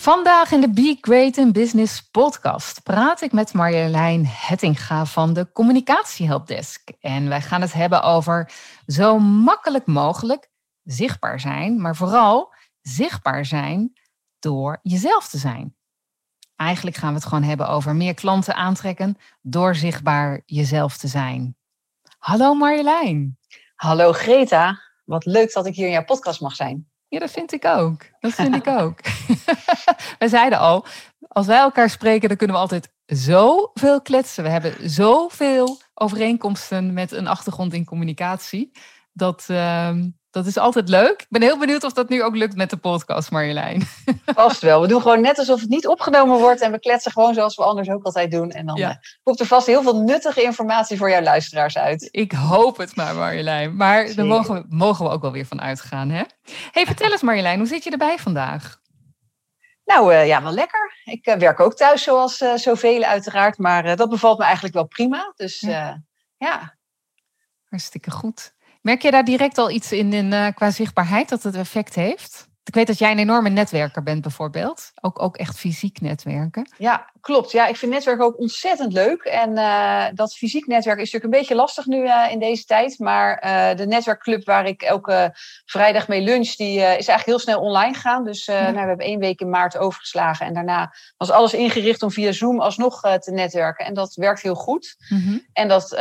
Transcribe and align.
Vandaag 0.00 0.52
in 0.52 0.60
de 0.60 0.70
Be 0.70 0.98
Great 1.00 1.36
in 1.36 1.52
Business 1.52 2.02
podcast 2.02 2.82
praat 2.82 3.20
ik 3.20 3.32
met 3.32 3.52
Marjolein 3.52 4.26
Hettinga 4.26 5.04
van 5.04 5.32
de 5.32 5.52
Communicatiehelpdesk. 5.52 6.88
En 7.00 7.28
wij 7.28 7.40
gaan 7.40 7.60
het 7.60 7.72
hebben 7.72 8.02
over 8.02 8.52
zo 8.86 9.18
makkelijk 9.18 9.86
mogelijk 9.86 10.50
zichtbaar 10.82 11.40
zijn, 11.40 11.80
maar 11.80 11.96
vooral 11.96 12.54
zichtbaar 12.80 13.44
zijn 13.44 13.92
door 14.38 14.78
jezelf 14.82 15.28
te 15.28 15.38
zijn. 15.38 15.76
Eigenlijk 16.56 16.96
gaan 16.96 17.08
we 17.08 17.18
het 17.18 17.28
gewoon 17.28 17.44
hebben 17.44 17.68
over 17.68 17.96
meer 17.96 18.14
klanten 18.14 18.54
aantrekken 18.54 19.16
door 19.40 19.74
zichtbaar 19.74 20.42
jezelf 20.46 20.96
te 20.96 21.08
zijn. 21.08 21.56
Hallo 22.18 22.54
Marjolein. 22.54 23.38
Hallo 23.74 24.12
Greta, 24.12 24.80
wat 25.04 25.24
leuk 25.24 25.52
dat 25.52 25.66
ik 25.66 25.74
hier 25.74 25.86
in 25.86 25.92
jouw 25.92 26.04
podcast 26.04 26.40
mag 26.40 26.54
zijn. 26.54 26.89
Ja, 27.10 27.18
dat 27.18 27.30
vind 27.30 27.52
ik 27.52 27.64
ook. 27.64 28.06
Dat 28.20 28.32
vind 28.32 28.54
ik 28.54 28.66
ook. 28.66 29.00
we 30.18 30.28
zeiden 30.28 30.58
al, 30.58 30.84
als 31.28 31.46
wij 31.46 31.58
elkaar 31.58 31.90
spreken, 31.90 32.28
dan 32.28 32.36
kunnen 32.36 32.56
we 32.56 32.62
altijd 32.62 32.92
zoveel 33.06 34.02
kletsen. 34.02 34.44
We 34.44 34.50
hebben 34.50 34.90
zoveel 34.90 35.80
overeenkomsten 35.94 36.92
met 36.92 37.12
een 37.12 37.26
achtergrond 37.26 37.72
in 37.72 37.84
communicatie. 37.84 38.70
Dat, 39.12 39.46
uh, 39.50 39.94
dat 40.30 40.46
is 40.46 40.58
altijd 40.58 40.88
leuk. 40.88 41.20
Ik 41.20 41.26
ben 41.28 41.42
heel 41.42 41.58
benieuwd 41.58 41.84
of 41.84 41.92
dat 41.92 42.08
nu 42.08 42.22
ook 42.22 42.36
lukt 42.36 42.56
met 42.56 42.70
de 42.70 42.76
podcast, 42.76 43.30
Marjolein. 43.30 43.82
Vast 44.34 44.60
wel. 44.60 44.80
We 44.80 44.88
doen 44.88 45.02
gewoon 45.02 45.20
net 45.20 45.38
alsof 45.38 45.60
het 45.60 45.68
niet 45.68 45.86
opgenomen 45.86 46.38
wordt. 46.38 46.60
En 46.60 46.72
we 46.72 46.80
kletsen 46.80 47.12
gewoon 47.12 47.34
zoals 47.34 47.56
we 47.56 47.62
anders 47.62 47.90
ook 47.90 48.04
altijd 48.04 48.30
doen. 48.30 48.50
En 48.50 48.66
dan 48.66 48.76
ja. 48.76 48.90
Eh, 48.90 48.96
komt 49.22 49.40
er 49.40 49.46
vast 49.46 49.66
heel 49.66 49.82
veel 49.82 50.02
nuttige 50.02 50.42
informatie 50.42 50.96
voor 50.96 51.10
jouw 51.10 51.22
luisteraars 51.22 51.78
uit. 51.78 52.08
Ik 52.10 52.32
hoop 52.32 52.76
het 52.76 52.96
maar, 52.96 53.14
Marjolein. 53.14 53.76
Maar 53.76 54.14
daar 54.14 54.26
mogen 54.26 54.54
we, 54.54 54.64
mogen 54.68 55.04
we 55.04 55.10
ook 55.10 55.22
wel 55.22 55.32
weer 55.32 55.46
van 55.46 55.60
uitgaan. 55.60 56.10
Hè? 56.10 56.22
hey, 56.70 56.86
vertel 56.86 57.10
eens 57.10 57.22
Marjolein, 57.22 57.58
hoe 57.58 57.68
zit 57.68 57.84
je 57.84 57.90
erbij 57.90 58.18
vandaag? 58.18 58.78
Nou 59.84 60.12
uh, 60.12 60.26
ja, 60.26 60.42
wel 60.42 60.52
lekker. 60.52 61.00
Ik 61.04 61.26
uh, 61.26 61.34
werk 61.34 61.60
ook 61.60 61.74
thuis 61.74 62.02
zoals 62.02 62.40
uh, 62.40 62.54
zoveel 62.54 63.02
uiteraard. 63.02 63.58
Maar 63.58 63.96
dat 63.96 64.08
bevalt 64.10 64.38
me 64.38 64.44
eigenlijk 64.44 64.74
wel 64.74 64.86
prima. 64.86 65.32
Dus 65.36 65.60
ja. 65.60 66.02
ja. 66.36 66.76
Hartstikke 67.68 68.10
goed. 68.10 68.54
Merk 68.80 69.02
je 69.02 69.10
daar 69.10 69.24
direct 69.24 69.58
al 69.58 69.70
iets 69.70 69.92
in, 69.92 70.12
in 70.12 70.32
uh, 70.32 70.48
qua 70.54 70.70
zichtbaarheid 70.70 71.28
dat 71.28 71.42
het 71.42 71.54
effect 71.54 71.94
heeft? 71.94 72.49
Ik 72.70 72.76
weet 72.76 72.86
dat 72.86 72.98
jij 72.98 73.10
een 73.10 73.18
enorme 73.18 73.48
netwerker 73.48 74.02
bent 74.02 74.22
bijvoorbeeld. 74.22 74.90
Ook, 75.00 75.22
ook 75.22 75.36
echt 75.36 75.58
fysiek 75.58 76.00
netwerken. 76.00 76.70
Ja, 76.78 77.10
klopt. 77.20 77.50
Ja, 77.50 77.66
ik 77.66 77.76
vind 77.76 77.92
netwerken 77.92 78.24
ook 78.24 78.38
ontzettend 78.38 78.92
leuk. 78.92 79.22
En 79.22 79.50
uh, 79.50 80.04
dat 80.14 80.36
fysiek 80.36 80.66
netwerk 80.66 80.98
is 80.98 81.12
natuurlijk 81.12 81.34
een 81.34 81.40
beetje 81.40 81.54
lastig 81.54 81.86
nu 81.86 82.02
uh, 82.02 82.26
in 82.30 82.38
deze 82.38 82.64
tijd. 82.64 82.98
Maar 82.98 83.44
uh, 83.44 83.76
de 83.76 83.86
netwerkclub 83.86 84.44
waar 84.44 84.66
ik 84.66 84.82
elke 84.82 85.30
vrijdag 85.64 86.08
mee 86.08 86.20
lunch, 86.20 86.54
die 86.56 86.74
is 86.74 86.82
eigenlijk 86.82 87.24
heel 87.24 87.38
snel 87.38 87.60
online 87.60 87.94
gegaan. 87.94 88.24
Dus 88.24 88.44
ja. 88.44 88.60
nou, 88.60 88.72
we 88.72 88.78
hebben 88.78 89.06
één 89.06 89.20
week 89.20 89.40
in 89.40 89.50
maart 89.50 89.76
overgeslagen. 89.76 90.46
En 90.46 90.54
daarna 90.54 90.94
was 91.16 91.30
alles 91.30 91.54
ingericht 91.54 92.02
om 92.02 92.10
via 92.10 92.32
Zoom 92.32 92.60
alsnog 92.60 93.00
te 93.00 93.30
netwerken. 93.30 93.86
En 93.86 93.94
dat 93.94 94.14
werkt 94.14 94.42
heel 94.42 94.54
goed. 94.54 94.96
Mm 95.08 95.22
-hmm. 95.22 95.46
En 95.52 95.68
dat, 95.68 95.94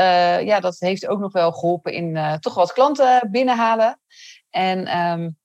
ja, 0.44 0.60
dat 0.60 0.80
heeft 0.80 1.08
ook 1.08 1.20
nog 1.20 1.32
wel 1.32 1.52
geholpen 1.52 1.94
in 1.94 2.38
toch 2.40 2.54
wat 2.54 2.74
klanten 2.74 3.28
binnenhalen. 3.32 4.00
En 4.50 4.98
um, 4.98 5.39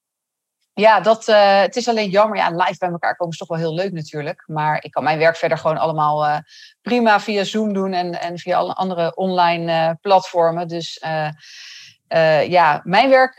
ja, 0.74 1.00
dat, 1.00 1.28
uh, 1.28 1.60
het 1.60 1.76
is 1.76 1.88
alleen 1.88 2.10
jammer. 2.10 2.36
Ja, 2.36 2.50
live 2.50 2.78
bij 2.78 2.88
elkaar 2.88 3.16
komen 3.16 3.32
is 3.32 3.38
toch 3.38 3.48
wel 3.48 3.58
heel 3.58 3.74
leuk 3.74 3.92
natuurlijk. 3.92 4.44
Maar 4.46 4.84
ik 4.84 4.90
kan 4.90 5.04
mijn 5.04 5.18
werk 5.18 5.36
verder 5.36 5.58
gewoon 5.58 5.78
allemaal 5.78 6.24
uh, 6.24 6.38
prima 6.82 7.20
via 7.20 7.44
Zoom 7.44 7.72
doen 7.72 7.92
en, 7.92 8.20
en 8.20 8.38
via 8.38 8.56
alle 8.56 8.74
andere 8.74 9.14
online 9.14 9.72
uh, 9.72 9.90
platformen. 10.00 10.68
Dus 10.68 11.04
ja, 12.48 12.80
mijn 12.84 13.10
werk, 13.10 13.36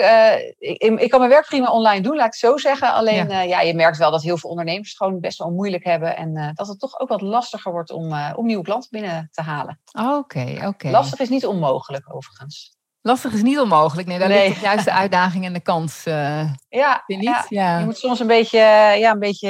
ik, 0.58 0.82
ik, 0.82 1.10
kan 1.10 1.20
mijn 1.20 1.32
werk 1.32 1.46
prima 1.46 1.72
online 1.72 2.02
doen, 2.02 2.16
laat 2.16 2.26
ik 2.26 2.32
het 2.32 2.52
zo 2.52 2.58
zeggen. 2.58 2.94
Alleen 2.94 3.30
ja. 3.30 3.42
ja 3.42 3.62
je 3.62 3.74
merkt 3.74 3.98
wel 3.98 4.12
dat 4.12 4.24
heel 4.24 4.38
veel 4.38 4.50
ondernemers 4.50 4.90
het 4.90 4.98
gewoon 4.98 5.20
best 5.20 5.38
wel 5.38 5.52
moeilijk 5.52 5.84
hebben. 5.84 6.16
En 6.18 6.54
dat 6.54 6.68
het 6.68 6.80
toch 6.80 7.00
ook 7.00 7.10
wat 7.10 7.22
lastiger 7.22 7.72
wordt 7.72 7.92
om, 7.92 8.14
om 8.36 8.46
nieuwe 8.46 8.64
klanten 8.64 8.90
binnen 8.92 9.30
te 9.32 9.42
halen. 9.42 9.80
Oké, 9.92 10.10
okay, 10.10 10.56
oké. 10.56 10.68
Okay. 10.68 10.92
Lastig 10.92 11.20
is 11.20 11.30
niet 11.30 11.46
onmogelijk 11.46 12.16
overigens. 12.16 12.75
Lastig 13.06 13.34
is 13.34 13.42
niet 13.42 13.60
onmogelijk. 13.60 14.08
Nee, 14.08 14.20
daar 14.20 14.28
nee. 14.28 14.48
ligt 14.48 14.62
juist 14.62 14.86
de 14.86 14.92
uitdaging 14.92 15.46
en 15.46 15.54
de 15.54 15.62
kans. 15.62 16.06
Uh, 16.08 16.54
ja, 16.70 17.04
je, 17.06 17.16
niet? 17.16 17.24
Ja. 17.24 17.46
ja. 17.50 17.80
je 17.80 17.86
moet 17.86 17.98
soms 17.98 18.20
een 18.20 18.28
beetje, 18.28 18.60
ja, 18.98 19.12
een 19.12 19.20
beetje 19.20 19.50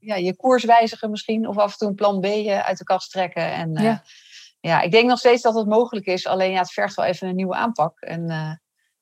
ja, 0.00 0.14
je 0.14 0.36
koers 0.36 0.64
wijzigen 0.64 1.10
misschien. 1.10 1.48
Of 1.48 1.56
af 1.56 1.72
en 1.72 1.78
toe 1.78 1.88
een 1.88 1.94
plan 1.94 2.20
B 2.20 2.24
eh, 2.24 2.58
uit 2.58 2.78
de 2.78 2.84
kast 2.84 3.10
trekken. 3.10 3.52
En 3.52 3.78
uh, 3.78 3.84
ja. 3.84 4.02
ja, 4.60 4.80
ik 4.80 4.90
denk 4.90 5.08
nog 5.08 5.18
steeds 5.18 5.42
dat 5.42 5.54
het 5.54 5.66
mogelijk 5.66 6.06
is. 6.06 6.26
Alleen 6.26 6.50
ja, 6.50 6.58
het 6.58 6.72
vergt 6.72 6.94
wel 6.94 7.04
even 7.04 7.28
een 7.28 7.34
nieuwe 7.34 7.54
aanpak. 7.54 8.00
En 8.00 8.30
uh, 8.30 8.52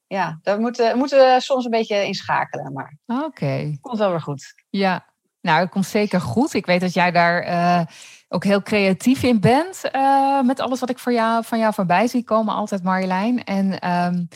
ja, 0.07 0.39
daar 0.43 0.61
moeten, 0.61 0.99
moeten 0.99 1.19
we 1.19 1.41
soms 1.41 1.65
een 1.65 1.71
beetje 1.71 2.07
in 2.07 2.15
schakelen. 2.15 2.73
Maar 2.73 2.97
oké. 3.07 3.25
Okay. 3.25 3.79
komt 3.81 3.99
wel 3.99 4.11
weer 4.11 4.23
goed. 4.23 4.55
Ja, 4.71 5.14
nou, 5.45 5.61
het 5.61 5.71
komt 5.71 5.87
zeker 5.87 6.21
goed. 6.21 6.55
Ik 6.55 6.67
weet 6.67 6.81
dat 6.81 6.95
jij 6.95 7.11
daar 7.11 7.89
ook 8.35 8.45
heel 8.45 8.63
creatief 8.63 9.23
in 9.23 9.41
bent. 9.41 9.81
Uh, 9.93 10.43
met 10.43 10.61
alles 10.61 10.81
wat 10.81 10.91
ik 10.91 10.99
voor 10.99 11.13
jou, 11.13 11.45
van 11.45 11.59
jou 11.59 11.75
voorbij 11.75 12.07
zie 12.07 12.25
komen, 12.25 12.55
altijd 12.55 12.83
Marjolein. 12.83 13.45
En 13.45 13.91
um, 13.91 14.29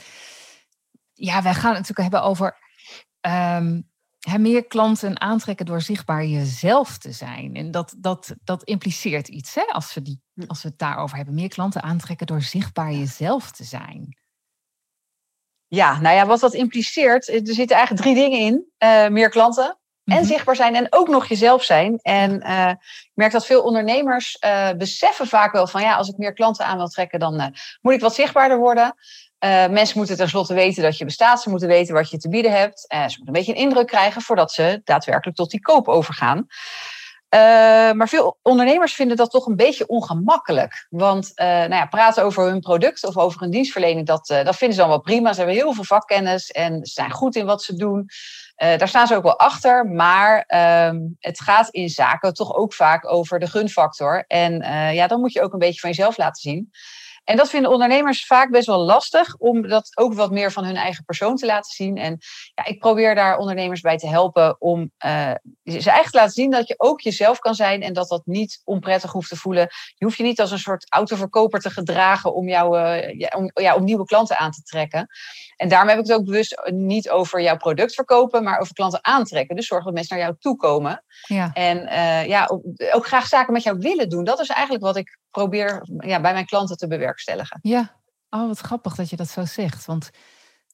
ja, 1.13 1.43
wij 1.43 1.55
gaan 1.55 1.75
het 1.75 1.89
natuurlijk 1.89 2.15
hebben 2.15 2.23
over 2.23 2.59
um, 3.57 3.89
meer 4.39 4.67
klanten 4.67 5.21
aantrekken 5.21 5.67
door 5.67 5.81
zichtbaar 5.81 6.25
jezelf 6.25 6.99
te 6.99 7.13
zijn. 7.13 7.55
En 7.55 7.71
dat, 7.71 7.95
dat, 7.99 8.35
dat 8.45 8.63
impliceert 8.63 9.29
iets, 9.29 9.55
hè, 9.55 9.63
als, 9.63 9.95
we 9.95 10.03
die, 10.03 10.21
als 10.47 10.63
we 10.63 10.69
het 10.69 10.79
daarover 10.79 11.17
hebben. 11.17 11.35
Meer 11.35 11.49
klanten 11.49 11.83
aantrekken 11.83 12.27
door 12.27 12.43
zichtbaar 12.43 12.93
jezelf 12.93 13.51
te 13.51 13.65
zijn. 13.65 14.17
Ja, 15.67 16.01
nou 16.01 16.15
ja, 16.15 16.27
wat 16.27 16.41
dat 16.41 16.55
impliceert, 16.55 17.29
er 17.29 17.55
zitten 17.55 17.77
eigenlijk 17.77 18.07
drie 18.07 18.15
dingen 18.15 18.39
in. 18.39 18.67
Uh, 18.79 19.09
meer 19.09 19.29
klanten, 19.29 19.65
en 19.65 19.79
mm 20.15 20.17
-hmm. 20.17 20.25
zichtbaar 20.25 20.57
zijn 20.57 20.75
en 20.75 20.87
ook 20.91 21.09
nog 21.09 21.27
jezelf 21.27 21.63
zijn. 21.65 21.99
En 22.03 22.47
uh, 22.47 22.69
ik 22.69 23.11
merk 23.15 23.33
dat 23.33 23.47
veel 23.47 23.63
ondernemers 23.63 24.37
uh, 24.45 24.71
beseffen 24.73 25.27
vaak 25.27 25.53
wel 25.53 25.67
van 25.67 25.83
ja, 25.83 25.97
als 25.97 26.09
ik 26.09 26.17
meer 26.17 26.33
klanten 26.33 26.65
aan 26.65 26.77
wil 26.77 26.89
trekken, 26.89 27.19
dan 27.19 27.35
uh, 27.35 27.47
moet 27.81 27.93
ik 27.93 28.01
wat 28.01 28.15
zichtbaarder 28.15 28.59
worden. 28.59 28.95
mensen 29.71 29.99
moeten 29.99 30.17
tenslotte 30.17 30.55
weten 30.55 30.83
dat 30.83 30.99
je 30.99 31.05
bestaat. 31.05 31.43
Ze 31.43 31.51
moeten 31.51 31.69
weten 31.69 31.95
wat 31.95 32.11
je 32.11 32.19
te 32.19 32.29
bieden 32.29 32.53
hebt. 32.53 32.81
ze 32.89 32.97
moeten 32.97 33.27
een 33.27 33.33
beetje 33.33 33.53
een 33.53 33.61
indruk 33.61 33.87
krijgen 33.87 34.23
voordat 34.23 34.53
ze 34.53 34.81
daadwerkelijk 34.85 35.37
tot 35.37 35.51
die 35.51 35.61
koop 35.61 35.89
overgaan. 35.89 36.47
Maar 37.95 38.09
veel 38.09 38.39
ondernemers 38.43 38.95
vinden 38.95 39.17
dat 39.17 39.31
toch 39.31 39.47
een 39.47 39.57
beetje 39.57 39.87
ongemakkelijk. 39.87 40.87
Want 40.89 41.33
nou 41.37 41.75
ja, 41.75 41.87
praten 41.87 42.25
over 42.25 42.45
hun 42.45 42.61
product 42.61 43.05
of 43.07 43.17
over 43.17 43.41
hun 43.41 43.51
dienstverlening, 43.51 44.07
dat, 44.07 44.27
dat 44.27 44.57
vinden 44.57 44.77
ze 44.77 44.83
dan 44.83 44.89
wel 44.89 45.01
prima. 45.01 45.33
Ze 45.33 45.39
hebben 45.39 45.57
heel 45.57 45.73
veel 45.73 45.85
vakkennis 45.85 46.51
en 46.51 46.87
ze 46.87 46.93
zijn 46.93 47.11
goed 47.11 47.37
in 47.37 47.47
wat 47.47 47.63
ze 47.63 47.77
doen. 47.77 48.07
Daar 48.57 48.89
staan 48.89 49.07
ze 49.07 49.17
ook 49.17 49.23
wel 49.23 49.39
achter, 49.39 49.87
maar 49.87 50.45
um, 50.89 51.17
het 51.19 51.41
gaat 51.41 51.69
in 51.69 51.89
zaken 51.89 52.35
toch 52.35 52.55
ook 52.55 52.75
vaak 52.75 53.13
over 53.13 53.39
de 53.39 53.47
gunfactor. 53.47 54.25
En 54.27 54.63
ja, 54.95 55.07
dan 55.07 55.21
moet 55.21 55.33
je 55.33 55.43
ook 55.43 55.53
een 55.53 55.59
beetje 55.59 55.81
van 55.81 55.91
jezelf 55.91 56.17
laten 56.17 56.43
zien. 56.43 56.71
En 57.29 57.37
dat 57.37 57.51
vinden 57.51 57.71
ondernemers 57.71 58.27
vaak 58.27 58.51
best 58.51 58.67
wel 58.67 58.79
lastig 58.79 59.37
om 59.37 59.69
dat 59.69 59.91
ook 59.95 60.15
wat 60.15 60.31
meer 60.31 60.53
van 60.53 60.65
hun 60.65 60.77
eigen 60.77 61.05
persoon 61.05 61.37
te 61.37 61.47
laten 61.47 61.73
zien. 61.73 61.97
En 61.97 62.19
ja, 62.55 62.65
ik 62.65 62.79
probeer 62.79 63.15
daar 63.15 63.39
ondernemers 63.39 63.81
bij 63.81 63.97
te 63.97 64.09
helpen 64.09 64.61
om 64.61 64.81
uh, 64.81 65.31
ze 65.65 65.91
eigenlijk 65.91 66.11
te 66.11 66.17
laten 66.17 66.33
zien 66.33 66.51
dat 66.51 66.69
je 66.69 66.75
ook 66.77 67.01
jezelf 67.01 67.39
kan 67.39 67.55
zijn 67.55 67.83
en 67.83 67.93
dat 67.93 68.09
dat 68.09 68.23
niet 68.25 68.61
onprettig 68.65 69.13
hoeft 69.13 69.29
te 69.29 69.37
voelen. 69.37 69.69
Je 69.95 70.05
hoeft 70.05 70.17
je 70.17 70.23
niet 70.23 70.41
als 70.41 70.51
een 70.51 70.59
soort 70.59 70.93
autoverkoper 70.93 71.61
te 71.61 71.71
gedragen 71.71 72.35
om, 72.35 72.49
jou, 72.49 72.79
uh, 72.79 73.19
ja, 73.19 73.33
om, 73.37 73.51
ja, 73.55 73.75
om 73.75 73.85
nieuwe 73.85 74.05
klanten 74.05 74.39
aan 74.39 74.51
te 74.51 74.63
trekken. 74.63 75.09
En 75.57 75.69
daarom 75.69 75.89
heb 75.89 75.99
ik 75.99 76.07
het 76.07 76.17
ook 76.17 76.25
bewust 76.25 76.63
niet 76.65 77.11
over 77.11 77.41
jouw 77.41 77.57
product 77.57 77.95
verkopen, 77.95 78.45
maar 78.45 78.59
over 78.59 78.75
klanten 78.75 79.05
aantrekken. 79.05 79.57
Dus 79.57 79.67
zorg 79.67 79.85
dat 79.85 79.95
mensen 79.95 80.17
naar 80.17 80.27
jou 80.27 80.37
toe 80.39 80.57
komen. 80.57 81.05
Ja. 81.27 81.51
En 81.53 81.79
uh, 81.79 82.27
ja, 82.27 82.51
ook 82.93 83.07
graag 83.07 83.27
zaken 83.27 83.53
met 83.53 83.63
jou 83.63 83.79
willen 83.79 84.09
doen. 84.09 84.25
Dat 84.25 84.41
is 84.41 84.49
eigenlijk 84.49 84.85
wat 84.85 84.97
ik 84.97 85.19
probeer 85.31 85.89
ja, 85.99 86.21
bij 86.21 86.33
mijn 86.33 86.47
klanten 86.47 86.77
te 86.77 86.87
bewerkstelligen. 86.87 87.59
Ja, 87.63 88.01
oh, 88.31 88.47
wat 88.47 88.59
grappig 88.59 88.95
dat 88.95 89.11
je 89.11 89.17
dat 89.17 89.29
zo 89.29 89.45
zegt. 89.45 89.85
Want 89.85 90.11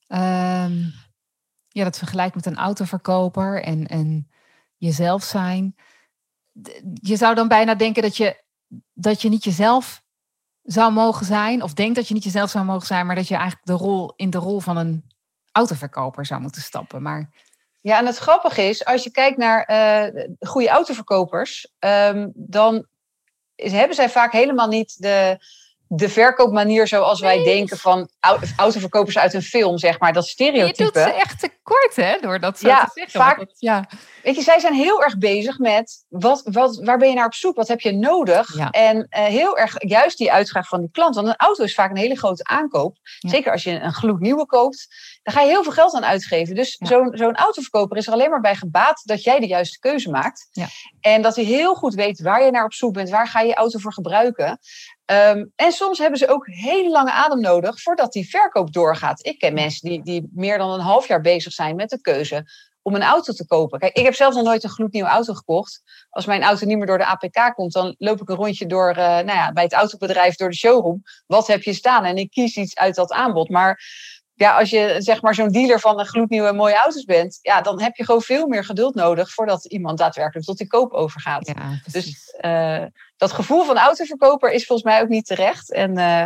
um, 0.09 0.93
ja, 1.69 1.85
dat 1.85 1.99
vergelijkt 1.99 2.35
met 2.35 2.47
een 2.47 2.57
autoverkoper 2.57 3.63
en, 3.63 3.87
en 3.87 4.31
jezelf 4.77 5.23
zijn. 5.23 5.77
Je 6.93 7.17
zou 7.17 7.35
dan 7.35 7.49
bijna 7.49 7.75
denken 7.75 8.03
dat 8.03 8.17
je, 8.17 8.43
dat 8.93 9.23
je 9.23 9.29
niet 9.29 9.45
jezelf 9.45 10.03
zou 10.63 10.93
mogen 10.93 11.27
zijn, 11.27 11.63
of 11.63 11.75
denkt 11.75 11.95
dat 11.95 12.09
je 12.09 12.15
niet 12.15 12.25
jezelf 12.25 12.51
zou 12.51 12.65
mogen 12.65 12.87
zijn, 12.87 13.07
maar 13.07 13.17
dat 13.17 13.29
je 13.29 13.35
eigenlijk 13.35 13.67
de 13.67 13.73
rol 13.73 14.13
in 14.17 14.31
de 14.31 14.39
rol 14.39 14.61
van 14.61 14.77
een 14.77 15.05
autoverkoper 15.53 16.27
zou 16.27 16.41
moeten 16.41 16.63
stappen. 16.63 17.03
Maar 17.03 17.31
Ja, 17.81 17.99
en 17.99 18.07
het 18.07 18.19
grappige 18.19 18.63
is, 18.63 18.85
als 18.85 19.03
je 19.03 19.11
kijkt 19.11 19.37
naar 19.37 19.71
uh, 19.71 20.25
goede 20.39 20.69
autoverkopers, 20.69 21.73
um, 21.79 22.33
dan 22.35 22.87
hebben 23.57 23.97
zij 23.97 24.11
vaak 24.11 24.33
helemaal 24.33 24.69
niet 24.69 25.03
de, 25.03 25.39
de 25.89 26.09
verkoopmanier 26.09 26.87
zoals 26.87 27.21
wij 27.21 27.45
denken 27.45 27.79
van 27.79 28.09
autoverkopers 28.57 29.19
uit 29.19 29.35
een 29.35 29.43
film, 29.43 29.79
zeg 29.79 29.99
maar, 29.99 30.13
dat 30.13 30.27
stereotype. 30.27 30.85
Je 30.85 30.91
doet 30.91 31.03
ze 31.03 31.13
echt 31.13 31.49
tekort, 31.65 31.97
hè, 31.97 32.19
door 32.21 32.41
dat 32.41 32.59
zo 32.59 32.69
ja, 32.69 32.85
te 32.85 32.91
zeggen. 32.95 33.21
Vaak, 33.21 33.47
ja, 33.59 33.89
Weet 34.25 34.37
je, 34.37 34.43
zij 34.43 34.59
zijn 34.59 34.75
heel 34.75 35.03
erg 35.03 35.19
bezig 35.19 35.59
met 35.59 36.05
wat, 36.09 36.43
wat, 36.45 36.77
waar 36.77 36.99
ben 36.99 37.09
je 37.09 37.15
naar 37.15 37.27
op 37.27 37.35
zoek? 37.35 37.57
Wat 37.57 37.69
heb 37.69 37.81
je 37.81 37.93
nodig? 37.93 38.57
En 38.71 38.97
uh, 38.97 39.25
heel 39.25 39.59
erg 39.59 39.75
juist 39.79 40.19
die 40.19 40.33
uitvraag 40.33 40.69
van 40.69 40.81
die 40.81 40.91
klant. 40.91 41.15
Want 41.15 41.27
een 41.27 41.37
auto 41.37 41.65
is 41.65 41.75
vaak 41.75 41.91
een 41.91 41.97
hele 41.97 42.17
grote 42.17 42.45
aankoop. 42.45 42.97
Zeker 43.19 43.53
als 43.53 43.63
je 43.63 43.81
een 43.81 43.93
gloednieuwe 43.93 44.47
koopt. 44.47 44.89
Daar 45.23 45.35
ga 45.35 45.41
je 45.41 45.49
heel 45.49 45.63
veel 45.63 45.73
geld 45.73 45.95
aan 45.95 46.05
uitgeven. 46.05 46.55
Dus 46.55 46.77
zo'n 46.79 47.11
zo'n 47.17 47.37
autoverkoper 47.37 47.97
is 47.97 48.07
er 48.07 48.13
alleen 48.13 48.31
maar 48.31 48.41
bij 48.41 48.57
gebaat 48.57 49.03
dat 49.05 49.23
jij 49.23 49.41
de 49.41 49.47
juiste 49.47 49.79
keuze 49.79 50.11
maakt. 50.11 50.49
En 51.01 51.23
dat 51.23 51.37
hij 51.37 51.45
heel 51.45 51.75
goed 51.75 51.95
weet 51.95 52.21
waar 52.21 52.45
je 52.45 52.51
naar 52.51 52.65
op 52.65 52.73
zoek 52.73 52.93
bent. 52.93 53.11
Waar 53.11 53.29
ga 53.29 53.41
je 53.41 53.49
je 53.49 53.55
auto 53.55 53.79
voor 53.79 53.93
gebruiken? 53.93 54.59
Um, 55.07 55.53
en 55.57 55.73
soms 55.73 55.99
hebben 55.99 56.19
ze 56.19 56.29
ook 56.29 56.47
hele 56.47 56.91
lange 56.91 57.13
adem 57.13 57.41
nodig 57.41 57.83
voordat 57.83 58.13
die 58.13 58.29
verkoop 58.29 58.73
doorgaat. 58.73 59.27
Ik 59.27 59.39
ken 59.39 59.55
mensen 59.55 59.89
die, 59.89 60.03
die 60.03 60.31
meer 60.35 60.59
dan 60.59 60.71
een 60.71 60.81
half 60.81 61.09
jaar 61.09 61.21
bezig 61.21 61.53
zijn 61.55 61.77
met 61.77 61.91
de 61.91 62.01
keuze 62.01 62.45
om 62.85 62.95
een 62.95 63.03
auto 63.03 63.33
te 63.33 63.47
kopen. 63.47 63.79
Kijk, 63.79 63.97
ik 63.97 64.05
heb 64.05 64.15
zelf 64.15 64.35
nog 64.35 64.45
nooit 64.45 64.65
een 64.65 64.71
gloednieuwe 64.71 65.09
auto 65.09 65.35
gekocht. 65.35 65.83
Als 66.11 66.27
mijn 66.27 66.43
auto 66.43 66.67
niet 66.67 66.77
meer 66.77 66.87
door 66.87 66.99
de 66.99 67.07
APK 67.07 67.53
komt, 67.55 67.73
dan 67.73 67.95
loop 67.99 68.21
ik 68.21 68.29
een 68.29 68.37
rondje 68.37 68.67
door, 68.67 68.91
uh, 68.91 68.97
nou 68.97 69.27
ja, 69.27 69.53
bij 69.53 69.63
het 69.63 69.73
autobedrijf 69.73 70.37
door 70.37 70.49
de 70.49 70.57
showroom. 70.57 71.03
Wat 71.27 71.47
heb 71.47 71.63
je 71.63 71.73
staan? 71.73 72.05
En 72.05 72.17
ik 72.17 72.31
kies 72.31 72.57
iets 72.57 72.77
uit 72.77 72.95
dat 72.95 73.13
aanbod. 73.13 73.49
Maar 73.49 73.83
ja, 74.35 74.59
als 74.59 74.71
je 74.71 74.97
zeg 74.99 75.23
maar 75.23 75.35
zo'n 75.35 75.53
dealer 75.53 75.81
van 75.81 75.99
een 75.99 76.07
gloednieuwe 76.07 76.53
mooie 76.53 76.77
auto's 76.77 77.05
bent, 77.05 77.39
ja, 77.43 77.61
dan 77.61 77.81
heb 77.81 77.97
je 77.97 78.05
gewoon 78.05 78.23
veel 78.23 78.47
meer 78.47 78.65
geduld 78.65 78.95
nodig 78.95 79.31
voordat 79.31 79.65
iemand 79.65 79.99
daadwerkelijk 79.99 80.47
tot 80.47 80.59
die 80.59 80.67
koop 80.67 80.93
overgaat. 80.93 81.47
Ja, 81.47 81.81
dus 81.91 82.35
uh, 82.41 82.85
dat 83.17 83.33
gevoel 83.33 83.65
van 83.65 83.79
autoverkoper 83.79 84.53
is 84.53 84.67
volgens 84.67 84.89
mij 84.89 85.03
ook 85.03 85.09
niet 85.09 85.27
terecht. 85.27 85.73
En, 85.73 85.99
uh, 85.99 86.25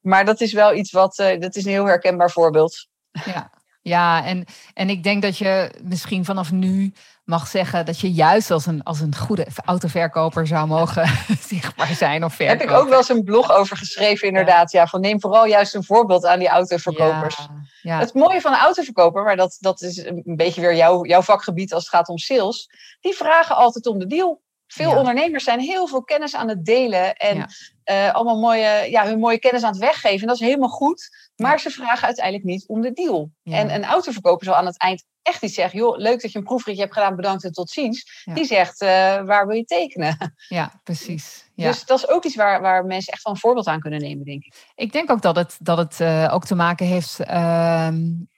maar 0.00 0.24
dat 0.24 0.40
is 0.40 0.52
wel 0.52 0.74
iets 0.74 0.90
wat, 0.90 1.16
dat 1.16 1.56
is 1.56 1.64
een 1.64 1.70
heel 1.70 1.86
herkenbaar 1.86 2.30
voorbeeld. 2.30 2.86
Ja, 3.24 3.50
ja, 3.86 4.24
en, 4.24 4.44
en 4.74 4.90
ik 4.90 5.02
denk 5.02 5.22
dat 5.22 5.38
je 5.38 5.70
misschien 5.82 6.24
vanaf 6.24 6.52
nu 6.52 6.92
mag 7.24 7.46
zeggen 7.46 7.84
dat 7.84 8.00
je 8.00 8.12
juist 8.12 8.50
als 8.50 8.66
een, 8.66 8.82
als 8.82 9.00
een 9.00 9.16
goede 9.16 9.46
autoverkoper 9.64 10.46
zou 10.46 10.66
mogen 10.66 11.08
zichtbaar 11.48 11.94
zijn 11.94 12.24
of 12.24 12.34
verkopen. 12.34 12.60
Heb 12.60 12.70
ik 12.70 12.76
ook 12.76 12.88
wel 12.88 12.98
eens 12.98 13.08
een 13.08 13.24
blog 13.24 13.52
over 13.52 13.76
geschreven, 13.76 14.28
inderdaad. 14.28 14.72
Ja. 14.72 14.86
van 14.86 15.00
neem 15.00 15.20
vooral 15.20 15.46
juist 15.46 15.74
een 15.74 15.84
voorbeeld 15.84 16.24
aan 16.26 16.38
die 16.38 16.48
autoverkopers. 16.48 17.36
Ja, 17.36 17.50
ja. 17.82 17.98
Het 17.98 18.14
mooie 18.14 18.40
van 18.40 18.52
een 18.52 18.58
autoverkoper, 18.58 19.22
maar 19.22 19.36
dat, 19.36 19.56
dat 19.60 19.82
is 19.82 20.04
een 20.04 20.22
beetje 20.24 20.60
weer 20.60 20.74
jouw, 20.74 21.04
jouw 21.04 21.22
vakgebied 21.22 21.72
als 21.72 21.82
het 21.82 21.94
gaat 21.94 22.08
om 22.08 22.18
sales. 22.18 22.70
Die 23.00 23.14
vragen 23.14 23.56
altijd 23.56 23.86
om 23.86 23.98
de 23.98 24.06
deal. 24.06 24.42
Veel 24.66 24.96
ondernemers 24.96 25.44
zijn 25.44 25.60
heel 25.60 25.86
veel 25.86 26.02
kennis 26.02 26.34
aan 26.34 26.48
het 26.48 26.64
delen 26.64 27.14
en 27.14 27.46
uh, 27.90 28.14
allemaal 28.14 28.40
mooie, 28.40 28.90
ja, 28.90 29.04
hun 29.04 29.18
mooie 29.18 29.38
kennis 29.38 29.62
aan 29.62 29.72
het 29.72 29.80
weggeven. 29.80 30.20
En 30.20 30.26
dat 30.26 30.40
is 30.40 30.46
helemaal 30.46 30.68
goed. 30.68 31.25
Maar 31.36 31.60
ze 31.60 31.70
vragen 31.70 32.06
uiteindelijk 32.06 32.44
niet 32.44 32.64
om 32.66 32.80
de 32.80 32.92
deal. 32.92 33.30
En 33.44 33.74
een 33.74 33.84
autoverkoper 33.84 34.46
zal 34.46 34.54
aan 34.54 34.66
het 34.66 34.78
eind 34.78 35.04
echt 35.26 35.42
iets 35.42 35.54
zeggen. 35.54 35.78
Joh, 35.78 35.96
leuk 35.96 36.22
dat 36.22 36.32
je 36.32 36.38
een 36.38 36.44
proefritje 36.44 36.82
hebt 36.82 36.94
gedaan, 36.94 37.16
bedankt 37.16 37.44
en 37.44 37.52
tot 37.52 37.70
ziens. 37.70 38.24
Die 38.34 38.44
zegt, 38.44 38.82
uh, 38.82 38.88
waar 39.22 39.46
wil 39.46 39.56
je 39.56 39.64
tekenen? 39.64 40.34
Ja, 40.48 40.80
precies. 40.82 41.44
Ja. 41.56 41.66
Dus 41.66 41.84
dat 41.84 41.98
is 41.98 42.08
ook 42.08 42.24
iets 42.24 42.36
waar, 42.36 42.60
waar 42.60 42.84
mensen 42.84 43.12
echt 43.12 43.22
van 43.22 43.32
een 43.32 43.38
voorbeeld 43.38 43.66
aan 43.66 43.80
kunnen 43.80 44.00
nemen, 44.00 44.24
denk 44.24 44.44
ik. 44.44 44.54
Ik 44.74 44.92
denk 44.92 45.10
ook 45.10 45.22
dat 45.22 45.36
het, 45.36 45.56
dat 45.60 45.78
het 45.78 46.00
uh, 46.00 46.30
ook 46.32 46.44
te 46.44 46.54
maken 46.54 46.86
heeft... 46.86 47.30
Um, 47.30 48.28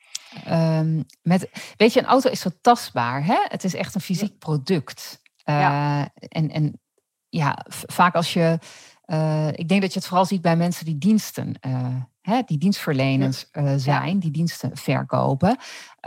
um, 0.48 1.04
met, 1.22 1.50
weet 1.76 1.92
je, 1.92 2.00
een 2.00 2.06
auto 2.06 2.30
is 2.30 2.40
zo 2.40 2.50
tastbaar. 2.60 3.24
Hè? 3.24 3.36
Het 3.48 3.64
is 3.64 3.74
echt 3.74 3.94
een 3.94 4.00
fysiek 4.00 4.38
product. 4.38 5.20
Uh, 5.44 6.00
en, 6.18 6.50
en 6.50 6.80
ja, 7.28 7.64
vaak 7.68 8.14
als 8.14 8.32
je 8.32 8.58
ik 9.52 9.68
denk 9.68 9.80
dat 9.80 9.92
je 9.92 9.98
het 9.98 10.08
vooral 10.08 10.24
ziet 10.24 10.42
bij 10.42 10.56
mensen 10.56 10.84
die 10.84 10.98
diensten, 10.98 11.54
hè, 12.28 12.42
die 12.46 12.58
dienstverleners 12.58 13.48
uh, 13.52 13.72
zijn, 13.76 14.18
die 14.18 14.30
diensten 14.30 14.76
verkopen. 14.76 15.58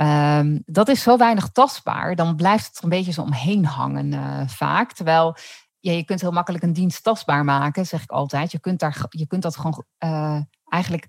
Um, 0.01 0.63
dat 0.65 0.88
is 0.88 1.01
zo 1.01 1.18
weinig 1.18 1.50
tastbaar, 1.50 2.15
dan 2.15 2.35
blijft 2.35 2.68
het 2.68 2.77
er 2.77 2.83
een 2.83 2.89
beetje 2.89 3.12
zo 3.12 3.21
omheen 3.21 3.65
hangen 3.65 4.50
vaak. 4.50 4.94
Terwijl 4.94 5.35
ja, 5.79 5.91
je 5.91 6.03
kunt 6.03 6.21
heel 6.21 6.31
makkelijk 6.31 6.63
een 6.63 6.73
dienst 6.73 7.03
tastbaar 7.03 7.44
maken, 7.44 7.85
zeg 7.85 8.03
ik 8.03 8.12
altijd. 8.12 8.51
Je 8.51 8.59
kunt, 8.59 8.79
daar, 8.79 9.06
je 9.09 9.27
kunt 9.27 9.41
dat 9.41 9.57
gewoon 9.57 9.83
eigenlijk 10.65 11.07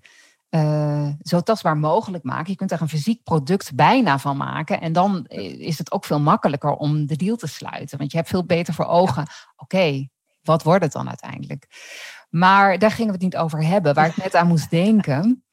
zo 1.21 1.41
tastbaar 1.41 1.77
mogelijk 1.77 2.23
maken. 2.23 2.51
Je 2.51 2.55
kunt 2.55 2.69
daar 2.69 2.81
een 2.81 2.89
fysiek 2.89 3.23
product 3.23 3.75
bijna 3.75 4.19
van 4.19 4.37
maken. 4.37 4.81
En 4.81 4.93
dan 4.93 5.25
is 5.57 5.77
het 5.77 5.91
ook 5.91 6.05
veel 6.05 6.19
makkelijker 6.19 6.71
om 6.71 7.05
de 7.05 7.15
deal 7.15 7.35
te 7.35 7.47
sluiten. 7.47 7.97
Want 7.97 8.11
je 8.11 8.17
hebt 8.17 8.29
veel 8.29 8.45
beter 8.45 8.73
voor 8.73 8.85
ogen. 8.85 9.27
Oké, 9.55 10.07
wat 10.41 10.63
wordt 10.63 10.83
het 10.83 10.91
dan 10.91 11.07
uiteindelijk? 11.07 11.67
Maar 12.33 12.79
daar 12.79 12.91
gingen 12.91 13.07
we 13.07 13.13
het 13.13 13.21
niet 13.21 13.37
over 13.37 13.63
hebben. 13.63 13.93
Waar 13.93 14.07
ik 14.07 14.17
net 14.17 14.35
aan 14.35 14.47
moest 14.47 14.69
denken. 14.69 15.43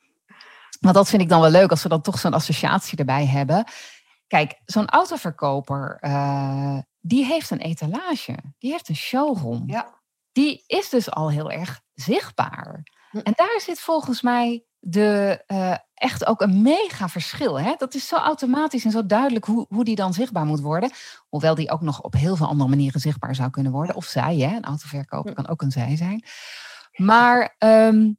Want 0.80 0.94
dat 0.94 1.08
vind 1.08 1.22
ik 1.22 1.28
dan 1.28 1.40
wel 1.40 1.50
leuk 1.50 1.70
als 1.70 1.82
we 1.82 1.88
dan 1.88 2.00
toch 2.00 2.18
zo'n 2.18 2.34
associatie 2.34 2.98
erbij 2.98 3.26
hebben. 3.26 3.64
Kijk, 4.26 4.60
zo'n 4.64 4.88
autoverkoper, 4.88 5.98
uh, 6.00 6.78
die 7.00 7.24
heeft 7.24 7.50
een 7.50 7.58
etalage. 7.58 8.36
Die 8.58 8.70
heeft 8.70 8.88
een 8.88 8.96
showroom. 8.96 9.62
Ja. 9.66 10.00
Die 10.32 10.64
is 10.66 10.88
dus 10.88 11.10
al 11.10 11.30
heel 11.30 11.50
erg 11.50 11.80
zichtbaar. 11.94 12.82
Hm. 13.10 13.18
En 13.18 13.32
daar 13.36 13.60
zit 13.60 13.80
volgens 13.80 14.22
mij 14.22 14.64
de, 14.78 15.42
uh, 15.46 15.76
echt 15.94 16.26
ook 16.26 16.40
een 16.40 16.62
mega 16.62 17.08
verschil. 17.08 17.60
Hè? 17.60 17.74
Dat 17.78 17.94
is 17.94 18.08
zo 18.08 18.16
automatisch 18.16 18.84
en 18.84 18.90
zo 18.90 19.06
duidelijk 19.06 19.44
hoe, 19.44 19.66
hoe 19.68 19.84
die 19.84 19.96
dan 19.96 20.12
zichtbaar 20.12 20.46
moet 20.46 20.60
worden. 20.60 20.90
Hoewel 21.28 21.54
die 21.54 21.70
ook 21.70 21.80
nog 21.80 22.00
op 22.02 22.12
heel 22.12 22.36
veel 22.36 22.46
andere 22.46 22.70
manieren 22.70 23.00
zichtbaar 23.00 23.34
zou 23.34 23.50
kunnen 23.50 23.72
worden. 23.72 23.96
Of 23.96 24.04
zij, 24.04 24.36
hè? 24.36 24.56
een 24.56 24.64
autoverkoper 24.64 25.34
kan 25.34 25.48
ook 25.48 25.62
een 25.62 25.70
zij 25.70 25.96
zijn. 25.96 26.24
Maar 27.00 27.56
um, 27.58 28.18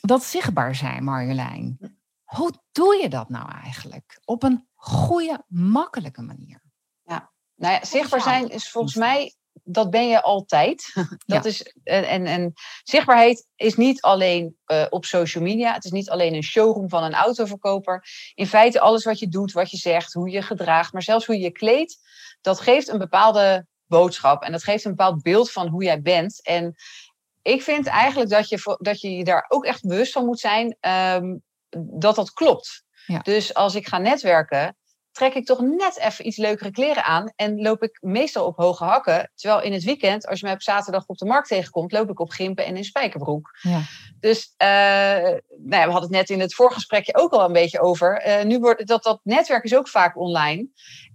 dat 0.00 0.22
zichtbaar 0.22 0.74
zijn, 0.74 1.04
Marjolein. 1.04 1.78
Hoe 2.24 2.52
doe 2.72 2.96
je 3.02 3.08
dat 3.08 3.28
nou 3.28 3.50
eigenlijk? 3.50 4.20
Op 4.24 4.42
een 4.42 4.68
goede, 4.74 5.44
makkelijke 5.48 6.22
manier. 6.22 6.62
Ja, 7.02 7.32
nou 7.54 7.74
ja, 7.74 7.84
zichtbaar 7.84 8.20
zijn 8.20 8.48
is 8.48 8.70
volgens 8.70 8.94
mij 8.94 9.34
dat 9.62 9.90
ben 9.90 10.08
je 10.08 10.22
altijd. 10.22 10.92
dat 11.26 11.44
is, 11.44 11.74
en, 11.84 12.26
en 12.26 12.52
zichtbaarheid 12.82 13.46
is 13.56 13.76
niet 13.76 14.00
alleen 14.00 14.56
uh, 14.66 14.86
op 14.88 15.04
social 15.04 15.44
media. 15.44 15.72
Het 15.72 15.84
is 15.84 15.90
niet 15.90 16.10
alleen 16.10 16.34
een 16.34 16.42
showroom 16.42 16.88
van 16.88 17.02
een 17.02 17.14
autoverkoper. 17.14 18.04
In 18.34 18.46
feite 18.46 18.80
alles 18.80 19.04
wat 19.04 19.18
je 19.18 19.28
doet, 19.28 19.52
wat 19.52 19.70
je 19.70 19.76
zegt, 19.76 20.12
hoe 20.12 20.30
je 20.30 20.42
gedraagt, 20.42 20.92
maar 20.92 21.02
zelfs 21.02 21.26
hoe 21.26 21.34
je 21.34 21.42
je 21.42 21.52
kleedt, 21.52 21.98
dat 22.40 22.60
geeft 22.60 22.88
een 22.88 22.98
bepaalde 22.98 23.66
boodschap. 23.86 24.42
En 24.42 24.52
dat 24.52 24.62
geeft 24.62 24.84
een 24.84 24.94
bepaald 24.94 25.22
beeld 25.22 25.50
van 25.50 25.68
hoe 25.68 25.84
jij 25.84 26.02
bent. 26.02 26.42
En 26.42 26.74
ik 27.42 27.62
vind 27.62 27.86
eigenlijk 27.86 28.30
dat 28.30 28.48
je 28.48 28.76
dat 28.80 29.00
je, 29.00 29.16
je 29.16 29.24
daar 29.24 29.44
ook 29.48 29.64
echt 29.64 29.86
bewust 29.86 30.12
van 30.12 30.24
moet 30.24 30.40
zijn 30.40 30.76
um, 30.80 31.42
dat 31.98 32.14
dat 32.14 32.32
klopt. 32.32 32.82
Ja. 33.06 33.18
Dus 33.18 33.54
als 33.54 33.74
ik 33.74 33.88
ga 33.88 33.98
netwerken, 33.98 34.76
trek 35.18 35.34
ik 35.34 35.46
toch 35.46 35.60
net 35.60 35.98
even 35.98 36.26
iets 36.26 36.36
leukere 36.36 36.70
kleren 36.70 37.04
aan 37.04 37.32
en 37.36 37.60
loop 37.60 37.82
ik 37.82 37.98
meestal 38.00 38.46
op 38.46 38.56
hoge 38.56 38.84
hakken. 38.84 39.30
Terwijl 39.34 39.62
in 39.62 39.72
het 39.72 39.84
weekend, 39.84 40.26
als 40.26 40.40
je 40.40 40.46
mij 40.46 40.54
op 40.54 40.62
zaterdag 40.62 41.06
op 41.06 41.18
de 41.18 41.24
markt 41.24 41.48
tegenkomt, 41.48 41.92
loop 41.92 42.10
ik 42.10 42.20
op 42.20 42.30
gimpen 42.30 42.64
en 42.64 42.76
in 42.76 42.84
spijkerbroek. 42.84 43.58
Ja. 43.62 43.80
Dus 44.20 44.54
uh, 44.62 44.68
nou 44.68 45.82
ja, 45.82 45.84
we 45.84 45.92
hadden 45.92 46.00
het 46.00 46.10
net 46.10 46.30
in 46.30 46.40
het 46.40 46.54
voorgesprekje 46.54 47.16
ook 47.16 47.32
al 47.32 47.44
een 47.44 47.52
beetje 47.52 47.80
over. 47.80 48.26
Uh, 48.26 48.44
nu 48.44 48.58
wordt 48.58 48.86
dat, 48.86 49.02
dat 49.02 49.20
netwerk 49.22 49.64
is 49.64 49.74
ook 49.74 49.88
vaak 49.88 50.16
online. 50.16 50.68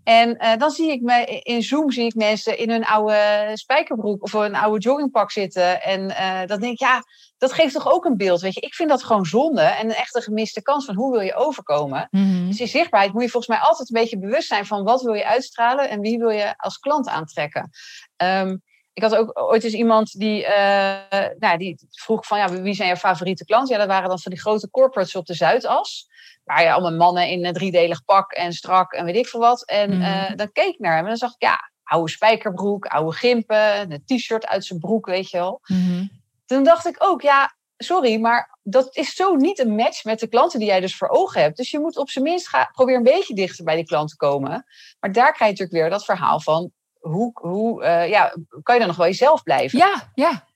En 0.03 0.37
uh, 0.39 0.57
dan 0.57 0.71
zie 0.71 0.91
ik 0.91 1.01
me 1.01 1.25
in 1.43 1.63
Zoom 1.63 1.91
zie 1.91 2.05
ik 2.05 2.15
mensen 2.15 2.57
in 2.57 2.69
hun 2.69 2.85
oude 2.85 3.49
spijkerbroek 3.53 4.23
of 4.23 4.33
een 4.33 4.55
oude 4.55 4.79
joggingpak 4.79 5.31
zitten. 5.31 5.81
En 5.81 6.01
uh, 6.01 6.39
dan 6.45 6.59
denk 6.59 6.73
ik, 6.73 6.79
ja, 6.79 7.03
dat 7.37 7.53
geeft 7.53 7.73
toch 7.73 7.91
ook 7.91 8.05
een 8.05 8.17
beeld. 8.17 8.41
Weet 8.41 8.53
je, 8.53 8.61
ik 8.61 8.73
vind 8.73 8.89
dat 8.89 9.03
gewoon 9.03 9.25
zonde 9.25 9.61
en 9.61 9.85
een 9.85 9.95
echte 9.95 10.21
gemiste 10.21 10.61
kans 10.61 10.85
van 10.85 10.95
hoe 10.95 11.11
wil 11.11 11.21
je 11.21 11.35
overkomen. 11.35 12.07
Mm-hmm. 12.11 12.47
Dus 12.47 12.57
die 12.57 12.67
zichtbaarheid 12.67 13.13
moet 13.13 13.23
je 13.23 13.29
volgens 13.29 13.57
mij 13.57 13.67
altijd 13.67 13.89
een 13.89 14.01
beetje 14.01 14.19
bewust 14.19 14.47
zijn 14.47 14.65
van 14.65 14.83
wat 14.83 15.01
wil 15.01 15.13
je 15.13 15.25
uitstralen 15.25 15.89
en 15.89 15.99
wie 15.99 16.17
wil 16.17 16.29
je 16.29 16.53
als 16.57 16.77
klant 16.77 17.07
aantrekken. 17.07 17.69
Um, 18.17 18.61
ik 18.93 19.03
had 19.03 19.15
ook 19.15 19.41
ooit 19.41 19.63
eens 19.63 19.73
iemand 19.73 20.19
die, 20.19 20.43
uh, 20.43 20.95
nou, 21.39 21.57
die 21.57 21.87
vroeg 21.89 22.25
van 22.25 22.37
ja, 22.37 22.49
wie 22.49 22.73
zijn 22.73 22.89
je 22.89 22.97
favoriete 22.97 23.45
klanten? 23.45 23.73
Ja, 23.73 23.79
dat 23.79 23.89
waren 23.89 24.09
dan 24.09 24.19
van 24.19 24.31
die 24.31 24.41
grote 24.41 24.69
corporates 24.69 25.15
op 25.15 25.25
de 25.25 25.33
Zuidas. 25.33 26.07
Waar 26.43 26.63
je 26.63 26.71
allemaal 26.71 26.97
mannen 26.97 27.29
in 27.29 27.45
een 27.45 27.53
driedelig 27.53 28.05
pak 28.05 28.31
en 28.31 28.53
strak 28.53 28.93
en 28.93 29.05
weet 29.05 29.15
ik 29.15 29.27
veel 29.27 29.39
wat. 29.39 29.65
En 29.65 29.95
mm. 29.95 30.35
dan 30.35 30.51
keek 30.51 30.73
ik 30.73 30.79
naar 30.79 30.95
hem 30.95 31.03
en 31.03 31.09
dan 31.09 31.17
zag 31.17 31.33
ik 31.33 31.41
ja, 31.41 31.71
oude 31.83 32.11
spijkerbroek, 32.11 32.85
oude 32.85 33.11
gimpen, 33.11 33.91
een 33.91 34.03
t-shirt 34.05 34.47
uit 34.47 34.65
zijn 34.65 34.79
broek, 34.79 35.05
weet 35.05 35.29
je 35.29 35.37
wel. 35.37 35.59
Mm 35.65 36.21
toen 36.45 36.63
dacht 36.63 36.87
ik 36.87 36.95
ook, 36.99 37.21
ja, 37.21 37.55
sorry, 37.77 38.19
maar 38.19 38.57
dat 38.63 38.95
is 38.95 39.15
zo 39.15 39.35
niet 39.35 39.59
een 39.59 39.75
match 39.75 40.03
met 40.03 40.19
de 40.19 40.27
klanten 40.27 40.59
die 40.59 40.67
jij 40.67 40.79
dus 40.79 40.95
voor 40.95 41.09
ogen 41.09 41.41
hebt. 41.41 41.57
Dus 41.57 41.71
je 41.71 41.79
moet 41.79 41.97
op 41.97 42.09
zijn 42.09 42.23
minst 42.23 42.47
gaan, 42.47 42.69
probeer 42.71 42.95
een 42.95 43.03
beetje 43.03 43.35
dichter 43.35 43.63
bij 43.63 43.75
die 43.75 43.85
klant 43.85 44.09
te 44.09 44.15
komen. 44.15 44.65
Maar 44.99 45.11
daar 45.11 45.33
krijg 45.33 45.37
je 45.37 45.45
natuurlijk 45.45 45.71
weer 45.71 45.89
dat 45.89 46.05
verhaal 46.05 46.39
van, 46.39 46.71
hoe, 47.03 47.31
hoe 47.33 47.83
uh, 47.83 48.09
ja, 48.09 48.33
kan 48.63 48.73
je 48.73 48.79
dan 48.79 48.87
nog 48.87 48.97
wel 48.97 49.07
jezelf 49.07 49.43
blijven? 49.43 49.79
Ja, 49.79 50.11
ja. 50.13 50.47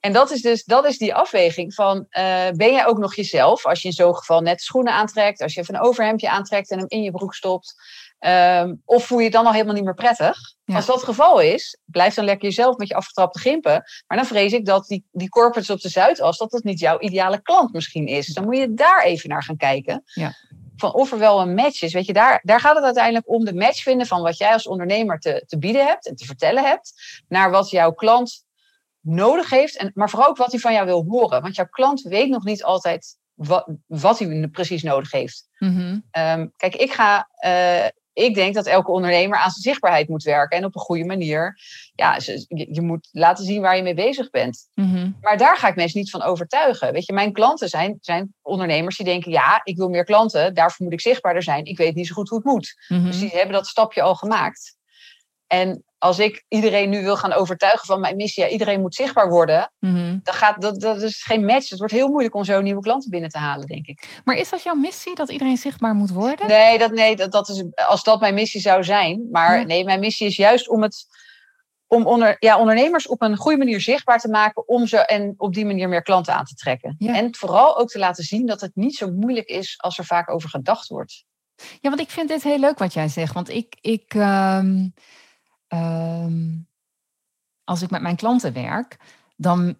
En 0.00 0.12
dat 0.12 0.30
is 0.30 0.42
dus 0.42 0.64
dat 0.64 0.84
is 0.84 0.98
die 0.98 1.14
afweging 1.14 1.74
van, 1.74 1.96
uh, 1.96 2.50
ben 2.50 2.72
jij 2.72 2.86
ook 2.86 2.98
nog 2.98 3.14
jezelf? 3.14 3.66
Als 3.66 3.82
je 3.82 3.88
in 3.88 3.94
zo'n 3.94 4.16
geval 4.16 4.40
net 4.40 4.60
schoenen 4.60 4.92
aantrekt, 4.92 5.42
als 5.42 5.54
je 5.54 5.60
even 5.60 5.74
een 5.74 5.80
overhemdje 5.80 6.30
aantrekt 6.30 6.70
en 6.70 6.78
hem 6.78 6.88
in 6.88 7.02
je 7.02 7.10
broek 7.10 7.34
stopt. 7.34 7.74
Ehm, 8.18 8.74
of 8.84 9.06
voel 9.06 9.18
je 9.18 9.24
het 9.24 9.32
dan 9.32 9.46
al 9.46 9.52
helemaal 9.52 9.74
niet 9.74 9.84
meer 9.84 9.94
prettig? 9.94 10.38
Als 10.64 10.86
dat 10.86 10.96
het 10.96 11.04
geval 11.04 11.40
is, 11.40 11.78
blijf 11.84 12.14
dan 12.14 12.24
lekker 12.24 12.48
jezelf 12.48 12.76
met 12.76 12.88
je 12.88 12.94
afgetrapte 12.94 13.38
gimpen. 13.38 13.82
Maar 14.06 14.18
dan 14.18 14.26
vrees 14.26 14.52
ik 14.52 14.66
dat 14.66 14.86
die, 14.86 15.04
die 15.10 15.28
corporates 15.28 15.70
op 15.70 15.80
de 15.80 15.88
Zuidas, 15.88 16.38
dat 16.38 16.50
dat 16.50 16.64
niet 16.64 16.78
jouw 16.78 17.00
ideale 17.00 17.42
klant 17.42 17.72
misschien 17.72 18.06
is. 18.06 18.26
Dan 18.26 18.44
moet 18.44 18.56
je 18.56 18.74
daar 18.74 19.04
even 19.04 19.28
naar 19.28 19.42
gaan 19.42 19.56
kijken. 19.56 20.02
Ja. 20.04 20.32
Van 20.82 20.92
of 20.92 21.12
er 21.12 21.18
wel 21.18 21.40
een 21.40 21.54
match 21.54 21.82
is. 21.82 21.92
Weet 21.92 22.06
je, 22.06 22.12
daar, 22.12 22.40
daar 22.42 22.60
gaat 22.60 22.74
het 22.74 22.84
uiteindelijk 22.84 23.28
om 23.28 23.44
de 23.44 23.54
match 23.54 23.82
vinden 23.82 24.06
van 24.06 24.22
wat 24.22 24.36
jij 24.38 24.52
als 24.52 24.66
ondernemer 24.66 25.18
te, 25.18 25.44
te 25.46 25.58
bieden 25.58 25.86
hebt 25.86 26.06
en 26.08 26.16
te 26.16 26.24
vertellen 26.24 26.64
hebt. 26.64 26.92
Naar 27.28 27.50
wat 27.50 27.70
jouw 27.70 27.92
klant 27.92 28.44
nodig 29.00 29.50
heeft. 29.50 29.76
En, 29.76 29.90
maar 29.94 30.10
vooral 30.10 30.28
ook 30.28 30.36
wat 30.36 30.50
hij 30.50 30.60
van 30.60 30.72
jou 30.72 30.86
wil 30.86 31.04
horen. 31.08 31.42
Want 31.42 31.56
jouw 31.56 31.68
klant 31.70 32.02
weet 32.02 32.28
nog 32.28 32.44
niet 32.44 32.64
altijd 32.64 33.16
wat, 33.34 33.68
wat 33.86 34.18
hij 34.18 34.48
precies 34.52 34.82
nodig 34.82 35.10
heeft. 35.10 35.48
Mhm. 35.58 35.98
Ehm, 36.10 36.46
kijk, 36.56 36.74
ik 36.74 36.92
ga. 36.92 37.28
eh, 37.34 37.86
ik 38.12 38.34
denk 38.34 38.54
dat 38.54 38.66
elke 38.66 38.90
ondernemer 38.90 39.38
aan 39.38 39.50
zijn 39.50 39.62
zichtbaarheid 39.62 40.08
moet 40.08 40.22
werken. 40.22 40.58
En 40.58 40.64
op 40.64 40.74
een 40.74 40.80
goede 40.80 41.04
manier. 41.04 41.58
Ja, 41.94 42.18
je 42.48 42.80
moet 42.80 43.08
laten 43.12 43.44
zien 43.44 43.60
waar 43.60 43.76
je 43.76 43.82
mee 43.82 43.94
bezig 43.94 44.30
bent. 44.30 44.68
Mhm. 44.74 45.10
Maar 45.20 45.38
daar 45.38 45.56
ga 45.56 45.68
ik 45.68 45.76
mensen 45.76 46.00
niet 46.00 46.10
van 46.10 46.22
overtuigen. 46.22 46.92
Weet 46.92 47.06
je, 47.06 47.12
mijn 47.12 47.32
klanten 47.32 47.68
zijn, 47.68 47.98
zijn 48.00 48.34
ondernemers 48.42 48.96
die 48.96 49.06
denken: 49.06 49.30
ja, 49.30 49.60
ik 49.64 49.76
wil 49.76 49.88
meer 49.88 50.04
klanten. 50.04 50.54
Daarvoor 50.54 50.84
moet 50.84 50.94
ik 50.94 51.00
zichtbaarder 51.00 51.42
zijn. 51.42 51.64
Ik 51.64 51.76
weet 51.76 51.94
niet 51.94 52.06
zo 52.06 52.14
goed 52.14 52.28
hoe 52.28 52.38
het 52.38 52.46
moet. 52.46 52.84
Mhm. 52.88 53.04
Dus 53.04 53.18
die 53.18 53.30
hebben 53.30 53.52
dat 53.54 53.66
stapje 53.66 54.02
al 54.02 54.14
gemaakt. 54.14 54.76
En 55.52 55.84
als 55.98 56.18
ik 56.18 56.44
iedereen 56.48 56.90
nu 56.90 57.02
wil 57.02 57.16
gaan 57.16 57.32
overtuigen 57.32 57.86
van 57.86 58.00
mijn 58.00 58.16
missie, 58.16 58.42
ja, 58.44 58.48
iedereen 58.50 58.80
moet 58.80 58.94
zichtbaar 58.94 59.28
worden, 59.30 59.72
Mhm. 59.78 60.18
dan 60.22 60.34
gaat 60.34 60.60
dat, 60.60 60.80
dat 60.80 61.02
is 61.02 61.22
geen 61.22 61.44
match. 61.44 61.68
Het 61.68 61.78
wordt 61.78 61.94
heel 61.94 62.08
moeilijk 62.08 62.34
om 62.34 62.44
zo 62.44 62.60
nieuwe 62.60 62.80
klanten 62.82 63.10
binnen 63.10 63.30
te 63.30 63.38
halen, 63.38 63.66
denk 63.66 63.86
ik. 63.86 64.20
Maar 64.24 64.36
is 64.36 64.48
dat 64.50 64.62
jouw 64.62 64.74
missie, 64.74 65.14
dat 65.14 65.30
iedereen 65.30 65.56
zichtbaar 65.56 65.94
moet 65.94 66.10
worden? 66.10 66.46
Nee, 66.46 66.78
dat, 66.78 66.90
nee 66.92 67.16
dat, 67.16 67.32
dat 67.32 67.48
is, 67.48 67.64
als 67.86 68.02
dat 68.02 68.20
mijn 68.20 68.34
missie 68.34 68.60
zou 68.60 68.84
zijn. 68.84 69.28
Maar 69.30 69.58
Ja. 69.58 69.64
nee, 69.64 69.84
mijn 69.84 70.00
missie 70.00 70.26
is 70.26 70.36
juist 70.36 70.68
om 70.68 70.82
het 70.82 71.06
om 71.86 72.06
onder, 72.06 72.36
ja, 72.38 72.58
ondernemers 72.58 73.06
op 73.08 73.22
een 73.22 73.36
goede 73.36 73.58
manier 73.58 73.80
zichtbaar 73.80 74.18
te 74.18 74.28
maken 74.28 74.68
om 74.68 74.86
ze 74.86 74.98
en 75.06 75.34
op 75.36 75.54
die 75.54 75.66
manier 75.66 75.88
meer 75.88 76.02
klanten 76.02 76.34
aan 76.34 76.44
te 76.44 76.54
trekken. 76.54 76.94
Ja. 76.98 77.14
En 77.14 77.34
vooral 77.36 77.78
ook 77.78 77.88
te 77.88 77.98
laten 77.98 78.24
zien 78.24 78.46
dat 78.46 78.60
het 78.60 78.70
niet 78.74 78.96
zo 78.96 79.10
moeilijk 79.10 79.48
is 79.48 79.74
als 79.78 79.98
er 79.98 80.04
vaak 80.04 80.30
over 80.30 80.48
gedacht 80.48 80.88
wordt. 80.88 81.24
Ja, 81.80 81.88
want 81.88 82.00
ik 82.00 82.10
vind 82.10 82.28
dit 82.28 82.42
heel 82.42 82.58
leuk 82.58 82.78
wat 82.78 82.92
jij 82.92 83.08
zegt. 83.08 83.34
Want 83.34 83.48
ik, 83.50 83.76
ik 83.80 84.14
ehm, 84.14 84.88
ehm, 85.72 86.58
als 87.64 87.82
ik 87.82 87.90
met 87.90 88.02
mijn 88.02 88.16
klanten 88.16 88.52
werk, 88.52 88.96
dan 89.36 89.78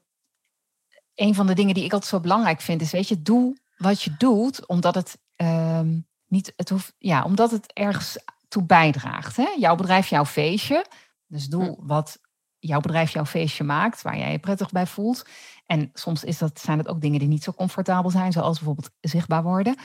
een 1.15 1.35
van 1.35 1.47
de 1.47 1.55
dingen 1.55 1.75
die 1.75 1.85
ik 1.85 1.93
altijd 1.93 2.11
zo 2.11 2.21
belangrijk 2.21 2.61
vind, 2.61 2.81
is 2.81 2.93
weet 2.93 3.09
je, 3.09 3.23
doe 3.23 3.57
wat 3.77 4.03
je 4.03 4.15
doet, 4.19 4.67
omdat 4.67 4.95
het 4.95 5.19
ehm, 5.37 5.99
niet, 6.27 6.53
het 6.57 6.69
hoeft, 6.69 6.95
ja, 6.99 7.23
omdat 7.23 7.51
het 7.51 7.73
ergens 7.73 8.19
toe 8.49 8.65
bijdraagt. 8.65 9.37
Hè? 9.37 9.55
Jouw 9.59 9.75
bedrijf, 9.75 10.07
jouw 10.07 10.25
feestje. 10.25 10.87
Dus 11.27 11.47
doe 11.47 11.77
wat 11.81 12.19
jouw 12.59 12.81
bedrijf 12.81 13.11
jouw 13.11 13.25
feestje 13.25 13.65
maakt, 13.65 14.03
waar 14.03 14.19
jij 14.19 14.33
je 14.33 14.39
prettig 14.39 14.71
bij 14.71 14.87
voelt. 14.87 15.27
En 15.67 15.91
soms 15.95 16.25
is 16.25 16.39
dat, 16.39 16.61
zijn 16.61 16.79
het 16.79 16.89
ook 16.89 17.01
dingen 17.01 17.19
die 17.19 17.29
niet 17.29 17.43
zo 17.43 17.53
comfortabel 17.53 18.11
zijn, 18.11 18.33
zoals 18.33 18.57
bijvoorbeeld 18.57 18.91
zichtbaar 19.01 19.43
worden. 19.43 19.77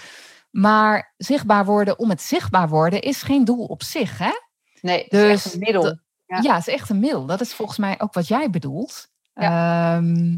Maar 0.52 1.14
zichtbaar 1.18 1.66
worden 1.66 2.00
om 2.00 2.10
het 2.10 2.22
zichtbaar 2.22 2.70
worden 2.70 3.02
is 3.02 3.22
geen 3.22 3.46
doel 3.46 3.66
op 3.66 3.84
zich. 3.84 4.18
Hè? 4.18 4.32
Nee, 4.82 5.02
het 5.02 5.12
Dus 5.12 5.22
is 5.34 5.46
echt 5.46 5.54
een 5.54 5.60
middel. 5.60 5.82
dat- 5.84 6.00
Ja. 6.26 6.40
Ja. 6.42 6.56
het 6.56 6.68
is 6.68 6.74
echt 6.74 6.90
een 6.90 7.00
middel. 7.00 7.26
Dat 7.26 7.42
is 7.42 7.54
volgens 7.54 7.78
mij 7.78 7.96
ook 8.00 8.14
wat 8.14 8.28
jij 8.28 8.50
bedoelt. 8.50 9.08
Ehm, 9.34 10.38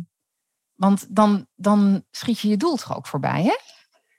want 0.75 1.15
dan, 1.15 1.47
dan 1.55 2.05
schiet 2.11 2.39
je 2.39 2.47
je 2.47 2.57
doel 2.57 2.75
toch 2.75 2.97
ook 2.97 3.07
voorbij, 3.07 3.43
hè? 3.43 3.55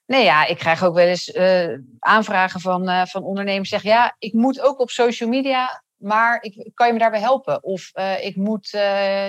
Nee, 0.07 0.25
ja, 0.25 0.47
ik 0.47 0.59
krijg 0.59 0.83
ook 0.85 0.95
wel 0.95 1.07
eens 1.07 1.31
eh, 1.31 1.75
aanvragen 1.99 2.61
van, 2.61 2.89
eh, 2.89 3.07
van 3.07 3.23
ondernemers 3.23 3.71
die 3.71 3.79
zeggen: 3.79 4.01
ja, 4.01 4.15
ik 4.19 4.33
moet 4.33 4.61
ook 4.61 4.79
op 4.81 4.91
social 4.91 5.29
media, 5.29 5.83
maar 5.97 6.43
ik, 6.43 6.71
kan 6.75 6.87
je 6.87 6.93
me 6.93 6.99
daarbij 6.99 7.21
helpen? 7.21 7.63
Of 7.65 7.91
eh, 7.93 8.25
ik 8.25 8.37
moet 8.37 8.73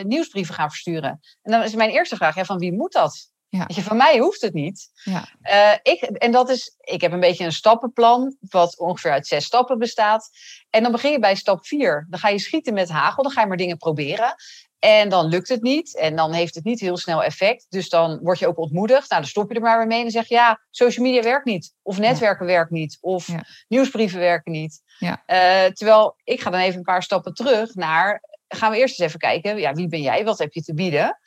nieuwsbrieven 0.03 0.55
gaan 0.55 0.69
versturen. 0.69 1.19
En 1.41 1.51
dan 1.51 1.63
is 1.63 1.75
mijn 1.75 1.89
eerste 1.89 2.15
vraag: 2.15 2.36
ja, 2.36 2.45
van 2.45 2.57
wie 2.57 2.74
moet 2.74 2.91
dat? 2.91 3.31
Ja. 3.51 3.63
Je, 3.67 3.81
van 3.84 3.98
mij 3.98 4.20
hoeft 4.20 4.41
het 4.41 4.53
niet. 4.53 4.89
Ja. 5.03 5.27
Eh, 5.41 5.93
ik, 5.93 6.01
en 6.01 6.31
dat 6.31 6.50
is, 6.50 6.75
ik 6.79 7.01
heb 7.01 7.12
een 7.12 7.20
beetje 7.20 7.46
een 7.46 7.51
stappenplan, 7.51 8.36
wat 8.50 8.79
ongeveer 8.79 9.12
uit 9.12 9.27
zes 9.27 9.46
stappen 9.46 9.77
bestaat. 9.79 10.29
En 10.70 10.84
dan 10.84 10.91
begin 10.91 11.12
je 11.12 11.20
bij 11.20 11.36
stap 11.36 11.65
vier. 11.65 12.08
Dan 12.10 12.20
ga 12.20 12.29
je 12.29 12.39
schieten 12.39 12.74
met 12.74 12.89
hagel, 12.89 13.24
dan 13.24 13.31
ga 13.31 13.41
je 13.41 13.48
maar 13.48 13.58
dingen 13.58 13.77
proberen. 13.77 14.36
En 14.79 15.10
dan 15.10 15.25
lukt 15.25 15.50
het 15.50 15.62
niet. 15.62 15.98
En 15.98 16.15
dan 16.15 16.34
heeft 16.34 16.55
het 16.55 16.63
niet 16.63 16.79
heel 16.79 16.98
snel 16.98 17.24
effect. 17.24 17.65
Dus 17.70 17.89
dan 17.89 18.20
word 18.22 18.39
je 18.39 18.48
ook 18.48 18.58
ontmoedigd. 18.58 19.10
Nou, 19.10 19.22
dan 19.22 19.29
stop 19.29 19.50
je 19.50 19.55
er 19.55 19.62
maar 19.62 19.77
weer 19.77 19.88
mee. 19.88 19.98
En 19.98 20.03
dan 20.03 20.12
zeg 20.12 20.27
je, 20.27 20.36
ja, 20.36 20.60
social 20.70 21.05
media 21.05 21.22
werkt 21.22 21.46
niet. 21.46 21.74
Of 21.81 21.98
netwerken 21.98 22.46
werkt 22.46 22.72
niet. 22.72 22.98
Of 23.01 23.27
Ja. 23.27 23.43
nieuwsbrieven 23.67 24.20
werken 24.20 24.51
niet. 24.51 24.81
Ja. 25.00 25.24
Eh, 25.25 25.72
terwijl, 25.72 26.15
ik 26.24 26.41
ga 26.41 26.50
dan 26.50 26.60
even 26.60 26.77
een 26.77 26.84
paar 26.84 27.03
stappen 27.03 27.34
terug 27.34 27.75
naar... 27.75 28.29
Gaan 28.48 28.72
we 28.72 28.77
eerst 28.77 29.00
eens 29.00 29.08
even 29.08 29.20
kijken. 29.20 29.58
Ja, 29.58 29.74
wie 29.74 29.88
ben 29.88 30.01
jij? 30.01 30.24
Wat 30.24 30.39
heb 30.39 30.53
je 30.53 30.62
te 30.62 30.74
bieden? 30.74 31.20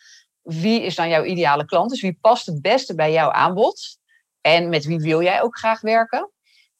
Wie 0.44 0.82
is 0.82 0.94
dan 0.94 1.08
jouw 1.08 1.24
ideale 1.24 1.64
klant? 1.64 1.90
Dus 1.90 2.00
wie 2.00 2.18
past 2.20 2.46
het 2.46 2.62
beste 2.62 2.94
bij 2.94 3.12
jouw 3.12 3.30
aanbod? 3.30 3.98
En 4.40 4.68
met 4.68 4.84
wie 4.84 4.98
wil 4.98 5.22
jij 5.22 5.42
ook 5.42 5.58
graag 5.58 5.80
werken? 5.80 6.30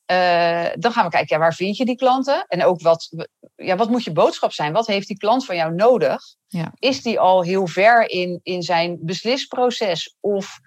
Eh, 0.04 0.66
dan 0.74 0.92
gaan 0.92 1.04
we 1.04 1.10
kijken, 1.10 1.36
ja, 1.36 1.38
waar 1.38 1.54
vind 1.54 1.76
je 1.76 1.84
die 1.84 1.96
klanten? 1.96 2.44
En 2.48 2.64
ook 2.64 2.80
wat, 2.80 3.08
ja, 3.54 3.76
wat 3.76 3.90
moet 3.90 4.04
je 4.04 4.12
boodschap 4.12 4.52
zijn? 4.52 4.72
Wat 4.72 4.86
heeft 4.86 5.08
die 5.08 5.16
klant 5.16 5.44
van 5.44 5.56
jou 5.56 5.74
nodig? 5.74 6.20
Ja. 6.46 6.72
Is 6.78 7.02
die 7.02 7.20
al 7.20 7.42
heel 7.42 7.66
ver 7.66 8.10
in, 8.10 8.40
in 8.42 8.62
zijn 8.62 8.98
beslisproces? 9.00 10.16
Of 10.20 10.58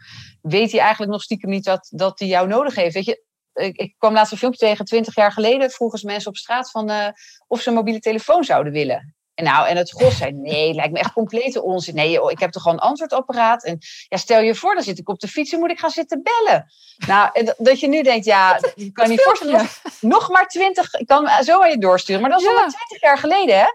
weet 0.42 0.72
hij 0.72 0.80
eigenlijk 0.80 1.12
nog 1.12 1.22
stiekem 1.22 1.50
niet 1.50 1.63
dat, 1.63 1.88
dat 1.92 2.20
hij 2.20 2.27
jou 2.27 2.48
nodig 2.48 2.75
heeft? 2.75 2.94
Weet 2.94 3.06
je, 3.06 3.24
ik, 3.54 3.77
ik 3.77 3.96
kwam 3.98 4.13
laatst 4.13 4.32
een 4.32 4.38
filmpje 4.38 4.66
tegen, 4.66 4.86
twintig 4.86 5.16
jaar 5.16 5.32
geleden, 5.32 5.72
vroegen 5.72 6.00
ze 6.00 6.06
mensen 6.06 6.30
op 6.30 6.38
straat 6.38 6.72
van, 6.72 6.89
eh, 6.89 7.08
of 7.48 7.62
ze 7.62 7.70
een 7.70 7.75
mobiele 7.75 8.00
telefoon 8.00 8.44
zouden 8.44 8.74
willen. 8.74 9.16
En 9.38 9.44
nou, 9.44 9.67
en 9.67 9.77
het 9.77 9.89
gros 9.89 10.17
zei, 10.17 10.32
nee, 10.32 10.74
lijkt 10.74 10.91
me 10.94 11.00
echt 11.00 11.13
complete 11.13 11.63
onzin. 11.63 11.96
Nee, 11.96 12.12
joh, 12.12 12.32
ik 12.32 12.39
heb 12.39 12.51
toch 12.51 12.62
gewoon 12.62 12.77
een 12.77 12.84
antwoordapparaat. 12.84 13.63
En 13.63 13.77
ja, 14.08 14.17
stel 14.17 14.41
je 14.41 14.56
voor, 14.56 14.74
dan 14.74 14.84
zit 14.84 15.00
ik 15.00 15.10
op 15.10 15.20
de 15.20 15.27
fiets 15.27 15.51
en 15.53 15.60
moet 15.60 15.70
ik 15.72 15.79
gaan 15.79 15.89
zitten 15.89 16.24
bellen. 16.24 16.72
Nou, 17.08 17.29
en 17.34 17.56
dat- 17.58 17.79
je 17.79 17.88
nu 17.88 18.01
denkt, 18.03 18.25
ja, 18.25 18.60
je 18.75 18.91
kan 18.91 19.10
niet 19.10 19.22
voorstellen. 19.22 19.67
Nog, 20.01 20.29
maar 20.29 20.48
twintig, 20.48 20.94
ik 20.94 21.08
kan 21.08 21.29
zo 21.44 21.62
aan 21.62 21.70
je 21.70 21.77
doorsturen. 21.77 22.22
Maar 22.22 22.29
dat 22.29 22.39
is 22.41 22.46
Ja. 22.48 22.53
maar 22.53 22.67
twintig 22.70 23.01
jaar 23.01 23.17
geleden, 23.17 23.58
hè? 23.60 23.65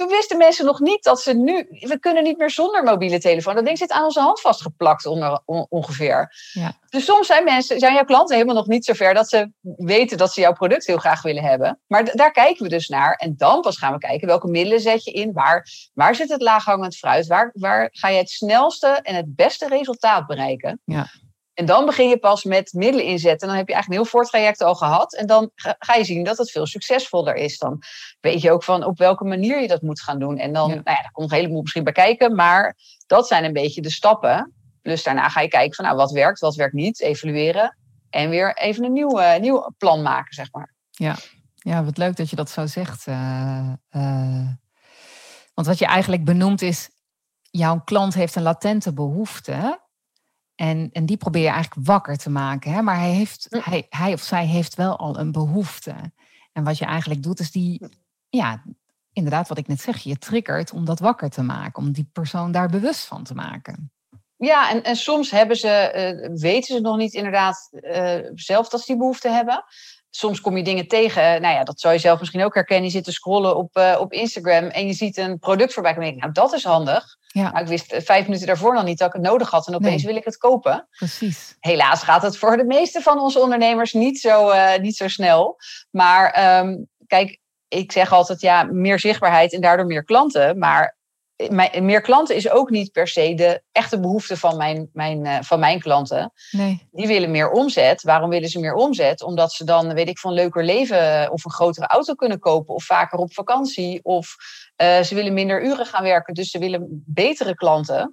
Toen 0.00 0.08
wisten 0.08 0.38
mensen 0.38 0.64
nog 0.64 0.80
niet 0.80 1.04
dat 1.04 1.20
ze 1.20 1.34
nu... 1.34 1.66
We 1.70 1.98
kunnen 1.98 2.22
niet 2.22 2.38
meer 2.38 2.50
zonder 2.50 2.82
mobiele 2.82 3.18
telefoon. 3.18 3.54
Dat 3.54 3.64
ding 3.64 3.78
zit 3.78 3.90
aan 3.90 4.04
onze 4.04 4.20
hand 4.20 4.40
vastgeplakt 4.40 5.06
onder, 5.06 5.40
on- 5.44 5.66
ongeveer. 5.68 6.34
Ja. 6.52 6.72
Dus 6.88 7.04
soms 7.04 7.26
zijn 7.26 7.44
mensen, 7.44 7.78
zijn 7.78 7.94
jouw 7.94 8.04
klanten 8.04 8.34
helemaal 8.36 8.56
nog 8.56 8.66
niet 8.66 8.84
zover 8.84 9.14
dat 9.14 9.28
ze 9.28 9.50
weten 9.76 10.18
dat 10.18 10.32
ze 10.32 10.40
jouw 10.40 10.52
product 10.52 10.86
heel 10.86 10.98
graag 10.98 11.22
willen 11.22 11.42
hebben. 11.42 11.80
Maar 11.86 12.16
daar 12.16 12.30
kijken 12.30 12.62
we 12.62 12.68
dus 12.68 12.88
naar. 12.88 13.14
En 13.14 13.34
dan 13.36 13.60
pas 13.60 13.78
gaan 13.78 13.92
we 13.92 13.98
kijken 13.98 14.26
welke 14.26 14.48
middelen 14.48 14.80
zet 14.80 15.04
je 15.04 15.12
in. 15.12 15.32
Waar, 15.32 15.66
waar 15.94 16.14
zit 16.14 16.28
het 16.28 16.42
laaghangend 16.42 16.96
fruit? 16.96 17.26
Waar, 17.26 17.50
waar 17.54 17.88
ga 17.92 18.08
je 18.08 18.18
het 18.18 18.30
snelste 18.30 18.86
en 18.86 19.14
het 19.14 19.36
beste 19.36 19.68
resultaat 19.68 20.26
bereiken? 20.26 20.80
Ja. 20.84 21.06
En 21.60 21.66
dan 21.66 21.86
begin 21.86 22.08
je 22.08 22.18
pas 22.18 22.44
met 22.44 22.72
middelen 22.72 23.04
inzetten. 23.06 23.48
Dan 23.48 23.56
heb 23.56 23.68
je 23.68 23.74
eigenlijk 23.74 23.86
een 24.02 24.06
heel 24.06 24.20
voortraject 24.20 24.60
al 24.62 24.74
gehad. 24.74 25.14
En 25.14 25.26
dan 25.26 25.50
ga 25.54 25.94
je 25.94 26.04
zien 26.04 26.24
dat 26.24 26.38
het 26.38 26.50
veel 26.50 26.66
succesvoller 26.66 27.34
is. 27.34 27.58
Dan 27.58 27.82
weet 28.20 28.40
je 28.42 28.50
ook 28.50 28.64
van 28.64 28.84
op 28.84 28.98
welke 28.98 29.24
manier 29.24 29.60
je 29.60 29.68
dat 29.68 29.82
moet 29.82 30.00
gaan 30.00 30.18
doen. 30.18 30.38
En 30.38 30.52
dan, 30.52 30.68
Ja. 30.68 30.74
nou 30.74 30.96
ja, 30.96 31.02
daar 31.02 31.10
komt 31.12 31.30
een 31.30 31.36
heleboel 31.36 31.60
misschien 31.60 31.84
bij 31.84 31.92
kijken. 31.92 32.34
Maar 32.34 32.76
dat 33.06 33.26
zijn 33.26 33.44
een 33.44 33.52
beetje 33.52 33.80
de 33.82 33.90
stappen. 33.90 34.54
Dus 34.82 35.02
daarna 35.02 35.28
ga 35.28 35.40
je 35.40 35.48
kijken 35.48 35.74
van 35.74 35.84
nou, 35.84 35.96
wat 35.96 36.10
werkt, 36.10 36.40
wat 36.40 36.54
werkt 36.54 36.74
niet. 36.74 37.00
Evalueren. 37.00 37.78
En 38.10 38.30
weer 38.30 38.56
even 38.56 38.84
een 38.84 38.92
nieuw, 38.92 39.18
eh, 39.18 39.40
nieuw 39.40 39.70
plan 39.78 40.02
maken, 40.02 40.34
zeg 40.34 40.52
maar. 40.52 40.74
Ja, 41.54 41.84
wat 41.84 41.98
leuk 41.98 42.16
dat 42.16 42.30
je 42.30 42.36
dat 42.36 42.50
zo 42.50 42.66
zegt. 42.66 43.06
eh, 43.06 43.72
eh. 43.90 44.48
want 45.54 45.66
wat 45.66 45.78
je 45.78 45.86
eigenlijk 45.86 46.24
benoemt 46.24 46.62
is, 46.62 46.90
jouw 47.50 47.80
klant 47.84 48.14
heeft 48.14 48.34
een 48.36 48.42
latente 48.42 48.92
behoefte. 48.92 49.88
En, 50.60 50.90
en 50.92 51.06
die 51.06 51.16
probeer 51.16 51.42
je 51.42 51.48
eigenlijk 51.48 51.86
wakker 51.86 52.16
te 52.16 52.30
maken. 52.30 52.72
Hè? 52.72 52.82
Maar 52.82 52.98
hij, 52.98 53.10
heeft, 53.10 53.46
hij, 53.60 53.86
hij 53.90 54.12
of 54.12 54.20
zij 54.20 54.46
heeft 54.46 54.74
wel 54.74 54.96
al 54.96 55.18
een 55.18 55.32
behoefte. 55.32 55.94
En 56.52 56.64
wat 56.64 56.78
je 56.78 56.84
eigenlijk 56.84 57.22
doet, 57.22 57.40
is 57.40 57.50
die, 57.50 57.88
ja, 58.28 58.62
inderdaad 59.12 59.48
wat 59.48 59.58
ik 59.58 59.66
net 59.66 59.80
zeg, 59.80 59.98
je 59.98 60.18
triggert 60.18 60.72
om 60.72 60.84
dat 60.84 60.98
wakker 60.98 61.30
te 61.30 61.42
maken. 61.42 61.82
Om 61.82 61.92
die 61.92 62.08
persoon 62.12 62.52
daar 62.52 62.68
bewust 62.68 63.04
van 63.04 63.24
te 63.24 63.34
maken. 63.34 63.92
Ja, 64.36 64.70
en, 64.70 64.82
en 64.82 64.96
soms 64.96 65.30
hebben 65.30 65.56
ze, 65.56 65.68
eh, 65.68 66.30
weten 66.34 66.74
ze 66.74 66.80
nog 66.80 66.96
niet 66.96 67.14
inderdaad 67.14 67.68
eh, 67.70 68.18
zelf 68.34 68.68
dat 68.68 68.80
ze 68.80 68.86
die 68.86 68.96
behoefte 68.96 69.28
hebben. 69.28 69.64
Soms 70.10 70.40
kom 70.40 70.56
je 70.56 70.62
dingen 70.62 70.88
tegen, 70.88 71.22
eh, 71.22 71.40
nou 71.40 71.54
ja, 71.54 71.64
dat 71.64 71.80
zou 71.80 71.94
je 71.94 72.00
zelf 72.00 72.18
misschien 72.18 72.44
ook 72.44 72.54
herkennen. 72.54 72.84
Je 72.84 72.90
zit 72.90 73.04
te 73.04 73.12
scrollen 73.12 73.56
op, 73.56 73.76
eh, 73.76 73.96
op 74.00 74.12
Instagram 74.12 74.64
en 74.64 74.86
je 74.86 74.92
ziet 74.92 75.16
een 75.16 75.38
product 75.38 75.72
voorbij 75.72 75.92
komen. 75.92 76.08
En 76.08 76.14
denk, 76.14 76.22
nou, 76.34 76.46
dat 76.48 76.58
is 76.58 76.64
handig. 76.64 77.04
Ja. 77.26 77.50
Nou, 77.50 77.58
ik 77.62 77.66
wist 77.66 77.92
eh, 77.92 78.00
vijf 78.02 78.24
minuten 78.24 78.46
daarvoor 78.46 78.74
nog 78.74 78.84
niet 78.84 78.98
dat 78.98 79.08
ik 79.08 79.14
het 79.14 79.22
nodig 79.22 79.50
had. 79.50 79.66
En 79.66 79.74
opeens 79.74 80.02
Nee. 80.02 80.12
wil 80.12 80.16
ik 80.16 80.24
het 80.24 80.36
kopen. 80.36 80.88
Precies. 80.90 81.56
Helaas 81.60 82.02
gaat 82.02 82.22
het 82.22 82.36
voor 82.36 82.56
de 82.56 82.64
meeste 82.64 83.00
van 83.00 83.18
onze 83.18 83.40
ondernemers 83.40 83.92
niet 83.92 84.20
zo, 84.20 84.52
niet 84.78 84.96
zo 84.96 85.08
snel. 85.08 85.56
Maar 85.90 86.30
ehm, 86.30 86.76
kijk, 87.06 87.38
ik 87.68 87.92
zeg 87.92 88.12
altijd 88.12 88.40
ja, 88.40 88.62
meer 88.62 88.98
zichtbaarheid 88.98 89.52
en 89.52 89.60
daardoor 89.60 89.86
meer 89.86 90.04
klanten. 90.04 90.58
Maar 90.58 90.98
meer 91.80 92.00
klanten 92.00 92.36
is 92.36 92.50
ook 92.50 92.70
niet 92.70 92.92
per 92.92 93.08
se 93.08 93.34
de 93.34 93.62
echte 93.72 94.00
behoefte 94.00 94.36
van 94.36 94.56
mijn, 94.56 94.90
mijn, 94.92 95.24
uh, 95.24 95.38
van 95.40 95.60
mijn 95.60 95.80
klanten. 95.80 96.32
Nee. 96.50 96.88
Die 96.92 97.06
willen 97.06 97.30
meer 97.30 97.50
omzet. 97.50 98.02
Waarom 98.02 98.30
willen 98.30 98.48
ze 98.48 98.60
meer 98.60 98.74
omzet? 98.74 99.22
Omdat 99.22 99.52
ze 99.52 99.64
dan, 99.64 99.94
weet 99.94 100.08
ik, 100.08 100.18
van 100.18 100.32
leuker 100.32 100.64
leven 100.64 101.32
of 101.32 101.44
een 101.44 101.50
grotere 101.50 101.86
auto 101.86 102.14
kunnen 102.14 102.38
kopen 102.38 102.74
of 102.74 102.84
vaker 102.84 103.18
op 103.18 103.34
vakantie. 103.34 104.00
Of 104.02 104.34
uh, 104.82 105.00
ze 105.00 105.14
willen 105.14 105.32
minder 105.32 105.64
uren 105.64 105.86
gaan 105.86 106.02
werken, 106.02 106.34
dus 106.34 106.50
ze 106.50 106.58
willen 106.58 107.02
betere 107.06 107.54
klanten. 107.54 108.12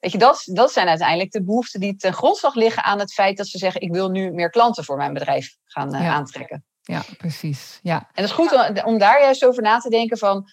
Weet 0.00 0.12
je, 0.12 0.18
dat, 0.18 0.42
dat 0.44 0.72
zijn 0.72 0.88
uiteindelijk 0.88 1.30
de 1.30 1.44
behoeften 1.44 1.80
die 1.80 1.96
ten 1.96 2.12
grondslag 2.12 2.54
liggen 2.54 2.84
aan 2.84 2.98
het 2.98 3.12
feit 3.12 3.36
dat 3.36 3.46
ze 3.46 3.58
zeggen: 3.58 3.80
ik 3.80 3.92
wil 3.92 4.10
nu 4.10 4.30
meer 4.30 4.50
klanten 4.50 4.84
voor 4.84 4.96
mijn 4.96 5.12
bedrijf 5.12 5.56
gaan 5.64 5.94
uh, 5.94 6.00
Ja. 6.00 6.12
aantrekken. 6.12 6.64
Ja, 6.82 7.02
precies. 7.18 7.78
Ja. 7.82 7.96
En 7.96 8.08
het 8.22 8.24
is 8.24 8.30
goed 8.30 8.52
om, 8.52 8.84
om 8.84 8.98
daar 8.98 9.20
juist 9.20 9.44
over 9.44 9.62
na 9.62 9.78
te 9.78 9.90
denken 9.90 10.18
van 10.18 10.48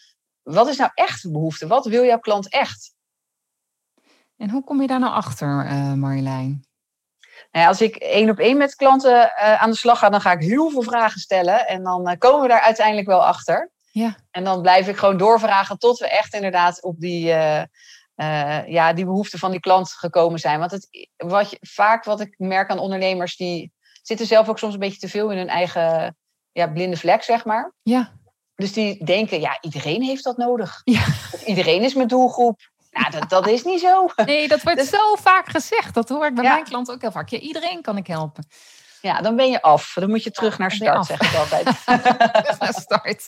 wat 0.53 0.67
is 0.67 0.77
nou 0.77 0.91
echt 0.93 1.21
de 1.21 1.31
behoefte? 1.31 1.67
Wat 1.67 1.85
wil 1.85 2.03
jouw 2.03 2.19
klant 2.19 2.49
echt? 2.49 2.93
En 4.37 4.49
hoe 4.49 4.63
kom 4.63 4.81
je 4.81 4.87
daar 4.87 4.99
nou 4.99 5.13
achter, 5.13 5.65
eh 5.65 5.93
Marjolein? 5.93 6.67
Nou 7.51 7.63
ja, 7.63 7.67
als 7.67 7.81
ik 7.81 7.95
één 7.95 8.29
op 8.29 8.39
één 8.39 8.57
met 8.57 8.75
klanten 8.75 9.35
eh, 9.35 9.61
aan 9.61 9.69
de 9.69 9.75
slag 9.75 9.99
ga, 9.99 10.09
dan 10.09 10.21
ga 10.21 10.31
ik 10.31 10.41
heel 10.41 10.69
veel 10.69 10.81
vragen 10.81 11.19
stellen. 11.19 11.67
En 11.67 11.83
dan 11.83 12.07
eh, 12.07 12.17
komen 12.17 12.41
we 12.41 12.47
daar 12.47 12.61
uiteindelijk 12.61 13.07
wel 13.07 13.25
achter. 13.25 13.71
Ja. 13.91 14.15
En 14.31 14.43
dan 14.43 14.61
blijf 14.61 14.87
ik 14.87 14.97
gewoon 14.97 15.17
doorvragen 15.17 15.77
tot 15.77 15.99
we 15.99 16.09
echt 16.09 16.33
inderdaad 16.33 16.83
op 16.83 16.99
die, 16.99 17.25
ja, 18.65 18.93
die 18.93 19.05
behoefte 19.05 19.37
van 19.37 19.51
die 19.51 19.59
klant 19.59 19.91
gekomen 19.91 20.39
zijn. 20.39 20.59
Want 20.59 20.71
het, 20.71 21.09
wat 21.17 21.49
je, 21.49 21.57
vaak 21.61 22.03
wat 22.03 22.19
ik 22.19 22.33
merk 22.37 22.69
aan 22.69 22.79
ondernemers, 22.79 23.37
die 23.37 23.71
zitten 24.01 24.25
zelf 24.25 24.49
ook 24.49 24.59
soms 24.59 24.73
een 24.73 24.79
beetje 24.79 24.99
te 24.99 25.09
veel 25.09 25.31
in 25.31 25.37
hun 25.37 25.47
eigen 25.47 26.17
ja, 26.51 26.67
blinde 26.67 26.97
vlek, 26.97 27.23
zeg 27.23 27.45
maar. 27.45 27.73
Ja. 27.81 28.18
Dus 28.59 28.73
die 28.73 29.05
denken, 29.05 29.39
ja, 29.39 29.57
iedereen 29.61 30.01
heeft 30.01 30.23
dat 30.23 30.37
nodig. 30.37 30.81
Ja. 30.83 31.03
Iedereen 31.45 31.81
is 31.83 31.93
mijn 31.93 32.07
doelgroep. 32.07 32.59
Nou, 32.91 33.11
dat, 33.11 33.29
dat 33.29 33.47
is 33.47 33.63
niet 33.63 33.79
zo. 33.79 34.05
Nee, 34.25 34.47
dat 34.47 34.61
wordt 34.63 34.79
Dus- 34.79 34.89
zo 34.89 35.15
vaak 35.15 35.49
gezegd. 35.49 35.93
Dat 35.93 36.09
hoor 36.09 36.25
ik 36.25 36.35
bij 36.35 36.43
Ja. 36.43 36.53
mijn 36.53 36.63
klanten 36.63 36.93
ook 36.93 37.01
heel 37.01 37.11
vaak. 37.11 37.29
Ja, 37.29 37.37
iedereen 37.37 37.81
kan 37.81 37.97
ik 37.97 38.07
helpen. 38.07 38.47
Ja, 39.01 39.21
dan 39.21 39.35
ben 39.35 39.49
je 39.49 39.61
af. 39.61 39.91
Dan 39.99 40.09
moet 40.09 40.23
je 40.23 40.31
terug 40.39 40.57
naar 40.57 40.71
start, 40.71 41.05
zeg 41.05 41.21
ik 41.21 41.37
altijd. 41.37 41.65
Dus 42.47 42.57
naar 42.59 42.73
start. 42.73 43.25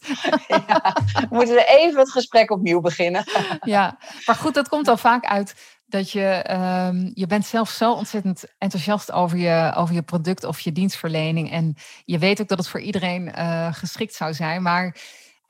ja, 0.48 0.96
we 1.14 1.28
moeten 1.30 1.56
we 1.56 1.66
even 1.66 2.00
het 2.00 2.12
gesprek 2.12 2.52
opnieuw 2.52 2.80
beginnen. 2.82 3.24
Ja, 3.62 3.98
maar 4.26 4.36
goed, 4.36 4.54
dat 4.54 4.70
komt 4.70 4.88
al 4.88 4.98
vaak 4.98 5.26
uit 5.26 5.56
dat 5.86 6.12
je, 6.12 6.26
ehm, 6.28 7.12
je 7.14 7.28
bent 7.28 7.46
zelf 7.46 7.70
zo 7.70 7.92
ontzettend 7.94 8.44
enthousiast 8.58 9.12
over 9.12 9.38
je, 9.38 9.74
over 9.76 9.96
je 9.96 10.02
product 10.02 10.44
of 10.44 10.60
je 10.60 10.72
dienstverlening. 10.72 11.52
En 11.52 11.76
je 12.06 12.18
weet 12.18 12.42
ook 12.42 12.48
dat 12.48 12.58
het 12.58 12.68
voor 12.68 12.80
iedereen 12.80 13.34
eh, 13.34 13.74
geschikt 13.74 14.14
zou 14.16 14.34
zijn. 14.34 14.62
Maar 14.62 14.96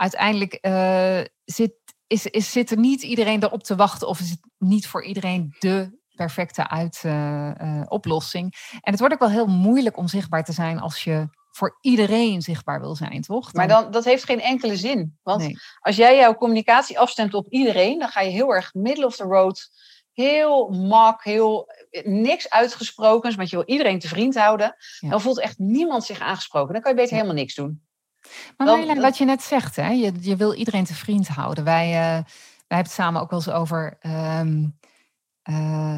uiteindelijk 0.01 0.53
eh, 0.53 1.21
zit, 1.45 1.73
is, 2.07 2.25
is, 2.25 2.51
zit 2.51 2.71
er 2.71 2.77
niet 2.77 3.01
iedereen 3.01 3.43
erop 3.43 3.63
te 3.63 3.75
wachten 3.75 4.07
of 4.07 4.19
is 4.19 4.29
het 4.29 4.39
niet 4.57 4.87
voor 4.87 5.03
iedereen 5.03 5.55
de 5.59 5.99
perfecte 6.15 6.69
uit, 6.69 7.01
eh, 7.03 7.49
eh, 7.49 7.85
oplossing. 7.87 8.55
En 8.81 8.91
het 8.91 8.99
wordt 8.99 9.13
ook 9.13 9.19
wel 9.19 9.29
heel 9.29 9.47
moeilijk 9.47 9.97
om 9.97 10.07
zichtbaar 10.07 10.43
te 10.43 10.51
zijn 10.51 10.79
als 10.79 11.03
je 11.03 11.27
voor 11.51 11.77
iedereen 11.81 12.41
zichtbaar 12.41 12.79
wil 12.79 12.95
zijn, 12.95 13.21
toch? 13.21 13.53
Maar 13.53 13.67
dan, 13.67 13.91
dat 13.91 14.03
heeft 14.03 14.23
geen 14.23 14.41
enkele 14.41 14.75
zin. 14.75 15.19
Want 15.23 15.41
nee. 15.41 15.57
als 15.79 15.95
jij 15.95 16.15
jouw 16.17 16.35
communicatie 16.35 16.99
afstemt 16.99 17.33
op 17.33 17.47
iedereen, 17.49 17.99
dan 17.99 18.09
ga 18.09 18.21
je 18.21 18.31
heel 18.31 18.53
erg 18.53 18.73
middle 18.73 19.05
of 19.05 19.15
the 19.15 19.23
road, 19.23 19.69
heel 20.13 20.69
mak, 20.69 21.23
heel 21.23 21.67
niks 22.03 22.49
uitgesprokens, 22.49 23.35
want 23.35 23.49
je 23.49 23.55
wil 23.55 23.65
iedereen 23.65 23.99
te 23.99 24.07
vriend 24.07 24.35
houden. 24.35 24.75
Ja. 24.99 25.09
Dan 25.09 25.21
voelt 25.21 25.39
echt 25.39 25.57
niemand 25.57 26.03
zich 26.03 26.19
aangesproken. 26.19 26.73
Dan 26.73 26.81
kan 26.81 26.91
je 26.91 26.97
beter 26.97 27.15
Ja. 27.15 27.21
helemaal 27.21 27.41
niks 27.41 27.55
doen. 27.55 27.89
Maar 28.57 28.67
Dan- 28.67 28.77
Marjolein, 28.77 29.01
wat 29.01 29.17
je 29.17 29.25
net 29.25 29.41
zegt, 29.43 29.75
hè? 29.75 29.89
Je, 29.89 30.13
je 30.19 30.35
wil 30.35 30.53
iedereen 30.53 30.85
te 30.85 30.93
vriend 30.95 31.27
houden. 31.27 31.63
Wij, 31.63 31.85
eh, 31.85 31.93
wij 31.93 32.77
hebben 32.77 32.85
het 32.85 32.91
samen 32.91 33.21
ook 33.21 33.29
wel 33.29 33.39
eens 33.39 33.49
over. 33.49 33.97
ehm, 33.99 34.65
eh, 35.41 35.97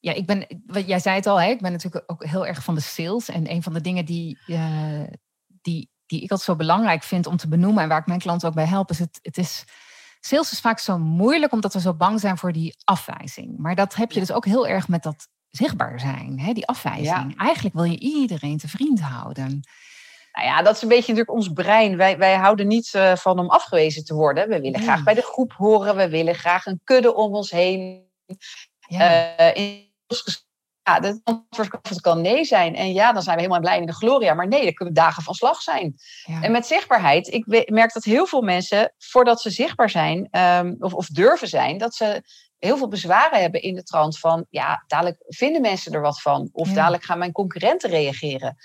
ja, 0.00 0.12
ik 0.12 0.26
ben, 0.26 0.62
wat 0.66 0.86
jij 0.86 0.98
zei 0.98 1.16
het 1.16 1.26
al, 1.26 1.40
hè? 1.40 1.48
ik 1.48 1.60
ben 1.60 1.72
natuurlijk 1.72 2.04
ook 2.10 2.24
heel 2.24 2.46
erg 2.46 2.62
van 2.64 2.74
de 2.74 2.80
sales. 2.80 3.28
En 3.28 3.50
een 3.50 3.62
van 3.62 3.72
de 3.72 3.80
dingen 3.80 4.04
die, 4.04 4.38
eh, 4.46 5.02
die, 5.46 5.90
die 6.06 6.22
ik 6.22 6.30
altijd 6.30 6.48
zo 6.48 6.56
belangrijk 6.56 7.02
vind 7.02 7.26
om 7.26 7.36
te 7.36 7.48
benoemen 7.48 7.82
en 7.82 7.88
waar 7.88 8.00
ik 8.00 8.06
mijn 8.06 8.18
klanten 8.20 8.48
ook 8.48 8.54
bij 8.54 8.66
help, 8.66 8.90
is 8.90 8.98
het, 8.98 9.18
het 9.22 9.38
is. 9.38 9.64
Sales 10.20 10.52
is 10.52 10.60
vaak 10.60 10.78
zo 10.78 10.98
moeilijk 10.98 11.52
omdat 11.52 11.72
we 11.72 11.80
zo 11.80 11.94
bang 11.94 12.20
zijn 12.20 12.38
voor 12.38 12.52
die 12.52 12.76
afwijzing. 12.84 13.58
Maar 13.58 13.74
dat 13.74 13.94
heb 13.94 14.12
je 14.12 14.20
dus 14.20 14.32
ook 14.32 14.44
heel 14.44 14.66
erg 14.68 14.88
met 14.88 15.02
dat 15.02 15.28
zichtbaar 15.48 16.00
zijn, 16.00 16.40
hè? 16.40 16.52
die 16.52 16.66
afwijzing. 16.66 17.38
Eigenlijk 17.38 17.74
wil 17.74 17.84
je 17.84 17.98
iedereen 17.98 18.58
te 18.58 18.68
vriend 18.68 19.00
houden. 19.00 19.60
Nou 20.38 20.50
ja, 20.50 20.62
dat 20.62 20.74
is 20.76 20.82
een 20.82 20.88
beetje 20.88 21.12
natuurlijk 21.12 21.36
ons 21.38 21.48
brein. 21.48 21.96
Wij, 21.96 22.18
wij 22.18 22.34
houden 22.34 22.66
niet 22.66 22.94
eh, 22.94 23.16
van 23.16 23.38
om 23.38 23.48
afgewezen 23.50 24.04
te 24.04 24.14
worden. 24.14 24.48
We 24.48 24.60
willen 24.60 24.80
graag 24.80 25.02
bij 25.02 25.14
de 25.14 25.22
groep 25.22 25.52
horen. 25.52 25.96
We 25.96 26.08
willen 26.08 26.34
graag 26.34 26.66
een 26.66 26.80
kudde 26.84 27.14
om 27.14 27.34
ons 27.34 27.50
heen. 27.50 28.06
Ja, 28.88 29.36
Eh, 29.36 29.56
in 29.64 29.92
ons 30.06 30.46
ja, 30.82 31.00
het 31.00 31.20
antwoord 31.24 32.00
kan- 32.00 32.20
nee 32.20 32.44
zijn. 32.44 32.74
En 32.74 32.92
ja, 32.92 33.12
dan 33.12 33.22
zijn 33.22 33.34
we 33.36 33.42
helemaal 33.42 33.62
blij 33.62 33.78
in 33.78 33.86
de 33.86 33.92
gloria. 33.94 34.34
Maar 34.34 34.48
nee, 34.48 34.62
dan 34.64 34.72
kunnen 34.72 34.94
dagen 34.94 35.22
van 35.22 35.34
slag 35.34 35.60
zijn. 35.62 35.94
ja. 36.24 36.42
En 36.42 36.52
met 36.52 36.66
zichtbaarheid, 36.66 37.26
ik 37.32 37.70
merk 37.70 37.92
dat 37.92 38.04
heel 38.04 38.26
veel 38.26 38.42
mensen, 38.42 38.94
voordat 38.98 39.40
ze 39.40 39.50
zichtbaar 39.50 39.90
zijn 39.90 40.28
ehm, 40.30 40.74
of, 40.78 40.94
of 40.94 41.06
durven 41.06 41.48
zijn, 41.48 41.78
dat 41.78 41.94
ze 41.94 42.22
heel 42.58 42.76
veel 42.76 42.88
bezwaren 42.88 43.40
hebben 43.40 43.62
in 43.62 43.74
de 43.74 43.82
trant 43.82 44.18
van, 44.18 44.46
ja, 44.50 44.84
dadelijk 44.86 45.16
vinden 45.26 45.60
mensen 45.60 45.92
er 45.92 46.00
wat 46.00 46.20
van. 46.22 46.48
Of 46.52 46.68
Ja. 46.68 46.74
dadelijk 46.74 47.04
gaan 47.04 47.18
mijn 47.18 47.32
concurrenten 47.32 47.90
reageren. 47.90 48.56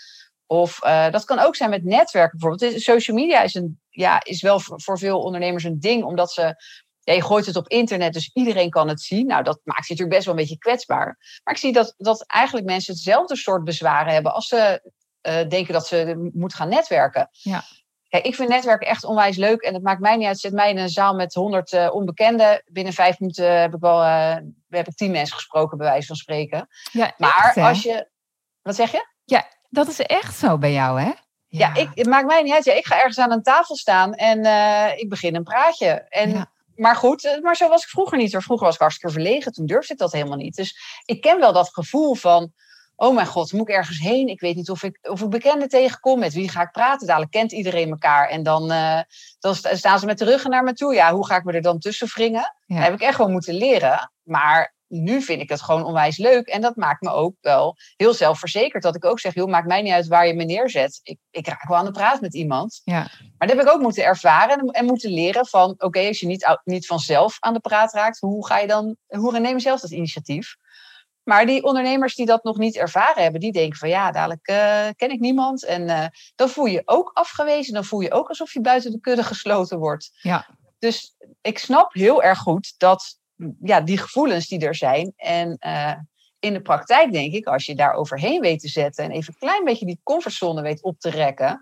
Of 0.47 0.81
eh, 0.83 1.09
dat 1.11 1.25
kan 1.25 1.39
ook 1.39 1.55
zijn 1.55 1.69
met 1.69 1.83
netwerken 1.83 2.39
bijvoorbeeld. 2.39 2.81
Social 2.81 3.17
media 3.17 3.41
is, 3.41 3.53
een, 3.53 3.79
ja, 3.89 4.23
is 4.23 4.41
wel 4.41 4.59
voor, 4.59 4.81
voor 4.81 4.97
veel 4.97 5.19
ondernemers 5.19 5.63
een 5.63 5.79
ding, 5.79 6.03
omdat 6.03 6.31
ze. 6.31 6.55
Ja, 6.99 7.13
je 7.13 7.23
gooit 7.23 7.45
het 7.45 7.55
op 7.55 7.67
internet, 7.67 8.13
dus 8.13 8.29
iedereen 8.33 8.69
kan 8.69 8.87
het 8.87 9.01
zien. 9.01 9.25
Nou, 9.25 9.43
dat 9.43 9.59
maakt 9.63 9.87
je 9.87 9.93
natuurlijk 9.93 10.09
best 10.09 10.25
wel 10.25 10.33
een 10.33 10.39
beetje 10.39 10.57
kwetsbaar. 10.57 11.17
Maar 11.43 11.53
ik 11.53 11.59
zie 11.59 11.73
dat, 11.73 11.93
dat 11.97 12.25
eigenlijk 12.27 12.65
mensen 12.65 12.93
hetzelfde 12.93 13.35
soort 13.35 13.63
bezwaren 13.63 14.13
hebben 14.13 14.33
als 14.33 14.47
ze 14.47 14.91
eh, 15.21 15.47
denken 15.47 15.73
dat 15.73 15.87
ze 15.87 16.29
moeten 16.33 16.57
gaan 16.57 16.69
netwerken. 16.69 17.29
Ja. 17.31 17.63
Kijk, 18.09 18.25
ik 18.25 18.35
vind 18.35 18.49
netwerken 18.49 18.87
echt 18.87 19.03
onwijs 19.03 19.37
leuk. 19.37 19.61
En 19.61 19.73
het 19.73 19.83
maakt 19.83 19.99
mij 19.99 20.17
niet 20.17 20.27
uit. 20.27 20.39
Zet 20.39 20.53
mij 20.53 20.69
in 20.69 20.77
een 20.77 20.89
zaal 20.89 21.15
met 21.15 21.33
honderd 21.33 21.71
eh, 21.73 21.93
onbekenden. 21.93 22.63
Binnen 22.65 22.93
vijf 22.93 23.19
minuten 23.19 23.59
heb 23.61 23.73
ik 23.73 23.79
wel 23.79 24.01
heb 24.69 24.87
ik 24.87 24.95
tien 24.95 25.11
mensen 25.11 25.35
gesproken, 25.35 25.77
bij 25.77 25.87
wijze 25.87 26.07
van 26.07 26.15
spreken. 26.15 26.67
ja, 26.91 27.13
Maar 27.17 27.43
echt, 27.45 27.57
als 27.57 27.83
je. 27.83 28.09
Wat 28.61 28.75
zeg 28.75 28.91
je? 28.91 29.07
Dat 29.73 29.87
is 29.87 29.99
echt 29.99 30.37
zo 30.37 30.57
bij 30.57 30.71
jou, 30.73 31.01
hè? 31.01 31.11
Ja, 31.47 31.75
ik, 31.75 31.89
het 31.93 32.07
maakt 32.07 32.25
mij 32.25 32.41
niet 32.41 32.53
uit. 32.53 32.65
Ja, 32.65 32.73
ik 32.73 32.85
ga 32.85 32.95
ergens 32.95 33.19
aan 33.19 33.31
een 33.31 33.43
tafel 33.43 33.75
staan 33.75 34.13
en 34.13 34.45
eh, 34.45 34.97
ik 34.99 35.09
begin 35.09 35.35
een 35.35 35.43
praatje. 35.43 35.87
En, 36.09 36.29
Ja. 36.31 36.51
Maar 36.75 36.95
goed, 36.95 37.25
eh, 37.25 37.41
maar 37.41 37.55
zo 37.55 37.67
was 37.69 37.83
ik 37.83 37.89
vroeger 37.89 38.17
niet. 38.17 38.31
Hoor. 38.31 38.41
Vroeger 38.43 38.65
was 38.65 38.75
ik 38.75 38.81
hartstikke 38.81 39.13
verlegen. 39.13 39.51
Toen 39.51 39.65
durfde 39.65 39.93
ik 39.93 39.99
dat 39.99 40.11
helemaal 40.11 40.37
niet. 40.37 40.55
Dus 40.55 40.77
ik 41.05 41.21
ken 41.21 41.39
wel 41.39 41.53
dat 41.53 41.69
gevoel 41.73 42.13
van... 42.15 42.51
Oh 42.95 43.15
mijn 43.15 43.27
god, 43.27 43.51
moet 43.53 43.69
ik 43.69 43.75
ergens 43.75 43.99
heen? 43.99 44.27
Ik 44.27 44.39
weet 44.39 44.55
niet 44.55 44.69
of 44.69 44.83
ik, 44.83 44.99
of 45.01 45.21
ik 45.21 45.29
bekenden 45.29 45.69
tegenkom. 45.69 46.19
Met 46.19 46.33
wie 46.33 46.49
ga 46.49 46.61
ik 46.61 46.71
praten? 46.71 47.07
Dadelijk 47.07 47.31
kent 47.31 47.51
iedereen 47.51 47.89
elkaar. 47.89 48.29
En 48.29 48.43
dan, 48.43 48.71
eh, 48.71 48.99
dan 49.39 49.55
sta- 49.55 49.75
staan 49.75 49.99
ze 49.99 50.05
met 50.05 50.17
de 50.17 50.25
ruggen 50.25 50.49
naar 50.49 50.63
me 50.63 50.73
toe. 50.73 50.93
Ja, 50.93 51.13
hoe 51.13 51.25
ga 51.25 51.35
ik 51.35 51.43
me 51.43 51.51
er 51.53 51.61
dan 51.61 51.79
tussen 51.79 52.07
wringen? 52.13 52.55
Ja. 52.65 52.75
Dat 52.75 52.83
heb 52.83 52.93
ik 52.93 53.01
echt 53.01 53.17
wel 53.17 53.29
moeten 53.29 53.53
leren. 53.53 54.11
Maar 54.23 54.72
nu 54.93 55.21
vind 55.21 55.41
ik 55.41 55.49
het 55.49 55.61
gewoon 55.61 55.83
onwijs 55.83 56.17
leuk. 56.17 56.47
En 56.47 56.61
dat 56.61 56.75
maakt 56.75 57.01
me 57.01 57.09
ook 57.09 57.35
wel 57.41 57.75
heel 57.95 58.13
zelfverzekerd. 58.13 58.83
Dat 58.83 58.95
ik 58.95 59.05
ook 59.05 59.19
zeg, 59.19 59.33
joh, 59.33 59.49
maakt 59.49 59.67
mij 59.67 59.81
niet 59.81 59.93
uit 59.93 60.07
waar 60.07 60.27
je 60.27 60.33
me 60.33 60.43
neerzet. 60.43 60.99
Ik, 61.03 61.17
ik 61.31 61.47
raak 61.47 61.67
wel 61.67 61.77
aan 61.77 61.85
de 61.85 61.91
praat 61.91 62.21
met 62.21 62.33
iemand. 62.33 62.81
Ja. 62.83 62.99
Maar 63.37 63.47
dat 63.47 63.49
heb 63.49 63.65
ik 63.65 63.73
ook 63.73 63.81
moeten 63.81 64.03
ervaren 64.03 64.59
en, 64.59 64.67
en 64.67 64.85
moeten 64.85 65.11
leren 65.11 65.47
van... 65.47 65.75
Oké, 65.77 66.07
als 66.07 66.19
je 66.19 66.27
niet, 66.27 66.59
niet 66.63 66.85
vanzelf 66.85 67.37
aan 67.39 67.53
de 67.53 67.59
praat 67.59 67.93
raakt, 67.93 68.19
hoe 68.19 68.47
ga 68.47 68.59
je 68.59 68.67
dan... 68.67 68.95
Hoe 69.07 69.39
neem 69.39 69.55
je 69.55 69.61
zelf 69.61 69.79
dat 69.79 69.91
initiatief? 69.91 70.55
Maar 71.23 71.45
die 71.45 71.63
ondernemers 71.63 72.15
die 72.15 72.25
dat 72.25 72.43
nog 72.43 72.57
niet 72.57 72.75
ervaren 72.75 73.23
hebben, 73.23 73.41
die 73.41 73.51
denken 73.51 73.77
van 73.77 73.89
ja, 73.89 74.11
dadelijk 74.11 74.47
eh, 74.47 74.87
ken 74.95 75.11
ik 75.11 75.19
niemand. 75.19 75.65
En 75.65 75.89
eh, 75.89 76.05
dan 76.35 76.49
voel 76.49 76.65
je 76.65 76.71
je 76.71 76.81
ook 76.85 77.11
afgewezen. 77.13 77.73
Dan 77.73 77.85
voel 77.85 77.99
je 77.99 78.11
ook 78.11 78.29
alsof 78.29 78.53
je 78.53 78.61
buiten 78.61 78.91
de 78.91 78.99
kudde 78.99 79.23
gesloten 79.23 79.77
wordt. 79.77 80.11
Ja. 80.21 80.47
Dus 80.79 81.15
ik 81.41 81.59
snap 81.59 81.93
heel 81.93 82.23
erg 82.23 82.39
goed 82.39 82.73
dat 82.77 83.19
ja, 83.61 83.81
die 83.81 83.97
gevoelens 83.97 84.47
die 84.47 84.59
er 84.59 84.75
zijn. 84.75 85.13
En 85.15 85.57
eh, 85.57 85.95
in 86.39 86.53
de 86.53 86.61
praktijk 86.61 87.11
denk 87.11 87.33
ik, 87.33 87.45
als 87.47 87.65
je 87.65 87.75
daar 87.75 87.93
overheen 87.93 88.41
weet 88.41 88.59
te 88.59 88.67
zetten 88.67 89.03
en 89.03 89.11
even 89.11 89.33
een 89.33 89.47
klein 89.47 89.63
beetje 89.63 89.85
die 89.85 89.99
comfortzone 90.03 90.61
weet 90.61 90.83
op 90.83 90.99
te 90.99 91.09
rekken, 91.09 91.61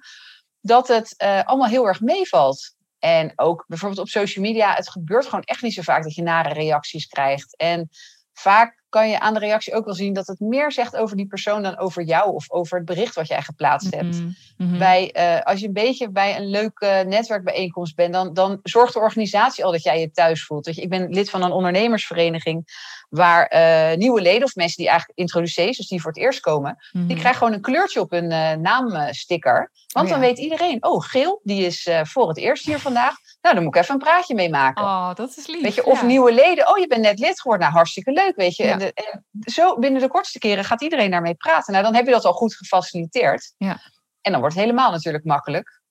dat 0.62 0.88
het 0.88 1.14
eh, 1.18 1.44
allemaal 1.44 1.70
heel 1.70 1.88
erg 1.88 2.02
meevalt. 2.02 2.76
En 3.00 3.34
ook 3.36 3.66
bijvoorbeeld 3.68 4.02
op 4.02 4.08
social 4.08 4.46
media, 4.46 4.74
het 4.74 4.90
gebeurt 4.90 5.26
gewoon 5.26 5.44
echt 5.44 5.62
niet 5.62 5.74
zo 5.74 5.82
vaak 5.82 6.04
dat 6.04 6.16
je 6.16 6.22
nare 6.22 6.54
reacties 6.54 7.08
krijgt. 7.08 7.58
En 7.58 7.90
vaak 8.34 8.81
kan 8.92 9.10
je 9.10 9.20
aan 9.20 9.34
de 9.34 9.40
reactie 9.40 9.74
ook 9.74 9.86
wel 9.86 9.94
zien 9.94 10.14
dat 10.14 10.28
het 10.28 10.40
meer 10.40 10.72
zegt 10.72 10.96
over 10.96 11.18
die 11.18 11.28
persoon 11.28 11.64
dan 11.64 11.78
over 11.78 12.04
jou 12.04 12.34
of 12.34 12.52
over 12.52 12.78
het 12.78 12.86
bericht 12.86 13.16
wat 13.16 13.28
jij 13.28 13.42
geplaatst 13.42 13.96
hebt. 13.96 14.20
Mhm, 14.20 14.32
mhm. 14.58 14.78
Bij, 14.78 15.12
eh, 15.12 15.42
als 15.42 15.60
je 15.60 15.68
een 15.68 15.74
beetje 15.74 16.10
bij 16.10 16.38
een 16.38 16.50
leuke 16.50 17.04
netwerkbijeenkomst 17.08 17.96
bent, 17.96 18.14
dan, 18.14 18.34
dan 18.34 18.60
zorgt 18.64 18.94
de 18.94 19.00
organisatie 19.00 19.66
al 19.66 19.72
dat 19.72 19.84
jij 19.84 20.00
je 20.00 20.12
thuis 20.12 20.46
voelt. 20.46 20.66
Je, 20.66 20.82
ik 20.82 20.90
ben 20.90 21.10
lid 21.10 21.30
van 21.30 21.44
een 21.44 21.52
ondernemersvereniging 21.52 22.66
waar 23.12 23.46
eh, 23.46 23.98
nieuwe 23.98 24.22
leden 24.22 24.44
of 24.44 24.56
mensen 24.56 24.78
die 24.78 24.88
eigenlijk 24.90 25.20
introducees, 25.20 25.78
dus 25.78 25.88
die 25.88 26.02
voor 26.02 26.12
het 26.12 26.20
eerst 26.20 26.40
komen, 26.40 26.78
die 26.92 27.02
Mhm. 27.02 27.14
krijgen 27.14 27.36
gewoon 27.36 27.54
een 27.54 27.62
kleurtje 27.62 28.00
op 28.00 28.12
hun 28.12 28.32
eh, 28.32 28.52
naamsticker. 28.54 29.72
Want 29.94 30.06
Oh 30.06 30.12
ja. 30.14 30.20
dan 30.20 30.20
weet 30.20 30.38
iedereen, 30.38 30.84
oh, 30.84 31.04
geel, 31.04 31.40
die 31.44 31.66
is 31.66 31.86
eh, 31.88 32.04
voor 32.04 32.28
het 32.28 32.38
eerst 32.38 32.66
hier 32.66 32.80
vandaag. 32.80 33.16
Nou, 33.42 33.56
dan 33.56 33.64
moet 33.64 33.76
ik 33.76 33.82
even 33.82 33.94
een 33.94 34.00
praatje 34.02 34.36
mee 34.36 34.50
maken. 34.50 34.84
Oh, 34.84 35.14
dat 35.16 35.38
is 35.38 35.48
lief. 35.48 35.62
Weet 35.62 35.76
je, 35.76 35.86
of 35.86 36.00
ja. 36.02 36.06
nieuwe 36.06 36.34
leden. 36.34 36.70
Oh, 36.70 36.78
je 36.78 36.88
bent 36.88 37.02
net 37.02 37.20
lid 37.20 37.42
geworden. 37.42 37.66
Nou, 37.66 37.78
hartstikke 37.78 38.12
leuk, 38.12 38.36
weet 38.36 38.56
je. 38.56 38.64
Ja. 38.64 38.72
En, 38.72 38.80
de- 38.80 38.94
en 38.94 39.24
zo 39.52 39.80
binnen 39.80 40.02
de 40.02 40.08
kortste 40.08 40.40
keren 40.40 40.64
gaat 40.66 40.82
iedereen 40.82 41.12
daarmee 41.12 41.36
praten. 41.36 41.72
Nou, 41.74 41.86
dan 41.86 41.96
heb 41.96 42.06
je 42.06 42.12
dat 42.12 42.26
al 42.26 42.34
goed 42.34 42.56
gefaciliteerd. 42.56 43.54
Ja. 43.58 43.80
En 44.22 44.32
dan 44.32 44.40
wordt 44.42 44.56
het 44.56 44.64
helemaal 44.64 44.92
natuurlijk 44.92 45.24
makkelijk. 45.26 45.82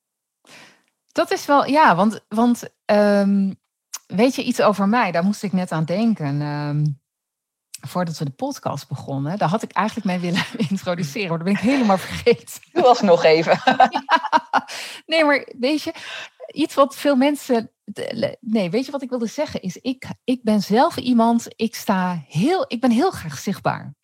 Dat 1.12 1.30
is 1.32 1.46
wel, 1.46 1.66
ja, 1.66 1.94
want, 1.96 2.20
want 2.28 2.62
ehm, 2.84 3.52
weet 4.06 4.34
je 4.34 4.42
iets 4.42 4.60
over 4.62 4.88
mij? 4.88 5.12
Daar 5.12 5.24
moest 5.24 5.42
ik 5.42 5.52
net 5.52 5.72
aan 5.72 5.84
denken. 5.84 6.40
ehm, 6.40 6.84
voordat 7.80 8.18
we 8.18 8.24
de 8.24 8.30
podcast 8.30 8.88
begonnen, 8.88 9.38
daar 9.38 9.48
had 9.48 9.62
ik 9.62 9.72
eigenlijk 9.72 10.06
mee 10.06 10.18
willen 10.18 10.44
introduceren, 10.70 11.28
maar 11.28 11.38
dat 11.38 11.46
ben 11.46 11.56
ik 11.56 11.60
helemaal 11.62 11.98
vergeten. 11.98 12.60
Doe 12.72 12.84
alsnog 12.86 13.24
even. 13.24 13.60
Nee, 15.06 15.24
maar 15.24 15.48
weet 15.58 15.82
je, 15.82 15.94
iets 16.52 16.74
wat 16.74 16.96
veel 16.96 17.16
mensen. 17.16 17.70
Nee, 18.40 18.70
weet 18.70 18.84
je 18.86 18.92
wat 18.92 19.02
ik 19.02 19.08
wilde 19.08 19.26
zeggen? 19.26 19.62
Is 19.62 19.76
ik, 19.76 20.08
ik 20.24 20.42
ben 20.42 20.60
zelf 20.60 20.96
iemand, 20.96 21.46
ik 21.56 21.74
sta 21.74 22.24
heel, 22.28 22.64
ik 22.68 22.80
ben 22.80 22.90
heel 22.90 23.10
graag 23.10 23.38
zichtbaar. 23.38 23.94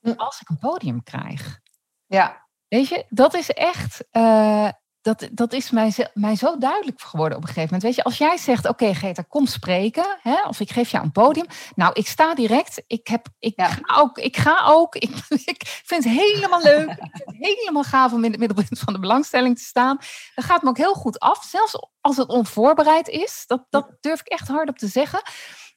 Hm. 0.00 0.12
Als 0.16 0.40
ik 0.40 0.48
een 0.48 0.58
podium 0.58 1.02
krijg. 1.02 1.60
Ja, 2.06 2.46
Weet 2.68 2.88
je, 2.88 3.04
dat 3.08 3.34
is 3.34 3.50
echt. 3.50 4.04
eh, 4.10 4.68
dat, 5.02 5.28
dat 5.32 5.52
is 5.52 5.70
mij, 5.70 6.10
mij 6.14 6.36
zo 6.36 6.58
duidelijk 6.58 7.00
geworden 7.00 7.36
op 7.38 7.42
een 7.42 7.48
gegeven 7.48 7.74
moment. 7.74 7.82
Weet 7.82 7.94
je, 7.94 8.04
als 8.04 8.18
jij 8.18 8.36
zegt: 8.36 8.68
Oké, 8.68 8.94
Greta, 8.94 9.22
kom 9.28 9.46
spreken. 9.46 10.18
Hè, 10.22 10.42
of 10.48 10.60
ik 10.60 10.70
geef 10.70 10.90
jou 10.90 11.04
een 11.04 11.12
podium. 11.12 11.46
Nou, 11.74 11.92
ik 11.94 12.06
sta 12.06 12.34
direct. 12.34 12.82
Ik, 12.86 13.06
heb, 13.06 13.26
ik, 13.38 13.52
Ja. 13.56 13.68
ga, 13.68 14.00
ook, 14.00 14.18
ik 14.18 14.36
ga 14.36 14.62
ook. 14.66 14.94
Ik, 14.94 15.10
ik 15.54 15.82
vind 15.84 16.04
het 16.04 16.12
helemaal 16.12 16.62
leuk. 16.62 16.90
ik 16.90 16.96
vind 17.12 17.24
het 17.26 17.36
helemaal 17.38 17.82
gaaf 17.84 18.12
om 18.12 18.24
in 18.24 18.30
het 18.30 18.40
middelpunt 18.40 18.78
van 18.78 18.92
de 18.92 18.98
belangstelling 19.00 19.56
te 19.58 19.64
staan. 19.64 19.96
Dat 20.34 20.44
gaat 20.44 20.62
me 20.62 20.68
ook 20.68 20.76
heel 20.76 20.94
goed 20.94 21.18
af. 21.18 21.44
Zelfs 21.44 21.74
als 22.00 22.16
het 22.16 22.28
onvoorbereid 22.28 23.08
is. 23.08 23.44
Dat, 23.46 23.66
dat 23.70 23.90
durf 24.00 24.20
ik 24.20 24.28
echt 24.28 24.48
hardop 24.48 24.78
te 24.78 24.86
zeggen. 24.86 25.22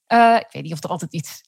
Eh, 0.06 0.36
ik 0.36 0.48
weet 0.52 0.64
niet 0.64 0.74
of 0.74 0.84
er 0.84 0.90
altijd 0.90 1.14
iets. 1.14 1.42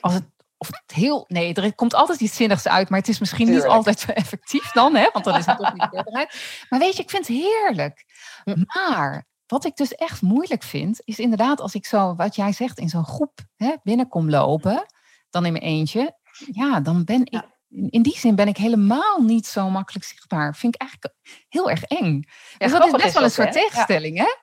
Als 0.00 0.14
het, 0.14 0.24
of 0.60 0.66
het 0.66 0.96
heel. 0.96 1.24
Nee, 1.28 1.54
er 1.54 1.74
komt 1.74 1.94
altijd 1.94 2.20
iets 2.20 2.36
zinnigs 2.36 2.68
uit. 2.68 2.88
Maar 2.88 2.98
het 2.98 3.08
is 3.08 3.18
misschien 3.18 3.50
niet 3.50 3.64
altijd 3.64 4.00
zo 4.00 4.10
effectief 4.12 4.72
dan. 4.72 4.94
Hè, 4.94 5.08
want 5.12 5.24
dan 5.24 5.36
is 5.36 5.46
het 5.46 5.56
toch 5.56 5.72
niet 5.72 5.86
voorbereid. 5.90 6.64
Maar 6.68 6.78
weet 6.78 6.96
je, 6.96 7.02
ik 7.02 7.10
vind 7.10 7.26
het 7.26 7.36
heerlijk. 7.36 8.04
Hm. 8.44 8.64
Maar 8.66 9.26
wat 9.46 9.64
ik 9.64 9.76
dus 9.76 9.94
echt 9.94 10.22
moeilijk 10.22 10.62
vind, 10.62 11.00
is 11.04 11.18
inderdaad 11.18 11.60
als 11.60 11.74
ik 11.74 11.86
zo, 11.86 12.14
wat 12.14 12.36
jij 12.36 12.52
zegt, 12.52 12.78
in 12.78 12.88
zo'n 12.88 13.04
groep 13.04 13.40
hè, 13.56 13.74
binnenkom 13.82 14.30
lopen, 14.30 14.86
dan 15.30 15.46
in 15.46 15.52
mijn 15.52 15.64
eentje, 15.64 16.16
ja, 16.52 16.80
dan 16.80 17.04
ben 17.04 17.20
ik, 17.24 17.42
in, 17.68 18.02
die 18.02 18.18
zin 18.18 18.34
ben 18.34 18.48
ik 18.48 18.56
helemaal 18.56 19.20
niet 19.20 19.46
zo 19.46 19.70
makkelijk 19.70 20.04
zichtbaar. 20.04 20.56
Vind 20.56 20.74
ik 20.74 20.80
eigenlijk 20.80 21.14
heel 21.48 21.70
erg 21.70 21.82
eng. 21.82 22.24
Ja, 22.58 22.66
dus 22.66 22.72
dat 22.72 22.86
is 22.86 23.02
best 23.02 23.14
wel 23.14 23.22
een 23.22 23.30
soort 23.30 23.54
hè? 23.54 23.60
Ja. 23.60 23.66
tegenstelling, 23.66 24.18
hè? 24.18 24.34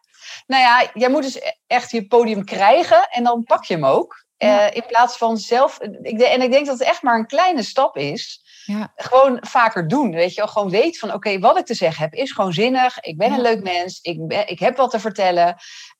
Nou 0.47 0.61
ja, 0.61 0.91
jij 0.93 1.09
moet 1.09 1.21
dus 1.21 1.35
e- 1.35 1.51
echt 1.67 1.91
je 1.91 2.07
podium 2.07 2.45
krijgen 2.45 3.09
en 3.09 3.23
dan 3.23 3.43
pak 3.43 3.63
je 3.63 3.73
hem 3.73 3.85
ook. 3.85 4.25
Ja. 4.37 4.69
Eh, 4.69 4.75
in 4.75 4.83
plaats 4.87 5.17
van 5.17 5.37
zelf. 5.37 5.79
Ik, 6.01 6.21
en 6.21 6.41
ik 6.41 6.51
denk 6.51 6.65
dat 6.65 6.79
het 6.79 6.87
echt 6.87 7.01
maar 7.01 7.19
een 7.19 7.27
kleine 7.27 7.63
stap 7.63 7.97
is. 7.97 8.41
Ja. 8.65 8.91
Gewoon 8.95 9.37
vaker 9.41 9.87
doen. 9.87 10.11
Weet 10.11 10.29
je 10.33 10.41
wel, 10.41 10.47
gewoon 10.47 10.69
weet 10.69 10.99
van 10.99 11.13
oké, 11.13 11.39
wat 11.39 11.57
ik 11.57 11.65
te 11.65 11.73
zeggen 11.73 12.03
heb 12.03 12.13
is 12.13 12.31
gewoon 12.31 12.53
zinnig. 12.53 12.99
Ik 12.99 13.17
ben 13.17 13.29
Ja. 13.29 13.35
een 13.35 13.41
leuk 13.41 13.63
mens. 13.63 13.99
Ik, 14.01 14.27
ben, 14.27 14.47
ik 14.47 14.59
heb 14.59 14.77
wat 14.77 14.91
te 14.91 14.99
vertellen. 14.99 15.55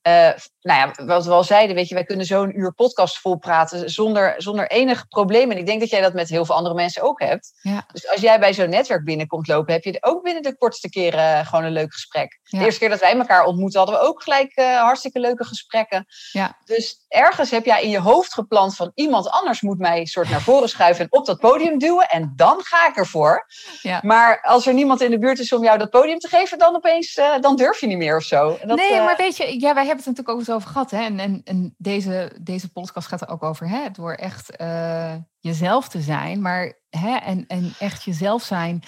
Eh, 0.07 0.33
nou 0.61 0.79
ja, 0.79 1.05
wat 1.05 1.25
we 1.25 1.31
al 1.31 1.43
zeiden, 1.43 1.75
weet 1.75 1.87
je, 1.87 1.93
wij 1.93 2.03
kunnen 2.03 2.25
zo'n 2.25 2.59
uur 2.59 2.73
podcast 2.73 3.19
vol 3.19 3.35
praten 3.35 3.89
zonder, 3.89 4.33
zonder 4.37 4.67
enig 4.67 5.07
probleem. 5.07 5.51
En 5.51 5.57
ik 5.57 5.65
denk 5.65 5.79
dat 5.79 5.89
jij 5.89 6.01
dat 6.01 6.13
met 6.13 6.29
heel 6.29 6.45
veel 6.45 6.55
andere 6.55 6.75
mensen 6.75 7.01
ook 7.01 7.19
hebt. 7.19 7.59
Ja. 7.61 7.85
Dus 7.93 8.09
als 8.09 8.21
jij 8.21 8.39
bij 8.39 8.53
zo'n 8.53 8.69
netwerk 8.69 9.03
binnenkomt 9.03 9.47
lopen, 9.47 9.73
heb 9.73 9.83
je 9.83 9.97
ook 9.99 10.23
binnen 10.23 10.43
de 10.43 10.57
kortste 10.57 10.89
keren 10.89 11.45
gewoon 11.45 11.65
een 11.65 11.71
leuk 11.71 11.93
gesprek. 11.93 12.39
Ja. 12.43 12.59
De 12.59 12.65
eerste 12.65 12.79
keer 12.79 12.89
dat 12.89 12.99
wij 12.99 13.17
elkaar 13.17 13.45
ontmoeten, 13.45 13.79
hadden 13.79 13.99
we 13.99 14.05
ook 14.05 14.23
gelijk 14.23 14.51
eh, 14.55 14.81
hartstikke 14.81 15.19
leuke 15.19 15.45
gesprekken. 15.45 16.05
Ja. 16.31 16.57
Dus 16.65 17.05
ergens 17.07 17.51
heb 17.51 17.65
jij 17.65 17.83
in 17.83 17.89
je 17.89 17.99
hoofd 17.99 18.33
gepland 18.33 18.75
van 18.75 18.91
iemand 18.93 19.29
anders 19.29 19.61
moet 19.61 19.79
mij 19.79 20.05
soort 20.05 20.29
naar 20.29 20.41
voren 20.41 20.69
schuiven 20.69 21.03
en 21.03 21.19
op 21.19 21.25
dat 21.25 21.39
podium 21.39 21.77
duwen. 21.77 22.09
En 22.09 22.33
dan 22.35 22.57
ga 22.59 22.87
ik 22.87 22.95
ervoor. 22.95 23.45
Ja. 23.81 23.99
Maar 24.03 24.41
als 24.41 24.67
er 24.67 24.73
niemand 24.73 25.01
in 25.01 25.11
de 25.11 25.19
buurt 25.19 25.39
is 25.39 25.53
om 25.53 25.63
jou 25.63 25.77
dat 25.77 25.89
podium 25.89 26.19
te 26.19 26.27
geven, 26.27 26.57
dan 26.57 26.75
opeens 26.75 27.15
eh, 27.15 27.39
dan 27.41 27.55
durf 27.55 27.79
je 27.79 27.87
niet 27.87 27.97
meer 27.97 28.15
of 28.15 28.23
zo. 28.23 28.57
En 28.61 28.67
dat, 28.67 28.77
nee, 28.77 28.93
eh, 28.93 29.05
maar 29.05 29.17
weet 29.17 29.37
je, 29.37 29.59
ja, 29.59 29.73
wij 29.73 29.85
hebben 29.85 29.96
het 29.97 30.05
er 30.05 30.11
natuurlijk 30.13 30.29
ook 30.29 30.39
eens 30.39 30.55
over 30.55 30.69
gehad. 30.69 30.91
Hè? 30.91 31.03
En, 31.03 31.19
en, 31.19 31.41
en 31.43 31.75
deze, 31.77 32.31
deze 32.41 32.71
podcast 32.71 33.07
gaat 33.07 33.21
er 33.21 33.29
ook 33.29 33.43
over. 33.43 33.69
Hè? 33.69 33.89
Door 33.91 34.13
echt 34.13 34.55
eh, 34.55 35.15
jezelf 35.39 35.87
te 35.87 36.01
zijn. 36.01 36.41
Maar 36.41 36.73
hè, 36.89 37.15
en, 37.15 37.47
en 37.47 37.73
echt 37.79 38.03
jezelf 38.03 38.43
zijn 38.43 38.83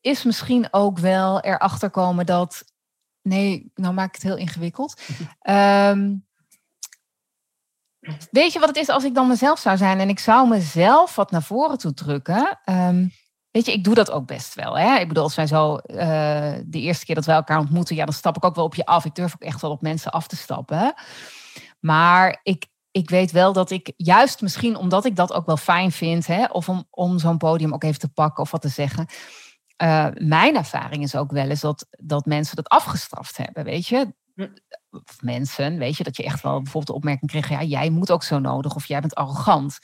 is 0.00 0.24
misschien 0.24 0.68
ook 0.70 0.98
wel 0.98 1.40
erachter 1.40 1.90
komen 1.90 2.26
dat. 2.26 2.64
Nee, 3.22 3.72
nou 3.74 3.94
maak 3.94 4.08
ik 4.08 4.14
het 4.14 4.22
heel 4.22 4.36
ingewikkeld. 4.36 5.00
Ehm, 5.40 6.14
weet 8.30 8.52
je 8.52 8.58
wat 8.58 8.68
het 8.68 8.76
is 8.76 8.88
als 8.88 9.04
ik 9.04 9.14
dan 9.14 9.28
mezelf 9.28 9.58
zou 9.58 9.76
zijn 9.76 10.00
en 10.00 10.08
ik 10.08 10.18
zou 10.18 10.48
mezelf 10.48 11.14
wat 11.14 11.30
naar 11.30 11.42
voren 11.42 11.78
toe 11.78 11.94
drukken? 11.94 12.60
Ehm, 12.64 13.06
Weet 13.50 13.66
je, 13.66 13.72
ik 13.72 13.84
doe 13.84 13.94
dat 13.94 14.10
ook 14.10 14.26
best 14.26 14.54
wel. 14.54 14.78
Hè? 14.78 14.98
Ik 14.98 15.08
bedoel, 15.08 15.22
als 15.22 15.34
wij 15.34 15.46
zo 15.46 15.76
eh, 15.76 16.52
de 16.64 16.80
eerste 16.80 17.04
keer 17.04 17.14
dat 17.14 17.24
wij 17.24 17.34
elkaar 17.34 17.58
ontmoeten, 17.58 17.96
ja, 17.96 18.04
dan 18.04 18.14
stap 18.14 18.36
ik 18.36 18.44
ook 18.44 18.54
wel 18.54 18.64
op 18.64 18.74
je 18.74 18.84
af. 18.86 19.04
Ik 19.04 19.14
durf 19.14 19.34
ook 19.34 19.42
echt 19.42 19.60
wel 19.60 19.70
op 19.70 19.80
mensen 19.82 20.12
af 20.12 20.26
te 20.26 20.36
stappen. 20.36 20.94
Maar 21.80 22.40
ik, 22.42 22.66
ik 22.90 23.10
weet 23.10 23.30
wel 23.30 23.52
dat 23.52 23.70
ik, 23.70 23.92
juist 23.96 24.40
misschien 24.40 24.76
omdat 24.76 25.04
ik 25.04 25.16
dat 25.16 25.32
ook 25.32 25.46
wel 25.46 25.56
fijn 25.56 25.92
vind, 25.92 26.26
hè, 26.26 26.44
of 26.44 26.68
om, 26.68 26.86
om 26.90 27.18
zo'n 27.18 27.36
podium 27.38 27.74
ook 27.74 27.84
even 27.84 27.98
te 28.00 28.08
pakken 28.08 28.42
of 28.42 28.50
wat 28.50 28.60
te 28.62 28.68
zeggen. 28.68 29.06
eh, 29.76 30.06
mijn 30.14 30.56
ervaring 30.56 31.02
is 31.02 31.16
ook 31.16 31.30
wel 31.30 31.48
eens 31.48 31.60
dat, 31.60 31.86
dat 31.90 32.26
mensen 32.26 32.56
dat 32.56 32.68
afgestraft 32.68 33.36
hebben, 33.36 33.64
weet 33.64 33.86
je. 33.86 34.14
Of 34.90 35.22
mensen, 35.22 35.78
weet 35.78 35.96
je, 35.96 36.04
dat 36.04 36.16
je 36.16 36.24
echt 36.24 36.42
wel 36.42 36.54
bijvoorbeeld 36.56 36.86
de 36.86 36.92
opmerking 36.92 37.30
kreeg, 37.30 37.48
ja, 37.48 37.62
jij 37.62 37.90
moet 37.90 38.10
ook 38.10 38.22
zo 38.22 38.38
nodig 38.38 38.74
of 38.74 38.86
jij 38.86 39.00
bent 39.00 39.14
arrogant. 39.14 39.78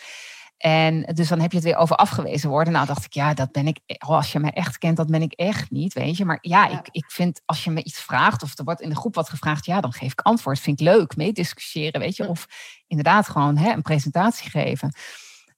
En 0.57 1.03
dus 1.03 1.29
dan 1.29 1.41
heb 1.41 1.51
je 1.51 1.57
het 1.57 1.67
weer 1.67 1.77
over 1.77 1.97
afgewezen 1.97 2.51
worden. 2.51 2.73
Nou, 2.73 2.87
dacht 2.87 3.05
ik, 3.05 3.13
ja, 3.13 3.35
dat 3.35 3.53
ben 3.53 3.67
ik. 3.67 3.79
Oh, 3.87 4.11
als 4.17 4.33
je 4.33 4.39
mij 4.39 4.51
echt 4.51 4.79
kent, 4.79 4.97
dat 4.97 5.11
ben 5.11 5.23
ik 5.23 5.33
echt 5.33 5.71
niet, 5.71 5.93
weet 5.93 6.17
je. 6.17 6.25
Maar 6.25 6.39
ja, 6.41 6.67
Ja. 6.67 6.79
Ik, 6.79 6.89
ik 6.91 7.11
vind 7.11 7.41
als 7.45 7.65
je 7.65 7.71
me 7.71 7.83
iets 7.83 8.01
vraagt 8.01 8.43
of 8.43 8.59
er 8.59 8.65
wordt 8.65 8.81
in 8.81 8.89
de 8.89 8.97
groep 8.97 9.15
wat 9.15 9.29
gevraagd, 9.29 9.67
ja, 9.67 9.81
dan 9.81 9.93
geef 9.93 10.13
ik 10.13 10.21
antwoord. 10.21 10.61
Vind 10.61 10.81
ik 10.81 10.87
leuk, 10.87 11.17
meediscussiëren, 11.17 12.01
weet 12.01 12.17
je. 12.17 12.29
Of 12.29 12.47
inderdaad 12.87 13.29
gewoon 13.29 13.57
hè, 13.57 13.73
een 13.73 13.83
presentatie 13.83 14.51
geven. 14.51 14.95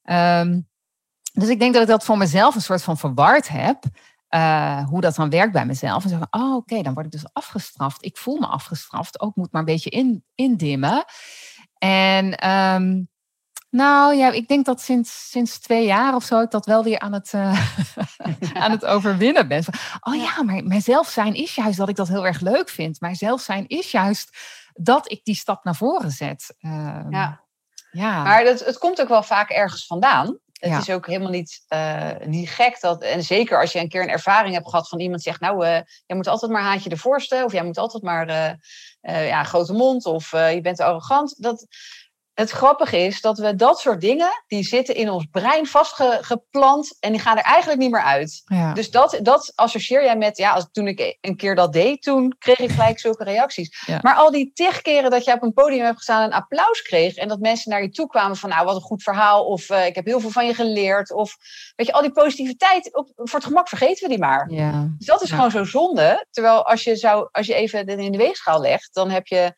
Ehm, 0.03 0.61
dus 1.33 1.49
ik 1.49 1.59
denk 1.59 1.73
dat 1.73 1.83
ik 1.83 1.89
dat 1.89 2.05
voor 2.05 2.19
mezelf 2.19 2.55
een 2.55 2.61
soort 2.61 2.83
van 2.83 2.99
verward 2.99 3.49
heb. 3.49 3.85
eh, 4.29 4.85
hoe 4.87 5.01
dat 5.01 5.15
dan 5.15 5.31
werkt 5.31 5.53
bij 5.53 5.67
mezelf. 5.67 6.03
En 6.03 6.09
zeggen, 6.09 6.27
oh, 6.31 6.55
oké, 6.57 6.83
dan 6.83 6.95
word 6.95 7.07
ik 7.07 7.13
dus 7.13 7.33
afgestraft. 7.33 8.05
Ik 8.05 8.17
voel 8.17 8.37
me 8.39 8.47
afgestraft. 8.47 9.21
Ook 9.21 9.37
moet 9.37 9.53
maar 9.53 9.61
een 9.61 9.67
beetje 9.67 9.91
in, 9.91 10.25
indimmen. 10.35 11.05
En 11.79 12.37
ehm, 12.39 13.03
nou 13.71 14.15
ja, 14.15 14.31
ik 14.31 14.49
denk 14.49 14.65
dat 14.65 14.81
sinds, 14.81 15.31
sinds 15.31 15.59
twee 15.59 15.87
jaar 15.87 16.15
of 16.15 16.25
zo 16.25 16.41
ik 16.41 16.51
dat 16.51 16.67
wel 16.67 16.85
weer 16.85 16.99
aan 16.99 17.13
het, 17.13 17.33
eh, 17.33 17.71
aan 18.63 18.71
het 18.71 18.85
overwinnen 18.85 19.49
ben. 19.49 19.65
Oh 20.01 20.15
ja, 20.17 20.43
maar 20.43 20.65
mijzelf 20.65 21.09
zijn 21.09 21.35
is 21.35 21.55
juist 21.55 21.79
dat 21.79 21.89
ik 21.89 21.97
dat 21.97 22.09
heel 22.09 22.27
erg 22.27 22.41
leuk 22.41 22.69
vind. 22.69 23.01
Mijzelf 23.01 23.41
zijn 23.41 23.67
is 23.67 23.91
juist 23.91 24.37
dat 24.75 25.11
ik 25.11 25.25
die 25.25 25.35
stap 25.35 25.65
naar 25.65 25.77
voren 25.77 26.11
zet. 26.11 26.55
Ehm, 26.61 27.11
Ja. 27.11 27.41
ja. 27.91 28.23
Maar 28.23 28.45
dat, 28.45 28.61
het 28.65 28.79
komt 28.79 29.01
ook 29.01 29.09
wel 29.09 29.23
vaak 29.23 29.51
ergens 29.51 29.87
vandaan. 29.87 30.39
Het 30.53 30.71
Ja. 30.71 30.79
is 30.79 30.91
ook 30.91 31.07
helemaal 31.07 31.31
niet, 31.31 31.65
eh, 31.69 32.11
niet 32.25 32.51
gek. 32.51 32.81
Dat, 32.81 33.03
en 33.03 33.23
zeker 33.23 33.61
als 33.61 33.73
je 33.73 33.79
een 33.81 33.89
keer 33.89 34.03
een 34.03 34.09
ervaring 34.09 34.55
hebt 34.55 34.69
gehad 34.69 34.89
van 34.89 35.01
iemand 35.01 35.23
zegt... 35.23 35.41
nou, 35.41 35.65
eh, 35.67 35.81
jij 36.07 36.17
moet 36.17 36.27
altijd 36.27 36.53
maar 36.53 36.63
haantje 36.63 36.89
de 36.89 36.97
voorste... 36.97 37.43
of 37.45 37.53
jij 37.53 37.65
moet 37.65 37.79
altijd 37.79 38.03
maar 38.03 38.57
ja, 39.01 39.43
grote 39.45 39.73
mond... 39.73 40.07
of 40.07 40.31
je 40.31 40.61
bent 40.63 40.77
te 40.77 40.85
arrogant. 40.85 41.43
Dat, 41.43 41.67
het 42.39 42.51
grappige 42.51 42.99
is 42.99 43.21
dat 43.21 43.39
we 43.39 43.55
dat 43.55 43.81
soort 43.81 44.01
dingen... 44.01 44.29
die 44.47 44.63
zitten 44.63 44.95
in 44.95 45.11
ons 45.11 45.27
brein 45.31 45.67
vastgeplant... 45.67 46.97
en 47.01 47.13
die 47.13 47.21
gaan 47.21 47.37
er 47.37 47.43
eigenlijk 47.43 47.81
niet 47.81 47.91
meer 47.91 48.03
uit. 48.03 48.43
ja. 48.45 48.73
Dus 48.73 48.91
dat, 48.91 49.19
dat 49.23 49.53
associeer 49.55 50.05
jij 50.05 50.17
met, 50.17 50.37
ja, 50.37 50.53
als, 50.53 50.69
toen 50.73 50.87
ik 50.87 51.17
een 51.21 51.37
keer 51.37 51.55
dat 51.55 51.73
deed, 51.73 52.03
toen 52.03 52.35
kreeg 52.39 52.59
ik 52.59 52.71
gelijk 52.71 52.99
zulke 52.99 53.25
reacties. 53.25 53.85
Ja. 53.87 53.99
Maar 54.03 54.15
al 54.15 54.31
die 54.31 54.51
tig 54.55 54.83
keren 54.83 55.11
dat 55.11 55.25
je 55.25 55.33
op 55.33 55.43
een 55.43 55.53
podium 55.53 55.85
hebt 55.85 55.97
gestaan 55.97 56.23
en 56.23 56.33
applaus 56.33 56.83
kreeg 56.83 57.15
en 57.15 57.29
dat 57.29 57.39
mensen 57.39 57.71
naar 57.71 57.83
je 57.83 57.91
toe 57.91 58.07
kwamen 58.07 58.37
van, 58.37 58.51
nou, 58.51 58.65
wat 58.65 58.75
een 58.75 58.81
goed 58.81 59.03
verhaal, 59.03 59.45
of 59.45 59.71
eh, 59.71 59.87
ik 59.87 59.95
heb 59.95 60.05
heel 60.05 60.21
veel 60.21 60.31
van 60.31 60.47
je 60.47 60.55
geleerd, 60.55 61.13
of 61.13 61.37
weet 61.77 61.87
je, 61.87 61.93
al 61.93 62.03
die 62.03 62.13
positiviteit, 62.13 62.97
op, 62.97 63.11
voor 63.15 63.39
het 63.39 63.49
gemak 63.49 63.69
vergeten 63.69 64.03
we 64.03 64.09
die 64.09 64.19
maar. 64.19 64.51
ja. 64.51 64.89
Dus 64.99 65.07
dat 65.07 65.23
is 65.23 65.31
gewoon 65.31 65.51
zo 65.51 65.65
zonde. 65.65 66.27
Terwijl 66.31 66.67
als 66.67 66.85
je, 66.85 66.97
zou, 66.97 67.29
als 67.31 67.47
je 67.47 67.55
even 67.55 67.87
dit 67.87 67.99
in 67.99 68.13
de 68.13 68.19
weegschaal 68.19 68.61
legt, 68.61 68.95
dan 68.95 69.11
heb 69.11 69.27
je 69.27 69.55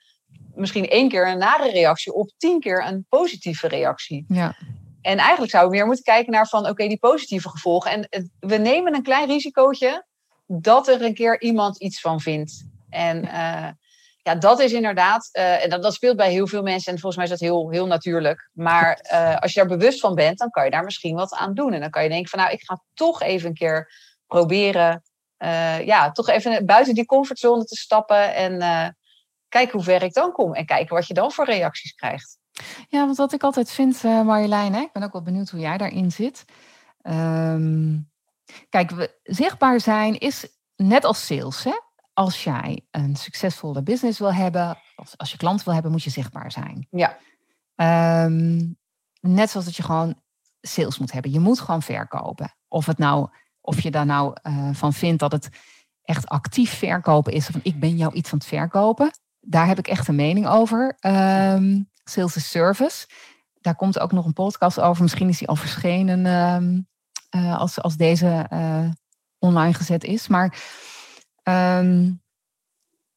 misschien 0.55 0.89
één 0.89 1.09
keer 1.09 1.29
een 1.29 1.39
nare 1.39 1.71
reactie 1.71 2.13
op 2.13 2.31
tien 2.37 2.61
keer 2.61 2.87
een 2.87 3.07
positieve 3.09 3.69
reactie. 3.69 4.25
ja. 4.29 4.55
En 5.03 5.19
eigenlijk 5.19 5.51
zouden 5.51 5.71
we 5.73 5.77
meer 5.77 5.87
moeten 5.87 6.05
kijken 6.05 6.33
naar 6.33 6.47
van 6.49 6.69
oké, 6.69 6.87
die 6.89 6.99
positieve 6.99 7.49
gevolgen. 7.49 7.91
En 7.91 8.07
het- 8.11 8.31
we 8.41 8.57
nemen 8.57 8.95
een 8.95 9.03
klein 9.03 9.27
risicootje 9.29 10.05
dat 10.47 10.89
er 10.89 11.03
een 11.03 11.15
keer 11.15 11.41
iemand 11.41 11.79
iets 11.79 12.01
van 12.01 12.21
vindt. 12.21 12.65
En 12.91 13.25
eh, 13.25 13.69
ja, 14.23 14.35
dat 14.35 14.61
is 14.61 14.73
inderdaad, 14.73 15.29
eh, 15.33 15.65
en 15.65 15.71
dat, 15.71 15.83
dat 15.83 15.95
speelt 15.95 16.17
bij 16.17 16.31
heel 16.31 16.47
veel 16.47 16.63
mensen. 16.63 16.93
En 16.93 16.99
volgens 16.99 17.17
mij 17.17 17.25
is 17.25 17.31
dat 17.31 17.49
heel, 17.49 17.71
heel 17.71 17.87
natuurlijk. 17.87 18.51
Maar 18.53 18.93
eh, 19.03 19.37
als 19.37 19.53
je 19.53 19.61
daar 19.61 19.79
bewust 19.79 20.01
van 20.01 20.15
bent, 20.15 20.39
dan 20.39 20.51
kan 20.51 20.65
je 20.65 20.71
daar 20.71 20.85
misschien 20.85 21.15
wat 21.17 21.35
aan 21.35 21.55
doen. 21.55 21.73
En 21.73 21.81
dan 21.81 21.91
kan 21.91 22.03
je 22.03 22.09
denken 22.09 22.29
van 22.31 22.39
nou, 22.39 22.53
ik 22.53 22.63
ga 22.63 22.83
toch 22.95 23.23
even 23.23 23.49
een 23.49 23.55
keer 23.55 23.93
proberen. 24.27 25.03
ja, 25.85 26.11
toch 26.13 26.29
even 26.29 26.67
buiten 26.67 26.95
die 26.95 27.07
comfortzone 27.07 27.65
te 27.65 27.77
stappen. 27.77 28.35
En 28.35 28.59
eh, 29.51 29.61
kijken 29.61 29.73
hoe 29.73 29.83
ver 29.83 30.03
ik 30.03 30.13
dan 30.13 30.33
kom 30.33 30.55
en 30.55 30.67
kijken 30.67 30.95
wat 30.95 31.07
je 31.07 31.15
dan 31.15 31.33
voor 31.33 31.45
reacties 31.45 31.95
krijgt. 31.95 32.39
Ja, 32.89 33.05
want 33.05 33.17
wat 33.17 33.33
ik 33.33 33.43
altijd 33.43 33.71
vind, 33.71 34.05
uh, 34.05 34.23
Marjolein, 34.23 34.75
hè, 34.75 34.81
ik 34.81 34.93
ben 34.93 35.03
ook 35.03 35.13
wel 35.13 35.23
benieuwd 35.23 35.51
hoe 35.51 35.61
jij 35.61 35.77
daarin 35.77 36.13
zit. 36.13 36.45
Ehm, 37.03 37.99
kijk, 38.69 38.91
we, 38.91 39.19
zichtbaar 39.23 39.81
zijn 39.81 40.19
is 40.19 40.47
net 40.77 41.05
als 41.05 41.27
sales. 41.27 41.65
Hè? 41.65 41.81
Als 42.13 42.45
jij 42.45 42.87
een 42.91 43.17
succesvolle 43.17 43.83
business 43.83 44.19
wil 44.19 44.35
hebben, 44.35 44.79
als, 44.95 45.17
als 45.17 45.31
je 45.31 45.37
klant 45.37 45.65
wil 45.65 45.75
hebben, 45.75 45.93
moet 45.93 46.03
je 46.03 46.11
zichtbaar 46.11 46.53
zijn. 46.53 46.87
Ja. 46.91 47.19
Ehm, 47.75 48.67
net 49.21 49.51
zoals 49.51 49.67
dat 49.67 49.77
je 49.77 49.83
gewoon 49.83 50.21
sales 50.61 50.99
moet 50.99 51.13
hebben. 51.13 51.33
Je 51.33 51.41
moet 51.41 51.61
gewoon 51.61 51.83
verkopen. 51.83 52.55
Of, 52.69 52.87
het 52.87 52.99
nou, 52.99 53.29
of 53.61 53.81
je 53.81 53.91
daar 53.91 54.07
nou 54.07 54.37
uh, 54.43 54.69
van 54.73 54.93
vindt 54.93 55.21
dat 55.21 55.33
het 55.33 55.49
echt 56.03 56.29
actief 56.29 56.79
verkopen 56.79 57.33
is. 57.33 57.47
Van 57.47 57.61
ik 57.63 57.81
ben 57.81 57.97
jou 57.97 58.15
iets 58.15 58.33
aan 58.33 58.39
het 58.39 58.47
verkopen. 58.47 59.11
Daar 59.41 59.67
heb 59.67 59.79
ik 59.79 59.89
echt 59.89 60.09
een 60.09 60.15
mening 60.15 60.47
over. 60.47 60.97
Um, 61.01 61.91
sales 62.05 62.37
is 62.37 62.51
service. 62.51 63.07
Daar 63.61 63.77
komt 63.77 63.99
ook 63.99 64.13
nog 64.13 64.27
een 64.27 64.33
podcast 64.33 64.81
over. 64.81 65.03
Misschien 65.03 65.29
is 65.29 65.39
die 65.39 65.49
al 65.49 65.57
verschenen 65.57 66.27
um, 66.27 66.89
uh, 67.37 67.59
als, 67.59 67.81
als 67.81 67.97
deze 67.97 68.47
uh, 68.53 68.91
online 69.39 69.75
gezet 69.75 70.05
is. 70.05 70.29
Maar 70.29 70.63
um, 71.43 72.23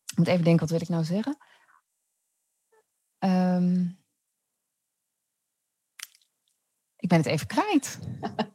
ik 0.06 0.18
moet 0.18 0.28
even 0.28 0.44
denken, 0.44 0.60
wat 0.60 0.70
wil 0.70 0.82
ik 0.82 0.90
nou 0.90 1.04
zeggen? 1.04 1.38
Ik 7.04 7.10
ben 7.10 7.18
het 7.18 7.28
even 7.28 7.48
kwijt. 7.48 8.00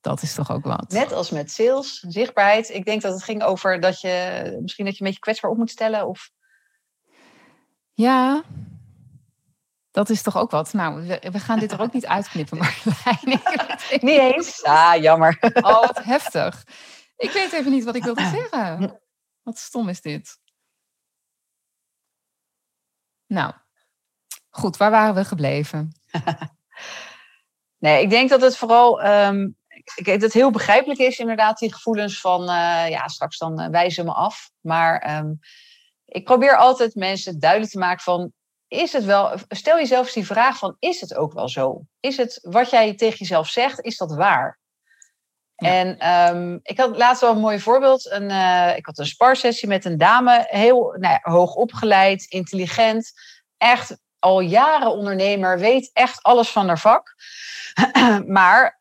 Dat 0.00 0.22
is 0.22 0.34
toch 0.34 0.50
ook 0.50 0.64
wat. 0.64 0.90
Net 0.90 1.12
als 1.12 1.30
met 1.30 1.50
sales, 1.50 2.04
zichtbaarheid. 2.08 2.70
Ik 2.70 2.84
denk 2.84 3.02
dat 3.02 3.12
het 3.12 3.22
ging 3.22 3.42
over 3.42 3.80
dat 3.80 4.00
je 4.00 4.58
misschien 4.62 4.84
dat 4.84 4.94
je 4.96 5.00
een 5.00 5.06
beetje 5.06 5.22
kwetsbaar 5.22 5.50
op 5.50 5.56
moet 5.56 5.70
stellen. 5.70 6.06
Of... 6.06 6.30
Ja, 8.02 8.42
dat 9.90 10.10
is 10.10 10.22
toch 10.22 10.36
ook 10.36 10.50
wat. 10.50 10.72
Nou, 10.72 11.06
we, 11.06 11.30
we 11.32 11.38
gaan 11.38 11.58
dit 11.58 11.72
er 11.72 11.80
ook 11.80 11.92
niet 11.92 12.06
uitknippen, 12.06 12.58
Marjolein. 12.58 13.40
niet 14.08 14.18
eens? 14.18 14.62
Ah, 14.62 15.02
jammer. 15.02 15.38
Oh, 15.40 15.80
wat 15.80 16.02
heftig. 16.04 16.66
Ik 17.16 17.30
weet 17.30 17.52
even 17.52 17.70
niet 17.70 17.84
wat 17.84 17.94
ik 17.94 18.04
wilde 18.04 18.28
zeggen. 18.36 19.00
Wat 19.42 19.58
stom 19.58 19.88
is 19.88 20.00
dit. 20.00 20.38
Nou, 23.26 23.52
goed, 24.50 24.76
waar 24.76 24.90
waren 24.90 25.14
we 25.14 25.24
gebleven? 25.24 25.92
nee, 27.84 28.02
ik 28.02 28.10
denk 28.10 28.28
dat 28.28 28.40
het 28.40 28.56
vooral 28.56 29.04
um, 29.06 29.56
ik, 29.94 30.04
dat 30.04 30.20
het 30.20 30.32
heel 30.32 30.50
begrijpelijk 30.50 31.00
is, 31.00 31.18
inderdaad, 31.18 31.58
die 31.58 31.72
gevoelens 31.72 32.20
van, 32.20 32.40
uh, 32.40 32.88
ja, 32.88 33.08
straks 33.08 33.38
dan 33.38 33.60
uh, 33.60 33.68
wijzen 33.68 34.04
me 34.04 34.12
af. 34.12 34.50
Maar 34.60 35.18
um, 35.18 35.38
ik 36.12 36.24
probeer 36.24 36.56
altijd 36.56 36.94
mensen 36.94 37.40
duidelijk 37.40 37.72
te 37.72 37.78
maken 37.78 38.02
van, 38.02 38.32
is 38.68 38.92
het 38.92 39.04
wel, 39.04 39.32
stel 39.48 39.76
jezelf 39.76 40.04
eens 40.04 40.14
die 40.14 40.26
vraag 40.26 40.58
van, 40.58 40.76
is 40.78 41.00
het 41.00 41.14
ook 41.14 41.32
wel 41.32 41.48
zo? 41.48 41.82
Is 42.00 42.16
het 42.16 42.38
wat 42.42 42.70
jij 42.70 42.94
tegen 42.94 43.18
jezelf 43.18 43.48
zegt, 43.48 43.80
is 43.80 43.96
dat 43.96 44.14
waar? 44.14 44.60
Ja. 45.54 45.68
En 45.68 46.08
um, 46.36 46.60
ik 46.62 46.78
had 46.78 46.96
laatst 46.96 47.20
wel 47.20 47.30
een 47.30 47.40
mooi 47.40 47.60
voorbeeld. 47.60 48.10
Een, 48.10 48.30
uh, 48.30 48.76
ik 48.76 48.86
had 48.86 48.98
een 48.98 49.06
sparsessie 49.06 49.68
met 49.68 49.84
een 49.84 49.98
dame, 49.98 50.46
heel 50.48 50.96
nou 50.98 51.12
ja, 51.12 51.20
hoog 51.22 51.54
opgeleid, 51.54 52.24
intelligent, 52.24 53.12
echt 53.56 53.96
al 54.18 54.40
jaren 54.40 54.90
ondernemer, 54.90 55.58
weet 55.58 55.90
echt 55.92 56.22
alles 56.22 56.50
van 56.50 56.66
haar 56.66 56.78
vak. 56.78 57.14
maar 58.26 58.80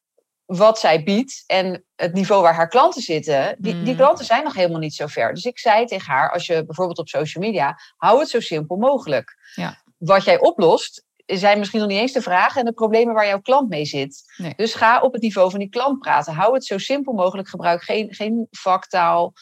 wat 0.57 0.79
zij 0.79 1.03
biedt 1.03 1.43
en 1.47 1.85
het 1.95 2.13
niveau 2.13 2.41
waar 2.41 2.55
haar 2.55 2.67
klanten 2.67 3.01
zitten, 3.01 3.55
die, 3.59 3.73
mm. 3.73 3.83
die 3.83 3.95
klanten 3.95 4.25
zijn 4.25 4.43
nog 4.43 4.53
helemaal 4.53 4.79
niet 4.79 4.93
zo 4.93 5.07
ver. 5.07 5.33
Dus 5.33 5.43
ik 5.45 5.59
zei 5.59 5.85
tegen 5.85 6.11
haar, 6.11 6.31
als 6.31 6.45
je 6.45 6.65
bijvoorbeeld 6.65 6.97
op 6.97 7.07
social 7.07 7.43
media, 7.43 7.79
hou 7.97 8.19
het 8.19 8.29
zo 8.29 8.39
simpel 8.39 8.75
mogelijk. 8.75 9.37
Ja. 9.55 9.83
Wat 9.97 10.23
jij 10.23 10.39
oplost, 10.39 11.05
zijn 11.25 11.59
misschien 11.59 11.79
nog 11.79 11.89
niet 11.89 11.99
eens 11.99 12.11
de 12.11 12.21
vragen 12.21 12.59
en 12.59 12.65
de 12.65 12.73
problemen 12.73 13.13
waar 13.13 13.27
jouw 13.27 13.41
klant 13.41 13.69
mee 13.69 13.85
zit. 13.85 14.23
Nee. 14.37 14.53
Dus 14.55 14.73
ga 14.73 15.01
op 15.01 15.13
het 15.13 15.21
niveau 15.21 15.49
van 15.49 15.59
die 15.59 15.69
klant 15.69 15.99
praten. 15.99 16.33
Hou 16.33 16.53
het 16.53 16.65
zo 16.65 16.77
simpel 16.77 17.13
mogelijk. 17.13 17.47
Gebruik 17.47 17.83
geen, 17.83 18.13
geen 18.13 18.47
vaktaal. 18.51 19.33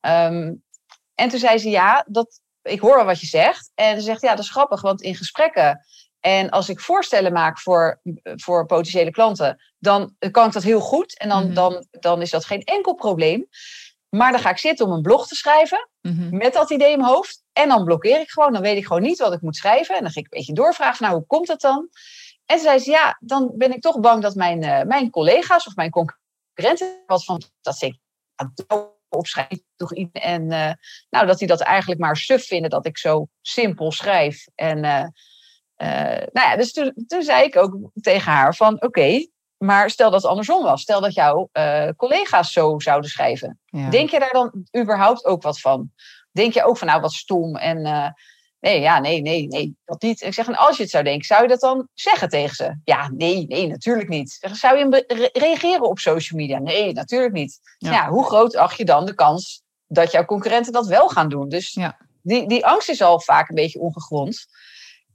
Um, 0.00 0.62
en 1.14 1.28
toen 1.28 1.38
zei 1.38 1.58
ze 1.58 1.70
ja, 1.70 2.04
dat, 2.08 2.40
ik 2.62 2.80
hoor 2.80 2.98
al 2.98 3.04
wat 3.04 3.20
je 3.20 3.26
zegt. 3.26 3.70
En 3.74 3.96
ze 3.96 4.02
zegt 4.02 4.22
ja, 4.22 4.30
dat 4.34 4.44
is 4.44 4.50
grappig, 4.50 4.80
want 4.80 5.02
in 5.02 5.14
gesprekken 5.14 5.80
en 6.22 6.50
als 6.50 6.68
ik 6.68 6.80
voorstellen 6.80 7.32
maak 7.32 7.58
voor, 7.58 8.00
voor 8.22 8.66
potentiële 8.66 9.10
klanten, 9.10 9.62
dan 9.78 10.16
kan 10.30 10.46
ik 10.46 10.52
dat 10.52 10.62
heel 10.62 10.80
goed. 10.80 11.18
En 11.18 11.28
dan, 11.28 11.38
mm-hmm. 11.38 11.54
dan, 11.54 11.86
dan 11.90 12.22
is 12.22 12.30
dat 12.30 12.44
geen 12.44 12.62
enkel 12.62 12.94
probleem. 12.94 13.48
Maar 14.08 14.32
dan 14.32 14.40
ga 14.40 14.50
ik 14.50 14.58
zitten 14.58 14.86
om 14.86 14.92
een 14.92 15.02
blog 15.02 15.26
te 15.26 15.34
schrijven 15.34 15.88
mm-hmm. 16.00 16.36
met 16.36 16.52
dat 16.52 16.70
idee 16.70 16.92
in 16.92 16.98
mijn 16.98 17.10
hoofd. 17.10 17.42
En 17.52 17.68
dan 17.68 17.84
blokkeer 17.84 18.20
ik 18.20 18.30
gewoon. 18.30 18.52
Dan 18.52 18.62
weet 18.62 18.76
ik 18.76 18.86
gewoon 18.86 19.02
niet 19.02 19.18
wat 19.18 19.32
ik 19.32 19.40
moet 19.40 19.56
schrijven. 19.56 19.96
En 19.96 20.02
dan 20.02 20.10
ga 20.10 20.20
ik 20.20 20.24
een 20.24 20.38
beetje 20.38 20.52
doorvragen, 20.52 21.04
nou, 21.04 21.16
hoe 21.16 21.26
komt 21.26 21.46
dat 21.46 21.60
dan? 21.60 21.88
En 22.46 22.58
ze 22.58 22.64
zei 22.64 22.78
ze, 22.78 22.90
ja, 22.90 23.16
dan 23.20 23.52
ben 23.54 23.72
ik 23.72 23.80
toch 23.80 24.00
bang 24.00 24.22
dat 24.22 24.34
mijn, 24.34 24.62
uh, 24.62 24.82
mijn 24.82 25.10
collega's 25.10 25.66
of 25.66 25.76
mijn 25.76 25.90
concurrenten 25.90 27.02
wat 27.06 27.24
van 27.24 27.42
dat 27.60 27.76
ze 27.76 27.98
opschrijven 29.08 29.64
toch 29.76 29.94
iets. 29.94 30.10
En 30.12 30.42
uh, 30.42 30.72
nou, 31.10 31.26
dat 31.26 31.38
die 31.38 31.48
dat 31.48 31.60
eigenlijk 31.60 32.00
maar 32.00 32.16
suf 32.16 32.46
vinden 32.46 32.70
dat 32.70 32.86
ik 32.86 32.98
zo 32.98 33.26
simpel 33.40 33.92
schrijf. 33.92 34.46
En 34.54 34.84
uh, 34.84 35.06
uh, 35.76 35.88
nou 36.32 36.48
ja, 36.48 36.56
dus 36.56 36.72
toen, 36.72 37.04
toen, 37.06 37.22
zei 37.22 37.44
ik 37.44 37.56
ook 37.56 37.76
tegen 38.00 38.32
haar 38.32 38.54
van 38.54 38.74
oké, 38.74 38.86
okay, 38.86 39.30
maar 39.62 39.90
stel 39.90 40.10
dat 40.10 40.22
het 40.22 40.30
andersom 40.30 40.62
was. 40.62 40.82
Stel 40.82 41.00
dat 41.00 41.14
jouw 41.14 41.48
uh, 41.52 41.88
collega's 41.96 42.52
zo 42.52 42.78
zouden 42.78 43.10
schrijven. 43.10 43.60
Ja. 43.64 43.90
Denk 43.90 44.10
je 44.10 44.18
daar 44.18 44.32
dan 44.32 44.66
überhaupt 44.76 45.24
ook 45.24 45.42
wat 45.42 45.60
van? 45.60 45.90
Denk 46.30 46.54
je 46.54 46.64
ook 46.64 46.78
van 46.78 46.86
nou 46.86 47.00
wat 47.00 47.12
stom 47.12 47.56
en 47.56 47.78
uh, 47.86 48.08
nee, 48.60 48.80
ja, 48.80 48.98
nee, 48.98 49.20
nee, 49.20 49.46
nee, 49.46 49.76
dat 49.84 50.02
niet. 50.02 50.22
Ik 50.22 50.34
zeg, 50.34 50.46
en 50.46 50.56
als 50.56 50.76
je 50.76 50.82
het 50.82 50.92
zou 50.92 51.04
denken, 51.04 51.24
zou 51.24 51.42
je 51.42 51.48
dat 51.48 51.60
dan 51.60 51.88
zeggen 51.94 52.28
tegen 52.28 52.54
ze? 52.54 52.76
Ja, 52.84 53.10
nee, 53.14 53.46
nee, 53.46 53.66
natuurlijk 53.66 54.08
niet. 54.08 54.36
Zeg, 54.40 54.56
zou 54.56 54.78
je 54.78 55.04
re 55.06 55.30
reageren 55.32 55.88
op 55.88 55.98
social 55.98 56.40
media? 56.40 56.58
Nee, 56.58 56.92
natuurlijk 56.92 57.32
niet. 57.32 57.58
Ja. 57.78 57.92
ja. 57.92 58.08
hoe 58.08 58.24
groot 58.24 58.56
acht 58.56 58.76
je 58.76 58.84
dan 58.84 59.06
de 59.06 59.14
kans 59.14 59.62
dat 59.86 60.10
jouw 60.10 60.24
concurrenten 60.24 60.72
dat 60.72 60.86
wel 60.86 61.08
gaan 61.08 61.28
doen? 61.28 61.48
Dus 61.48 61.72
ja. 61.72 61.98
die, 62.22 62.48
die 62.48 62.66
angst 62.66 62.88
is 62.88 63.02
al 63.02 63.20
vaak 63.20 63.48
een 63.48 63.54
beetje 63.54 63.80
ongegrond. 63.80 64.46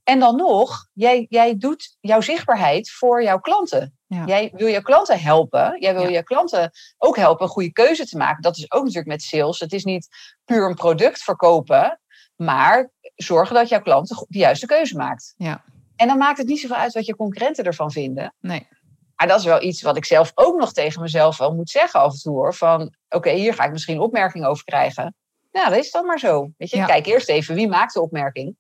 En 0.08 0.20
dan 0.20 0.36
nog, 0.36 0.88
jij, 0.94 1.26
jij 1.30 1.58
doet 1.58 1.98
jouw 2.00 2.22
zichtbaarheid 2.22 2.92
voor 2.92 3.24
jouw 3.24 3.40
klanten. 3.40 3.98
Ja. 4.06 4.26
Jij 4.26 4.52
wil 4.54 4.68
je 4.68 4.82
klanten 4.82 5.20
helpen. 5.20 5.78
Jij 5.80 5.94
wil 5.94 6.04
ja. 6.04 6.10
je 6.10 6.24
klanten 6.24 6.72
ook 6.98 7.16
helpen 7.16 7.46
een 7.46 7.52
goede 7.52 7.72
keuze 7.72 8.06
te 8.06 8.18
maken. 8.18 8.42
Dat 8.42 8.58
is 8.58 8.72
ook 8.72 8.82
natuurlijk 8.82 9.08
met 9.08 9.22
sales. 9.22 9.60
Het 9.60 9.74
is 9.74 9.84
niet 9.84 10.08
puur 10.46 10.70
een 10.70 10.76
product 10.76 11.24
verkopen, 11.24 12.00
maar 12.36 12.92
zorgen 13.16 13.56
dat 13.56 13.70
jouw 13.70 13.82
klant 13.82 14.08
de 14.28 14.38
juiste 14.38 14.66
keuze 14.66 14.96
maakt. 14.96 15.34
Ja. 15.38 15.64
En 15.96 16.08
dan 16.08 16.18
maakt 16.18 16.38
het 16.38 16.48
niet 16.48 16.60
zoveel 16.60 16.76
uit 16.76 16.94
wat 16.94 17.06
je 17.06 17.16
concurrenten 17.16 17.64
ervan 17.64 17.92
vinden. 17.92 18.34
Nee. 18.40 18.68
Maar 19.16 19.28
dat 19.28 19.40
is 19.40 19.46
wel 19.46 19.62
iets 19.62 19.82
wat 19.82 19.98
ik 19.98 20.06
zelf 20.06 20.32
ook 20.36 20.60
nog 20.60 20.74
tegen 20.74 21.02
mezelf 21.02 21.38
wel 21.38 21.56
moet 21.56 21.70
zeggen 21.70 22.00
af 22.00 22.14
en 22.14 22.20
toe 22.20 22.34
hoor. 22.34 22.54
Van 22.54 22.82
oké, 22.82 22.96
okay, 23.10 23.36
hier 23.36 23.54
ga 23.54 23.64
ik 23.64 23.72
misschien 23.72 24.00
opmerking 24.00 24.46
over 24.46 24.64
krijgen. 24.64 25.16
Nou, 25.52 25.70
dat 25.70 25.80
is 25.80 25.92
dan 25.92 26.06
maar 26.06 26.20
zo. 26.20 26.50
Weet 26.58 26.70
je, 26.70 26.78
Ja. 26.78 26.86
kijk 26.86 27.06
eerst 27.06 27.30
even 27.30 27.56
wie 27.56 27.68
maakt 27.68 27.94
de 27.94 28.02
opmerking. 28.02 28.56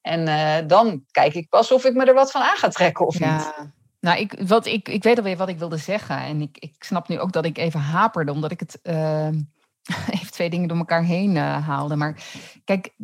En 0.00 0.28
uh, 0.28 0.68
dan 0.68 1.04
kijk 1.10 1.34
ik 1.34 1.48
pas 1.48 1.72
of 1.72 1.84
ik 1.84 1.94
me 1.94 2.04
er 2.04 2.14
wat 2.14 2.30
van 2.30 2.42
aan 2.42 2.56
ga 2.56 2.68
trekken 2.68 3.06
of 3.06 3.18
niet. 3.18 3.28
Ja. 3.28 3.72
Nou, 4.00 4.18
ik, 4.18 4.42
wat, 4.46 4.66
ik, 4.66 4.88
ik 4.88 5.02
weet 5.02 5.16
alweer 5.16 5.36
wat 5.36 5.48
ik 5.48 5.58
wilde 5.58 5.76
zeggen. 5.76 6.16
En 6.16 6.40
ik, 6.40 6.58
ik 6.58 6.84
snap 6.84 7.08
nu 7.08 7.18
ook 7.18 7.32
dat 7.32 7.44
ik 7.44 7.58
even 7.58 7.80
haperde, 7.80 8.32
omdat 8.32 8.50
ik 8.50 8.60
het 8.60 8.78
uh, 8.82 9.26
even 10.16 10.30
twee 10.30 10.50
dingen 10.50 10.68
door 10.68 10.78
elkaar 10.78 11.02
heen 11.02 11.34
uh, 11.34 11.66
haalde. 11.66 11.96
Maar 11.96 12.22
kijk, 12.64 12.94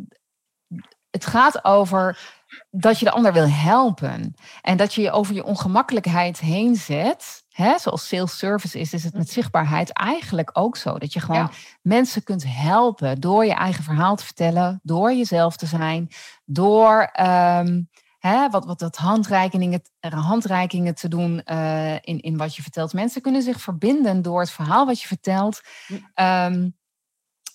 het 1.09 1.25
gaat 1.25 1.65
over 1.65 2.19
dat 2.69 2.99
je 2.99 3.05
de 3.05 3.11
ander 3.11 3.33
wil 3.33 3.49
helpen. 3.49 4.35
En 4.61 4.77
dat 4.77 4.93
je 4.93 5.01
je 5.01 5.11
over 5.11 5.33
je 5.35 5.43
ongemakkelijkheid 5.43 6.39
heen 6.39 6.75
zet. 6.75 7.45
Hè, 7.57 7.79
zoals 7.79 8.07
sales 8.07 8.37
service 8.37 8.79
is, 8.79 8.93
is 8.93 9.03
het 9.03 9.13
met 9.13 9.29
zichtbaarheid 9.29 9.93
eigenlijk 9.93 10.49
ook 10.53 10.77
zo. 10.77 10.97
Dat 10.97 11.13
je 11.13 11.19
gewoon 11.19 11.41
Ja. 11.41 11.49
mensen 11.81 12.23
kunt 12.23 12.43
helpen 12.47 13.19
door 13.19 13.45
je 13.45 13.53
eigen 13.53 13.83
verhaal 13.83 14.15
te 14.15 14.25
vertellen, 14.25 14.79
door 14.83 15.13
jezelf 15.13 15.57
te 15.57 15.65
zijn, 15.65 16.09
door 16.45 17.09
ehm, 17.11 17.81
hè, 18.19 18.49
wat, 18.49 18.65
wat, 18.65 18.81
wat 18.81 18.95
handreikingen, 18.95 19.81
handreikingen 19.99 20.95
te 20.95 21.07
doen 21.07 21.43
eh, 21.43 21.93
in, 21.93 22.19
in 22.19 22.37
wat 22.37 22.55
je 22.55 22.61
vertelt. 22.61 22.93
Mensen 22.93 23.21
kunnen 23.21 23.41
zich 23.41 23.61
verbinden 23.61 24.21
door 24.21 24.39
het 24.39 24.51
verhaal 24.51 24.85
wat 24.85 25.01
je 25.01 25.07
vertelt. 25.07 25.61
Um, 26.15 26.75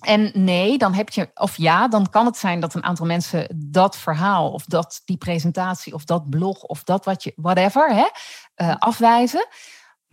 en 0.01 0.31
nee, 0.35 0.79
dan 0.79 0.95
heb 0.95 1.09
je, 1.09 1.31
of 1.35 1.57
ja, 1.57 1.89
dan 1.89 2.11
kan 2.11 2.27
het 2.27 2.37
zijn 2.37 2.61
dat 2.61 2.75
een 2.75 2.85
aantal 2.85 3.07
mensen 3.07 3.63
dat 3.71 3.97
verhaal 3.97 4.53
of 4.53 4.65
dat 4.65 5.03
die 5.05 5.17
presentatie 5.17 5.95
of 5.95 6.05
dat 6.05 6.31
blog 6.31 6.63
of 6.63 6.85
dat 6.85 7.05
wat 7.05 7.23
je, 7.23 7.33
whatever, 7.37 7.95
hè, 7.95 8.07
uh, 8.67 8.77
afwijzen. 8.79 9.47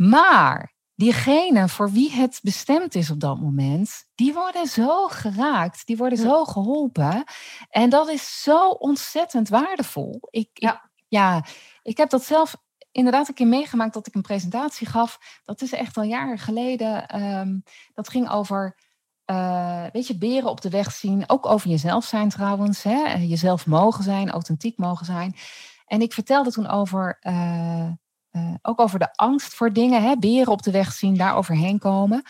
Maar 0.01 0.73
diegene 0.95 1.67
voor 1.67 1.91
wie 1.91 2.11
het 2.11 2.39
bestemd 2.43 2.95
is 2.95 3.09
op 3.09 3.19
dat 3.19 3.39
moment, 3.39 4.05
die 4.15 4.33
worden 4.33 4.67
zo 4.67 5.07
geraakt, 5.07 5.85
die 5.85 5.97
worden 5.97 6.17
zo 6.17 6.45
geholpen. 6.45 7.23
En 7.69 7.89
dat 7.89 8.09
is 8.09 8.41
zo 8.41 8.69
ontzettend 8.69 9.49
waardevol. 9.49 10.19
Ik, 10.29 10.49
Ja. 10.53 10.73
ik, 10.73 10.79
ja, 11.07 11.45
ik 11.81 11.97
heb 11.97 12.09
dat 12.09 12.23
zelf 12.23 12.55
inderdaad 12.91 13.27
een 13.27 13.33
keer 13.33 13.47
meegemaakt 13.47 13.93
dat 13.93 14.07
ik 14.07 14.15
een 14.15 14.21
presentatie 14.21 14.87
gaf. 14.87 15.41
Dat 15.43 15.61
is 15.61 15.71
echt 15.71 15.97
al 15.97 16.03
jaren 16.03 16.39
geleden. 16.39 17.21
Um, 17.21 17.63
dat 17.93 18.09
ging 18.09 18.29
over 18.29 18.77
uh, 19.31 19.85
weet 19.91 20.07
je, 20.07 20.17
beren 20.17 20.49
op 20.49 20.61
de 20.61 20.69
weg 20.69 20.91
zien. 20.91 21.29
Ook 21.29 21.45
over 21.45 21.69
jezelf 21.69 22.05
zijn 22.05 22.29
trouwens. 22.29 22.83
Hè? 22.83 23.13
Jezelf 23.13 23.65
mogen 23.65 24.03
zijn, 24.03 24.29
authentiek 24.29 24.77
mogen 24.77 25.05
zijn. 25.05 25.35
En 25.85 26.01
ik 26.01 26.13
vertelde 26.13 26.51
toen 26.51 26.67
over, 26.67 27.17
uh, 27.21 27.91
uh, 28.31 28.53
ook 28.61 28.79
over 28.79 28.99
de 28.99 29.13
angst 29.15 29.53
voor 29.53 29.73
dingen. 29.73 30.03
Hè? 30.03 30.17
Beren 30.17 30.51
op 30.51 30.61
de 30.61 30.71
weg 30.71 30.91
zien, 30.91 31.17
daar 31.17 31.35
overheen 31.35 31.79
komen. 31.79 32.23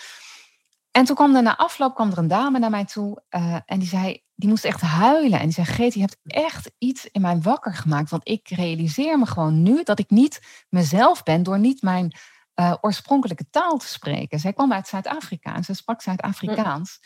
En 0.91 1.05
toen 1.05 1.15
kwam 1.15 1.35
er 1.35 1.41
na 1.41 1.57
afloop 1.57 1.95
kwam 1.95 2.11
er 2.11 2.17
een 2.17 2.27
dame 2.27 2.59
naar 2.59 2.69
mij 2.69 2.85
toe. 2.85 3.23
en 3.65 3.79
die 3.79 3.87
zei, 3.87 4.23
die 4.35 4.49
moest 4.49 4.65
echt 4.65 4.81
huilen. 4.81 5.39
En 5.39 5.45
die 5.45 5.53
zei, 5.53 5.67
Geet, 5.67 5.93
je 5.93 5.99
hebt 5.99 6.17
echt 6.23 6.71
iets 6.77 7.05
in 7.11 7.21
mij 7.21 7.39
wakker 7.39 7.75
gemaakt. 7.75 8.09
Want 8.09 8.27
ik 8.27 8.49
realiseer 8.49 9.19
me 9.19 9.25
gewoon 9.25 9.63
nu 9.63 9.83
dat 9.83 9.99
ik 9.99 10.09
niet 10.09 10.65
mezelf 10.69 11.23
ben 11.23 11.43
door 11.43 11.59
niet 11.59 11.81
mijn 11.81 12.13
uh, 12.59 12.73
oorspronkelijke 12.81 13.49
taal 13.49 13.77
te 13.77 13.87
spreken. 13.87 14.39
Zij 14.39 14.53
kwam 14.53 14.73
uit 14.73 14.87
Zuid-Afrika 14.87 15.55
en 15.55 15.63
ze 15.63 15.73
sprak 15.73 16.01
Zuid-Afrikaans. 16.01 16.99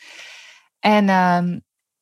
En, 0.78 1.04
uh, 1.04 1.36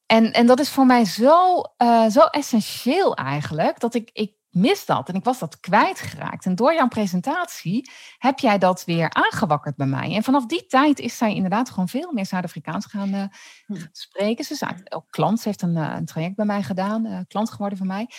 en, 0.07 0.33
en 0.33 0.47
dat 0.47 0.61
is 0.61 0.71
voor 0.71 0.87
mij 0.87 1.05
zo, 1.05 1.63
uh, 1.79 2.07
zo 2.07 2.21
essentieel 2.21 3.15
eigenlijk, 3.17 3.81
dat 3.81 3.95
ik, 3.95 4.11
ik 4.13 4.33
mis 4.53 4.85
dat 4.85 5.09
en 5.09 5.15
ik 5.15 5.25
was 5.25 5.39
dat 5.39 5.61
kwijtgeraakt. 5.61 6.47
En 6.47 6.55
door 6.55 6.75
jouw 6.75 6.89
presentatie 6.89 7.91
heb 8.19 8.39
jij 8.39 8.59
dat 8.59 8.85
weer 8.85 9.11
aangewakkerd 9.11 9.77
bij 9.77 9.87
mij. 9.87 10.15
En 10.15 10.23
vanaf 10.23 10.47
die 10.47 10.67
tijd 10.67 10.99
is 10.99 11.17
zij 11.17 11.35
inderdaad 11.35 11.71
gewoon 11.71 11.89
veel 11.89 12.13
meer 12.13 12.27
Zuid-Afrikaans 12.27 12.87
gaan 12.87 13.15
uh, 13.15 13.83
spreken. 13.93 14.45
Ze 14.45 14.53
is 14.53 14.93
ook 14.93 15.11
klant, 15.11 15.41
ze 15.41 15.49
heeft 15.49 15.63
een, 15.63 15.77
een 15.77 16.05
traject 16.05 16.37
bij 16.37 16.47
mij 16.47 16.63
gedaan, 16.63 17.25
klant 17.29 17.51
geworden 17.51 17.79
van 17.79 17.87
mij. 17.87 18.11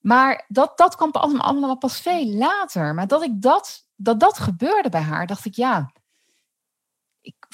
Maar 0.00 0.44
dat, 0.48 0.78
dat 0.78 0.96
kwam 0.96 1.10
allemaal 1.10 1.76
pas 1.76 2.00
veel 2.00 2.26
later. 2.26 2.94
Maar 2.94 3.06
dat 3.06 3.22
ik 3.22 3.42
dat 3.42 3.88
dat 4.02 4.20
dat 4.20 4.38
gebeurde 4.38 4.88
bij 4.88 5.00
haar, 5.00 5.26
dacht 5.26 5.44
ik, 5.44 5.54
ja, 5.54 5.92
ik, 7.20 7.46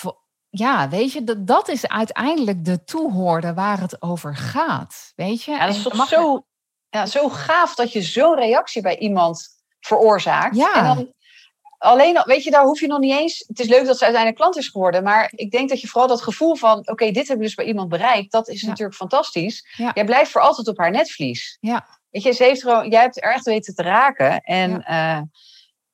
ja, 0.48 0.88
weet 0.88 1.12
je, 1.12 1.24
dat, 1.24 1.46
dat 1.46 1.68
is 1.68 1.88
uiteindelijk 1.88 2.64
de 2.64 2.84
toehoorder 2.84 3.54
waar 3.54 3.80
het 3.80 4.02
over 4.02 4.36
gaat. 4.36 5.12
Weet 5.16 5.42
je? 5.42 5.50
Ja, 5.50 5.66
dat 5.66 5.74
is 5.74 5.82
toch 5.82 6.08
zo, 6.08 6.46
ja, 6.96 7.06
zo 7.06 7.28
gaaf 7.28 7.74
dat 7.74 7.92
je 7.92 8.02
zo'n 8.02 8.34
reactie 8.34 8.82
bij 8.82 8.98
iemand 8.98 9.48
veroorzaakt. 9.80 10.56
Ja. 10.56 10.74
En 10.74 10.84
dan, 10.84 11.12
alleen, 11.78 12.22
weet 12.24 12.44
je, 12.44 12.50
daar 12.50 12.64
hoef 12.64 12.80
je 12.80 12.86
nog 12.86 12.98
niet 12.98 13.18
eens. 13.18 13.44
Het 13.46 13.60
is 13.60 13.68
leuk 13.68 13.86
dat 13.86 13.98
ze 13.98 14.04
uiteindelijk 14.04 14.42
klant 14.42 14.56
is 14.56 14.68
geworden, 14.68 15.02
maar 15.02 15.32
ik 15.34 15.50
denk 15.50 15.68
dat 15.68 15.80
je 15.80 15.88
vooral 15.88 16.08
dat 16.08 16.22
gevoel 16.22 16.56
van: 16.56 16.88
oké, 16.88 17.10
dit 17.10 17.28
heb 17.28 17.36
ik 17.36 17.42
dus 17.42 17.54
bij 17.54 17.64
iemand 17.64 17.88
bereikt, 17.88 18.32
dat 18.32 18.48
is 18.48 18.62
natuurlijk 18.62 18.96
fantastisch. 18.96 19.66
Ja. 19.76 19.90
Jij 19.94 20.04
blijft 20.04 20.30
voor 20.30 20.40
altijd 20.40 20.68
op 20.68 20.78
haar 20.78 20.90
netvlies. 20.90 21.56
Ja. 21.60 21.86
Weet 22.10 22.22
je, 22.22 22.32
ze 22.32 22.44
heeft 22.44 22.62
gewoon, 22.62 22.88
jij 22.88 23.00
hebt 23.00 23.22
er 23.22 23.32
echt 23.32 23.44
weten 23.44 23.74
te 23.74 23.82
raken. 23.82 24.40
En 24.40 24.70
ja. 24.70 25.16
uh, 25.16 25.22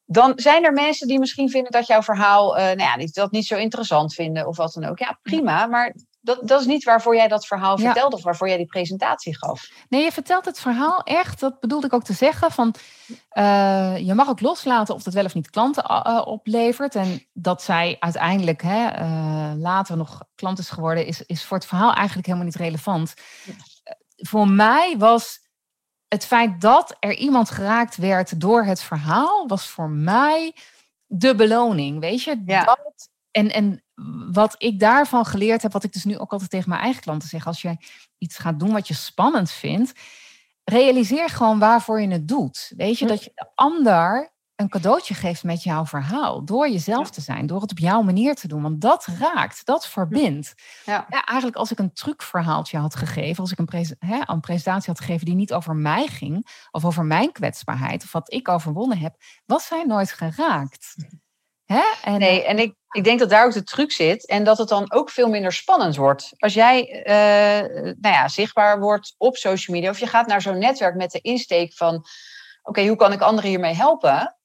dan 0.05 0.33
zijn 0.37 0.65
er 0.65 0.73
mensen 0.73 1.09
die 1.09 1.19
misschien 1.19 1.51
vinden 1.51 1.73
dat 1.73 1.87
jouw 1.87 2.03
verhaal, 2.03 2.59
uh, 2.59 2.63
nou 2.65 2.79
ja, 2.79 3.07
dat 3.13 3.31
niet 3.31 3.47
zo 3.47 3.57
interessant 3.57 4.15
vinden 4.15 4.47
of 4.47 4.57
wat 4.57 4.73
dan 4.73 4.85
ook. 4.85 4.99
Ja, 4.99 5.19
prima, 5.23 5.67
maar 5.67 5.95
dat, 6.23 6.49
dat 6.49 6.61
is 6.61 6.67
niet 6.67 6.85
waarvoor 6.85 7.17
jij 7.17 7.29
dat 7.29 7.47
verhaal 7.47 7.79
ja. 7.79 7.85
vertelde 7.85 8.17
of 8.17 8.23
waarvoor 8.23 8.49
jij 8.49 8.57
die 8.57 8.67
presentatie 8.67 9.39
gaf. 9.39 9.71
Nee, 9.89 10.03
je 10.03 10.13
vertelt 10.13 10.45
het 10.45 10.61
verhaal 10.61 11.03
echt, 11.03 11.41
dat 11.41 11.61
bedoelde 11.61 11.87
ik 11.87 11.93
ook 11.93 12.05
te 12.05 12.13
zeggen, 12.13 12.51
van 12.51 12.75
uh, 13.33 13.99
je 13.99 14.15
mag 14.15 14.29
ook 14.29 14.41
loslaten 14.41 14.95
of 14.95 15.03
dat 15.03 15.15
wel 15.15 15.25
of 15.25 15.35
niet 15.35 15.51
klanten 15.51 15.85
uh, 15.91 16.23
oplevert. 16.25 16.95
En 16.95 17.27
dat 17.33 17.63
zij 17.63 17.97
uiteindelijk 17.99 18.63
hè, 18.63 19.05
later 19.55 19.97
nog 19.97 20.25
klant 20.35 20.59
is 20.59 20.71
geworden, 20.71 21.07
is, 21.07 21.23
is 21.23 21.45
voor 21.45 21.57
het 21.57 21.67
verhaal 21.67 21.95
eigenlijk 21.95 22.27
helemaal 22.27 22.47
niet 22.47 22.57
relevant. 22.57 23.15
voor 24.17 24.49
mij 24.49 24.95
was 24.99 25.41
het 26.09 26.27
feit 26.27 26.61
dat 26.61 26.97
er 27.01 27.15
iemand 27.15 27.51
geraakt 27.51 27.97
werd 27.97 28.41
door 28.41 28.65
het 28.65 28.83
verhaal, 28.83 29.47
was 29.47 29.69
voor 29.69 29.91
mij 29.91 30.55
de 31.07 31.35
beloning. 31.35 32.01
Weet 32.01 32.23
je? 32.23 32.43
Ja. 32.47 32.65
Dat, 32.65 33.11
en, 33.31 33.51
en 33.51 33.83
wat 34.33 34.55
ik 34.59 34.81
daarvan 34.81 35.25
geleerd 35.25 35.63
heb, 35.63 35.73
wat 35.73 35.85
ik 35.85 35.93
dus 35.93 36.05
nu 36.05 36.19
ook 36.19 36.33
altijd 36.33 36.51
tegen 36.51 36.69
mijn 36.69 36.81
eigen 36.81 37.03
klanten 37.03 37.29
zeg, 37.29 37.47
als 37.47 37.63
je 37.63 37.77
iets 38.19 38.39
gaat 38.39 38.61
doen 38.61 38.73
wat 38.73 38.89
je 38.89 38.95
spannend 38.95 39.51
vindt, 39.51 39.93
realiseer 40.65 41.29
gewoon 41.29 41.59
waarvoor 41.59 42.01
je 42.01 42.09
het 42.09 42.29
doet. 42.29 42.73
Weet 42.77 42.99
je, 42.99 43.05
hm. 43.05 43.11
dat 43.11 43.25
je 43.25 43.31
de 43.35 43.51
ander 43.55 44.33
een 44.63 44.69
cadeautje 44.69 45.15
geeft 45.15 45.45
met 45.45 45.63
jouw 45.63 45.87
verhaal. 45.87 46.45
Door 46.45 46.69
jezelf 46.69 47.11
te 47.11 47.21
zijn, 47.21 47.47
door 47.47 47.61
het 47.61 47.71
op 47.71 47.79
jouw 47.79 48.03
manier 48.03 48.35
te 48.35 48.49
doen. 48.49 48.63
Want 48.63 48.81
dat 48.81 49.07
raakt, 49.07 49.67
dat 49.67 49.87
verbindt. 49.87 50.55
Ja. 50.85 51.07
ja 51.09 51.25
eigenlijk 51.25 51.57
als 51.57 51.71
ik 51.71 51.79
een 51.79 51.93
trucverhaaltje 51.93 52.79
had 52.79 52.95
gegeven, 52.95 53.41
als 53.43 53.53
ik 53.53 53.59
een, 53.59 53.97
hè, 53.99 54.21
een, 54.27 54.41
presentatie 54.41 54.93
had 54.93 55.01
gegeven 55.01 55.27
die 55.27 55.35
niet 55.35 55.53
over 55.53 55.77
mij 55.77 56.07
ging, 56.07 56.47
of 56.71 56.85
over 56.85 57.05
mijn 57.05 57.33
kwetsbaarheid, 57.33 58.03
of 58.03 58.13
wat 58.13 58.33
ik 58.33 58.49
overwonnen 58.49 58.99
heb, 58.99 59.17
was 59.47 59.67
zij 59.67 59.85
nooit 59.85 60.13
geraakt. 60.13 60.97
Hè? 61.73 61.83
En, 62.03 62.19
nee, 62.19 62.45
en 62.45 62.59
ik, 62.59 62.75
ik 62.91 63.05
denk 63.05 63.19
dat 63.19 63.31
daar 63.31 63.45
ook 63.45 63.53
de 63.53 63.63
truc 63.63 63.93
zit 63.93 64.27
en 64.27 64.45
dat 64.45 64.59
het 64.59 64.69
dan 64.69 64.93
ook 64.93 65.11
veel 65.11 65.29
minder 65.29 65.53
spannend 65.53 65.97
wordt. 65.97 66.33
Als 66.37 66.55
jij 66.55 67.05
uh, 67.07 67.95
nou 68.01 68.15
ja, 68.15 68.29
zichtbaar 68.29 68.81
wordt 68.81 69.15
op 69.19 69.37
social 69.37 69.77
media 69.77 69.91
of 69.91 69.99
je 69.99 70.07
gaat 70.07 70.27
naar 70.27 70.43
zo'n 70.43 70.59
netwerk 70.59 70.97
met 70.97 71.11
de 71.11 71.21
insteek 71.21 71.75
van 71.75 72.05
oké, 72.63 72.87
hoe 72.87 72.97
kan 72.97 73.13
ik 73.13 73.21
anderen 73.21 73.51
hiermee 73.51 73.75
helpen? 73.75 74.37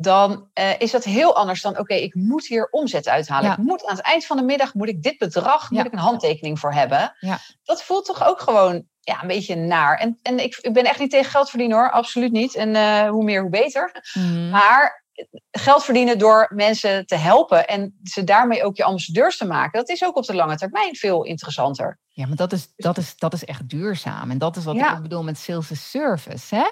dan 0.00 0.48
uh, 0.54 0.70
is 0.78 0.90
dat 0.90 1.04
heel 1.04 1.36
anders 1.36 1.62
dan, 1.62 1.78
oké, 1.78 1.94
ik 1.94 2.14
moet 2.14 2.46
hier 2.46 2.68
omzet 2.70 3.08
uithalen. 3.08 3.50
Ik 3.50 3.56
moet 3.56 3.86
aan 3.86 3.96
het 3.96 4.04
eind 4.04 4.26
van 4.26 4.36
de 4.36 4.42
middag, 4.42 4.74
moet 4.74 4.88
ik 4.88 5.02
dit 5.02 5.18
bedrag, 5.18 5.70
moet 5.70 5.84
ik 5.84 5.92
een 5.92 5.98
handtekening 5.98 6.58
voor 6.58 6.72
hebben. 6.72 7.16
Ja. 7.18 7.38
Dat 7.64 7.82
voelt 7.82 8.04
toch 8.04 8.26
ook 8.28 8.40
gewoon 8.40 8.84
ja, 9.00 9.22
een 9.22 9.28
beetje 9.28 9.54
naar. 9.54 9.98
En, 9.98 10.18
en 10.22 10.38
ik, 10.38 10.58
ik 10.60 10.72
ben 10.72 10.84
echt 10.84 10.98
niet 10.98 11.10
tegen 11.10 11.30
geld 11.30 11.50
verdienen 11.50 11.76
hoor, 11.76 11.90
absoluut 11.90 12.32
niet. 12.32 12.54
En 12.54 12.74
uh, 12.74 13.08
hoe 13.08 13.24
meer, 13.24 13.40
hoe 13.40 13.50
beter. 13.50 14.10
Mm. 14.12 14.50
Maar 14.50 14.99
geld 15.50 15.84
verdienen 15.84 16.18
door 16.18 16.50
mensen 16.54 17.06
te 17.06 17.16
helpen 17.16 17.66
en 17.66 17.98
ze 18.02 18.24
daarmee 18.24 18.64
ook 18.64 18.76
je 18.76 18.84
ambassadeurs 18.84 19.36
te 19.36 19.46
maken, 19.46 19.78
dat 19.78 19.88
is 19.88 20.04
ook 20.04 20.16
op 20.16 20.24
de 20.24 20.34
lange 20.34 20.56
termijn 20.56 20.96
veel 20.96 21.24
interessanter. 21.24 21.98
Ja, 22.08 22.26
maar 22.26 22.36
dat 22.36 22.52
is, 22.52 22.72
dat 22.76 22.98
is, 22.98 23.16
dat 23.16 23.32
is 23.32 23.44
echt 23.44 23.68
duurzaam. 23.68 24.30
En 24.30 24.38
dat 24.38 24.56
is 24.56 24.64
wat 24.64 24.76
ik 24.76 25.02
bedoel 25.02 25.22
met 25.22 25.38
sales 25.38 25.70
is 25.70 25.90
service. 25.90 26.54
Hè? 26.54 26.70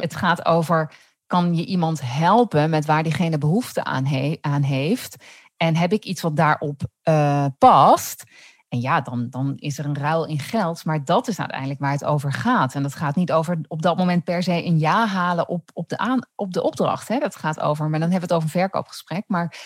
Het 0.00 0.14
gaat 0.14 0.44
over 0.44 0.92
kan 1.26 1.54
je 1.54 1.64
iemand 1.64 2.00
helpen 2.04 2.70
met 2.70 2.86
waar 2.86 3.02
diegene 3.02 3.38
behoefte 3.38 3.84
aan, 3.84 4.36
aan 4.40 4.62
heeft? 4.62 5.16
En 5.56 5.76
heb 5.76 5.92
ik 5.92 6.04
iets 6.04 6.20
wat 6.20 6.36
daarop 6.36 6.80
uh, 7.08 7.46
past? 7.58 8.24
En 8.68 8.80
ja, 8.80 9.00
dan, 9.00 9.26
dan 9.30 9.52
is 9.56 9.78
er 9.78 9.84
een 9.84 9.98
ruil 9.98 10.26
in 10.26 10.38
geld. 10.38 10.84
Maar 10.84 11.04
dat 11.04 11.28
is 11.28 11.38
uiteindelijk 11.38 11.80
waar 11.80 11.92
het 11.92 12.04
over 12.04 12.32
gaat. 12.32 12.74
En 12.74 12.82
dat 12.82 12.94
gaat 12.94 13.16
niet 13.16 13.32
over 13.32 13.58
op 13.68 13.82
dat 13.82 13.96
moment 13.96 14.24
per 14.24 14.42
se 14.42 14.64
een 14.64 14.78
ja 14.78 15.06
halen 15.06 15.48
op, 15.48 15.70
op, 15.74 15.88
de, 15.88 15.98
aan, 15.98 16.20
op 16.34 16.52
de 16.52 16.62
opdracht. 16.62 17.08
Hè? 17.08 17.18
Dat 17.18 17.36
gaat 17.36 17.60
over, 17.60 17.88
maar 17.88 18.00
dan 18.00 18.10
hebben 18.10 18.28
we 18.28 18.34
het 18.34 18.44
over 18.44 18.54
een 18.54 18.60
verkoopgesprek. 18.60 19.24
Maar 19.26 19.56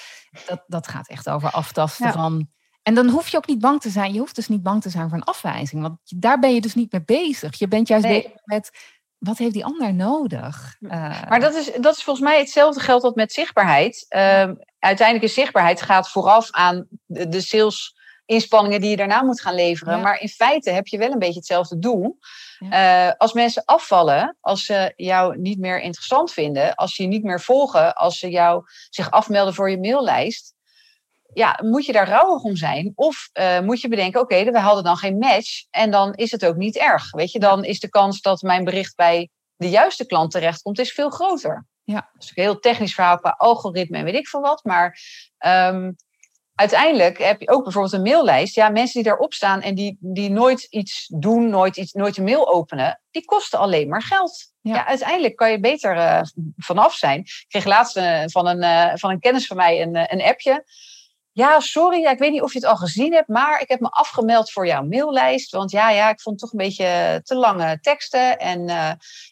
dat, 0.47 0.65
dat 0.67 0.89
gaat 0.89 1.09
echt 1.09 1.29
over 1.29 1.51
aftasten 1.51 2.13
van. 2.13 2.49
En 2.83 2.95
dan 2.95 3.09
hoef 3.09 3.29
je 3.29 3.37
ook 3.37 3.47
niet 3.47 3.61
bang 3.61 3.81
te 3.81 3.91
zijn. 3.91 4.13
Je 4.13 4.19
hoeft 4.19 4.35
dus 4.35 4.49
niet 4.49 4.63
bang 4.63 4.83
te 4.83 4.91
zijn 4.91 5.09
voor 5.09 5.19
een 5.19 5.25
afwijzing. 5.25 5.83
Want 5.83 5.99
daar 6.05 6.39
ben 6.39 6.55
je 6.55 6.61
dus 6.61 6.75
niet 6.75 6.93
mee 6.93 7.05
bezig. 7.05 7.59
Je 7.59 7.69
bent 7.69 7.89
juist 7.89 8.07
bezig 8.07 8.31
met 8.45 8.71
wat 9.19 9.39
heeft 9.39 9.53
die 9.53 9.65
ander 9.65 9.95
nodig? 9.95 10.77
Uh, 10.81 10.91
maar 11.29 11.41
dat 11.41 11.55
is, 11.55 11.73
dat 11.81 11.97
is 11.97 12.03
volgens 12.03 12.27
mij 12.27 12.39
hetzelfde 12.39 12.81
geldt 12.81 13.03
wat 13.03 13.15
met 13.15 13.33
zichtbaarheid. 13.33 14.07
Uh, 14.09 14.51
uiteindelijk 14.79 15.23
is 15.23 15.35
zichtbaarheid 15.35 15.83
gaat 15.83 16.11
vooraf 16.11 16.51
aan 16.51 16.87
de, 17.07 17.29
de 17.29 17.41
sales 17.41 17.97
inspanningen 18.33 18.81
die 18.81 18.91
je 18.91 18.97
daarna 18.97 19.23
moet 19.23 19.41
gaan 19.41 19.55
leveren. 19.55 19.97
Ja. 19.97 20.03
Maar 20.03 20.21
in 20.21 20.29
feite 20.29 20.71
heb 20.71 20.87
je 20.87 20.99
wel 20.99 21.11
een 21.11 21.19
beetje 21.19 21.39
hetzelfde 21.39 21.79
doel. 21.79 22.19
Ja. 22.59 23.09
Uh, 23.09 23.13
als 23.17 23.33
mensen 23.33 23.65
afvallen, 23.65 24.37
als 24.41 24.65
ze 24.65 24.93
jou 24.97 25.39
niet 25.39 25.59
meer 25.59 25.81
interessant 25.81 26.33
vinden, 26.33 26.75
als 26.75 26.95
ze 26.95 27.03
je 27.03 27.09
niet 27.09 27.23
meer 27.23 27.41
volgen, 27.41 27.95
als 27.95 28.19
ze 28.19 28.31
jou 28.31 28.65
zich 28.91 29.11
afmelden 29.11 29.55
voor 29.55 29.71
je 29.71 29.79
maillijst, 29.79 30.55
ja, 31.35 31.59
moet 31.63 31.87
je 31.87 31.93
daar 31.93 32.09
rouwig 32.09 32.43
om 32.43 32.57
zijn? 32.57 32.93
Of 32.95 33.31
uh, 33.33 33.61
moet 33.61 33.81
je 33.81 33.89
bedenken, 33.89 34.21
oké, 34.21 34.35
okay, 34.35 34.53
we 34.53 34.59
hadden 34.59 34.85
dan 34.85 34.97
geen 34.97 35.19
match 35.19 35.65
en 35.71 35.91
dan 35.91 36.15
is 36.15 36.31
het 36.31 36.45
ook 36.45 36.57
niet 36.57 36.77
erg. 36.77 37.11
Weet 37.11 37.33
je, 37.33 37.39
dan 37.39 37.65
is 37.65 37.81
de 37.81 37.89
kans 37.89 38.21
dat 38.21 38.43
mijn 38.43 38.65
bericht 38.65 38.97
bij 38.97 39.29
de 39.57 39.71
juiste 39.71 40.07
klant 40.07 40.31
terechtkomt, 40.31 40.79
is 40.79 40.93
veel 40.93 41.11
groter. 41.11 41.67
Ja. 41.85 42.11
Dat 42.13 42.23
is 42.23 42.33
een 42.35 42.43
heel 42.43 42.59
technisch 42.59 42.95
verhaal 42.95 43.19
qua 43.19 43.35
algoritme 43.39 43.99
en 43.99 44.05
weet 44.05 44.15
ik 44.15 44.29
veel 44.29 44.41
wat. 44.41 44.65
Maar 44.65 44.99
um, 45.47 45.97
uiteindelijk 46.55 47.19
heb 47.19 47.41
je 47.41 47.51
ook 47.51 47.63
bijvoorbeeld 47.63 47.95
een 47.95 48.03
maillijst. 48.03 48.55
Ja, 48.55 48.69
mensen 48.69 49.03
die 49.03 49.11
daarop 49.11 49.33
staan 49.33 49.63
en 49.63 49.75
die, 49.75 49.97
die 50.01 50.31
nooit 50.31 50.63
iets 50.63 51.07
doen, 51.15 51.49
nooit, 51.49 51.77
iets, 51.77 51.93
nooit 51.93 52.17
een 52.17 52.25
mail 52.25 52.53
openen, 52.53 53.01
die 53.11 53.25
kosten 53.25 53.59
alleen 53.59 53.89
maar 53.89 54.03
geld. 54.03 54.53
Ja. 54.61 54.75
ja 54.75 54.87
uiteindelijk 54.87 55.37
kan 55.37 55.51
je 55.51 55.61
beter 55.61 55.97
uh, 55.97 56.21
vanaf 56.57 56.95
zijn. 56.95 57.19
Ik 57.19 57.45
kreeg 57.49 57.65
laatst 57.65 57.97
uh, 57.97 58.23
van, 58.25 58.47
een, 58.47 58.63
uh, 58.63 58.93
van 58.95 59.11
een 59.11 59.21
kennis 59.21 59.47
van 59.47 59.57
mij 59.57 59.83
een, 59.83 59.97
een 60.13 60.23
appje. 60.23 60.65
Ja, 61.35 61.61
sorry, 61.61 62.01
ja, 62.01 62.11
ik 62.11 62.19
weet 62.19 62.31
niet 62.31 62.43
of 62.43 62.53
je 62.53 62.59
het 62.59 62.69
al 62.69 62.77
gezien 62.77 63.13
hebt, 63.13 63.29
maar 63.29 63.61
ik 63.61 63.69
heb 63.69 63.81
me 63.81 63.89
afgemeld 63.89 64.51
voor 64.51 64.67
jouw 64.67 64.83
maillijst. 64.83 65.51
Want 65.53 65.71
ja, 65.71 65.91
ja 65.91 66.11
ik 66.11 66.21
vond 66.21 66.41
het 66.41 66.51
toch 66.51 66.61
een 66.61 66.67
beetje 66.67 67.21
te 67.23 67.35
lange 67.35 67.81
teksten. 67.81 68.39
En 68.39 68.67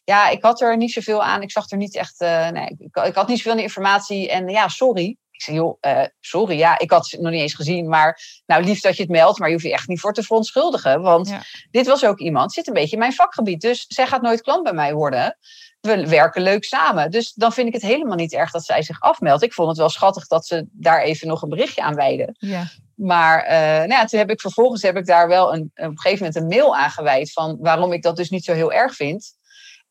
ja, 0.05 0.29
ik 0.29 0.43
had 0.43 0.61
er 0.61 0.77
niet 0.77 0.93
zoveel 0.93 1.23
aan. 1.23 1.43
Ik 1.43 1.51
zag 1.51 1.71
er 1.71 1.77
niet 1.77 1.97
echt, 1.97 2.19
nee, 2.53 2.77
ik, 2.79 3.05
ik, 3.05 3.15
had 3.15 3.29
niet 3.29 3.41
zoveel 3.41 3.63
informatie. 3.63 4.31
En 4.31 4.49
ja, 4.49 4.69
sorry. 4.69 5.17
Ik 5.41 5.47
zei, 5.47 5.57
joh, 5.57 5.77
uh, 5.81 6.05
sorry, 6.21 6.59
ja, 6.59 6.79
ik 6.79 6.91
had 6.91 7.11
het 7.11 7.21
nog 7.21 7.33
niet 7.33 7.41
eens 7.41 7.55
gezien. 7.55 7.89
Maar 7.89 8.21
nou, 8.47 8.65
lief 8.65 8.81
dat 8.81 8.97
je 8.97 9.03
het 9.03 9.11
meldt, 9.11 9.39
maar 9.39 9.49
je 9.49 9.55
hoeft 9.55 9.67
je 9.67 9.73
echt 9.73 9.89
niet 9.89 10.01
voor 10.01 10.13
te 10.13 10.23
verontschuldigen. 10.23 11.03
Want 11.03 11.29
ja. 11.29 11.43
dit 11.71 11.87
was 11.87 12.05
ook 12.05 12.19
iemand, 12.19 12.53
zit 12.53 12.67
een 12.67 12.73
beetje 12.73 12.93
in 12.93 12.99
mijn 12.99 13.13
vakgebied. 13.13 13.61
Dus 13.61 13.85
zij 13.89 14.07
gaat 14.07 14.23
nooit 14.23 14.43
klant 14.43 14.63
bij 14.63 14.73
mij 14.73 14.95
worden 14.95 15.37
we 15.81 16.09
werken 16.09 16.43
leuk 16.43 16.65
samen. 16.65 17.11
Dus 17.11 17.33
dan 17.33 17.53
vind 17.53 17.67
ik 17.69 17.73
het 17.73 17.83
helemaal 17.83 18.17
niet 18.17 18.33
erg 18.33 18.51
dat 18.51 18.65
zij 18.65 18.83
zich 18.83 19.01
afmeldt. 19.01 19.43
Ik 19.43 19.53
vond 19.53 19.69
het 19.69 19.79
wel 19.79 19.89
schattig 19.89 20.27
dat 20.27 20.47
ze 20.47 20.67
daar 20.71 21.03
even 21.03 21.29
nog 21.29 21.43
een 21.43 21.49
berichtje 21.49 21.83
aan 21.83 21.95
wijden. 21.95 22.37
Ja. 22.39 22.65
maar 22.95 23.45
nou 23.49 23.89
ja, 23.89 24.05
toen 24.05 24.19
heb 24.19 24.31
ik 24.31 24.41
vervolgens 24.41 24.83
heb 24.83 24.97
ik 24.97 25.07
daar 25.07 25.29
wel 25.29 25.55
een, 25.55 25.61
op 25.61 25.73
een 25.75 26.01
gegeven 26.01 26.27
moment 26.27 26.37
een 26.37 26.59
mail 26.59 26.77
aan 26.77 26.91
gewijd 26.91 27.33
van 27.33 27.57
waarom 27.61 27.93
ik 27.93 28.03
dat 28.03 28.17
dus 28.17 28.31
niet 28.31 28.45
zo 28.45 28.53
heel 28.53 28.73
erg 28.73 28.95
vind. 28.95 29.39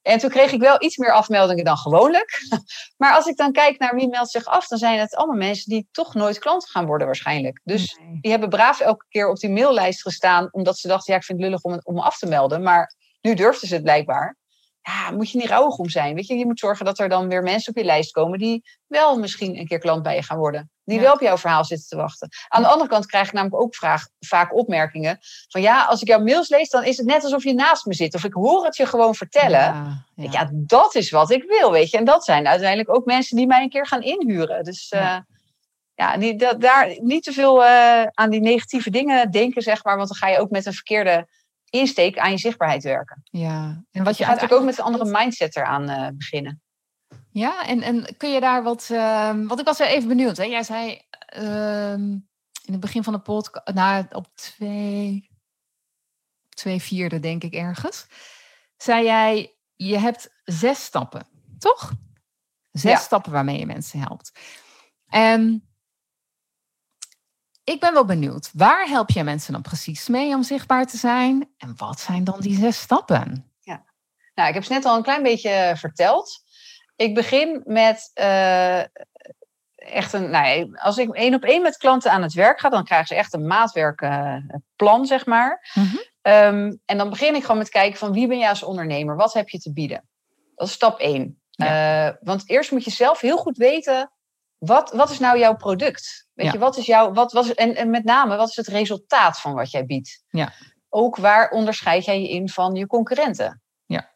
En 0.02 0.20
toen 0.20 0.30
kreeg 0.30 0.52
ik 0.52 0.60
wel 0.60 0.84
iets 0.84 0.98
meer 0.98 1.12
afmeldingen 1.12 1.66
dan 1.66 1.78
gewoonlijk. 1.78 2.40
Maar 2.98 3.16
als 3.16 3.26
ik 3.26 3.38
dan 3.38 3.52
kijk 3.52 3.80
naar 3.80 3.96
wie 3.96 4.08
meldt 4.08 4.32
zich 4.32 4.46
af, 4.46 4.68
dan 4.68 4.78
zijn 4.78 5.00
het 5.00 5.16
allemaal 5.16 5.38
mensen 5.38 5.70
die 5.70 5.88
toch 5.92 6.14
nooit 6.14 6.40
klant 6.40 6.70
gaan 6.70 6.86
worden 6.86 7.08
waarschijnlijk. 7.08 7.62
Dus 7.64 8.00
die 8.22 8.32
hebben 8.32 8.50
braaf 8.50 8.80
elke 8.80 9.06
keer 9.10 9.30
op 9.30 9.38
die 9.38 9.50
maillijst 9.50 10.02
gestaan, 10.02 10.48
omdat 10.52 10.78
ze 10.78 10.88
dachten, 10.88 11.14
ja, 11.14 11.20
ik 11.20 11.26
vind 11.26 11.40
het 11.40 11.48
lullig 11.48 11.64
om, 11.64 11.80
om 11.84 11.94
me 11.96 12.02
af 12.02 12.18
te 12.18 12.28
melden. 12.28 12.64
Maar 12.64 12.96
nu 13.22 13.34
durfden 13.34 13.68
ze 13.68 13.74
het 13.74 13.84
blijkbaar 13.84 14.38
ja, 14.90 15.12
moet 15.12 15.32
je 15.32 15.38
niet 15.38 15.50
rouwig 15.50 15.78
om 15.78 15.90
zijn. 15.90 16.16
Weet 16.16 16.28
je, 16.28 16.36
je 16.36 16.46
moet 16.46 16.60
zorgen 16.60 16.86
dat 16.86 17.00
er 17.00 17.10
dan 17.10 17.28
weer 17.28 17.44
mensen 17.44 17.72
op 17.72 17.78
je 17.78 17.84
lijst 17.84 18.12
komen 18.12 18.40
die 18.40 18.64
wel 18.88 19.20
misschien 19.20 19.58
een 19.58 19.68
keer 19.68 19.80
klant 19.80 20.04
bij 20.04 20.16
je 20.16 20.24
gaan 20.24 20.38
worden. 20.38 20.72
Die 20.84 21.00
wel 21.00 21.14
op 21.14 21.22
jouw 21.22 21.38
verhaal 21.38 21.66
zitten 21.66 21.88
te 21.88 21.96
wachten. 21.96 22.30
Aan 22.48 22.62
de 22.62 22.68
andere 22.68 22.90
kant 22.90 23.06
krijg 23.06 23.28
ik 23.28 23.34
namelijk 23.34 23.62
ook 23.62 23.76
vraag, 23.76 24.08
vaak 24.20 24.56
opmerkingen 24.56 25.20
van 25.48 25.62
ja, 25.62 25.86
als 25.86 26.02
ik 26.02 26.08
jouw 26.08 26.24
mails 26.24 26.50
lees, 26.50 26.70
dan 26.70 26.84
is 26.84 26.98
het 26.98 27.06
net 27.06 27.24
alsof 27.24 27.44
je 27.44 27.54
naast 27.54 27.86
me 27.86 27.94
zit. 27.94 28.16
Of 28.16 28.24
ik 28.24 28.34
hoor 28.34 28.66
het 28.66 28.76
je 28.76 28.86
gewoon 28.86 29.16
vertellen. 29.16 29.60
Ja, 29.60 30.06
ja. 30.16 30.32
ja 30.32 30.50
dat 30.54 30.96
is 30.96 31.10
wat 31.10 31.32
ik 31.32 31.44
wil, 31.44 31.72
weet 31.72 31.90
je. 31.90 31.98
En 31.98 32.06
dat 32.06 32.24
zijn 32.24 32.48
uiteindelijk 32.48 32.96
ook 32.96 33.06
mensen 33.06 33.36
die 33.36 33.48
mij 33.48 33.62
een 33.62 33.70
keer 33.70 33.88
gaan 33.88 34.02
inhuren. 34.02 34.64
Dus 34.64 34.88
ja. 34.90 35.16
Uh, 35.16 35.22
ja, 35.96 36.16
niet, 36.16 36.40
dat, 36.40 36.62
daar 36.62 36.98
niet 37.02 37.24
te 37.24 37.32
veel 37.32 37.64
uh, 37.64 38.04
aan 38.04 38.30
die 38.30 38.40
negatieve 38.40 38.90
dingen 38.90 39.32
denken, 39.32 39.62
zeg 39.62 39.84
maar. 39.84 39.96
Want 39.96 40.08
dan 40.08 40.18
ga 40.18 40.28
je 40.28 40.40
ook 40.40 40.50
met 40.50 40.66
een 40.66 40.74
verkeerde 40.74 41.28
insteek 41.70 42.18
aan 42.18 42.32
je 42.32 42.38
zichtbaarheid 42.38 42.84
werken. 42.84 43.22
Ja, 43.24 43.84
en 43.92 44.04
wat 44.04 44.18
je 44.18 44.24
gaat 44.24 44.34
natuurlijk 44.34 44.62
ook 44.62 44.68
met 44.68 44.78
een 44.78 44.84
andere 44.84 45.12
mindset 45.18 45.56
eraan 45.56 45.90
uh, 45.90 46.08
beginnen. 46.14 46.62
Ja, 47.32 47.66
en, 47.66 47.82
en 47.82 48.18
kun 48.18 48.32
je 48.32 48.40
daar 48.40 48.64
wat. 48.64 48.90
Uh, 48.92 49.32
want 49.32 49.60
ik 49.60 49.66
was 49.66 49.80
even 49.80 50.08
benieuwd. 50.08 50.38
Hè? 50.38 50.44
Jij 50.44 50.64
zei 50.64 51.02
uh, 51.38 51.94
in 52.64 52.72
het 52.72 52.80
begin 52.80 53.04
van 53.04 53.14
de 53.14 53.20
podcast, 53.20 53.74
nou, 53.74 54.06
op 54.12 54.28
twee, 54.36 55.30
twee 56.50 56.82
vierde, 56.82 57.20
denk 57.20 57.44
ik 57.44 57.54
ergens. 57.54 58.08
Zei 58.78 59.04
jij, 59.04 59.56
je 59.76 59.98
hebt 59.98 60.34
zes 60.44 60.84
stappen, 60.84 61.28
toch? 61.58 61.92
Zes 62.72 63.02
stappen 63.02 63.32
waarmee 63.32 63.60
je 63.60 63.66
mensen 63.66 64.00
helpt. 64.00 64.40
En 65.08 65.69
ik 67.70 67.80
ben 67.80 67.94
wel 67.94 68.06
benieuwd. 68.06 68.50
Waar 68.54 68.88
help 68.88 69.10
je 69.10 69.24
mensen 69.24 69.54
dan 69.54 69.62
precies 69.62 70.08
mee 70.08 70.36
om 70.36 70.44
zichtbaar 70.44 70.86
te 70.86 70.98
zijn? 70.98 71.50
En 71.58 71.74
wat 71.78 72.00
zijn 72.00 72.24
dan 72.24 72.40
die 72.40 72.58
zes 72.58 72.80
stappen? 72.80 73.52
Ja, 73.60 73.84
nou, 74.34 74.48
ik 74.48 74.54
heb 74.54 74.64
het 74.64 74.72
net 74.72 74.86
al 74.86 74.96
een 74.96 75.04
klein 75.04 75.24
beetje 75.24 75.74
verteld. 75.78 76.44
Ik 76.96 77.14
begin 77.14 77.62
met 77.66 78.12
uh, 78.16 78.80
echt 79.76 80.14
een. 80.14 80.30
Nou, 80.30 80.76
als 80.76 80.98
ik 80.98 81.14
één 81.14 81.34
op 81.34 81.44
één 81.44 81.62
met 81.62 81.78
klanten 81.78 82.12
aan 82.12 82.22
het 82.22 82.34
werk 82.34 82.60
ga, 82.60 82.70
dan 82.70 82.84
krijgen 82.84 83.08
ze 83.08 83.16
echt 83.16 83.34
een 83.34 83.48
maatwerkplan, 83.48 85.02
uh, 85.02 85.08
zeg 85.08 85.26
maar. 85.26 85.72
Mm 85.74 85.84
-hmm. 85.84 86.34
um, 86.34 86.80
en 86.86 86.98
dan 86.98 87.10
begin 87.10 87.36
ik 87.36 87.42
gewoon 87.42 87.58
met 87.58 87.70
kijken 87.70 88.00
van 88.00 88.12
wie 88.12 88.28
ben 88.28 88.38
jij 88.38 88.50
als 88.50 88.64
ondernemer? 88.64 89.16
Wat 89.16 89.34
heb 89.34 89.50
je 89.50 89.60
te 89.60 89.74
bieden? 89.74 90.08
Dat 90.56 90.68
is 90.68 90.74
stap 90.74 91.00
één. 91.00 91.42
Ja. 91.50 92.08
Uh, 92.08 92.16
want 92.22 92.50
eerst 92.50 92.72
moet 92.72 92.84
je 92.84 92.92
zelf 92.92 93.22
heel 93.22 93.38
goed 93.38 93.58
weten 93.58 94.12
wat, 94.60 94.92
wat 94.92 95.10
is 95.10 95.20
nou 95.20 95.40
jouw 95.40 95.56
product? 95.56 96.28
Weet 96.34 96.52
je, 96.52 96.58
wat 96.58 96.78
is 96.78 96.86
jouw, 96.86 97.14
wat 97.14 97.32
was, 97.32 97.54
en, 97.54 97.76
en 97.76 97.90
met 97.90 98.04
name, 98.04 98.36
wat 98.36 98.50
is 98.50 98.56
het 98.56 98.68
resultaat 98.68 99.40
van 99.40 99.54
wat 99.54 99.72
jij 99.72 99.86
biedt? 99.86 100.24
Ja. 100.30 100.54
Ook 100.90 101.16
waar 101.16 101.50
onderscheid 101.50 102.06
jij 102.06 102.22
je 102.22 102.30
in 102.30 102.50
van 102.50 102.76
je 102.76 102.88
concurrenten? 102.88 103.62
Ja. 103.86 104.10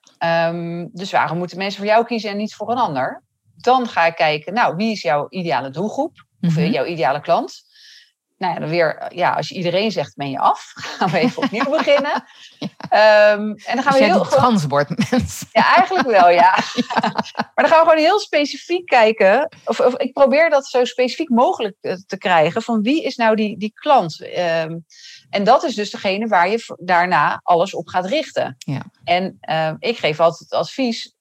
Um, 0.49 0.89
dus 0.93 1.11
waarom 1.11 1.37
moeten 1.37 1.57
mensen 1.57 1.79
voor 1.79 1.89
jou 1.89 2.05
kiezen 2.05 2.29
en 2.29 2.37
niet 2.37 2.55
voor 2.55 2.71
een 2.71 2.77
ander? 2.77 3.23
Dan 3.55 3.87
ga 3.87 4.05
ik 4.05 4.15
kijken, 4.15 4.53
nou, 4.53 4.75
wie 4.75 4.91
is 4.91 5.01
jouw 5.01 5.25
ideale 5.29 5.69
doelgroep? 5.69 6.25
Of 6.41 6.49
mm 6.49 6.63
-hmm. 6.63 6.71
jouw 6.71 6.85
ideale 6.85 7.21
klant? 7.21 7.63
Nou 8.43 8.55
ja, 8.55 8.59
dan 8.59 8.69
weer, 8.69 9.11
ja, 9.15 9.33
als 9.33 9.49
je 9.49 9.55
iedereen 9.55 9.91
zegt, 9.91 10.15
ben 10.15 10.29
je 10.29 10.39
af. 10.39 10.71
Gaan 10.97 11.09
we 11.09 11.19
even 11.19 11.43
opnieuw 11.43 11.69
beginnen. 11.77 12.23
Ja. 12.59 13.31
Um, 13.31 13.55
en 13.65 13.75
dan 13.75 13.83
gaan 13.83 13.91
dus 13.91 14.01
we 14.01 14.05
heel. 14.05 14.25
transport 14.25 14.89
mensen. 15.11 15.47
Ja, 15.51 15.75
eigenlijk 15.75 16.07
wel, 16.07 16.29
ja. 16.29 16.63
ja. 16.73 16.99
Maar 17.35 17.51
dan 17.55 17.67
gaan 17.67 17.79
we 17.79 17.89
gewoon 17.89 18.03
heel 18.03 18.19
specifiek 18.19 18.85
kijken. 18.85 19.49
Of, 19.65 19.79
of, 19.79 19.97
ik 19.97 20.13
probeer 20.13 20.49
dat 20.49 20.65
zo 20.65 20.85
specifiek 20.85 21.29
mogelijk 21.29 21.75
te 22.05 22.17
krijgen. 22.17 22.61
Van 22.61 22.81
wie 22.81 23.03
is 23.03 23.15
nou 23.15 23.35
die, 23.35 23.57
die 23.57 23.71
klant? 23.73 24.21
Um, 24.21 24.85
en 25.29 25.43
dat 25.43 25.63
is 25.63 25.75
dus 25.75 25.91
degene 25.91 26.27
waar 26.27 26.49
je 26.49 26.75
daarna 26.79 27.39
alles 27.43 27.73
op 27.73 27.87
gaat 27.87 28.05
richten. 28.05 28.55
Ja. 28.57 28.81
En 29.03 29.37
um, 29.49 29.75
ik 29.79 29.97
geef 29.97 30.19
altijd 30.19 30.51
advies. 30.51 31.15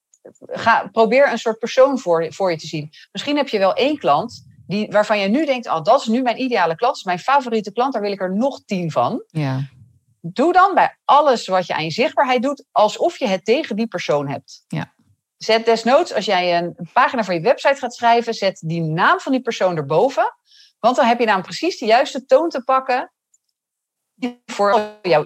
Ga, 0.47 0.89
probeer 0.93 1.31
een 1.31 1.39
soort 1.39 1.59
persoon 1.59 1.99
voor, 1.99 2.33
voor 2.33 2.51
je 2.51 2.57
te 2.57 2.67
zien. 2.67 2.91
Misschien 3.13 3.37
heb 3.37 3.49
je 3.49 3.59
wel 3.59 3.75
één 3.75 3.99
klant 3.99 4.51
die, 4.67 4.89
waarvan 4.91 5.19
je 5.19 5.29
nu 5.29 5.47
denkt, 5.47 5.69
oh, 5.69 5.83
dat 5.83 6.01
is 6.01 6.07
nu 6.07 6.23
mijn 6.23 6.41
ideale 6.41 6.75
klant, 6.75 6.97
is 6.97 7.05
mijn 7.05 7.19
favoriete 7.19 7.73
klant, 7.73 7.93
daar 7.93 8.03
wil 8.03 8.13
ik 8.13 8.21
er 8.21 8.35
nog 8.35 8.65
tien 8.65 8.91
van. 8.91 9.25
Ja. 9.27 9.69
Doe 10.21 10.53
dan 10.53 10.75
bij 10.75 10.99
alles 11.05 11.47
wat 11.47 11.67
je 11.67 11.75
aan 11.75 11.85
je 11.85 11.91
zichtbaarheid 11.91 12.43
doet, 12.43 12.65
alsof 12.73 13.19
je 13.19 13.27
het 13.27 13.45
tegen 13.45 13.77
die 13.77 13.87
persoon 13.87 14.29
hebt. 14.29 14.65
Ja. 14.69 14.93
Zet 15.37 15.65
desnoods, 15.65 16.15
als 16.15 16.25
jij 16.25 16.59
een, 16.59 16.77
pagina 16.93 17.25
voor 17.25 17.35
je 17.35 17.41
website 17.41 17.79
gaat 17.79 17.95
schrijven, 17.95 18.35
zet 18.35 18.63
die 18.65 18.81
naam 18.81 19.21
van 19.21 19.33
die 19.33 19.41
persoon 19.41 19.77
erboven. 19.77 20.37
Want 20.79 20.97
dan 20.97 21.07
heb 21.07 21.19
je 21.19 21.27
dan 21.27 21.43
precies 21.43 21.79
de 21.79 21.87
juiste 21.87 22.25
toon 22.25 22.49
te 22.49 22.65
pakken 22.65 23.13
voor 24.47 24.99
jouw 25.03 25.25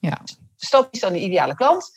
ja. 0.00 0.20
Dus 0.56 0.70
dat 0.70 0.88
is 0.90 1.00
dan 1.00 1.12
de 1.12 1.20
ideale 1.20 1.54
klant. 1.54 1.90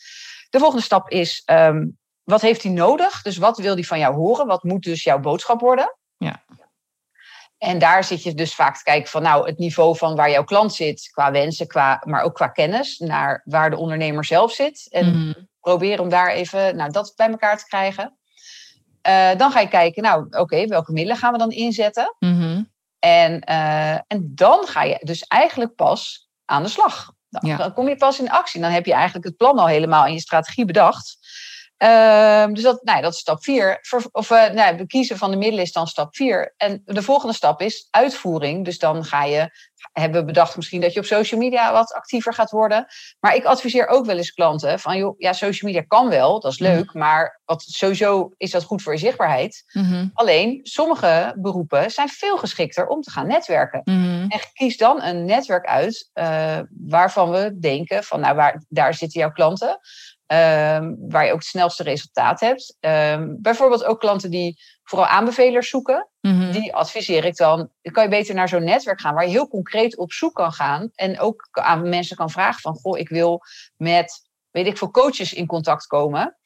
De 0.49 0.60
volgende 0.60 0.84
stap 0.84 1.10
is, 1.10 1.43
um, 1.45 1.97
wat 2.30 2.41
heeft 2.41 2.63
hij 2.63 2.71
nodig? 2.71 3.21
Dus 3.21 3.38
wat 3.38 3.57
wil 3.57 3.73
hij 3.73 3.84
van 3.84 3.99
jou 3.99 4.15
horen? 4.15 4.47
Wat 4.47 4.63
moet 4.63 4.84
dus 4.84 5.03
jouw 5.03 5.19
boodschap 5.19 5.59
worden? 5.59 5.95
Ja. 6.17 6.43
En 7.57 7.80
daar 7.80 8.03
zit 8.03 8.23
je 8.23 8.34
dus 8.34 8.55
vaak 8.55 8.78
te 8.78 8.84
kijken 8.84 9.09
van 9.09 9.21
nou, 9.21 9.47
het 9.47 9.57
niveau 9.57 9.97
van 9.97 10.15
waar 10.15 10.30
jouw 10.30 10.43
klant 10.43 10.73
zit, 10.73 11.09
qua 11.11 11.32
wensen, 11.32 11.67
qua, 11.67 12.03
maar 12.05 12.21
ook 12.21 12.36
qua 12.36 12.47
kennis, 12.47 12.97
naar 12.97 13.41
waar 13.45 13.69
de 13.69 13.78
ondernemer 13.78 14.25
zelf 14.25 14.51
zit. 14.51 14.88
En 14.89 15.15
mm. 15.15 15.49
probeer 15.59 16.01
om 16.01 16.09
daar 16.09 16.30
even 16.30 16.75
nou, 16.75 16.91
dat 16.91 17.13
bij 17.15 17.30
elkaar 17.30 17.57
te 17.57 17.65
krijgen. 17.65 18.17
Uh, 19.07 19.36
dan 19.36 19.51
ga 19.51 19.59
je 19.59 19.67
kijken, 19.67 20.03
nou 20.03 20.25
oké, 20.25 20.39
okay, 20.39 20.67
welke 20.67 20.91
middelen 20.91 21.17
gaan 21.17 21.32
we 21.32 21.38
dan 21.38 21.51
inzetten? 21.51 22.15
Mm 22.19 22.39
-hmm. 22.39 22.71
en, 22.99 23.43
uh, 23.49 23.93
en 23.93 24.32
dan 24.36 24.67
ga 24.67 24.84
je 24.84 24.99
dus 25.01 25.23
eigenlijk 25.23 25.75
pas 25.75 26.30
aan 26.45 26.63
de 26.63 26.69
slag. 26.69 27.15
Dan, 27.30 27.49
ja. 27.49 27.57
dan 27.57 27.73
kom 27.73 27.88
je 27.88 27.95
pas 27.95 28.19
in 28.19 28.30
actie. 28.30 28.61
Dan 28.61 28.71
heb 28.71 28.86
je 28.86 28.93
eigenlijk 28.93 29.25
het 29.25 29.38
plan 29.38 29.59
al 29.59 29.67
helemaal 29.67 30.05
in 30.05 30.13
je 30.13 30.19
strategie 30.19 30.65
bedacht. 30.65 31.17
Uh, 31.84 32.45
dus 32.53 32.63
dat, 32.63 32.84
nou, 32.84 33.01
dat 33.01 33.13
is 33.13 33.19
stap 33.19 33.43
vier. 33.43 33.80
Of 34.11 34.30
uh, 34.30 34.49
nou, 34.49 34.86
kiezen 34.86 35.17
van 35.17 35.32
de 35.32 35.38
middelen 35.38 35.63
is 35.63 35.71
dan 35.71 35.88
stap 35.88 36.15
vier. 36.15 36.53
En 36.57 36.82
de 36.86 37.01
volgende 37.01 37.34
stap 37.34 37.61
is 37.61 37.88
uitvoering. 37.89 38.65
Dus 38.65 38.80
dan 38.80 39.05
ga 39.05 39.23
je, 39.23 39.49
hebben 39.91 40.19
we 40.19 40.25
bedacht 40.25 40.55
misschien 40.55 40.82
dat 40.82 40.93
je 40.93 40.99
op 40.99 41.05
social 41.05 41.39
media 41.39 41.71
wat 41.71 41.93
actiever 41.93 42.34
gaat 42.34 42.51
worden. 42.51 42.86
Maar 43.19 43.36
ik 43.36 43.43
adviseer 43.43 43.88
ook 43.88 44.05
wel 44.05 44.17
eens 44.17 44.32
klanten 44.32 44.80
van, 44.80 44.97
joh, 44.97 45.15
ja, 45.17 45.34
social 45.34 45.71
media 45.71 45.86
kan 45.88 46.09
wel, 46.09 46.39
dat 46.39 46.51
is 46.51 46.59
leuk. 46.59 46.93
Mm. 46.93 46.99
Maar 46.99 47.41
wat, 47.45 47.61
sowieso 47.61 48.34
is 48.38 48.51
dat 48.51 48.63
goed 48.63 48.82
voor 48.82 48.93
je 48.93 48.99
zichtbaarheid. 48.99 49.63
Mm 49.73 49.84
-hmm. 49.84 50.11
Alleen, 50.13 50.59
sommige 50.63 51.36
beroepen 51.38 51.91
zijn 51.91 52.09
veel 52.09 52.38
geschikter 52.38 52.88
om 52.88 53.01
te 53.01 53.11
gaan 53.11 53.28
netwerken. 53.28 53.82
Mm 53.84 54.03
-hmm. 54.03 54.30
En 54.30 54.39
kies 54.53 54.78
dan 54.78 55.01
een 55.01 55.25
netwerk 55.25 55.65
uit 55.65 56.09
uh, 56.13 56.59
waarvan 56.69 57.30
we 57.30 57.59
denken 57.59 58.03
van, 58.03 58.19
nou, 58.19 58.36
waar, 58.36 58.63
daar 58.69 58.93
zitten 58.93 59.19
jouw 59.19 59.32
klanten. 59.32 59.80
Um, 60.34 60.97
waar 61.09 61.25
je 61.25 61.32
ook 61.32 61.38
het 61.38 61.47
snelste 61.47 61.84
resultaat 61.84 62.39
hebt. 62.39 62.78
Um, 62.80 63.38
bijvoorbeeld 63.41 63.84
ook 63.84 63.99
klanten 63.99 64.32
die 64.32 64.59
vooral 64.84 65.07
aanbevelers 65.07 65.69
zoeken. 65.69 66.09
Mm 66.21 66.39
-hmm. 66.39 66.51
Die 66.51 66.75
adviseer 66.75 67.25
ik 67.25 67.36
dan. 67.36 67.57
Dan 67.82 67.93
kan 67.93 68.03
je 68.03 68.09
beter 68.09 68.36
naar 68.36 68.49
zo'n 68.49 68.63
netwerk 68.63 69.01
gaan 69.01 69.13
waar 69.13 69.23
je 69.23 69.30
heel 69.30 69.47
concreet 69.47 69.97
op 69.97 70.11
zoek 70.11 70.36
kan 70.36 70.51
gaan. 70.51 70.89
En 70.95 71.19
ook 71.19 71.47
aan 71.51 71.89
mensen 71.89 72.17
kan 72.17 72.30
vragen 72.30 72.61
van, 72.61 72.75
goh, 72.75 72.97
ik 72.97 73.09
wil 73.09 73.41
met, 73.75 74.30
weet 74.51 74.67
ik 74.67 74.78
veel, 74.78 74.91
coaches 74.91 75.34
in 75.34 75.45
contact 75.45 75.86
komen. 75.86 76.38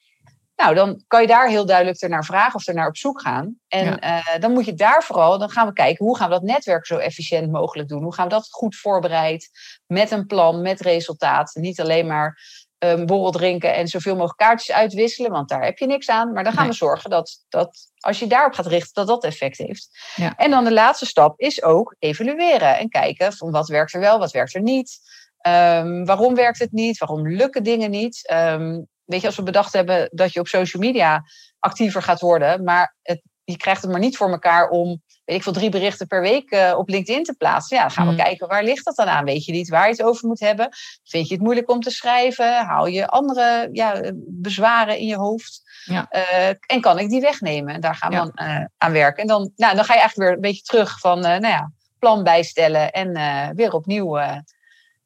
Nou, 0.56 0.74
dan 0.74 1.02
kan 1.06 1.20
je 1.20 1.26
daar 1.26 1.48
heel 1.48 1.66
duidelijk 1.66 2.08
naar 2.08 2.24
vragen 2.24 2.54
of 2.54 2.66
er 2.66 2.74
naar 2.74 2.88
op 2.88 2.96
zoek 2.96 3.20
gaan. 3.20 3.56
En 3.68 3.84
ja. 3.84 4.18
uh, 4.18 4.40
dan 4.40 4.52
moet 4.52 4.64
je 4.64 4.74
daar 4.74 5.02
vooral, 5.02 5.38
dan 5.38 5.50
gaan 5.50 5.66
we 5.66 5.72
kijken 5.72 6.04
hoe 6.04 6.16
gaan 6.16 6.28
we 6.28 6.34
dat 6.34 6.42
netwerk 6.42 6.86
zo 6.86 6.96
efficiënt 6.96 7.50
mogelijk 7.50 7.88
doen. 7.88 8.02
Hoe 8.02 8.14
gaan 8.14 8.28
we 8.28 8.34
dat 8.34 8.48
goed 8.50 8.76
voorbereid, 8.76 9.50
met 9.86 10.10
een 10.10 10.26
plan, 10.26 10.62
met 10.62 10.80
resultaat. 10.80 11.54
Niet 11.54 11.80
alleen 11.80 12.06
maar 12.06 12.38
um, 12.84 13.06
borrel 13.06 13.30
drinken 13.30 13.74
en 13.74 13.88
zoveel 13.88 14.12
mogelijk 14.14 14.38
kaartjes 14.38 14.76
uitwisselen, 14.76 15.30
want 15.30 15.48
daar 15.48 15.64
heb 15.64 15.78
je 15.78 15.86
niks 15.86 16.08
aan. 16.08 16.32
Maar 16.32 16.44
dan 16.44 16.52
gaan 16.52 16.62
nee. 16.62 16.70
we 16.70 16.76
zorgen 16.76 17.10
dat, 17.10 17.44
dat 17.48 17.76
als 17.98 18.18
je 18.18 18.26
daarop 18.26 18.52
gaat 18.52 18.66
richten, 18.66 18.94
dat 18.94 19.06
dat 19.06 19.24
effect 19.24 19.58
heeft. 19.58 19.88
Ja. 20.14 20.36
En 20.36 20.50
dan 20.50 20.64
de 20.64 20.72
laatste 20.72 21.06
stap 21.06 21.40
is 21.40 21.62
ook 21.62 21.96
evalueren 21.98 22.78
en 22.78 22.88
kijken 22.88 23.32
van 23.32 23.50
wat 23.50 23.68
werkt 23.68 23.94
er 23.94 24.00
wel, 24.00 24.18
wat 24.18 24.32
werkt 24.32 24.54
er 24.54 24.62
niet. 24.62 24.98
Um, 25.46 26.04
waarom 26.04 26.34
werkt 26.34 26.58
het 26.58 26.72
niet? 26.72 26.98
Waarom 26.98 27.28
lukken 27.28 27.62
dingen 27.62 27.90
niet? 27.90 28.30
Um, 28.32 28.86
weet 29.04 29.20
je, 29.20 29.26
als 29.26 29.36
we 29.36 29.42
bedacht 29.42 29.72
hebben 29.72 30.08
dat 30.12 30.32
je 30.32 30.40
op 30.40 30.48
social 30.48 30.82
media 30.82 31.22
actiever 31.58 32.02
gaat 32.02 32.20
worden, 32.20 32.64
maar 32.64 32.96
het, 33.02 33.22
je 33.44 33.56
krijgt 33.56 33.82
het 33.82 33.90
maar 33.90 34.00
niet 34.00 34.16
voor 34.16 34.30
elkaar 34.30 34.68
om 34.68 35.02
weet 35.24 35.36
ik 35.36 35.42
veel, 35.42 35.52
drie 35.52 35.70
berichten 35.70 36.06
per 36.06 36.20
week 36.20 36.50
uh, 36.50 36.74
op 36.76 36.88
LinkedIn 36.88 37.24
te 37.24 37.34
plaatsen. 37.34 37.76
Ja, 37.76 37.82
dan 37.82 37.92
gaan 37.92 38.06
we 38.06 38.12
mm. 38.12 38.18
kijken, 38.18 38.48
waar 38.48 38.64
ligt 38.64 38.84
dat 38.84 38.96
dan 38.96 39.06
aan? 39.06 39.24
Weet 39.24 39.44
je 39.44 39.52
niet 39.52 39.68
waar 39.68 39.84
je 39.84 39.90
het 39.90 40.02
over 40.02 40.28
moet 40.28 40.40
hebben? 40.40 40.68
Vind 41.04 41.28
je 41.28 41.34
het 41.34 41.42
moeilijk 41.42 41.70
om 41.70 41.80
te 41.80 41.90
schrijven? 41.90 42.64
Hou 42.66 42.90
je 42.90 43.06
andere 43.06 43.68
ja, 43.72 44.12
bezwaren 44.14 44.98
in 44.98 45.06
je 45.06 45.16
hoofd? 45.16 45.62
Ja. 45.84 46.06
Uh, 46.10 46.48
en 46.66 46.80
kan 46.80 46.98
ik 46.98 47.08
die 47.08 47.20
wegnemen? 47.20 47.80
Daar 47.80 47.94
gaan 47.94 48.10
we 48.10 48.16
ja. 48.16 48.30
dan 48.34 48.48
uh, 48.48 48.64
aan 48.78 48.92
werken. 48.92 49.22
En 49.22 49.28
dan, 49.28 49.52
nou, 49.56 49.74
dan 49.74 49.84
ga 49.84 49.92
je 49.92 50.00
eigenlijk 50.00 50.28
weer 50.28 50.36
een 50.36 50.50
beetje 50.50 50.62
terug 50.62 50.98
van, 50.98 51.20
nou 51.20 51.46
ja, 51.46 51.72
plan 51.98 52.22
bijstellen 52.22 52.90
en 52.90 53.12
weer 53.56 53.72
opnieuw. 53.72 54.18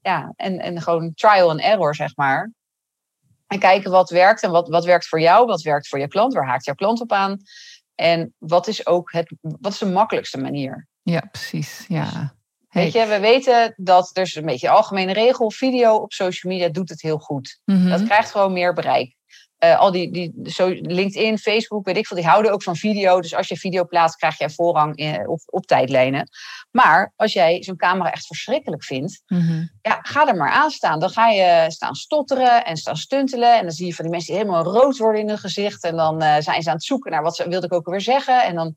ja, 0.00 0.32
en, 0.36 0.58
en 0.58 0.82
gewoon 0.82 1.12
trial 1.14 1.50
and 1.50 1.60
error, 1.60 1.94
zeg 1.94 2.16
maar. 2.16 2.50
En 3.46 3.58
kijken 3.58 3.90
wat 3.90 4.10
werkt 4.10 4.42
en 4.42 4.50
wat, 4.50 4.68
wat 4.68 4.84
werkt 4.84 5.08
voor 5.08 5.20
jou, 5.20 5.46
wat 5.46 5.62
werkt 5.62 5.88
voor 5.88 5.98
je 5.98 6.08
klant, 6.08 6.34
waar 6.34 6.46
haakt 6.46 6.64
jouw 6.64 6.74
klant 6.74 7.00
op 7.00 7.12
aan. 7.12 7.38
En 7.96 8.34
wat 8.38 8.66
is 8.66 8.86
ook 8.86 9.12
het, 9.12 9.34
wat 9.40 9.72
is 9.72 9.78
de 9.78 9.86
makkelijkste 9.86 10.38
manier? 10.38 10.88
Ja, 11.02 11.20
precies. 11.30 11.84
Ja. 11.88 12.34
Weet 12.68 12.92
je, 12.92 13.06
we 13.06 13.20
weten 13.20 13.74
dat 13.76 14.10
er 14.12 14.22
is 14.22 14.34
een 14.34 14.44
beetje 14.44 14.68
algemene 14.68 15.12
regel, 15.12 15.50
video 15.50 15.94
op 15.94 16.12
social 16.12 16.52
media 16.52 16.68
doet 16.68 16.88
het 16.88 17.02
heel 17.02 17.18
goed. 17.18 17.60
Mhm. 17.64 17.88
Dat 17.88 18.04
krijgt 18.04 18.30
gewoon 18.30 18.52
meer 18.52 18.72
bereik. 18.72 19.15
Uh, 19.66 19.78
al 19.78 19.90
die, 19.90 20.10
die 20.10 20.32
zo 20.44 20.68
LinkedIn, 20.68 21.38
Facebook, 21.38 21.84
weet 21.84 21.96
ik 21.96 22.06
veel, 22.06 22.16
die 22.16 22.26
houden 22.26 22.52
ook 22.52 22.62
van 22.62 22.76
video. 22.76 23.20
Dus 23.20 23.34
als 23.34 23.48
je 23.48 23.56
video 23.56 23.84
plaatst, 23.84 24.16
krijg 24.16 24.38
jij 24.38 24.50
voorrang 24.50 24.96
in, 24.96 25.28
op, 25.28 25.40
op 25.46 25.66
tijdlijnen. 25.66 26.28
Maar 26.70 27.12
als 27.16 27.32
jij 27.32 27.62
zo'n 27.62 27.76
camera 27.76 28.12
echt 28.12 28.26
verschrikkelijk 28.26 28.84
vindt, 28.84 29.22
Mhm. 29.26 29.66
ja, 29.82 29.98
ga 30.02 30.26
er 30.28 30.36
maar 30.36 30.50
aan 30.50 30.70
staan. 30.70 31.00
Dan 31.00 31.10
ga 31.10 31.28
je 31.28 31.64
staan 31.68 31.94
stotteren 31.94 32.64
en 32.64 32.76
staan 32.76 32.96
stuntelen. 32.96 33.56
En 33.56 33.62
dan 33.62 33.70
zie 33.70 33.86
je 33.86 33.94
van 33.94 34.04
die 34.04 34.14
mensen 34.14 34.34
die 34.34 34.42
helemaal 34.42 34.72
rood 34.72 34.96
worden 34.96 35.20
in 35.20 35.28
hun 35.28 35.38
gezicht. 35.38 35.84
En 35.84 35.96
dan 35.96 36.22
eh, 36.22 36.36
zijn 36.40 36.62
ze 36.62 36.68
aan 36.68 36.74
het 36.74 36.84
zoeken 36.84 37.10
naar 37.10 37.22
wat 37.22 37.36
ze, 37.36 37.48
wilde 37.48 37.66
ik 37.66 37.72
ook 37.72 37.86
alweer 37.86 38.00
zeggen. 38.00 38.44
En 38.44 38.54
dan, 38.54 38.74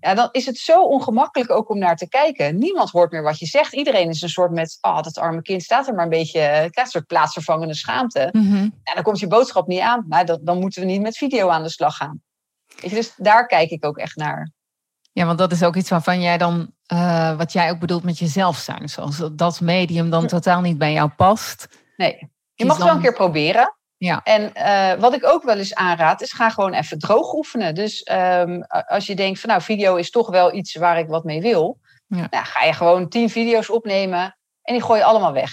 ja, 0.00 0.14
dan 0.14 0.28
is 0.32 0.46
het 0.46 0.56
zo 0.58 0.82
ongemakkelijk 0.82 1.50
ook 1.50 1.70
om 1.70 1.78
naar 1.78 1.96
te 1.96 2.08
kijken. 2.08 2.58
Niemand 2.58 2.90
hoort 2.90 3.12
meer 3.12 3.22
wat 3.22 3.38
je 3.38 3.46
zegt. 3.46 3.72
Iedereen 3.72 4.08
is 4.08 4.22
een 4.22 4.28
soort 4.28 4.50
met, 4.50 4.78
oh, 4.80 5.02
dat 5.02 5.18
arme 5.18 5.42
kind 5.42 5.62
staat 5.62 5.88
er 5.88 5.94
maar 5.94 6.04
een 6.04 6.10
beetje, 6.10 6.40
eh, 6.40 6.48
krijgt 6.48 6.78
een 6.78 6.86
soort 6.86 7.06
plaatsvervangende 7.06 7.74
schaamte. 7.74 8.28
Mhm. 8.32 8.68
Ja, 8.82 8.94
dan 8.94 9.02
komt 9.02 9.18
je 9.18 9.26
boodschap 9.26 9.66
niet 9.66 9.80
aan. 9.80 10.06
Dat, 10.24 10.38
dan 10.42 10.58
moeten 10.58 10.82
we 10.82 10.88
niet 10.88 11.00
met 11.00 11.16
video 11.16 11.48
aan 11.48 11.62
de 11.62 11.70
slag 11.70 11.96
gaan. 11.96 12.22
Weet 12.80 12.90
je, 12.90 12.96
dus 12.96 13.12
daar 13.16 13.46
kijk 13.46 13.70
ik 13.70 13.84
ook 13.84 13.98
echt 13.98 14.16
naar. 14.16 14.50
Ja, 15.12 15.26
want 15.26 15.38
dat 15.38 15.52
is 15.52 15.62
ook 15.62 15.76
iets 15.76 15.90
waarvan 15.90 16.20
jij 16.20 16.38
dan, 16.38 16.72
eh, 16.86 17.36
wat 17.36 17.52
jij 17.52 17.70
ook 17.70 17.78
bedoelt 17.78 18.02
met 18.02 18.18
jezelf 18.18 18.56
zijn. 18.56 18.88
Zoals 18.88 19.28
dat 19.32 19.60
medium 19.60 20.10
dan 20.10 20.26
totaal 20.26 20.60
niet 20.60 20.78
bij 20.78 20.92
jou 20.92 21.08
past. 21.08 21.68
Nee, 21.96 22.30
je 22.54 22.64
mag 22.64 22.76
het 22.76 22.86
wel 22.86 22.94
een 22.94 23.00
keer 23.00 23.12
proberen. 23.12 23.77
Ja. 23.98 24.20
En 24.24 24.54
eh, 24.54 25.00
wat 25.00 25.14
ik 25.14 25.26
ook 25.26 25.42
wel 25.42 25.56
eens 25.56 25.74
aanraad, 25.74 26.20
is 26.20 26.32
ga 26.32 26.50
gewoon 26.50 26.72
even 26.72 26.98
droog 26.98 27.32
oefenen. 27.32 27.74
Dus 27.74 28.02
ehm, 28.02 28.60
als 28.68 29.06
je 29.06 29.14
denkt 29.14 29.40
van 29.40 29.50
nou, 29.50 29.62
video 29.62 29.96
is 29.96 30.10
toch 30.10 30.30
wel 30.30 30.54
iets 30.54 30.74
waar 30.74 30.98
ik 30.98 31.08
wat 31.08 31.24
mee 31.24 31.40
wil. 31.40 31.78
Ja. 32.06 32.26
Nou, 32.30 32.44
ga 32.44 32.64
je 32.64 32.72
gewoon 32.72 33.08
tien 33.08 33.30
video's 33.30 33.70
opnemen 33.70 34.36
en 34.62 34.74
die 34.74 34.82
gooi 34.82 34.98
je 34.98 35.04
allemaal 35.04 35.32
weg. 35.32 35.50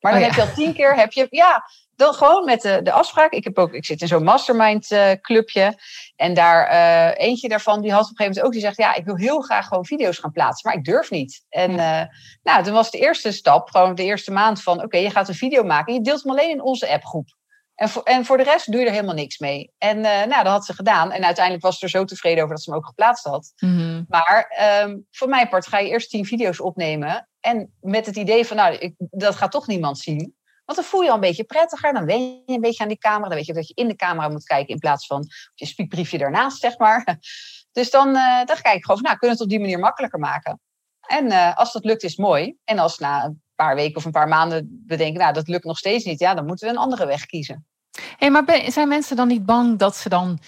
Maar 0.00 0.12
dan 0.12 0.20
Oh 0.22 0.26
ja. 0.28 0.34
heb 0.34 0.34
je 0.34 0.50
al 0.50 0.56
tien 0.56 0.74
keer, 0.74 0.96
heb 0.96 1.12
je, 1.12 1.26
ja, 1.30 1.64
dan 1.96 2.14
gewoon 2.14 2.44
met 2.44 2.62
de, 2.62 2.82
de 2.82 2.92
afspraak. 2.92 3.32
Ik, 3.32 3.44
heb 3.44 3.58
ook, 3.58 3.72
ik 3.72 3.84
zit 3.84 4.00
in 4.00 4.08
zo'n 4.08 4.22
mastermind 4.22 4.90
eh, 4.90 5.10
clubje. 5.20 5.78
En 6.16 6.34
daar, 6.34 6.66
eh, 6.66 7.26
eentje 7.26 7.48
daarvan, 7.48 7.80
die 7.80 7.92
had 7.92 8.04
op 8.04 8.10
een 8.10 8.16
gegeven 8.16 8.34
moment 8.34 8.46
ook, 8.46 8.52
die 8.52 8.60
zegt, 8.60 8.76
ja, 8.76 8.94
ik 8.94 9.04
wil 9.04 9.16
heel 9.16 9.40
graag 9.40 9.66
gewoon 9.66 9.84
video's 9.84 10.18
gaan 10.18 10.32
plaatsen, 10.32 10.68
maar 10.68 10.78
ik 10.78 10.84
durf 10.84 11.10
niet. 11.10 11.44
En 11.48 11.78
eh, 11.78 12.02
nou, 12.42 12.62
toen 12.62 12.74
was 12.74 12.90
de 12.90 12.98
eerste 12.98 13.32
stap, 13.32 13.70
gewoon 13.70 13.94
de 13.94 14.04
eerste 14.04 14.32
maand 14.32 14.62
van, 14.62 14.82
oké, 14.82 14.96
je 14.96 15.10
gaat 15.10 15.28
een 15.28 15.34
video 15.34 15.62
maken 15.62 15.86
en 15.86 15.94
je 15.94 16.04
deelt 16.04 16.22
hem 16.22 16.32
alleen 16.32 16.50
in 16.50 16.62
onze 16.62 16.88
appgroep. 16.88 17.36
En 17.76 17.88
voor, 17.88 18.02
en 18.02 18.24
voor 18.24 18.36
de 18.36 18.42
rest 18.42 18.72
doe 18.72 18.80
je 18.80 18.86
er 18.86 18.92
helemaal 18.92 19.14
niks 19.14 19.38
mee. 19.38 19.72
En 19.78 19.96
eh, 19.96 20.26
nou, 20.26 20.42
dat 20.42 20.52
had 20.52 20.64
ze 20.64 20.74
gedaan. 20.74 21.10
En 21.10 21.24
uiteindelijk 21.24 21.64
was 21.64 21.78
ze 21.78 21.84
er 21.84 21.90
zo 21.90 22.04
tevreden 22.04 22.42
over 22.42 22.54
dat 22.54 22.64
ze 22.64 22.70
hem 22.70 22.78
ook 22.78 22.86
geplaatst 22.86 23.24
had. 23.24 23.52
Mhm. 23.56 24.02
Maar 24.08 24.46
ehm, 24.48 24.98
voor 25.10 25.28
mijn 25.28 25.48
part 25.48 25.66
ga 25.66 25.78
je 25.78 25.88
eerst 25.88 26.10
tien 26.10 26.24
video's 26.24 26.60
opnemen. 26.60 27.28
En 27.40 27.74
met 27.80 28.06
het 28.06 28.16
idee 28.16 28.46
van, 28.46 28.56
nou, 28.56 28.74
ik, 28.74 28.94
dat 28.98 29.34
gaat 29.34 29.50
toch 29.50 29.66
niemand 29.66 29.98
zien. 29.98 30.34
Want 30.64 30.78
dan 30.78 30.88
voel 30.88 31.02
je 31.02 31.08
al 31.08 31.14
een 31.14 31.20
beetje 31.20 31.44
prettiger. 31.44 31.92
Dan 31.92 32.04
wen 32.04 32.20
je 32.22 32.42
een 32.46 32.60
beetje 32.60 32.82
aan 32.82 32.88
die 32.88 32.98
camera. 32.98 33.28
Dan 33.28 33.36
weet 33.36 33.46
je 33.46 33.52
ook 33.52 33.58
dat 33.58 33.68
je 33.68 33.74
in 33.74 33.88
de 33.88 33.96
camera 33.96 34.28
moet 34.28 34.44
kijken 34.44 34.74
in 34.74 34.78
plaats 34.78 35.06
van 35.06 35.26
je 35.54 35.66
spiekbriefje 35.66 36.18
daarnaast, 36.18 36.60
zeg 36.60 36.78
maar. 36.78 37.04
Dus 37.72 37.90
dan, 37.90 38.16
eh, 38.16 38.44
dan 38.44 38.56
kijk 38.62 38.76
ik 38.76 38.84
gewoon 38.84 38.98
van, 38.98 39.06
nou, 39.06 39.18
kunnen 39.18 39.18
we 39.18 39.28
het 39.28 39.40
op 39.40 39.48
die 39.48 39.60
manier 39.60 39.78
makkelijker 39.78 40.18
maken? 40.18 40.60
En 41.06 41.30
eh, 41.30 41.56
als 41.56 41.72
dat 41.72 41.84
lukt, 41.84 42.02
is 42.02 42.16
mooi. 42.16 42.56
En 42.64 42.78
als 42.78 42.98
na 42.98 43.24
een 43.24 43.42
paar 43.56 43.74
weken 43.74 43.96
of 43.96 44.04
een 44.04 44.10
paar 44.10 44.28
maanden 44.28 44.82
we 44.86 44.96
denken, 44.96 45.20
nou, 45.20 45.32
dat 45.32 45.48
lukt 45.48 45.64
nog 45.64 45.78
steeds 45.78 46.04
niet. 46.04 46.18
Ja, 46.18 46.34
dan 46.34 46.46
moeten 46.46 46.66
we 46.66 46.72
een 46.72 46.80
andere 46.80 47.06
weg 47.06 47.26
kiezen. 47.26 47.66
Hey, 48.16 48.30
maar 48.30 48.62
zijn 48.66 48.88
mensen 48.88 49.16
dan 49.16 49.28
niet 49.28 49.46
bang 49.46 49.78
dat 49.78 49.96
ze 49.96 50.08
dan, 50.08 50.38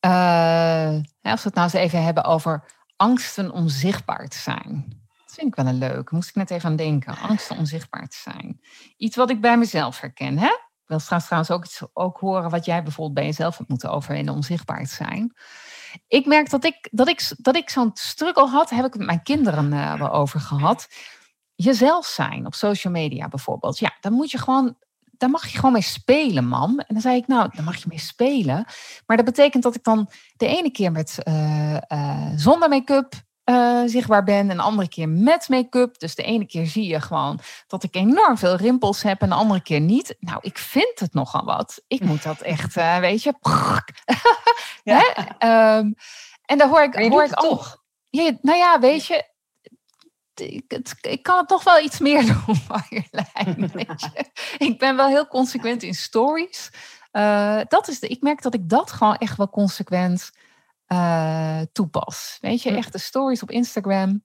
eh, 0.00 0.94
als 1.22 1.42
we 1.42 1.48
het 1.48 1.54
nou 1.54 1.70
eens 1.72 1.72
even 1.72 2.02
hebben 2.02 2.24
over 2.24 2.64
angsten 2.96 3.50
om 3.50 3.68
zichtbaar 3.68 4.28
te 4.28 4.38
zijn? 4.38 5.00
Dat 5.24 5.34
vind 5.34 5.46
ik 5.46 5.54
wel 5.54 5.66
een 5.66 5.78
leuk. 5.78 6.10
Moest 6.10 6.28
ik 6.28 6.34
net 6.34 6.50
even 6.50 6.68
aan 6.68 6.76
denken. 6.76 7.18
Angsten 7.18 7.56
om 7.56 7.64
zichtbaar 7.64 8.08
te 8.08 8.16
zijn. 8.16 8.60
Iets 8.96 9.16
wat 9.16 9.30
ik 9.30 9.40
bij 9.40 9.58
mezelf 9.58 10.00
herken. 10.00 10.38
Hè? 10.38 10.46
Ik 10.46 10.88
wil 10.88 10.98
straks 10.98 11.24
trouwens 11.24 11.52
ook, 11.52 11.64
iets, 11.64 11.82
ook 11.92 12.18
horen 12.18 12.50
wat 12.50 12.64
jij 12.64 12.82
bijvoorbeeld 12.82 13.14
bij 13.14 13.24
jezelf 13.24 13.56
hebt 13.56 13.68
moeten 13.68 13.90
overwinnen 13.90 14.34
om 14.34 14.42
zichtbaar 14.42 14.84
te 14.84 14.94
zijn. 14.94 15.34
Ik 16.08 16.26
merk 16.26 16.50
dat 16.50 16.64
ik, 16.64 16.88
dat 16.90 17.08
ik, 17.08 17.34
dat 17.36 17.56
ik 17.56 17.70
zo'n 17.70 17.90
struggle 17.94 18.48
had, 18.48 18.70
heb 18.70 18.84
ik 18.84 18.96
met 18.96 19.06
mijn 19.06 19.22
kinderen 19.22 19.98
wel 19.98 20.12
over 20.12 20.40
gehad. 20.40 20.88
Jezelf 21.62 22.06
zijn 22.06 22.46
op 22.46 22.54
social 22.54 22.92
media 22.92 23.28
bijvoorbeeld. 23.28 23.78
Ja, 23.78 23.96
dan 24.00 24.12
moet 24.12 24.30
je 24.30 24.38
gewoon 24.38 24.76
daar 25.22 25.30
mag 25.30 25.46
je 25.46 25.56
gewoon 25.56 25.72
mee 25.72 25.82
spelen, 25.82 26.46
mam. 26.46 26.78
En 26.78 26.86
dan 26.88 27.00
zei 27.00 27.16
ik, 27.16 27.26
nou, 27.26 27.48
daar 27.52 27.64
mag 27.64 27.76
je 27.76 27.84
mee 27.88 27.98
spelen. 27.98 28.64
Maar 29.06 29.16
dat 29.16 29.26
betekent 29.26 29.62
dat 29.62 29.74
ik 29.74 29.84
dan 29.84 30.10
de 30.36 30.46
ene 30.46 30.70
keer 30.70 30.92
met 30.92 31.18
eh, 31.22 31.76
eh, 31.76 32.32
zonder 32.36 32.68
make-up 32.68 33.14
eh, 33.44 33.82
zichtbaar 33.86 34.24
ben. 34.24 34.50
En 34.50 34.56
de 34.56 34.62
andere 34.62 34.88
keer 34.88 35.08
met 35.08 35.48
make-up. 35.48 35.98
Dus 35.98 36.14
de 36.14 36.22
ene 36.22 36.46
keer 36.46 36.66
zie 36.66 36.86
je 36.86 37.00
gewoon 37.00 37.38
dat 37.66 37.82
ik 37.82 37.94
enorm 37.94 38.38
veel 38.38 38.56
rimpels 38.56 39.02
heb. 39.02 39.20
En 39.20 39.28
de 39.28 39.34
andere 39.34 39.62
keer 39.62 39.80
niet. 39.80 40.16
Nou, 40.18 40.38
ik 40.40 40.58
vind 40.58 40.98
het 41.00 41.14
nogal 41.14 41.44
wat. 41.44 41.82
Ik 41.86 42.00
moet 42.00 42.22
dat 42.22 42.40
echt, 42.40 42.74
weet 43.00 43.22
je. 43.22 43.34
Ja. 44.84 45.14
Ehm, 45.38 45.92
en 46.44 46.58
daar 46.58 46.68
hoor 46.68 46.82
ik, 46.82 46.98
je 46.98 47.08
hoor 47.08 47.24
ik 47.24 47.32
al- 47.32 47.48
toch? 47.48 47.82
Ja, 48.10 48.30
nou 48.40 48.58
ja, 48.58 48.80
weet 48.80 49.06
je. 49.06 49.31
Ik, 50.34 50.64
het- 50.68 50.94
ik 51.00 51.22
kan 51.22 51.38
het 51.38 51.48
toch 51.48 51.64
wel 51.64 51.80
iets 51.84 51.98
meer 51.98 52.26
doen, 52.46 52.56
Marjolein. 52.68 53.70
Ik 54.68 54.78
ben 54.78 54.96
wel 54.96 55.08
heel 55.08 55.26
consequent 55.26 55.82
in 55.82 55.94
stories. 55.94 56.70
Eh, 57.10 57.60
dat 57.68 57.88
is 57.88 57.98
de, 58.00 58.08
ik 58.08 58.22
merk 58.22 58.42
dat 58.42 58.54
ik 58.54 58.68
dat 58.68 58.90
gewoon 58.92 59.16
echt 59.16 59.36
wel 59.36 59.48
consequent 59.50 60.30
eh, 60.86 61.60
toepas. 61.72 62.38
Weet 62.40 62.62
je, 62.62 62.70
Hm. 62.70 62.76
echt 62.76 62.92
de 62.92 62.98
stories 62.98 63.42
op 63.42 63.50
Instagram. 63.50 64.24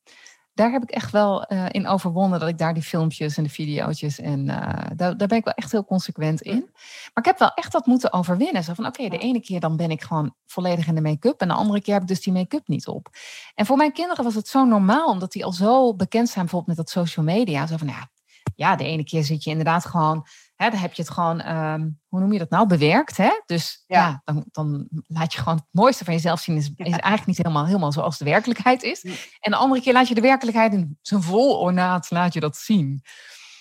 Daar 0.57 0.71
heb 0.71 0.83
ik 0.83 0.89
echt 0.89 1.11
wel 1.11 1.43
eh, 1.43 1.65
in 1.71 1.87
overwonnen 1.87 2.39
dat 2.39 2.49
ik 2.49 2.57
daar 2.57 2.73
die 2.73 2.83
filmpjes 2.83 3.37
en 3.37 3.43
de 3.43 3.49
video's 3.49 4.19
en 4.19 4.49
eh, 4.49 4.91
daar, 4.95 5.17
daar 5.17 5.27
ben 5.27 5.37
ik 5.37 5.43
wel 5.43 5.53
echt 5.53 5.71
heel 5.71 5.85
consequent 5.85 6.41
in. 6.41 6.69
Maar 7.13 7.23
ik 7.23 7.25
heb 7.25 7.39
wel 7.39 7.51
echt 7.53 7.71
dat 7.71 7.85
moeten 7.85 8.13
overwinnen. 8.13 8.63
Zo 8.63 8.73
van 8.73 8.85
oké, 8.85 9.09
de 9.09 9.17
ene 9.17 9.41
keer 9.41 9.59
dan 9.59 9.77
ben 9.77 9.91
ik 9.91 10.03
gewoon 10.03 10.33
volledig 10.45 10.87
in 10.87 10.95
de 10.95 11.01
make-up 11.01 11.41
en 11.41 11.47
de 11.47 11.53
andere 11.53 11.81
keer 11.81 11.93
heb 11.93 12.01
ik 12.03 12.07
dus 12.09 12.21
die 12.21 12.33
make-up 12.33 12.67
niet 12.67 12.87
op. 12.87 13.09
En 13.55 13.65
voor 13.65 13.77
mijn 13.77 13.93
kinderen 13.93 14.23
was 14.23 14.35
het 14.35 14.47
zo 14.47 14.65
normaal, 14.65 15.07
omdat 15.07 15.31
die 15.31 15.45
al 15.45 15.51
zo 15.51 15.95
bekend 15.95 16.29
zijn 16.29 16.45
bijvoorbeeld 16.45 16.77
met 16.77 16.85
dat 16.85 16.89
social 16.89 17.25
media. 17.25 17.67
Zo 17.67 17.77
van 17.77 17.87
ja, 17.87 18.09
ja, 18.55 18.75
de 18.75 18.83
ene 18.83 19.03
keer 19.03 19.23
zit 19.23 19.43
je 19.43 19.49
inderdaad 19.49 19.85
gewoon, 19.85 20.25
hè, 20.57 20.69
dan 20.69 20.79
heb 20.79 20.93
je 20.93 21.01
het 21.01 21.11
gewoon, 21.11 21.41
ehm, 21.41 21.89
hoe 22.07 22.19
noem 22.19 22.33
je 22.33 22.39
dat 22.39 22.49
nou, 22.49 22.67
bewerkt. 22.67 23.17
Hè? 23.17 23.29
Dus 23.45 23.83
ja, 23.87 23.99
Ja. 24.07 24.21
dan, 24.25 24.45
dan 24.51 24.87
laat 25.07 25.33
je 25.33 25.39
gewoon 25.39 25.55
het 25.57 25.67
mooiste 25.71 26.03
van 26.05 26.13
jezelf 26.13 26.39
zien. 26.39 26.55
Is, 26.57 26.69
is 26.75 26.85
eigenlijk 26.85 27.25
niet 27.25 27.37
helemaal, 27.37 27.65
helemaal 27.65 27.91
zoals 27.91 28.17
de 28.17 28.25
werkelijkheid 28.25 28.83
is. 28.83 29.01
Hm. 29.01 29.07
En 29.39 29.51
de 29.51 29.57
andere 29.57 29.81
keer 29.81 29.93
laat 29.93 30.07
je 30.07 30.15
de 30.15 30.21
werkelijkheid 30.21 30.73
in 30.73 30.97
zijn 31.01 31.21
vol 31.21 31.59
ornaat, 31.59 32.11
laat 32.11 32.33
je 32.33 32.39
dat 32.39 32.55
zien. 32.57 33.01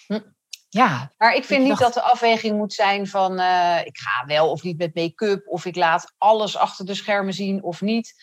Hm. 0.07 0.21
Ja, 0.69 1.13
Maar 1.19 1.35
ik 1.35 1.45
vind 1.45 1.61
Ik 1.63 1.69
niet 1.69 1.79
dacht- 1.79 1.95
dat 1.95 2.05
de 2.05 2.11
afweging 2.11 2.57
moet 2.57 2.73
zijn 2.73 3.07
van 3.07 3.39
eh, 3.39 3.79
ik 3.85 3.99
ga 3.99 4.27
wel 4.27 4.51
of 4.51 4.63
niet 4.63 4.79
met 4.79 4.95
make-up 4.95 5.49
of 5.49 5.65
ik 5.65 5.77
laat 5.77 6.15
alles 6.19 6.57
achter 6.57 6.87
de 6.87 6.95
schermen 6.95 7.33
zien 7.35 7.63
of 7.63 7.81
niet. 7.81 8.15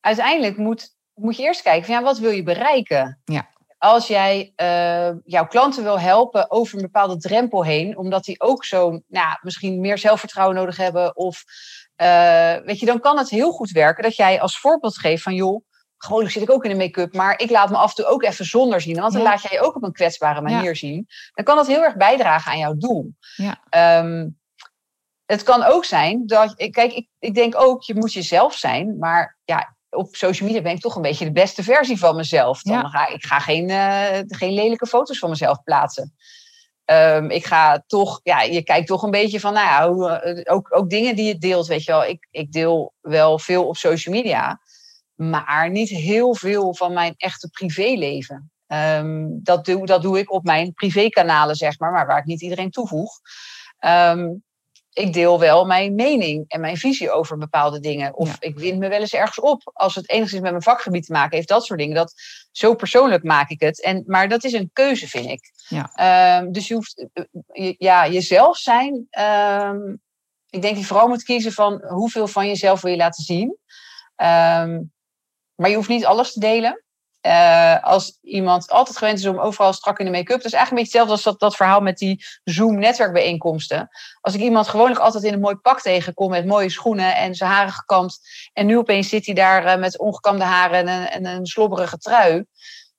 Uiteindelijk 0.00 0.56
moet, 0.56 0.96
moet 1.14 1.36
je 1.36 1.42
eerst 1.42 1.62
kijken 1.62 1.84
van 1.84 1.94
ja, 1.94 2.02
wat 2.02 2.18
wil 2.18 2.30
je 2.30 2.42
bereiken? 2.42 3.20
Ja. 3.24 3.48
Als 3.84 4.06
jij 4.06 4.52
eh, 4.56 5.10
jouw 5.24 5.46
klanten 5.46 5.82
wil 5.82 6.00
helpen 6.00 6.50
over 6.50 6.76
een 6.76 6.82
bepaalde 6.82 7.16
drempel 7.16 7.64
heen, 7.64 7.98
omdat 7.98 8.24
die 8.24 8.40
ook 8.40 8.64
zo'n, 8.64 9.04
nou, 9.08 9.36
misschien 9.40 9.80
meer 9.80 9.98
zelfvertrouwen 9.98 10.56
nodig 10.56 10.76
hebben 10.76 11.16
of 11.16 11.44
eh, 11.96 12.56
weet 12.64 12.78
je, 12.80 12.86
dan 12.86 13.00
kan 13.00 13.18
het 13.18 13.30
heel 13.30 13.52
goed 13.52 13.70
werken 13.70 14.02
dat 14.02 14.16
jij 14.16 14.40
als 14.40 14.58
voorbeeld 14.60 14.98
geeft 14.98 15.22
van 15.22 15.34
joh, 15.34 15.64
gewoonlijk 15.96 16.32
zit 16.32 16.42
ik 16.42 16.50
ook 16.50 16.64
in 16.64 16.70
de 16.70 16.76
make-up, 16.76 17.14
maar 17.14 17.38
ik 17.38 17.50
laat 17.50 17.70
me 17.70 17.76
af 17.76 17.88
en 17.88 17.94
toe 17.94 18.12
ook 18.12 18.22
even 18.22 18.44
zonder 18.44 18.80
zien. 18.80 19.00
Want 19.00 19.12
dan 19.12 19.22
Ja. 19.22 19.28
laat 19.28 19.42
jij 19.42 19.52
je 19.52 19.60
ook 19.66 19.76
op 19.76 19.82
een 19.82 19.92
kwetsbare 19.92 20.40
manier 20.40 20.76
zien. 20.76 21.06
Dan 21.34 21.44
kan 21.44 21.56
dat 21.56 21.66
heel 21.66 21.82
erg 21.82 21.96
bijdragen 21.96 22.52
aan 22.52 22.58
jouw 22.58 22.74
doel. 22.76 23.14
Ja. 23.36 23.60
Ehm, 23.68 24.28
het 25.26 25.42
kan 25.42 25.62
ook 25.62 25.84
zijn 25.84 26.26
dat, 26.26 26.54
kijk, 26.54 26.92
ik, 26.92 27.08
ik 27.18 27.34
denk 27.34 27.60
ook, 27.60 27.82
je 27.82 27.94
moet 27.94 28.12
jezelf 28.12 28.54
zijn, 28.54 28.98
maar 28.98 29.38
ja, 29.44 29.73
op 29.94 30.16
social 30.16 30.48
media 30.48 30.62
ben 30.62 30.72
ik 30.74 30.80
toch 30.80 30.96
een 30.96 31.02
beetje 31.02 31.24
de 31.24 31.32
beste 31.32 31.62
versie 31.62 31.98
van 31.98 32.16
mezelf. 32.16 32.62
Dan 32.62 32.74
Ja. 32.78 32.88
ga 32.88 33.08
ik 33.08 33.24
ga 33.24 33.38
geen, 33.38 33.70
eh, 33.70 34.20
geen 34.26 34.52
lelijke 34.52 34.86
foto's 34.86 35.18
van 35.18 35.30
mezelf 35.30 35.62
plaatsen. 35.62 36.14
Ehm, 36.84 37.30
ik 37.30 37.46
ga 37.46 37.84
toch, 37.86 38.20
ja, 38.22 38.42
je 38.42 38.62
kijkt 38.62 38.86
toch 38.86 39.02
een 39.02 39.10
beetje 39.10 39.40
van, 39.40 39.52
nou 39.52 39.66
ja, 39.66 39.92
hoe, 39.92 40.10
eh, 40.10 40.54
ook, 40.54 40.76
ook 40.76 40.90
dingen 40.90 41.16
die 41.16 41.26
je 41.26 41.38
deelt, 41.38 41.66
weet 41.66 41.84
je 41.84 41.92
wel. 41.92 42.04
Ik, 42.04 42.26
ik 42.30 42.52
deel 42.52 42.92
wel 43.00 43.38
veel 43.38 43.66
op 43.66 43.76
social 43.76 44.14
media, 44.14 44.60
maar 45.14 45.70
niet 45.70 45.88
heel 45.88 46.34
veel 46.34 46.74
van 46.74 46.92
mijn 46.92 47.14
echte 47.16 47.48
privéleven. 47.48 48.50
Ehm, 48.66 49.26
dat, 49.28 49.64
doe, 49.64 49.86
dat 49.86 50.02
doe 50.02 50.18
ik 50.18 50.32
op 50.32 50.44
mijn 50.44 50.72
privékanalen, 50.74 51.56
zeg 51.56 51.78
maar, 51.78 51.92
maar 51.92 52.06
waar 52.06 52.18
ik 52.18 52.24
niet 52.24 52.42
iedereen 52.42 52.70
toevoeg. 52.70 53.10
Ehm, 53.78 54.28
ik 54.94 55.12
deel 55.12 55.38
wel 55.40 55.64
mijn 55.64 55.94
mening 55.94 56.44
en 56.48 56.60
mijn 56.60 56.76
visie 56.76 57.10
over 57.10 57.38
bepaalde 57.38 57.80
dingen. 57.80 58.14
Of 58.16 58.28
Ja. 58.28 58.36
ik 58.38 58.58
wind 58.58 58.78
me 58.78 58.88
wel 58.88 59.00
eens 59.00 59.12
ergens 59.14 59.40
op. 59.40 59.60
Als 59.72 59.94
het 59.94 60.10
enigszins 60.10 60.42
met 60.42 60.50
mijn 60.50 60.62
vakgebied 60.62 61.06
te 61.06 61.12
maken 61.12 61.36
heeft, 61.36 61.48
dat 61.48 61.64
soort 61.64 61.78
dingen. 61.78 61.94
Dat, 61.94 62.14
zo 62.52 62.74
persoonlijk 62.74 63.22
maak 63.22 63.50
ik 63.50 63.60
het. 63.60 63.82
En, 63.82 64.02
maar 64.06 64.28
dat 64.28 64.44
is 64.44 64.52
een 64.52 64.70
keuze, 64.72 65.08
vind 65.08 65.26
ik. 65.30 65.52
Ja. 65.68 65.90
Ehm, 65.94 66.50
dus 66.52 66.68
je 66.68 66.74
hoeft, 66.74 67.06
eh, 67.12 67.24
je- 67.52 67.74
ja, 67.78 68.08
jezelf 68.08 68.56
zijn. 68.56 69.06
ehm, 69.10 69.88
ik 70.50 70.62
denk 70.62 70.74
dat 70.74 70.78
je 70.78 70.84
vooral 70.88 71.08
moet 71.08 71.22
kiezen 71.22 71.52
van 71.52 71.84
hoeveel 71.88 72.26
van 72.26 72.46
jezelf 72.46 72.80
wil 72.80 72.90
je 72.90 72.96
laten 72.96 73.22
zien. 73.24 73.58
Ehm, 74.16 74.80
maar 75.54 75.70
je 75.70 75.76
hoeft 75.76 75.88
niet 75.88 76.04
alles 76.06 76.32
te 76.32 76.40
delen. 76.40 76.83
Eh, 77.24 77.82
als 77.82 78.18
iemand 78.22 78.70
altijd 78.70 78.96
gewend 78.96 79.18
is 79.18 79.26
om 79.26 79.38
overal 79.38 79.72
strak 79.72 79.98
in 79.98 80.04
de 80.04 80.10
make-up. 80.10 80.36
Dat 80.36 80.44
is 80.44 80.52
eigenlijk 80.52 80.70
een 80.70 80.76
beetje 80.76 80.98
hetzelfde 80.98 81.12
als 81.12 81.22
dat, 81.22 81.40
dat 81.40 81.56
verhaal 81.56 81.80
met 81.80 81.98
die 81.98 82.24
Zoom-netwerkbijeenkomsten. 82.44 83.88
Als 84.20 84.34
ik 84.34 84.40
iemand 84.40 84.68
gewoonlijk 84.68 85.00
altijd 85.00 85.24
in 85.24 85.32
een 85.32 85.40
mooi 85.40 85.54
pak 85.54 85.80
tegenkom 85.80 86.30
met 86.30 86.46
mooie 86.46 86.70
schoenen 86.70 87.16
en 87.16 87.34
zijn 87.34 87.50
haren 87.50 87.72
gekamd. 87.72 88.18
En 88.52 88.66
nu 88.66 88.78
opeens 88.78 89.08
zit 89.08 89.26
hij 89.26 89.34
daar 89.34 89.64
eh, 89.64 89.78
met 89.78 89.98
ongekamde 89.98 90.44
haren 90.44 90.78
en 90.78 90.88
een, 90.88 91.08
en 91.08 91.26
een 91.26 91.46
slobberige 91.46 91.98
trui. 91.98 92.44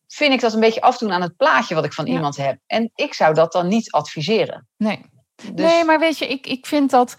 Vind 0.07 0.33
ik 0.33 0.41
dat 0.41 0.53
een 0.53 0.59
beetje 0.59 0.81
afdoen 0.81 1.11
aan 1.11 1.21
het 1.21 1.37
plaatje 1.37 1.75
wat 1.75 1.85
ik 1.85 1.93
van 1.93 2.05
Ja. 2.05 2.13
iemand 2.13 2.37
heb. 2.37 2.57
En 2.67 2.91
ik 2.95 3.13
zou 3.13 3.33
dat 3.33 3.51
dan 3.51 3.67
niet 3.67 3.91
adviseren. 3.91 4.67
Nee. 4.77 5.05
Dus, 5.35 5.65
Nee, 5.71 5.83
maar 5.83 5.99
weet 5.99 6.17
je, 6.17 6.27
ik, 6.27 6.47
ik 6.47 6.65
vind 6.65 6.89
dat. 6.91 7.15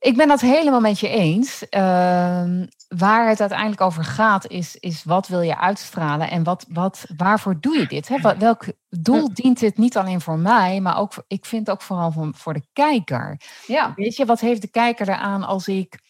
Ik 0.00 0.16
ben 0.16 0.28
dat 0.28 0.40
helemaal 0.40 0.80
met 0.80 1.00
je 1.00 1.08
eens. 1.08 1.68
Ehm, 1.68 2.66
waar 2.88 3.28
het 3.28 3.40
uiteindelijk 3.40 3.80
over 3.80 4.04
gaat, 4.04 4.46
is, 4.46 4.76
is 4.76 5.04
wat 5.04 5.28
wil 5.28 5.40
je 5.40 5.58
uitstralen 5.58 6.30
en 6.30 6.42
wat, 6.42 6.66
wat, 6.68 7.06
waarvoor 7.16 7.60
doe 7.60 7.78
je 7.78 7.86
dit? 7.86 8.08
Hè? 8.08 8.36
Welk 8.38 8.64
doel 8.88 9.34
dient 9.34 9.58
dit 9.58 9.78
niet 9.78 9.96
alleen 9.96 10.20
voor 10.20 10.38
mij, 10.38 10.80
maar 10.80 10.98
ook 10.98 11.24
ik 11.26 11.44
vind 11.44 11.70
ook 11.70 11.82
vooral 11.82 12.12
voor, 12.12 12.30
voor 12.34 12.52
de 12.52 12.66
kijker. 12.72 13.40
ja, 13.66 13.92
Weet 13.96 14.16
je, 14.16 14.24
wat 14.24 14.40
heeft 14.40 14.62
de 14.62 14.70
kijker 14.70 15.08
eraan 15.08 15.44
als 15.44 15.68
ik 15.68 16.00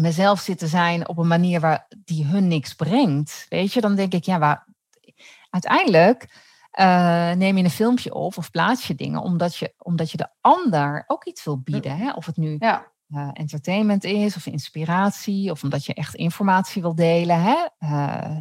mezelf 0.00 0.40
zit 0.40 0.58
te 0.58 0.66
zijn 0.66 1.08
op 1.08 1.18
een 1.18 1.26
manier 1.26 1.60
waar 1.60 1.86
die 2.04 2.24
hun 2.24 2.48
niks 2.48 2.74
brengt? 2.74 3.46
Weet 3.48 3.72
je, 3.72 3.80
dan 3.80 3.94
denk 3.94 4.12
ik, 4.12 4.24
ja, 4.24 4.38
waar, 4.38 4.66
uiteindelijk 5.50 6.28
eh, 6.70 7.32
neem 7.32 7.56
je 7.56 7.64
een 7.64 7.70
filmpje 7.70 8.14
op 8.14 8.36
of 8.36 8.50
plaats 8.50 8.86
je 8.86 8.94
dingen 8.94 9.22
omdat 9.22 9.56
je, 9.56 9.74
omdat 9.78 10.10
je 10.10 10.16
de 10.16 10.28
ander 10.40 11.04
ook 11.06 11.24
iets 11.24 11.44
wil 11.44 11.58
bieden. 11.58 11.96
Hè? 11.96 12.12
Of 12.12 12.26
het 12.26 12.36
nu 12.36 12.56
ja. 12.58 12.86
eh, 13.08 13.30
entertainment 13.32 14.04
is 14.04 14.36
of 14.36 14.46
inspiratie 14.46 15.50
of 15.50 15.62
omdat 15.62 15.84
je 15.84 15.94
echt 15.94 16.14
informatie 16.14 16.82
wil 16.82 16.94
delen. 16.94 17.42
Hè? 17.42 17.66
Eh, 17.78 18.36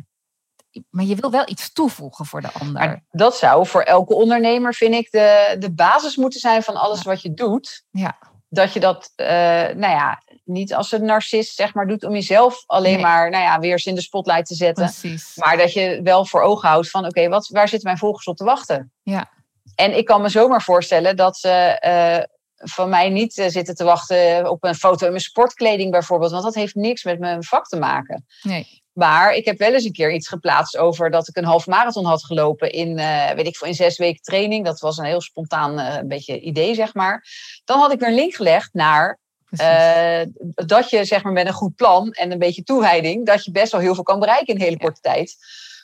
maar 0.90 1.06
je 1.06 1.16
wil 1.16 1.32
wel 1.32 1.50
iets 1.50 1.74
toevoegen 1.74 2.26
voor 2.26 2.42
de 2.42 2.52
ander. 2.52 2.74
Maar 2.74 3.06
dat 3.10 3.36
zou 3.36 3.68
voor 3.68 3.82
elke 3.82 4.14
ondernemer, 4.14 4.74
vind 4.74 4.94
ik, 4.94 5.12
de, 5.12 5.56
de 5.60 5.74
basis 5.74 6.16
moeten 6.16 6.40
zijn 6.40 6.64
van 6.64 6.76
alles 6.76 7.04
wat 7.04 7.22
je 7.22 7.34
doet. 7.34 7.86
Ja. 7.92 8.18
Dat 8.50 8.74
je 8.74 8.80
dat, 8.80 9.12
eh, 9.16 9.28
nou 9.28 9.80
ja, 9.80 10.24
niet 10.43 10.74
als 10.74 10.91
een 10.91 11.06
narcist, 11.06 11.56
zeg 11.56 11.74
maar, 11.74 11.88
doet 11.88 12.04
om 12.04 12.14
jezelf 12.14 12.64
alleen 12.66 12.93
Nee. 12.93 13.02
maar, 13.02 13.30
nou 13.30 13.43
ja, 13.43 13.60
weer 13.60 13.72
eens 13.72 13.86
in 13.86 13.95
de 13.95 14.02
spotlight 14.02 14.45
te 14.45 14.56
zetten. 14.56 14.86
Precies. 14.86 15.36
Maar 15.36 15.58
dat 15.58 15.74
je 15.74 16.00
wel 16.04 16.26
voor 16.26 16.41
ogen 16.41 16.70
houdt 16.70 16.89
van, 16.89 17.06
oké, 17.06 17.28
wat 17.30 17.47
waar 17.47 17.68
zitten 17.68 17.88
mijn 17.88 18.00
volgers 18.00 18.26
op 18.26 18.36
te 18.36 18.43
wachten? 18.43 18.91
Ja. 19.04 19.30
En 19.76 19.97
ik 19.97 20.06
kan 20.06 20.22
me 20.22 20.30
zomaar 20.30 20.62
voorstellen 20.62 21.16
dat 21.16 21.38
ze 21.38 21.50
eh, 21.50 22.24
van 22.56 22.89
mij 22.89 23.10
niet 23.10 23.38
eh, 23.38 23.47
zitten 23.47 23.76
te 23.76 23.84
wachten 23.84 24.50
op 24.50 24.64
een 24.64 24.76
foto 24.76 25.06
in 25.06 25.12
mijn 25.12 25.24
sportkleding 25.24 25.91
bijvoorbeeld. 25.91 26.32
Want 26.32 26.43
dat 26.43 26.56
heeft 26.56 26.76
niks 26.76 27.04
met 27.04 27.20
mijn 27.20 27.43
vak 27.43 27.68
te 27.68 27.78
maken. 27.78 28.26
Nee. 28.41 28.79
Maar 28.94 29.34
ik 29.34 29.46
heb 29.46 29.58
wel 29.58 29.74
eens 29.74 29.84
een 29.84 29.92
keer 29.92 30.14
iets 30.14 30.28
geplaatst 30.28 30.78
over 30.78 31.10
dat 31.10 31.28
ik 31.28 31.38
een 31.38 31.46
half 31.46 31.68
marathon 31.68 32.06
had 32.06 32.26
gelopen 32.26 32.72
in, 32.72 32.98
eh, 32.98 33.32
weet 33.32 33.48
ik 33.48 33.58
veel, 33.58 33.68
in 33.68 33.74
zes 33.74 33.98
weken 33.98 34.22
training. 34.22 34.66
Dat 34.66 34.80
was 34.80 34.98
een 34.98 35.06
heel 35.06 35.22
spontaan 35.22 35.80
eh, 35.80 35.96
een 35.96 36.08
beetje 36.08 36.40
idee, 36.40 36.76
zeg 36.76 36.94
maar. 36.94 37.26
Dan 37.66 37.80
had 37.80 37.92
ik 37.92 38.00
weer 38.00 38.10
een 38.10 38.16
link 38.16 38.34
gelegd 38.34 38.74
naar 38.74 39.20
eh, 39.50 40.22
dat 40.56 40.90
je 40.90 41.06
zeg 41.06 41.24
maar 41.24 41.34
met 41.34 41.48
een 41.48 41.54
goed 41.54 41.76
plan 41.76 42.12
en 42.12 42.32
een 42.32 42.40
beetje 42.40 42.64
toewijding, 42.64 43.26
dat 43.26 43.46
je 43.46 43.52
best 43.52 43.72
wel 43.72 43.82
heel 43.82 43.96
veel 43.96 44.04
kan 44.04 44.20
bereiken 44.20 44.48
in 44.48 44.56
een 44.56 44.62
hele 44.62 44.78
korte 44.78 45.02
tijd. 45.02 45.36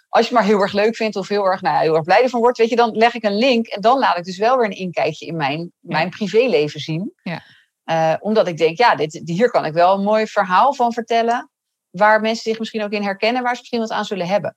Als 0.10 0.28
je 0.28 0.34
maar 0.34 0.44
heel 0.44 0.62
erg 0.62 0.74
leuk 0.74 0.96
vindt 0.96 1.16
of 1.16 1.28
heel 1.28 1.46
erg, 1.46 1.62
nou 1.62 1.82
heel 1.82 1.96
erg 1.96 2.04
blij 2.04 2.24
ervan 2.24 2.40
wordt, 2.40 2.58
weet 2.58 2.70
je, 2.70 2.76
dan 2.76 2.98
leg 2.98 3.14
ik 3.14 3.24
een 3.24 3.38
link 3.38 3.68
en 3.68 3.82
dan 3.82 4.00
laat 4.00 4.18
ik 4.18 4.24
dus 4.24 4.38
wel 4.38 4.58
weer 4.58 4.66
een 4.66 4.78
inkijkje 4.78 5.26
in 5.26 5.36
mijn, 5.36 5.72
mijn 5.80 6.10
privéleven 6.10 6.80
zien. 6.80 7.14
Ja. 7.24 8.18
Omdat 8.22 8.48
ik 8.48 8.58
denk, 8.58 8.78
ja, 8.78 8.96
dit, 8.96 9.22
hier 9.26 9.50
kan 9.50 9.66
ik 9.66 9.74
wel 9.74 9.94
een 9.94 10.04
mooi 10.04 10.28
verhaal 10.28 10.74
van 10.74 10.94
vertellen, 10.94 11.50
waar 11.96 12.22
mensen 12.22 12.44
zich 12.44 12.60
misschien 12.60 12.84
ook 12.84 12.92
in 12.92 13.04
herkennen, 13.04 13.44
waar 13.44 13.54
ze 13.54 13.60
misschien 13.60 13.80
wat 13.80 13.92
aan 13.92 14.06
zullen 14.06 14.28
hebben. 14.28 14.56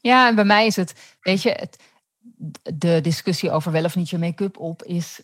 Ja, 0.00 0.28
en 0.28 0.34
bij 0.34 0.44
mij 0.44 0.66
is 0.66 0.76
het, 0.76 1.16
weet 1.20 1.42
je, 1.42 1.50
het, 1.50 1.82
de 2.74 3.00
discussie 3.00 3.50
over 3.50 3.72
wel 3.72 3.84
of 3.84 3.96
niet 3.96 4.10
je 4.10 4.18
make-up 4.18 4.58
op 4.58 4.82
is. 4.82 5.22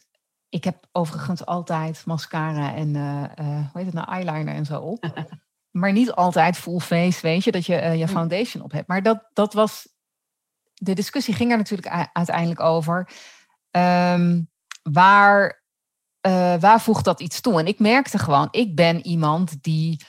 Ik 0.49 0.65
heb 0.65 0.87
overigens 0.93 1.47
altijd 1.47 2.03
mascara 2.07 2.75
en 2.75 2.97
eh, 2.97 3.23
eh, 3.23 3.47
hoe 3.47 3.71
heet 3.73 3.85
het 3.85 3.95
nou, 3.95 4.09
eyeliner 4.09 4.55
en 4.55 4.65
zo 4.65 4.81
op. 4.81 5.27
maar 5.71 5.93
niet 5.93 6.13
altijd 6.13 6.57
full 6.57 6.79
face, 6.79 7.21
weet 7.21 7.45
je, 7.45 7.53
dat 7.53 7.67
je 7.67 7.75
eh, 7.75 7.99
je 7.99 8.09
foundation 8.09 8.63
op 8.63 8.73
hebt. 8.73 8.89
Maar 8.89 9.03
dat, 9.03 9.29
dat 9.33 9.53
was. 9.53 9.91
De 10.75 10.95
discussie 10.95 11.35
ging 11.35 11.51
er 11.51 11.57
natuurlijk 11.57 12.09
uiteindelijk 12.13 12.61
over. 12.61 13.09
ehm, 13.71 14.43
waar, 14.83 15.63
waar 16.61 16.81
voegt 16.81 17.05
dat 17.05 17.21
iets 17.21 17.41
toe? 17.41 17.61
En 17.61 17.67
ik 17.67 17.79
merkte 17.79 18.19
gewoon, 18.19 18.49
ik 18.51 18.77
ben 18.77 19.07
iemand 19.07 19.63
die 19.63 20.05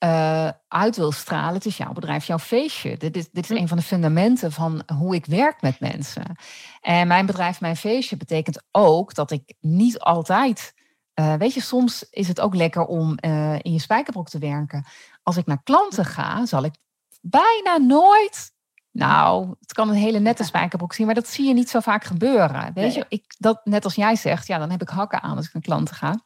eh, 0.00 0.48
uit 0.68 0.96
wil 0.96 1.12
stralen. 1.12 1.54
Het 1.54 1.66
is 1.66 1.76
jouw 1.76 1.92
bedrijf, 1.92 2.24
jouw 2.24 2.38
feestje. 2.38 2.96
Dit 2.96 3.16
is, 3.16 3.30
dit 3.30 3.50
is 3.50 3.58
een 3.58 3.68
van 3.68 3.76
de 3.76 3.82
fundamenten 3.82 4.52
van 4.52 4.82
hoe 4.98 5.14
ik 5.14 5.26
werk 5.26 5.60
met 5.62 5.80
mensen. 5.80 6.36
En 6.80 7.06
mijn 7.08 7.26
bedrijf, 7.26 7.60
mijn 7.60 7.76
feestje 7.76 8.16
betekent 8.16 8.62
ook 8.70 9.14
dat 9.14 9.30
ik 9.30 9.54
niet 9.60 9.98
altijd. 9.98 10.74
eh, 11.14 11.34
weet 11.34 11.54
je, 11.54 11.60
soms 11.60 12.06
is 12.10 12.28
het 12.28 12.40
ook 12.40 12.54
lekker 12.54 12.84
om 12.84 13.16
eh, 13.16 13.54
in 13.62 13.72
je 13.72 13.78
spijkerbroek 13.80 14.28
te 14.28 14.38
werken. 14.38 14.84
Als 15.22 15.36
ik 15.36 15.46
naar 15.46 15.62
klanten 15.62 16.04
ga, 16.04 16.46
zal 16.46 16.64
ik 16.64 16.74
bijna 17.20 17.76
nooit. 17.76 18.52
Nou, 18.90 19.54
het 19.60 19.72
kan 19.72 19.88
een 19.88 19.94
hele 19.94 20.18
nette 20.18 20.44
spijkerbroek 20.44 20.92
zien, 20.92 21.06
maar 21.06 21.14
dat 21.14 21.28
zie 21.28 21.46
je 21.46 21.54
niet 21.54 21.70
zo 21.70 21.80
vaak 21.80 22.04
gebeuren. 22.04 22.72
Weet 22.74 22.94
je, 22.94 23.06
ik, 23.08 23.34
dat, 23.38 23.60
net 23.64 23.84
als 23.84 23.94
jij 23.94 24.16
zegt, 24.16 24.46
ja, 24.46 24.58
dan 24.58 24.70
heb 24.70 24.82
ik 24.82 24.88
hakken 24.88 25.22
aan 25.22 25.36
als 25.36 25.46
ik 25.46 25.52
naar 25.52 25.62
klanten 25.62 25.94
ga. 25.94 26.24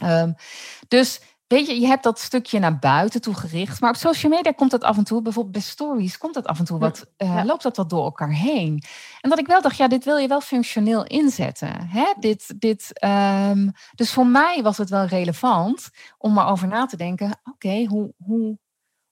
Ehm, 0.00 0.32
dus 0.88 1.20
weet 1.46 1.66
je, 1.66 1.80
je 1.80 1.86
hebt 1.86 2.02
dat 2.02 2.18
stukje 2.18 2.58
naar 2.58 2.78
buiten 2.78 3.20
toe 3.20 3.34
gericht. 3.34 3.80
Maar 3.80 3.90
op 3.90 3.96
social 3.96 4.32
media 4.32 4.52
komt 4.52 4.70
dat 4.70 4.82
af 4.82 4.96
en 4.96 5.04
toe, 5.04 5.22
bijvoorbeeld 5.22 5.54
bij 5.54 5.62
stories, 5.62 6.18
komt 6.18 6.34
dat 6.34 6.46
af 6.46 6.58
en 6.58 6.64
toe 6.64 6.78
wat, 6.78 7.06
eh, 7.16 7.40
loopt 7.44 7.62
dat 7.62 7.76
wat 7.76 7.90
door 7.90 8.04
elkaar 8.04 8.32
heen. 8.32 8.82
En 9.20 9.30
dat 9.30 9.38
ik 9.38 9.46
wel 9.46 9.62
dacht, 9.62 9.76
ja, 9.76 9.88
dit 9.88 10.04
wil 10.04 10.16
je 10.16 10.28
wel 10.28 10.40
functioneel 10.40 11.04
inzetten. 11.04 11.88
Hè? 11.88 12.12
Dit, 12.18 12.54
dit, 12.60 12.98
ehm, 12.98 13.68
dus 13.94 14.12
voor 14.12 14.26
mij 14.26 14.62
was 14.62 14.78
het 14.78 14.90
wel 14.90 15.04
relevant 15.04 15.90
om 16.18 16.38
erover 16.38 16.68
na 16.68 16.86
te 16.86 16.96
denken, 16.96 17.40
oké, 17.44 17.84
hoe, 17.84 18.12
hoe, 18.24 18.58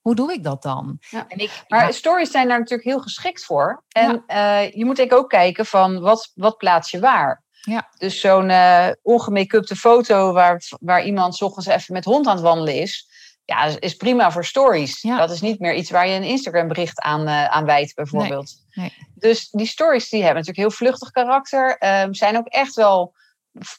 hoe 0.01 0.15
doe 0.15 0.33
ik 0.33 0.43
dat 0.43 0.61
dan? 0.61 0.97
Ja. 1.09 1.25
En 1.27 1.37
ik, 1.37 1.63
Maar 1.67 1.85
ja, 1.85 1.91
stories 1.91 2.31
zijn 2.31 2.47
daar 2.47 2.59
natuurlijk 2.59 2.89
heel 2.89 3.01
geschikt 3.01 3.45
voor. 3.45 3.83
En 3.87 4.23
eh, 4.27 4.71
je 4.71 4.85
moet 4.85 4.95
denk 4.95 5.11
ik 5.11 5.17
ook 5.17 5.29
kijken 5.29 5.65
van 5.65 5.99
wat, 5.99 6.31
wat 6.35 6.57
plaats 6.57 6.91
je 6.91 6.99
waar. 6.99 7.43
Ja. 7.65 7.89
Dus 7.97 8.19
zo'n 8.19 8.49
eh 8.49 8.87
ongemake-upte 9.01 9.75
foto 9.75 10.31
waar, 10.33 10.61
waar 10.79 11.05
iemand 11.05 11.41
ochtends 11.41 11.67
even 11.67 11.93
met 11.93 12.05
hond 12.05 12.27
aan 12.27 12.33
het 12.35 12.43
wandelen 12.43 12.75
is. 12.75 13.07
Ja, 13.45 13.65
is- 13.79 13.95
prima 13.95 14.31
voor 14.31 14.45
stories. 14.45 15.01
Ja. 15.01 15.17
Dat 15.17 15.31
is 15.31 15.41
niet 15.41 15.59
meer 15.59 15.73
iets 15.75 15.89
waar 15.89 16.07
je 16.07 16.15
een 16.15 16.23
Instagram 16.23 16.67
bericht 16.67 16.99
aan, 17.01 17.27
eh 17.27 17.45
aan 17.45 17.65
wijdt 17.65 17.95
bijvoorbeeld. 17.95 18.51
nee. 18.73 18.93
Dus 19.15 19.49
die 19.49 19.65
stories 19.65 20.09
die 20.09 20.23
hebben 20.23 20.39
natuurlijk 20.43 20.67
heel 20.69 20.77
vluchtig 20.77 21.11
karakter. 21.11 21.77
ehm, 21.77 22.13
zijn 22.13 22.37
ook 22.37 22.47
echt 22.47 22.73
wel 22.75 23.13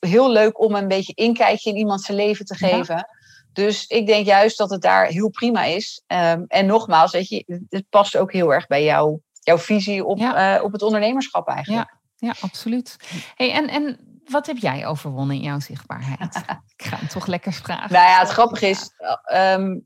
heel 0.01 0.31
leuk 0.31 0.61
om 0.61 0.75
een 0.75 0.89
beetje 0.89 1.13
inkijkje 1.15 1.71
in 1.71 1.77
iemands 1.77 2.09
leven 2.09 2.45
te 2.45 2.57
Ja. 2.59 2.69
geven. 2.69 3.09
Dus 3.53 3.87
ik 3.87 4.07
denk 4.07 4.27
juist 4.27 4.59
dat 4.59 4.71
het 4.71 4.83
daar 4.83 5.07
heel 5.07 5.31
prima 5.31 5.63
is. 5.65 6.03
Ehm, 6.07 6.43
en 6.49 6.67
nogmaals, 6.67 7.13
weet 7.13 7.29
je, 7.29 7.63
het 7.69 7.89
past 7.89 8.17
ook 8.17 8.33
heel 8.33 8.53
erg 8.53 8.67
bij 8.67 8.85
jou, 8.85 9.19
jouw 9.41 9.59
visie 9.59 10.05
op, 10.05 10.19
Ja. 10.19 10.57
eh, 10.57 10.65
op 10.65 10.73
het 10.73 10.83
ondernemerschap 10.83 11.49
eigenlijk. 11.49 11.94
Ja, 12.17 12.35
absoluut. 12.41 12.97
Hey, 13.35 13.53
en, 13.53 13.69
en 13.69 13.99
wat 14.25 14.47
heb 14.47 14.57
jij 14.57 14.87
overwonnen 14.87 15.37
in 15.37 15.43
jouw 15.43 15.61
zichtbaarheid? 15.61 16.37
ik 16.77 16.85
ga 16.85 16.97
hem 16.97 17.09
toch 17.09 17.27
lekker 17.27 17.53
vragen. 17.53 17.93
Nou 17.93 18.09
ja, 18.09 18.19
het 18.19 18.29
grappige 18.29 18.69
is, 18.69 18.91
ehm, 19.25 19.79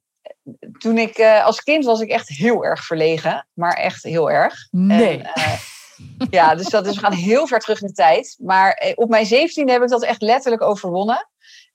toen 0.79 0.99
ik 0.99 1.17
eh, 1.17 1.45
als 1.45 1.61
kind 1.61 1.85
was 1.85 2.01
ik 2.01 2.09
echt 2.09 2.29
heel 2.29 2.65
erg 2.65 2.85
verlegen, 2.85 3.47
maar 3.53 3.75
echt 3.75 4.03
heel 4.03 4.31
erg. 4.31 4.69
Nee. 4.71 5.23
En, 5.23 5.33
eh, 5.35 5.59
ja, 6.31 6.55
dus 6.55 6.69
dat 6.69 6.87
is, 6.87 6.95
we 6.95 7.01
gaan 7.01 7.13
heel 7.13 7.47
ver 7.47 7.61
terug 7.61 7.81
in 7.81 7.87
de 7.87 7.93
tijd. 7.93 8.37
Maar 8.41 8.73
eh, 8.73 8.93
op 8.95 9.09
mijn 9.09 9.27
17 9.27 9.69
heb 9.69 9.83
ik 9.83 9.89
dat 9.89 10.05
echt 10.05 10.23
letterlijk 10.23 10.63
overwonnen. 10.63 11.29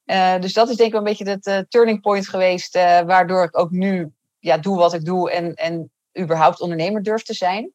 Eh, 0.05 0.39
dus 0.39 0.53
dat 0.53 0.69
is 0.69 0.75
denk 0.75 0.87
ik 0.87 0.93
wel 0.93 1.01
een 1.01 1.15
beetje 1.17 1.29
het 1.29 1.47
eh, 1.47 1.59
turning 1.69 2.01
point 2.01 2.29
geweest, 2.29 2.75
eh, 2.75 3.01
waardoor 3.01 3.43
ik 3.43 3.57
ook 3.57 3.71
nu 3.71 4.11
ja, 4.39 4.57
doe 4.57 4.77
wat 4.77 4.93
ik 4.93 5.05
doe 5.05 5.31
en, 5.31 5.53
en 5.53 5.91
überhaupt 6.19 6.61
ondernemer 6.61 7.03
durf 7.03 7.23
te 7.23 7.33
zijn. 7.33 7.71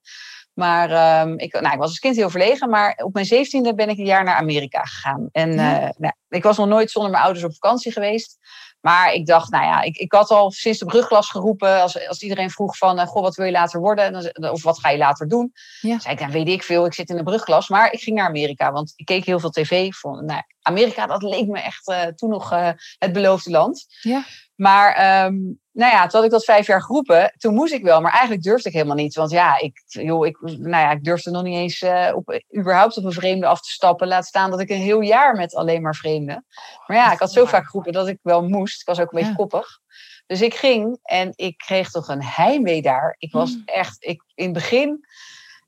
Maar 0.58 0.90
ehm, 0.90 1.32
ik, 1.38 1.52
nou, 1.60 1.72
ik 1.72 1.78
was 1.78 1.88
als 1.88 1.98
kind 1.98 2.16
heel 2.16 2.30
verlegen, 2.30 2.70
maar 2.70 3.00
op 3.04 3.12
mijn 3.12 3.26
17e 3.26 3.74
ben 3.74 3.88
ik 3.88 3.98
een 3.98 4.04
jaar 4.04 4.24
naar 4.24 4.34
Amerika 4.36 4.80
gegaan. 4.84 5.28
En 5.32 5.52
Ja. 5.52 5.80
eh, 5.82 5.90
nou, 5.96 6.12
ik 6.28 6.42
was 6.42 6.56
nog 6.56 6.66
nooit 6.66 6.90
zonder 6.90 7.10
mijn 7.10 7.22
ouders 7.22 7.44
op 7.44 7.52
vakantie 7.52 7.92
geweest. 7.92 8.38
Maar 8.80 9.12
ik 9.12 9.26
dacht, 9.26 9.50
nou 9.50 9.64
ja, 9.64 9.80
ik, 9.82 9.96
ik 9.96 10.12
had 10.12 10.30
al 10.30 10.50
sinds 10.50 10.78
de 10.78 10.84
brugklas 10.84 11.30
geroepen. 11.30 11.82
Als, 11.82 12.08
als 12.08 12.22
iedereen 12.22 12.50
vroeg 12.50 12.76
van, 12.76 13.06
goh, 13.06 13.22
wat 13.22 13.34
wil 13.34 13.46
je 13.46 13.52
later 13.52 13.80
worden? 13.80 14.32
Of 14.52 14.62
wat 14.62 14.80
ga 14.80 14.90
je 14.90 14.98
later 14.98 15.28
doen? 15.28 15.52
Ja. 15.80 15.98
zei 15.98 16.14
ik, 16.14 16.20
dan 16.20 16.30
weet 16.30 16.48
ik 16.48 16.62
veel. 16.62 16.86
Ik 16.86 16.94
zit 16.94 17.10
in 17.10 17.16
de 17.16 17.22
brugklas. 17.22 17.68
Maar 17.68 17.92
ik 17.92 18.00
ging 18.00 18.16
naar 18.16 18.26
Amerika, 18.26 18.72
want 18.72 18.92
ik 18.96 19.04
keek 19.06 19.24
heel 19.24 19.40
veel 19.40 19.50
tv. 19.50 19.90
Nou, 20.02 20.42
Amerika, 20.62 21.06
dat 21.06 21.22
leek 21.22 21.46
me 21.46 21.60
echt 21.60 22.16
toen 22.16 22.30
nog 22.30 22.50
het 22.98 23.12
beloofde 23.12 23.50
land. 23.50 23.86
Ja. 24.00 24.24
Maar 24.54 25.24
um, 25.26 25.60
nou 25.78 25.92
ja, 25.92 26.00
toen 26.00 26.10
had 26.10 26.24
ik 26.24 26.30
dat 26.30 26.44
vijf 26.44 26.66
jaar 26.66 26.82
geroepen. 26.82 27.32
Toen 27.36 27.54
moest 27.54 27.72
ik 27.72 27.82
wel, 27.82 28.00
maar 28.00 28.12
eigenlijk 28.12 28.42
durfde 28.42 28.68
ik 28.68 28.74
helemaal 28.74 28.96
niet. 28.96 29.14
Want 29.14 29.30
ja, 29.30 29.58
ik, 29.58 29.82
joh, 29.86 30.26
ik, 30.26 30.38
nou 30.40 30.68
ja, 30.68 30.90
ik 30.90 31.04
durfde 31.04 31.30
nog 31.30 31.42
niet 31.42 31.56
eens 31.56 31.82
uh, 31.82 32.12
op, 32.14 32.40
überhaupt 32.56 32.96
op 32.96 33.04
een 33.04 33.12
vreemde 33.12 33.46
af 33.46 33.60
te 33.60 33.70
stappen. 33.70 34.08
Laat 34.08 34.26
staan 34.26 34.50
dat 34.50 34.60
ik 34.60 34.70
een 34.70 34.80
heel 34.80 35.00
jaar 35.00 35.36
met 35.36 35.54
alleen 35.54 35.82
maar 35.82 35.94
vreemden. 35.94 36.46
Maar 36.86 36.96
ja, 36.96 37.12
ik 37.12 37.18
had 37.18 37.32
zo 37.32 37.44
vaak 37.44 37.66
geroepen 37.66 37.92
dat 37.92 38.08
ik 38.08 38.18
wel 38.22 38.48
moest. 38.48 38.80
Ik 38.80 38.86
was 38.86 39.00
ook 39.00 39.12
een 39.12 39.18
beetje 39.18 39.36
koppig. 39.36 39.78
Dus 40.26 40.40
ik 40.40 40.54
ging 40.54 40.98
en 41.02 41.32
ik 41.34 41.58
kreeg 41.58 41.90
toch 41.90 42.08
een 42.08 42.22
heimwee 42.22 42.82
daar. 42.82 43.14
Ik 43.18 43.32
was 43.32 43.50
hmm. 43.50 43.62
echt, 43.64 44.04
ik, 44.04 44.24
in 44.34 44.44
het 44.44 44.54
begin, 44.54 45.06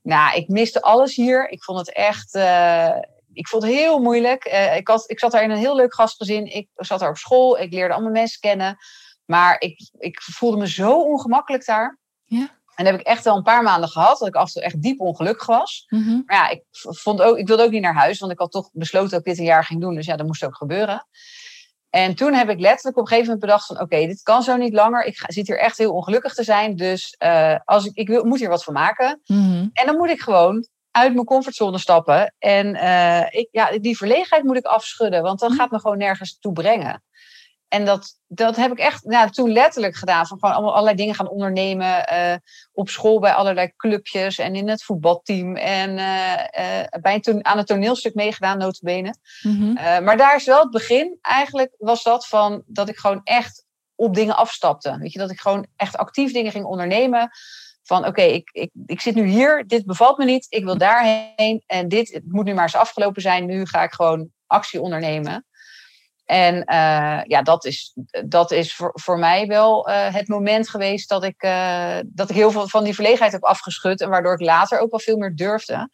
nou, 0.03 0.37
ik 0.37 0.49
miste 0.49 0.83
alles 0.83 1.17
hier. 1.17 1.49
Ik 1.49 1.65
vond 1.65 1.79
het 1.79 1.93
echt, 1.93 2.35
uh, 2.35 2.97
ik 3.33 3.49
vond 3.49 3.63
het 3.63 3.73
heel 3.73 3.99
moeilijk. 3.99 4.47
Uh, 4.47 4.77
ik, 4.77 4.89
had, 4.89 5.11
ik 5.11 5.19
zat 5.19 5.33
daar 5.33 5.43
in 5.43 5.51
een 5.51 5.57
heel 5.57 5.77
leuk 5.77 5.95
gastgezin. 5.95 6.55
Ik 6.55 6.69
zat 6.75 7.01
daar 7.01 7.11
op 7.11 7.17
school. 7.17 7.59
Ik 7.59 7.73
leerde 7.73 7.95
allemaal 7.95 8.13
mensen 8.13 8.41
kennen. 8.41 8.79
Maar 9.31 9.61
ik, 9.61 9.91
ik 9.99 10.22
voelde 10.22 10.57
me 10.57 10.68
zo 10.68 11.03
ongemakkelijk 11.03 11.66
daar. 11.66 11.99
Ja. 12.24 12.59
En 12.74 12.85
dat 12.85 12.87
heb 12.87 13.01
ik 13.01 13.07
echt 13.07 13.24
wel 13.24 13.37
een 13.37 13.43
paar 13.43 13.62
maanden 13.62 13.89
gehad, 13.89 14.18
dat 14.18 14.28
ik 14.28 14.35
af 14.35 14.47
en 14.47 14.53
toe 14.53 14.62
echt 14.62 14.83
diep 14.83 15.01
ongelukkig 15.01 15.47
was. 15.47 15.85
Mm 15.89 16.22
Maar 16.26 16.37
ja, 16.37 16.49
ik, 16.49 16.62
vond 16.70 17.22
ook, 17.22 17.37
ik 17.39 17.47
wilde 17.47 17.62
ook 17.62 17.70
niet 17.70 17.83
naar 17.83 17.95
huis, 17.95 18.18
want 18.18 18.33
ik 18.33 18.39
had 18.39 18.51
toch 18.51 18.70
besloten 18.72 19.11
dat 19.11 19.18
ik 19.18 19.24
dit 19.24 19.39
een 19.39 19.45
jaar 19.45 19.64
ging 19.64 19.81
doen. 19.81 19.95
Dus 19.95 20.07
ja, 20.07 20.16
dat 20.16 20.26
moest 20.26 20.45
ook 20.45 20.57
gebeuren. 20.57 21.07
En 21.91 22.14
toen 22.14 22.33
heb 22.35 22.49
ik 22.49 22.61
letterlijk 22.61 22.97
op 22.97 23.03
een 23.03 23.09
gegeven 23.09 23.31
moment 23.31 23.47
bedacht 23.47 23.66
van... 23.66 23.81
oké, 23.81 24.07
dit 24.07 24.22
kan 24.22 24.43
zo 24.43 24.57
niet 24.57 24.72
langer. 24.72 25.05
Ik 25.05 25.24
zit 25.26 25.47
hier 25.47 25.59
echt 25.59 25.78
heel 25.78 25.93
ongelukkig 25.93 26.35
te 26.35 26.45
zijn. 26.45 26.76
Dus 26.76 27.16
uh, 27.18 27.57
als 27.64 27.85
ik, 27.85 27.95
ik 27.95 28.09
wil, 28.09 28.24
moet 28.24 28.39
hier 28.39 28.49
wat 28.49 28.64
van 28.64 28.74
maken. 28.74 29.20
Mm 29.26 29.70
En 29.72 29.87
dan 29.87 29.97
moet 29.97 30.11
ik 30.11 30.20
gewoon 30.20 30.66
uit 30.91 31.14
mijn 31.14 31.26
comfortzone 31.26 31.78
stappen. 31.78 32.35
En 32.39 32.74
uh, 32.74 33.26
ik, 33.31 33.49
ja, 33.51 33.78
die 33.78 33.97
verlegenheid 33.97 34.45
moet 34.45 34.57
ik 34.57 34.64
afschudden. 34.64 35.22
Want 35.22 35.41
dat 35.41 35.51
mhm. 35.51 35.59
gaat 35.59 35.70
me 35.70 35.81
gewoon 35.81 35.99
nergens 35.99 36.39
toe 36.39 36.53
brengen. 36.53 37.03
En 37.71 37.85
dat, 37.85 38.18
dat 38.27 38.57
heb 38.57 38.71
ik 38.71 38.79
echt 38.79 39.05
nou, 39.05 39.31
toen 39.31 39.53
letterlijk 39.53 39.95
gedaan. 39.97 40.27
Van 40.27 40.39
gewoon 40.39 40.55
allemaal 40.55 40.73
allerlei 40.73 40.97
dingen 40.97 41.14
gaan 41.14 41.29
ondernemen. 41.29 42.12
Uh, 42.12 42.35
op 42.73 42.89
school 42.89 43.21
bij 43.21 43.33
allerlei 43.33 43.73
clubjes 43.77 44.39
en 44.39 44.55
in 44.55 44.68
het 44.68 44.83
voetbalteam. 44.83 45.57
En 45.57 45.91
uh, 45.91 46.33
uh, 46.61 47.01
bij 47.01 47.18
een 47.21 47.45
aan 47.45 47.59
het 47.59 47.66
toneelstuk 47.66 48.14
meegedaan, 48.14 48.59
notabene. 48.59 49.14
Mm 49.43 49.73
maar 49.73 50.16
daar 50.16 50.37
is 50.37 50.45
wel 50.45 50.61
het 50.61 50.71
begin. 50.71 51.18
Eigenlijk 51.21 51.75
was 51.79 52.03
dat 52.03 52.27
van 52.27 52.62
dat 52.66 52.89
ik 52.89 52.97
gewoon 52.97 53.21
echt 53.25 53.64
op 53.95 54.14
dingen 54.14 54.37
afstapte. 54.37 54.99
Weet 54.99 55.12
je, 55.12 55.18
dat 55.18 55.31
ik 55.31 55.41
gewoon 55.41 55.66
echt 55.77 55.97
actief 55.97 56.33
dingen 56.33 56.53
ging 56.53 56.64
ondernemen. 56.64 57.31
Van 57.83 58.07
oké, 58.07 58.23
ik, 58.23 58.51
ik, 58.53 58.71
ik 58.87 59.01
zit 59.01 59.14
nu 59.14 59.27
hier, 59.27 59.66
dit 59.66 59.87
bevalt 59.87 60.18
me 60.18 60.25
niet, 60.25 60.47
ik 60.49 60.64
wil 60.64 60.79
daarheen. 60.79 61.62
En 61.66 61.89
dit 61.89 62.12
het 62.12 62.23
moet 62.27 62.45
nu 62.45 62.55
maar 62.55 62.62
eens 62.62 62.77
afgelopen 62.77 63.23
zijn. 63.23 63.47
Nu 63.47 63.66
ga 63.66 63.83
ik 63.83 63.93
gewoon 63.93 64.31
actie 64.47 64.81
ondernemen. 64.81 65.45
En 66.31 66.55
uh, 66.55 67.20
ja, 67.24 67.43
dat 67.43 67.64
is, 67.64 67.93
dat 68.26 68.51
is 68.51 68.74
voor, 68.74 68.91
voor 68.95 69.18
mij 69.18 69.47
wel 69.47 69.89
uh, 69.89 70.14
het 70.14 70.28
moment 70.28 70.68
geweest 70.68 71.09
dat 71.09 71.24
ik, 71.24 71.43
uh, 71.43 71.99
dat 72.07 72.31
ik 72.31 72.37
heel 72.37 72.51
veel 72.51 72.68
van 72.68 72.85
die 72.85 72.95
verlegenheid 72.95 73.33
heb 73.33 73.45
afgeschud. 73.45 74.01
En 74.01 74.09
waardoor 74.09 74.33
ik 74.33 74.41
later 74.41 74.78
ook 74.78 74.91
wel 74.91 75.01
veel 75.01 75.16
meer 75.16 75.37
durfde. 75.37 75.89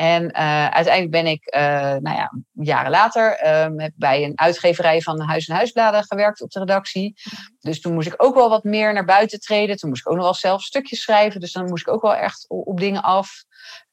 En 0.00 0.34
uiteindelijk 0.72 1.10
ben 1.10 1.26
ik, 1.26 1.54
nou 2.00 2.16
ja, 2.16 2.32
jaren 2.52 2.90
later, 2.90 3.48
um, 3.64 3.80
heb 3.80 3.92
bij 3.96 4.24
een 4.24 4.32
uitgeverij 4.34 5.00
van 5.00 5.20
Huis 5.20 5.46
en 5.48 5.54
Huisbladen 5.54 6.04
gewerkt 6.04 6.42
op 6.42 6.50
de 6.50 6.58
redactie. 6.58 7.14
Dus 7.60 7.80
toen 7.80 7.94
moest 7.94 8.06
ik 8.06 8.14
ook 8.16 8.34
wel 8.34 8.48
wat 8.48 8.64
meer 8.64 8.92
naar 8.92 9.04
buiten 9.04 9.40
treden. 9.40 9.76
Toen 9.76 9.88
moest 9.88 10.00
ik 10.00 10.08
ook 10.08 10.16
nog 10.16 10.24
wel 10.24 10.34
zelf 10.34 10.62
stukjes 10.62 11.02
schrijven. 11.02 11.40
Dus 11.40 11.52
dan 11.52 11.68
moest 11.68 11.86
ik 11.86 11.92
ook 11.92 12.02
wel 12.02 12.14
echt 12.14 12.44
op, 12.48 12.80
dingen 12.80 13.02
af. 13.02 13.44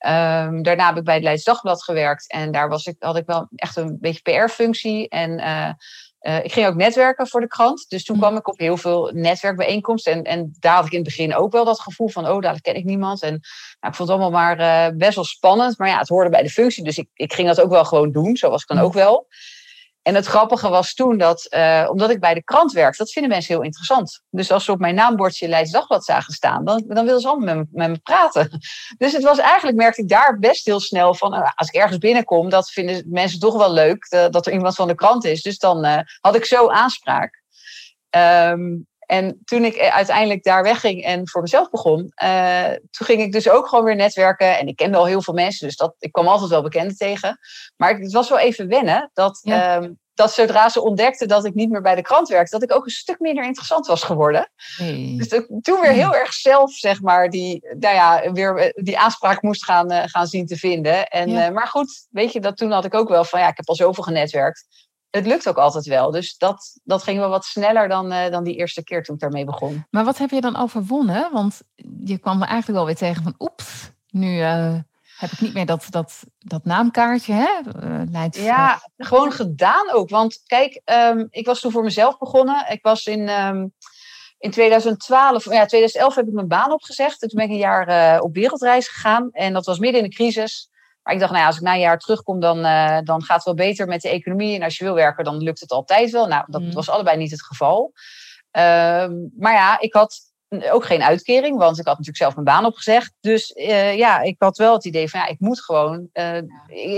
Um, 0.05 0.63
daarna 0.63 0.87
heb 0.87 0.97
ik 0.97 1.03
bij 1.03 1.13
het 1.13 1.23
Leids 1.23 1.43
Dagblad 1.43 1.83
gewerkt. 1.83 2.31
En 2.31 2.51
daar 2.51 2.69
was 2.69 2.85
ik, 2.85 2.95
had 2.99 3.17
ik 3.17 3.25
wel 3.25 3.47
echt 3.55 3.75
een 3.75 3.97
beetje 3.99 4.21
PR-functie. 4.21 5.09
En 5.09 5.39
uh, 5.39 5.71
uh, 6.21 6.43
ik 6.43 6.51
ging 6.51 6.67
ook 6.67 6.75
netwerken 6.75 7.27
voor 7.27 7.41
de 7.41 7.47
krant. 7.47 7.85
Dus 7.89 8.03
toen 8.03 8.15
mm. 8.15 8.21
kwam 8.21 8.37
ik 8.37 8.47
op 8.47 8.59
heel 8.59 8.77
veel 8.77 9.11
netwerkbijeenkomsten. 9.13 10.13
En, 10.13 10.23
en 10.23 10.55
daar 10.59 10.75
had 10.75 10.85
ik 10.85 10.91
in 10.91 10.97
het 10.97 11.07
begin 11.07 11.35
ook 11.35 11.51
wel 11.51 11.65
dat 11.65 11.79
gevoel 11.79 12.09
van... 12.09 12.27
oh, 12.27 12.41
daar 12.41 12.61
ken 12.61 12.75
ik 12.75 12.83
niemand. 12.83 13.21
En 13.21 13.29
nou, 13.79 13.91
ik 13.91 13.95
vond 13.95 14.09
het 14.09 14.09
allemaal 14.09 14.39
maar 14.39 14.59
uh, 14.59 14.97
best 14.97 15.15
wel 15.15 15.23
spannend. 15.23 15.77
Maar 15.77 15.87
ja, 15.87 15.97
het 15.97 16.07
hoorde 16.07 16.29
bij 16.29 16.43
de 16.43 16.49
functie. 16.49 16.83
Dus 16.83 16.97
ik, 16.97 17.07
ik 17.13 17.33
ging 17.33 17.47
dat 17.47 17.61
ook 17.61 17.69
wel 17.69 17.85
gewoon 17.85 18.11
doen. 18.11 18.37
Zo 18.37 18.49
was 18.49 18.61
ik 18.61 18.67
dan 18.67 18.77
mm. 18.77 18.83
ook 18.83 18.93
wel. 18.93 19.27
En 20.07 20.15
het 20.15 20.25
grappige 20.25 20.69
was 20.69 20.93
toen 20.93 21.17
dat, 21.17 21.47
uh, 21.49 21.87
omdat 21.89 22.09
ik 22.09 22.19
bij 22.19 22.33
de 22.33 22.43
krant 22.43 22.71
werkte, 22.71 22.97
dat 22.97 23.11
vinden 23.11 23.31
mensen 23.31 23.53
heel 23.53 23.63
interessant. 23.63 24.21
Dus 24.29 24.51
als 24.51 24.65
ze 24.65 24.71
op 24.71 24.79
mijn 24.79 24.95
naambordje 24.95 25.47
Leids 25.47 25.71
Dagblad 25.71 26.05
zagen 26.05 26.33
staan, 26.33 26.65
dan, 26.65 26.83
dan 26.87 27.03
wilden 27.03 27.21
ze 27.21 27.27
allemaal 27.27 27.55
met, 27.55 27.89
me 27.89 27.97
praten. 27.97 28.49
Dus 28.97 29.13
het 29.13 29.23
was 29.23 29.37
eigenlijk, 29.37 29.77
merkte 29.77 30.01
ik 30.01 30.09
daar 30.09 30.37
best 30.39 30.65
heel 30.65 30.79
snel 30.79 31.13
van, 31.13 31.33
uh, 31.33 31.51
als 31.55 31.67
ik 31.67 31.75
ergens 31.75 31.97
binnenkom, 31.97 32.49
dat 32.49 32.71
vinden 32.71 33.03
mensen 33.07 33.39
toch 33.39 33.57
wel 33.57 33.71
leuk, 33.73 34.07
uh, 34.09 34.25
dat 34.29 34.45
er 34.45 34.53
iemand 34.53 34.75
van 34.75 34.87
de 34.87 34.95
krant 34.95 35.25
is. 35.25 35.41
Dus 35.41 35.57
dan 35.57 36.05
had 36.21 36.35
ik 36.35 36.45
zo 36.45 36.69
aanspraak. 36.69 37.43
Um, 38.09 38.87
en 39.07 39.41
toen 39.43 39.63
ik 39.63 39.79
uiteindelijk 39.79 40.43
daar 40.43 40.63
wegging 40.63 41.03
en 41.03 41.29
voor 41.29 41.41
mezelf 41.41 41.69
begon, 41.69 42.11
uh, 42.23 42.69
toen 42.69 43.07
ging 43.07 43.21
ik 43.21 43.31
dus 43.31 43.49
ook 43.49 43.67
gewoon 43.67 43.85
weer 43.85 43.95
netwerken. 43.95 44.57
En 44.57 44.67
ik 44.67 44.75
kende 44.75 44.97
al 44.97 45.05
heel 45.05 45.21
veel 45.21 45.33
mensen, 45.33 45.67
dus 45.67 45.75
dat, 45.75 45.95
ik 45.99 46.11
kwam 46.11 46.27
altijd 46.27 46.49
wel 46.49 46.61
bekenden 46.61 46.95
tegen. 46.95 47.39
Maar 47.77 47.97
het 47.97 48.11
was 48.11 48.29
wel 48.29 48.39
even 48.39 48.67
wennen 48.67 49.09
dat, 49.13 49.39
ja. 49.43 49.75
um, 49.75 49.99
dat 50.13 50.33
zodra 50.33 50.69
ze 50.69 50.81
ontdekten 50.81 51.27
dat 51.27 51.45
ik 51.45 51.53
niet 51.53 51.69
meer 51.69 51.81
bij 51.81 51.95
de 51.95 52.01
krant 52.01 52.27
werkte, 52.27 52.59
dat 52.59 52.69
ik 52.69 52.75
ook 52.75 52.85
een 52.85 52.91
stuk 52.91 53.19
minder 53.19 53.43
interessant 53.43 53.87
was 53.87 54.03
geworden. 54.03 54.51
Dus 55.17 55.27
toen 55.61 55.81
weer 55.81 55.91
heel 55.91 56.15
erg 56.15 56.33
zelf, 56.33 56.71
zeg 56.71 57.01
maar, 57.01 57.29
die, 57.29 57.67
nou 57.79 57.95
ja, 57.95 58.31
weer 58.31 58.71
die 58.75 58.99
aanspraak 58.99 59.41
moest 59.41 59.63
gaan, 59.63 59.91
uh, 59.91 60.03
gaan 60.05 60.27
zien 60.27 60.45
te 60.45 60.57
vinden. 60.57 61.07
En, 61.07 61.29
ja. 61.29 61.47
uh, 61.47 61.53
maar 61.53 61.67
goed, 61.67 62.07
weet 62.09 62.33
je, 62.33 62.39
dat 62.39 62.57
toen 62.57 62.71
had 62.71 62.85
ik 62.85 62.93
ook 62.93 63.09
wel 63.09 63.23
van 63.23 63.39
ja, 63.39 63.47
ik 63.47 63.57
heb 63.57 63.67
al 63.69 63.75
zoveel 63.75 64.03
genetwerkt 64.03 64.86
het 65.17 65.27
lukt 65.27 65.49
ook 65.49 65.57
altijd 65.57 65.85
wel. 65.85 66.11
Dus 66.11 66.37
dat, 66.37 66.79
dat 66.83 67.03
ging 67.03 67.19
wel 67.19 67.29
wat 67.29 67.45
sneller 67.45 67.87
dan, 67.87 68.13
uh, 68.13 68.29
dan 68.29 68.43
die 68.43 68.55
eerste 68.55 68.83
keer 68.83 69.03
toen 69.03 69.15
ik 69.15 69.21
daarmee 69.21 69.45
begon. 69.45 69.85
Maar 69.89 70.05
wat 70.05 70.17
heb 70.17 70.29
je 70.29 70.41
dan 70.41 70.55
overwonnen? 70.55 71.29
Want 71.31 71.61
je 72.03 72.17
kwam 72.17 72.37
me 72.37 72.45
eigenlijk 72.45 72.77
wel 72.77 72.85
weer 72.85 72.95
tegen 72.95 73.23
van 73.23 73.35
oeps, 73.39 73.91
nu 74.09 74.39
uh, 74.39 74.73
heb 75.17 75.31
ik 75.31 75.41
niet 75.41 75.53
meer 75.53 75.65
dat, 75.65 75.85
dat, 75.89 76.23
dat 76.37 76.65
naamkaartje. 76.65 77.33
Hè? 77.33 77.59
Uh, 77.83 78.01
Leids, 78.11 78.39
ja, 78.39 78.81
gewoon 78.97 79.31
gedaan 79.31 79.91
ook. 79.91 80.09
Want 80.09 80.41
kijk, 80.45 80.81
um, 80.85 81.27
ik 81.29 81.45
was 81.45 81.59
toen 81.59 81.71
voor 81.71 81.83
mezelf 81.83 82.17
begonnen. 82.17 82.65
Ik 82.69 82.79
was 82.81 83.05
in, 83.05 83.29
um, 83.29 83.73
in 84.37 84.51
2012, 84.51 85.43
ja, 85.43 85.65
2011 85.65 86.15
heb 86.15 86.27
ik 86.27 86.33
mijn 86.33 86.47
baan 86.47 86.71
opgezegd. 86.71 87.19
Toen 87.19 87.29
ben 87.33 87.43
ik 87.43 87.51
een 87.51 87.57
jaar 87.57 88.19
op 88.19 88.33
wereldreis 88.33 88.87
gegaan. 88.87 89.29
En 89.31 89.53
dat 89.53 89.65
was 89.65 89.79
midden 89.79 90.03
in 90.03 90.09
de 90.09 90.15
crisis. 90.15 90.69
Maar 91.07 91.15
ik 91.15 91.21
dacht, 91.21 91.31
nou 91.31 91.43
ja, 91.43 91.49
als 91.49 91.57
ik 91.57 91.63
na 91.63 91.73
een 91.73 91.79
jaar 91.79 91.99
terugkom, 91.99 92.39
dan, 92.39 92.57
uh, 92.57 92.99
dan 93.03 93.23
gaat 93.23 93.35
het 93.35 93.45
wel 93.45 93.53
beter 93.53 93.87
met 93.87 94.01
de 94.01 94.09
economie. 94.09 94.55
En 94.55 94.63
als 94.63 94.77
je 94.77 94.83
wil 94.83 94.93
werken, 94.93 95.23
dan 95.23 95.37
lukt 95.37 95.59
het 95.59 95.71
altijd 95.71 96.11
wel. 96.11 96.27
Nou, 96.27 96.43
dat 96.47 96.61
mm. 96.61 96.73
was 96.73 96.89
allebei 96.89 97.17
niet 97.17 97.31
het 97.31 97.43
geval. 97.43 97.91
Uh, 98.57 98.61
maar 99.37 99.53
ja, 99.53 99.79
ik 99.79 99.93
had 99.93 100.19
ook 100.71 100.85
geen 100.85 101.03
uitkering, 101.03 101.57
want 101.57 101.79
ik 101.79 101.85
had 101.85 101.97
natuurlijk 101.97 102.17
zelf 102.17 102.33
mijn 102.33 102.45
baan 102.45 102.65
opgezegd. 102.65 103.13
Dus 103.19 103.51
uh, 103.55 103.97
ja, 103.97 104.21
ik 104.21 104.35
had 104.39 104.57
wel 104.57 104.73
het 104.73 104.85
idee 104.85 105.09
van, 105.09 105.19
ja, 105.19 105.27
ik 105.27 105.39
moet 105.39 105.63
gewoon, 105.63 106.09
uh, 106.13 106.37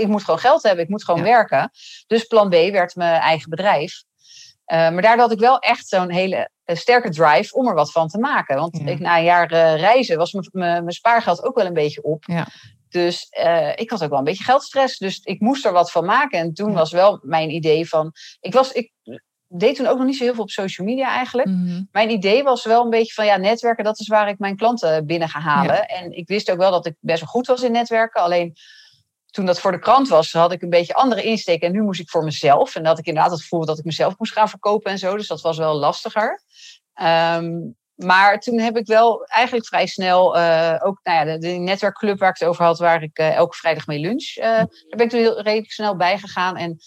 ik 0.00 0.06
moet 0.06 0.24
gewoon 0.24 0.40
geld 0.40 0.62
hebben, 0.62 0.84
ik 0.84 0.90
moet 0.90 1.04
gewoon 1.04 1.20
ja. 1.20 1.26
werken. 1.26 1.70
Dus 2.06 2.24
plan 2.24 2.48
B 2.48 2.52
werd 2.52 2.94
mijn 2.94 3.20
eigen 3.20 3.50
bedrijf. 3.50 4.02
maar 4.66 5.02
daardoor 5.02 5.24
had 5.24 5.32
ik 5.32 5.38
wel 5.38 5.58
echt 5.58 5.88
zo'n 5.88 6.10
hele 6.10 6.50
sterke 6.64 7.10
drive 7.10 7.54
om 7.54 7.68
er 7.68 7.74
wat 7.74 7.92
van 7.92 8.08
te 8.08 8.18
maken. 8.18 8.56
Want 8.56 8.78
ja. 8.78 8.86
ik, 8.86 8.98
na 8.98 9.18
een 9.18 9.24
jaar 9.24 9.76
reizen 9.76 10.16
was 10.16 10.32
mijn 10.52 10.90
spaargeld 10.92 11.44
ook 11.44 11.56
wel 11.56 11.66
een 11.66 11.72
beetje 11.72 12.02
op. 12.02 12.24
Ja. 12.26 12.46
Dus 12.90 13.26
uh, 13.44 13.70
ik 13.74 13.90
had 13.90 14.02
ook 14.02 14.10
wel 14.10 14.18
een 14.18 14.24
beetje 14.24 14.44
geldstress. 14.44 14.98
Dus 14.98 15.18
ik 15.18 15.40
moest 15.40 15.64
er 15.64 15.72
wat 15.72 15.90
van 15.90 16.04
maken. 16.04 16.38
En 16.38 16.54
toen 16.54 16.72
was 16.72 16.92
wel 16.92 17.20
mijn 17.22 17.50
idee 17.50 17.88
van. 17.88 18.12
Ik, 18.40 18.52
was, 18.52 18.72
ik 18.72 18.92
deed 19.46 19.76
toen 19.76 19.86
ook 19.86 19.96
nog 19.96 20.06
niet 20.06 20.16
zo 20.16 20.24
heel 20.24 20.34
veel 20.34 20.42
op 20.42 20.50
social 20.50 20.86
media 20.86 21.08
eigenlijk. 21.08 21.48
Mm 21.48 21.66
-hmm. 21.66 21.88
Mijn 21.92 22.10
idee 22.10 22.42
was 22.42 22.64
wel 22.64 22.84
een 22.84 22.90
beetje 22.90 23.12
van 23.12 23.26
ja, 23.26 23.36
netwerken, 23.36 23.84
dat 23.84 24.00
is 24.00 24.08
waar 24.08 24.28
ik 24.28 24.38
mijn 24.38 24.56
klanten 24.56 25.06
binnen 25.06 25.28
ga 25.28 25.40
halen. 25.40 25.74
Ja. 25.74 25.86
En 25.86 26.12
ik 26.12 26.28
wist 26.28 26.50
ook 26.50 26.58
wel 26.58 26.70
dat 26.70 26.86
ik 26.86 26.94
best 27.00 27.20
wel 27.20 27.28
goed 27.28 27.46
was 27.46 27.62
in 27.62 27.72
netwerken. 27.72 28.22
Alleen 28.22 28.56
toen 29.30 29.46
dat 29.46 29.60
voor 29.60 29.72
de 29.72 29.78
krant 29.78 30.08
was, 30.08 30.32
had 30.32 30.52
ik 30.52 30.62
een 30.62 30.70
beetje 30.70 30.94
andere 30.94 31.22
insteek. 31.22 31.62
En 31.62 31.72
nu 31.72 31.82
moest 31.82 32.00
ik 32.00 32.08
voor 32.08 32.24
mezelf. 32.24 32.76
En 32.76 32.82
dat 32.82 32.98
ik 32.98 33.06
inderdaad 33.06 33.32
het 33.32 33.40
gevoel 33.40 33.64
dat 33.64 33.78
ik 33.78 33.84
mezelf 33.84 34.18
moest 34.18 34.32
gaan 34.32 34.48
verkopen 34.48 34.90
en 34.90 34.98
zo. 34.98 35.16
Dus 35.16 35.26
dat 35.26 35.40
was 35.40 35.58
wel 35.58 35.74
lastiger. 35.74 36.42
Um, 37.02 37.78
maar 38.04 38.40
toen 38.40 38.58
heb 38.58 38.76
ik 38.76 38.86
wel 38.86 39.24
eigenlijk 39.24 39.66
vrij 39.66 39.86
snel 39.86 40.36
uh, 40.36 40.76
ook 40.82 41.00
nou 41.02 41.18
ja, 41.18 41.24
de, 41.24 41.38
de, 41.38 41.48
netwerkclub 41.48 42.18
waar 42.18 42.30
ik 42.30 42.38
het 42.38 42.48
over 42.48 42.64
had, 42.64 42.78
waar 42.78 43.02
ik 43.02 43.18
uh, 43.18 43.34
elke 43.34 43.56
vrijdag 43.56 43.86
mee 43.86 43.98
lunch. 43.98 44.36
Uh, 44.36 44.44
daar 44.44 44.68
ben 44.88 45.00
ik 45.00 45.10
toen 45.10 45.20
heel, 45.20 45.40
redelijk 45.40 45.72
snel 45.72 45.96
bij 45.96 46.18
gegaan. 46.18 46.56
En 46.56 46.78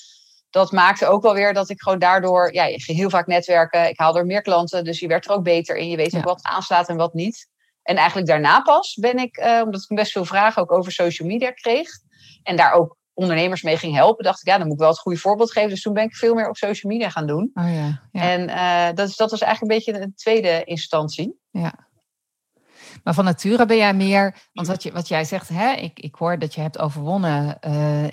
dat 0.49 0.71
maakte 0.71 1.07
ook 1.07 1.21
wel 1.21 1.33
weer 1.33 1.53
dat 1.53 1.69
ik 1.69 1.81
gewoon 1.81 1.99
daardoor, 1.99 2.53
ja, 2.53 2.65
je 2.65 2.81
ging 2.81 2.97
heel 2.97 3.09
vaak 3.09 3.27
netwerken. 3.27 3.89
Ik 3.89 3.99
haalde 3.99 4.19
er 4.19 4.25
meer 4.25 4.41
klanten, 4.41 4.83
dus 4.83 4.99
je 4.99 5.07
werd 5.07 5.25
er 5.25 5.31
ook 5.31 5.43
beter 5.43 5.75
in. 5.75 5.89
Je 5.89 5.97
weet 5.97 6.15
ook 6.15 6.23
ja. 6.23 6.29
wat 6.29 6.43
aanslaat 6.43 6.89
en 6.89 6.97
wat 6.97 7.13
niet. 7.13 7.47
En 7.83 7.95
eigenlijk 7.95 8.27
daarna 8.27 8.61
pas 8.61 8.93
ben 8.93 9.17
ik, 9.17 9.37
omdat 9.63 9.85
ik 9.87 9.95
best 9.95 10.11
veel 10.11 10.25
vragen 10.25 10.61
ook 10.61 10.71
over 10.71 10.91
social 10.91 11.27
media 11.27 11.51
kreeg. 11.51 11.89
En 12.43 12.55
daar 12.55 12.73
ook 12.73 12.97
ondernemers 13.13 13.61
mee 13.61 13.77
ging 13.77 13.95
helpen, 13.95 14.23
dacht 14.23 14.41
ik, 14.41 14.47
ja, 14.47 14.57
dan 14.57 14.65
moet 14.65 14.75
ik 14.75 14.81
wel 14.81 14.89
het 14.89 14.99
goede 14.99 15.19
voorbeeld 15.19 15.51
geven. 15.51 15.69
Dus 15.69 15.81
toen 15.81 15.93
ben 15.93 16.03
ik 16.03 16.15
veel 16.15 16.33
meer 16.33 16.49
op 16.49 16.57
social 16.57 16.91
media 16.91 17.09
gaan 17.09 17.27
doen. 17.27 17.51
Oh 17.53 17.73
ja, 17.73 18.01
ja. 18.11 18.21
En 18.21 18.49
uh, 18.49 18.95
dat, 18.95 19.09
is, 19.09 19.15
dat 19.15 19.31
was 19.31 19.41
eigenlijk 19.41 19.71
een 19.71 19.77
beetje 19.77 20.01
een 20.01 20.15
tweede 20.15 20.63
instantie. 20.63 21.39
Ja. 21.51 21.73
Maar 23.03 23.13
van 23.13 23.25
nature 23.25 23.65
ben 23.65 23.77
jij 23.77 23.93
meer, 23.93 24.35
want 24.53 24.67
wat, 24.67 24.83
je, 24.83 24.91
wat 24.91 25.07
jij 25.07 25.23
zegt, 25.23 25.49
hè, 25.49 25.71
ik, 25.71 25.99
ik 25.99 26.15
hoor 26.15 26.39
dat 26.39 26.53
je 26.53 26.61
hebt 26.61 26.79
overwonnen. 26.79 27.57
Uh, 27.67 28.09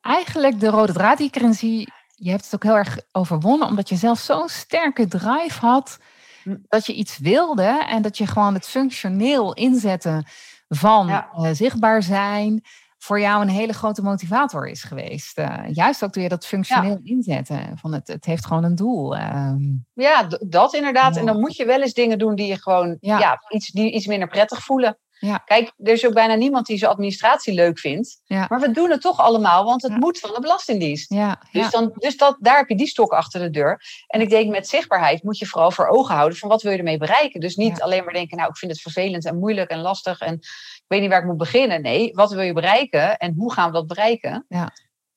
eigenlijk 0.00 0.60
de 0.60 0.68
rode 0.68 0.92
draad 0.92 1.18
die 1.18 1.26
ik 1.26 1.36
erin 1.36 1.54
zie, 1.54 1.92
je 2.14 2.30
hebt 2.30 2.44
het 2.44 2.54
ook 2.54 2.62
heel 2.62 2.76
erg 2.76 2.98
overwonnen, 3.12 3.68
omdat 3.68 3.88
je 3.88 3.96
zelf 3.96 4.18
zo'n 4.18 4.48
sterke 4.48 5.06
drive 5.06 5.60
had 5.60 5.98
hm. 6.42 6.56
dat 6.68 6.86
je 6.86 6.94
iets 6.94 7.18
wilde 7.18 7.84
en 7.88 8.02
dat 8.02 8.18
je 8.18 8.26
gewoon 8.26 8.54
het 8.54 8.68
functioneel 8.68 9.54
inzetten 9.54 10.26
van 10.68 11.06
ja. 11.06 11.28
uh, 11.36 11.48
zichtbaar 11.52 12.02
zijn 12.02 12.62
voor 13.02 13.20
jou 13.20 13.42
een 13.42 13.48
hele 13.48 13.72
grote 13.72 14.02
motivator 14.02 14.68
is 14.68 14.82
geweest. 14.82 15.38
Uh, 15.38 15.58
juist 15.72 16.04
ook 16.04 16.12
door 16.12 16.22
je 16.22 16.28
dat 16.28 16.46
functioneel 16.46 16.98
ja. 17.02 17.14
inzetten. 17.14 17.78
Van 17.78 17.92
het, 17.92 18.08
het 18.08 18.24
heeft 18.24 18.46
gewoon 18.46 18.64
een 18.64 18.74
doel. 18.74 19.16
Um, 19.16 19.86
ja, 19.92 20.28
dat 20.40 20.74
inderdaad. 20.74 21.14
Ja. 21.14 21.20
En 21.20 21.26
dan 21.26 21.40
moet 21.40 21.56
je 21.56 21.64
wel 21.64 21.80
eens 21.80 21.92
dingen 21.92 22.18
doen 22.18 22.34
die 22.34 22.46
je 22.46 22.60
gewoon 22.60 22.96
ja. 23.00 23.42
iets, 23.48 23.70
die 23.70 23.92
iets 23.92 24.06
minder 24.06 24.28
prettig 24.28 24.64
voelen. 24.64 24.98
Ja. 25.26 25.36
Kijk, 25.36 25.72
er 25.78 25.92
is 25.92 26.06
ook 26.06 26.14
bijna 26.14 26.34
niemand 26.34 26.66
die 26.66 26.78
zijn 26.78 26.90
administratie 26.90 27.54
leuk 27.54 27.78
vindt. 27.78 28.20
Ja. 28.24 28.46
Maar 28.48 28.60
we 28.60 28.70
doen 28.70 28.90
het 28.90 29.00
toch 29.00 29.20
allemaal, 29.20 29.64
want 29.64 29.82
het 29.82 29.96
moet 29.96 30.18
van 30.18 30.30
de 30.34 30.40
Belastingdienst. 30.40 31.12
Ja. 31.12 31.42
Dus, 31.52 31.70
dan, 31.70 31.92
dus 31.94 32.16
dat, 32.16 32.36
daar 32.40 32.56
heb 32.56 32.68
je 32.68 32.76
die 32.76 32.86
stok 32.86 33.12
achter 33.12 33.40
de 33.40 33.50
deur. 33.50 33.82
En 34.06 34.20
ik 34.20 34.28
denk 34.28 34.50
met 34.50 34.68
zichtbaarheid 34.68 35.22
moet 35.22 35.38
je 35.38 35.46
vooral 35.46 35.70
voor 35.70 35.86
ogen 35.86 36.14
houden 36.14 36.38
van 36.38 36.48
wat 36.48 36.62
wil 36.62 36.72
je 36.72 36.78
ermee 36.78 36.98
bereiken. 36.98 37.40
Dus 37.40 37.56
niet 37.56 37.82
alleen 37.82 38.04
maar 38.04 38.12
denken, 38.12 38.36
nou 38.36 38.48
ik 38.48 38.56
vind 38.56 38.72
het 38.72 38.80
vervelend 38.80 39.26
en 39.26 39.38
moeilijk 39.38 39.70
en 39.70 39.80
lastig 39.80 40.20
en 40.20 40.34
ik 40.34 40.84
weet 40.86 41.00
niet 41.00 41.10
waar 41.10 41.20
ik 41.20 41.26
moet 41.26 41.36
beginnen. 41.36 41.82
Nee, 41.82 42.14
wat 42.14 42.32
wil 42.32 42.42
je 42.42 42.52
bereiken 42.52 43.16
en 43.16 43.34
hoe 43.36 43.52
gaan 43.52 43.66
we 43.66 43.72
dat 43.72 43.86
bereiken? 43.86 44.44
Ja. 44.48 44.72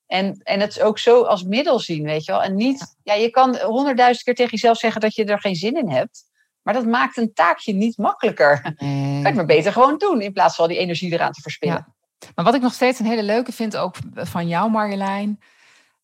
En, 0.08 0.41
en 0.43 0.60
het 0.60 0.82
ook 0.82 0.99
zo 0.99 1.24
als 1.24 1.43
middel 1.43 1.80
zien, 1.80 2.03
weet 2.03 2.26
je 2.26 2.32
wel. 2.32 2.43
En 2.43 2.56
niet, 2.56 2.97
ja, 3.03 3.14
je 3.14 3.30
kan 3.30 3.58
honderdduizend 3.58 4.24
keer 4.24 4.36
tegen 4.36 4.51
jezelf 4.51 4.78
zeggen 4.78 5.01
dat 5.01 5.16
je 5.16 5.26
er 5.26 5.39
geen 5.39 5.56
zin 5.56 5.78
in 5.78 5.89
hebt. 5.89 6.24
Maar 6.66 6.74
dat 6.74 6.86
maakt 6.86 7.18
een 7.18 7.34
taakje 7.34 7.74
niet 7.74 7.97
makkelijker. 7.97 8.76
Nee. 8.78 9.03
Kan 9.11 9.20
je 9.20 9.26
het 9.26 9.36
maar 9.36 9.45
beter 9.45 9.72
gewoon 9.72 9.97
doen 9.97 10.22
in 10.22 10.34
plaats 10.34 10.55
van 10.55 10.68
die 10.68 10.78
energie 10.78 11.11
eraan 11.11 11.32
te 11.32 11.41
verspillen. 11.41 11.86
Ja. 11.88 11.93
Maar 12.36 12.45
wat 12.45 12.55
ik 12.55 12.61
nog 12.61 12.74
steeds 12.74 12.99
een 12.99 13.05
hele 13.05 13.24
leuke 13.24 13.51
vind, 13.51 13.78
ook 13.78 13.95
van 14.13 14.47
jou 14.47 14.72
Marjolein, 14.72 15.39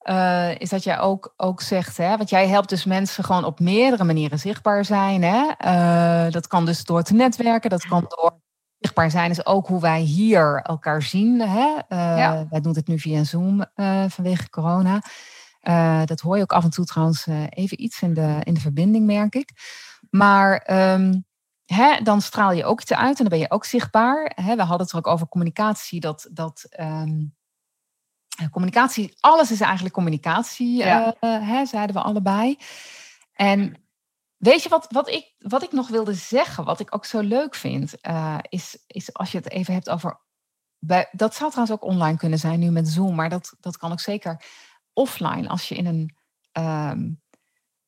uh, 0.04 0.60
is 0.60 0.70
dat 0.70 0.84
jij 0.84 1.00
ook, 1.00 1.34
ook 1.38 1.62
zegt, 1.62 1.98
hè, 1.98 2.18
want 2.18 2.30
jij 2.30 2.48
helpt 2.48 2.70
dus 2.70 2.86
mensen 2.86 3.24
gewoon 3.24 3.44
op 3.44 3.60
meerdere 3.60 4.04
manieren 4.04 4.40
zichtbaar 4.40 4.86
zijn. 4.86 5.24
Hè? 5.24 5.52
Uh, 5.66 6.32
dat 6.32 6.48
kan 6.48 6.66
dus 6.66 6.84
door 6.84 7.04
te 7.04 7.14
netwerken, 7.14 7.70
dat 7.70 7.86
kan 7.86 8.06
door 8.08 8.40
zichtbaar 8.80 9.12
zijn, 9.12 9.32
is 9.32 9.46
ook 9.46 9.68
hoe 9.68 9.82
wij 9.82 10.00
hier 10.00 10.62
elkaar 10.62 11.02
zien. 11.02 11.40
Hè? 11.40 11.68
Uh, 11.68 12.18
ja. 12.18 12.48
Wij 12.50 12.62
doen 12.62 12.76
het 12.76 12.88
nu 12.88 13.00
via 13.00 13.24
Zoom 13.24 13.66
vanwege 14.08 14.50
corona. 14.50 15.02
dat 16.06 16.20
hoor 16.20 16.36
je 16.36 16.44
ook 16.44 16.54
af 16.54 16.64
en 16.64 16.70
toe 16.70 16.86
trouwens 16.86 17.28
even 17.50 17.84
iets 17.84 18.02
in 18.02 18.14
de, 18.14 18.38
in 18.44 18.54
de 18.54 18.60
verbinding, 18.60 19.06
merk 19.06 19.36
ik. 19.36 19.50
Maar 20.10 20.72
um, 20.94 21.26
hè, 21.66 22.02
dan 22.02 22.22
straal 22.22 22.52
je 22.52 22.66
ook 22.66 22.82
iets 22.82 22.94
uit 22.94 23.18
en 23.18 23.26
dan 23.26 23.28
ben 23.28 23.40
je 23.40 23.52
ook 23.52 23.66
zichtbaar. 23.66 24.32
Hè, 24.36 24.56
we 24.56 24.62
hadden 24.62 24.82
het 24.82 24.92
er 24.92 24.98
ook 24.98 25.08
over 25.08 25.28
communicatie. 25.28 26.00
Dat, 26.00 26.28
dat 26.32 26.66
um, 26.80 27.36
communicatie, 28.52 29.18
alles 29.20 29.52
is 29.52 29.62
eigenlijk 29.62 29.94
communicatie, 29.94 30.78
ja. 30.78 31.16
uh, 31.20 31.48
hè, 31.48 31.66
zeiden 31.66 31.96
we 31.96 32.02
allebei. 32.02 32.58
En 33.34 33.84
weet 34.38 34.64
je 34.64 34.70
wat, 34.70 34.86
wat, 34.90 35.10
ik, 35.10 35.36
wat 35.38 35.64
ik 35.64 35.72
nog 35.72 35.88
wilde 35.88 36.14
zeggen, 36.14 36.64
wat 36.64 36.80
ik 36.80 36.96
ook 36.96 37.06
zo 37.06 37.20
leuk 37.20 37.56
vind, 37.56 37.94
uh, 38.02 38.38
is, 38.50 38.84
is 38.88 39.14
als 39.14 39.32
je 39.32 39.38
het 39.38 39.50
even 39.50 39.74
hebt 39.74 39.90
over. 39.90 40.20
Bij, 40.80 41.10
dat 41.12 41.36
zou 41.36 41.52
trouwens 41.52 41.78
ook 41.78 41.90
online 41.90 42.18
kunnen 42.18 42.40
zijn 42.40 42.60
nu 42.60 42.72
met 42.72 42.88
Zoom, 42.88 43.16
maar 43.16 43.30
dat, 43.30 43.56
dat 43.60 43.78
kan 43.78 43.92
ook 43.92 44.00
zeker 44.00 44.44
offline 44.94 45.50
als 45.50 45.68
je 45.68 45.76
in 45.76 45.86
een. 45.86 46.16
Um, 46.64 47.21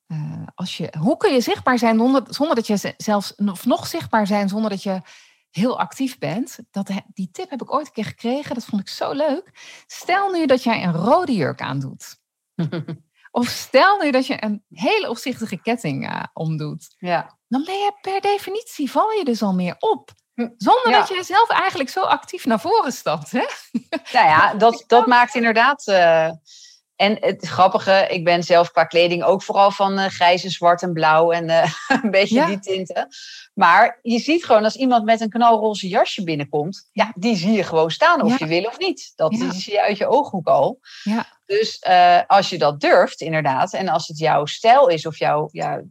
uh, 0.07 0.43
als 0.55 0.77
je, 0.77 0.93
hoe 0.99 1.17
kun 1.17 1.33
je 1.33 1.41
zichtbaar 1.41 1.77
zijn 1.77 1.97
zonder, 1.97 2.23
zonder 2.29 2.55
dat 2.55 2.67
je 2.67 2.93
zelfs 2.97 3.35
of 3.35 3.65
nog 3.65 3.87
zichtbaar 3.87 4.27
zijn 4.27 4.49
zonder 4.49 4.69
dat 4.69 4.83
je 4.83 5.01
heel 5.49 5.79
actief 5.79 6.17
bent? 6.17 6.59
Dat, 6.71 6.89
die 7.13 7.29
tip 7.31 7.49
heb 7.49 7.61
ik 7.61 7.73
ooit 7.73 7.85
een 7.85 7.93
keer 7.93 8.05
gekregen. 8.05 8.55
Dat 8.55 8.65
vond 8.65 8.81
ik 8.81 8.89
zo 8.89 9.11
leuk. 9.11 9.51
Stel 9.87 10.31
nu 10.31 10.45
dat 10.45 10.63
jij 10.63 10.83
een 10.83 10.93
rode 10.93 11.33
jurk 11.33 11.61
aandoet. 11.61 12.19
of 13.31 13.47
stel 13.47 13.97
nu 13.97 14.11
dat 14.11 14.27
je 14.27 14.43
een 14.43 14.63
hele 14.69 15.09
opzichtige 15.09 15.61
ketting 15.61 16.09
uh, 16.09 16.23
omdoet. 16.33 16.95
Ja. 16.97 17.37
Dan 17.47 17.63
ben 17.63 17.77
je 17.77 17.97
per 18.01 18.21
definitie, 18.21 18.91
val 18.91 19.11
je 19.11 19.25
dus 19.25 19.41
al 19.41 19.53
meer 19.53 19.75
op. 19.79 20.11
Zonder 20.57 20.89
ja. 20.89 20.99
dat 20.99 21.07
je 21.07 21.23
zelf 21.23 21.49
eigenlijk 21.49 21.89
zo 21.89 22.01
actief 22.01 22.45
naar 22.45 22.59
voren 22.59 22.91
stapt. 22.91 23.31
Hè? 23.31 23.45
Nou 23.89 24.27
ja, 24.27 24.53
dat, 24.63 24.83
dat 24.87 25.07
maakt 25.07 25.35
inderdaad... 25.35 25.87
Uh... 25.87 26.29
En 27.03 27.17
het 27.19 27.47
grappige, 27.47 28.07
ik 28.09 28.23
ben 28.23 28.43
zelf 28.43 28.71
qua 28.71 28.83
kleding 28.83 29.23
ook 29.23 29.43
vooral 29.43 29.71
van 29.71 29.99
uh, 29.99 30.05
grijs 30.05 30.43
en 30.43 30.49
zwart 30.49 30.81
en 30.81 30.93
blauw 30.93 31.31
en 31.31 31.49
uh, 31.49 31.71
een 32.03 32.11
beetje 32.11 32.35
ja. 32.35 32.45
die 32.45 32.59
tinten. 32.59 33.07
Maar 33.53 33.99
je 34.01 34.19
ziet 34.19 34.45
gewoon 34.45 34.63
als 34.63 34.75
iemand 34.75 35.05
met 35.05 35.21
een 35.21 35.29
knalroze 35.29 35.87
jasje 35.87 36.23
binnenkomt, 36.23 36.89
ja, 36.91 37.11
die 37.15 37.35
zie 37.35 37.51
je 37.51 37.63
gewoon 37.63 37.91
staan 37.91 38.21
of 38.21 38.29
ja. 38.29 38.35
je 38.39 38.45
wil 38.45 38.63
of 38.63 38.79
niet. 38.79 39.11
Dat 39.15 39.37
ja. 39.37 39.51
zie 39.51 39.73
je 39.73 39.81
uit 39.81 39.97
je 39.97 40.07
ooghoek 40.07 40.47
al. 40.47 40.79
Ja. 41.03 41.25
Dus 41.45 41.83
uh, 41.87 42.21
als 42.27 42.49
je 42.49 42.57
dat 42.57 42.79
durft, 42.79 43.21
inderdaad, 43.21 43.73
en 43.73 43.87
als 43.87 44.07
het 44.07 44.17
jouw 44.17 44.45
stijl 44.45 44.87
is 44.87 45.05
of 45.05 45.17
jouw, 45.17 45.49
ja, 45.51 45.81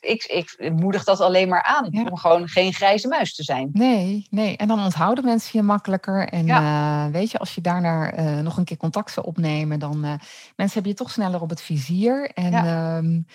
ik, 0.00 0.24
ik 0.24 0.72
moedig 0.72 1.04
dat 1.04 1.20
alleen 1.20 1.48
maar 1.48 1.62
aan. 1.62 1.86
Ja. 1.90 2.02
Om 2.02 2.16
gewoon 2.16 2.48
geen 2.48 2.72
grijze 2.72 3.08
muis 3.08 3.34
te 3.34 3.42
zijn. 3.42 3.70
Nee, 3.72 4.26
nee. 4.30 4.56
En 4.56 4.68
dan 4.68 4.84
onthouden 4.84 5.24
mensen 5.24 5.58
je 5.58 5.64
makkelijker. 5.64 6.28
En 6.28 6.46
ja. 6.46 7.06
uh, 7.06 7.12
weet 7.12 7.30
je, 7.30 7.38
als 7.38 7.54
je 7.54 7.60
daarna 7.60 8.18
uh, 8.18 8.38
nog 8.40 8.56
een 8.56 8.64
keer 8.64 8.76
contact 8.76 9.10
zou 9.10 9.26
opnemen, 9.26 9.78
dan 9.78 9.94
uh, 9.94 10.12
mensen 10.56 10.74
hebben 10.74 10.90
je 10.90 10.94
toch 10.94 11.10
sneller 11.10 11.40
op 11.40 11.50
het 11.50 11.62
vizier. 11.62 12.30
En 12.30 12.50
ja, 12.50 12.96
um, 12.96 13.26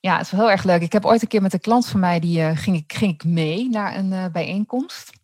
ja 0.00 0.16
het 0.16 0.24
is 0.26 0.30
wel 0.30 0.40
heel 0.40 0.50
erg 0.50 0.64
leuk. 0.64 0.82
Ik 0.82 0.92
heb 0.92 1.04
ooit 1.04 1.22
een 1.22 1.28
keer 1.28 1.42
met 1.42 1.52
een 1.52 1.60
klant 1.60 1.86
van 1.86 2.00
mij, 2.00 2.20
die 2.20 2.56
ging, 2.56 2.76
ik, 2.76 2.92
ging 2.92 3.12
ik 3.12 3.24
mee 3.24 3.68
naar 3.68 3.96
een 3.96 4.32
bijeenkomst. 4.32 5.17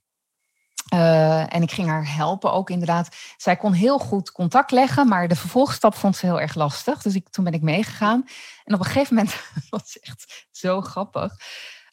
Uh, 0.95 1.55
en 1.55 1.63
ik 1.63 1.71
ging 1.71 1.89
haar 1.89 2.15
helpen 2.15 2.53
ook 2.53 2.71
inderdaad. 2.71 3.09
Zij 3.37 3.57
kon 3.57 3.73
heel 3.73 3.99
goed 3.99 4.33
contact 4.33 4.71
leggen, 4.71 5.09
maar 5.09 5.29
de 5.29 5.37
vervolgstap 5.37 5.95
vond 5.95 6.17
ze 6.17 6.27
heel 6.27 6.41
erg 6.41 6.55
lastig. 6.55 7.03
Dus 7.03 7.15
ik, 7.15 7.29
toen 7.29 7.45
ben 7.45 7.53
ik 7.53 7.63
meegegaan. 7.63 8.25
En 8.65 8.75
op 8.75 8.81
een 8.81 8.87
gegeven 8.87 9.15
moment, 9.15 9.35
dat 9.55 9.81
was 9.81 9.99
echt 9.99 10.47
zo 10.51 10.81
grappig. 10.81 11.37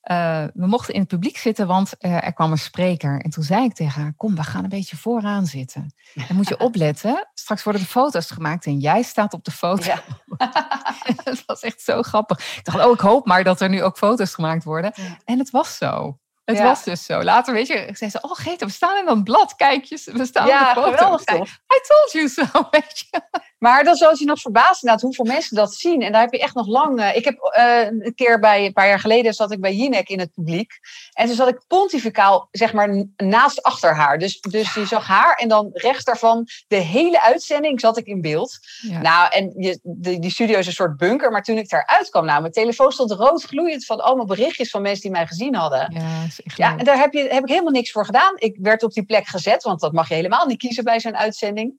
Uh, 0.04 0.44
we 0.54 0.68
mochten 0.68 0.94
in 0.94 1.00
het 1.00 1.10
publiek 1.10 1.38
zitten, 1.38 1.68
want 1.68 1.94
uh, 2.00 2.26
er 2.26 2.34
kwam 2.34 2.52
een 2.52 2.58
spreker. 2.58 3.22
En 3.22 3.30
toen 3.30 3.44
zei 3.44 3.64
ik 3.64 3.74
tegen 3.74 4.02
haar, 4.02 4.14
kom, 4.18 4.36
we 4.36 4.44
gaan 4.44 4.64
een 4.64 4.70
beetje 4.70 4.98
vooraan 4.98 5.46
zitten. 5.46 5.94
En 6.28 6.36
moet 6.36 6.48
je 6.48 6.60
opletten, 6.68 7.30
straks 7.34 7.64
worden 7.64 7.82
de 7.82 7.88
foto's 7.88 8.32
gemaakt 8.32 8.66
en 8.66 8.80
jij 8.80 9.02
staat 9.02 9.34
op 9.34 9.44
de 9.44 9.52
foto. 9.52 9.84
Ja. 9.84 10.04
dat 11.24 11.44
was 11.46 11.62
echt 11.62 11.82
zo 11.82 12.02
grappig. 12.02 12.58
Ik 12.58 12.66
dacht, 12.66 12.86
oh, 12.86 12.92
ik 12.94 13.00
hoop 13.00 13.26
maar 13.26 13.44
dat 13.44 13.62
er 13.62 13.70
nu 13.70 13.84
ook 13.84 13.98
foto's 13.98 14.34
gemaakt 14.34 14.64
worden. 14.64 14.92
Ja. 14.96 15.18
En 15.26 15.40
het 15.40 15.50
was 15.50 15.78
zo. 15.78 16.20
Het 16.52 16.60
ja. 16.60 16.66
was 16.66 16.84
dus 16.84 17.06
zo. 17.06 17.24
Later, 17.24 17.54
weet 17.54 17.68
je, 17.68 17.90
zei 17.92 18.12
ze, 18.12 18.22
oh 18.22 18.32
Greta, 18.32 18.66
we 18.66 18.72
staan 18.72 18.98
in 18.98 19.06
dat 19.06 19.24
blad, 19.24 19.56
kijk 19.56 19.88
we 19.90 20.26
staan 20.26 20.48
ja, 20.48 20.70
op 20.70 20.76
de 20.76 20.98
foto. 20.98 21.44
I 21.44 21.80
told 21.88 22.12
you 22.12 22.30
so, 22.30 22.44
weet 22.72 23.08
je. 23.12 23.22
Maar 23.62 23.84
dan 23.84 23.96
zal 23.96 24.16
je 24.18 24.26
nog 24.26 24.40
verbaasd 24.40 24.84
inderdaad 24.84 25.02
hoeveel 25.02 25.26
mensen 25.26 25.56
dat 25.56 25.74
zien. 25.74 26.02
En 26.02 26.12
daar 26.12 26.22
heb 26.22 26.34
je 26.34 26.40
echt 26.40 26.56
nog 26.56 26.68
lang... 26.68 27.00
Uh, 27.00 27.16
ik 27.16 27.26
heb 27.26 27.54
uh, 27.58 28.06
een 28.06 28.14
keer 28.16 28.40
bij, 28.40 28.66
een 28.66 28.74
paar 28.74 28.88
jaar 28.88 29.00
geleden 29.00 29.34
zat 29.34 29.52
ik 29.52 29.62
bij 29.62 29.74
Jinek 29.74 30.10
in 30.10 30.20
het 30.20 30.34
publiek. 30.34 30.80
En 31.14 31.28
toen 31.28 31.36
zat 31.36 31.48
ik 31.48 31.62
pontificaal, 31.68 32.48
zeg 32.52 32.74
maar, 32.74 33.06
naast 33.18 33.64
achter 33.64 33.96
haar. 33.96 34.20
Dus, 34.20 34.40
dus 34.40 34.74
je 34.74 34.86
zag 34.86 35.08
haar 35.08 35.36
en 35.36 35.48
dan 35.48 35.70
rechts 35.74 36.04
daarvan 36.04 36.48
de 36.68 36.76
hele 36.76 37.22
uitzending 37.22 37.80
zat 37.80 37.98
ik 37.98 38.06
in 38.06 38.22
beeld. 38.22 38.60
Ja. 38.82 39.02
Nou, 39.02 39.32
en 39.32 39.54
je, 39.58 39.80
de, 39.84 40.20
die 40.20 40.32
studio 40.32 40.58
is 40.58 40.68
een 40.68 40.74
soort 40.74 40.98
bunker. 40.98 41.32
Maar 41.32 41.44
toen 41.44 41.58
ik 41.58 41.70
daaruit 41.70 42.10
kwam, 42.10 42.26
nou, 42.26 42.42
mijn 42.42 42.54
telefoon 42.54 42.92
stond 42.92 43.12
rood 43.12 43.44
gloeiend 43.44 43.86
van 43.86 44.00
allemaal 44.00 44.26
berichtjes 44.26 44.70
van 44.70 44.82
mensen 44.82 45.02
die 45.02 45.12
mij 45.12 45.28
gezien 45.28 45.56
hadden. 45.56 45.94
Ja, 45.94 46.26
ja 46.56 46.78
en 46.78 46.86
daar 46.86 46.98
heb, 46.98 47.14
je, 47.14 47.28
heb 47.30 47.44
ik 47.44 47.50
helemaal 47.50 47.72
niks 47.72 47.92
voor 47.92 48.06
gedaan. 48.06 48.34
Ik 48.36 48.58
werd 48.60 48.84
op 48.84 48.94
die 48.94 49.06
plek 49.06 49.28
gezet, 49.28 49.64
want 49.64 49.80
dat 49.80 49.92
mag 49.92 50.08
je 50.08 50.16
helemaal 50.16 50.46
niet 50.46 50.58
kiezen 50.58 50.84
bij 50.84 51.00
zo'n 51.00 51.18
uitzending. 51.18 51.74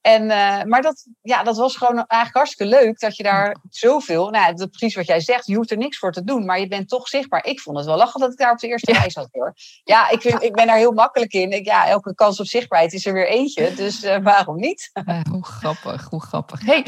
En, 0.00 0.22
uh, 0.22 0.62
maar 0.62 0.82
dat, 0.82 1.06
ja, 1.22 1.42
dat 1.42 1.56
was 1.56 1.76
gewoon 1.76 1.94
eigenlijk 1.94 2.34
hartstikke 2.34 2.76
leuk 2.76 2.98
dat 2.98 3.16
je 3.16 3.22
daar 3.22 3.56
zoveel, 3.68 4.30
nou, 4.30 4.54
dat 4.54 4.70
precies 4.70 4.94
wat 4.94 5.06
jij 5.06 5.20
zegt, 5.20 5.46
je 5.46 5.56
hoeft 5.56 5.70
er 5.70 5.76
niks 5.76 5.98
voor 5.98 6.12
te 6.12 6.24
doen, 6.24 6.44
maar 6.44 6.60
je 6.60 6.68
bent 6.68 6.88
toch 6.88 7.08
zichtbaar. 7.08 7.44
Ik 7.44 7.60
vond 7.60 7.76
het 7.76 7.86
wel 7.86 7.96
lachen 7.96 8.20
dat 8.20 8.32
ik 8.32 8.38
daar 8.38 8.52
op 8.52 8.58
de 8.58 8.66
eerste 8.66 8.92
rij 8.92 9.10
zat 9.10 9.28
hoor. 9.30 9.54
Ja, 9.84 10.10
ik, 10.10 10.20
vind, 10.20 10.42
ik 10.42 10.52
ben 10.52 10.66
daar 10.66 10.76
heel 10.76 10.92
makkelijk 10.92 11.32
in. 11.32 11.50
Ik, 11.50 11.64
ja, 11.64 11.86
elke 11.86 12.14
kans 12.14 12.40
op 12.40 12.46
zichtbaarheid 12.46 12.92
is 12.92 13.06
er 13.06 13.12
weer 13.12 13.28
eentje, 13.28 13.74
dus 13.74 14.04
uh, 14.04 14.16
waarom 14.22 14.56
niet? 14.56 14.90
Uh, 15.08 15.20
hoe 15.32 15.44
grappig, 15.44 16.06
hoe 16.10 16.22
grappig. 16.22 16.60
hey, 16.64 16.86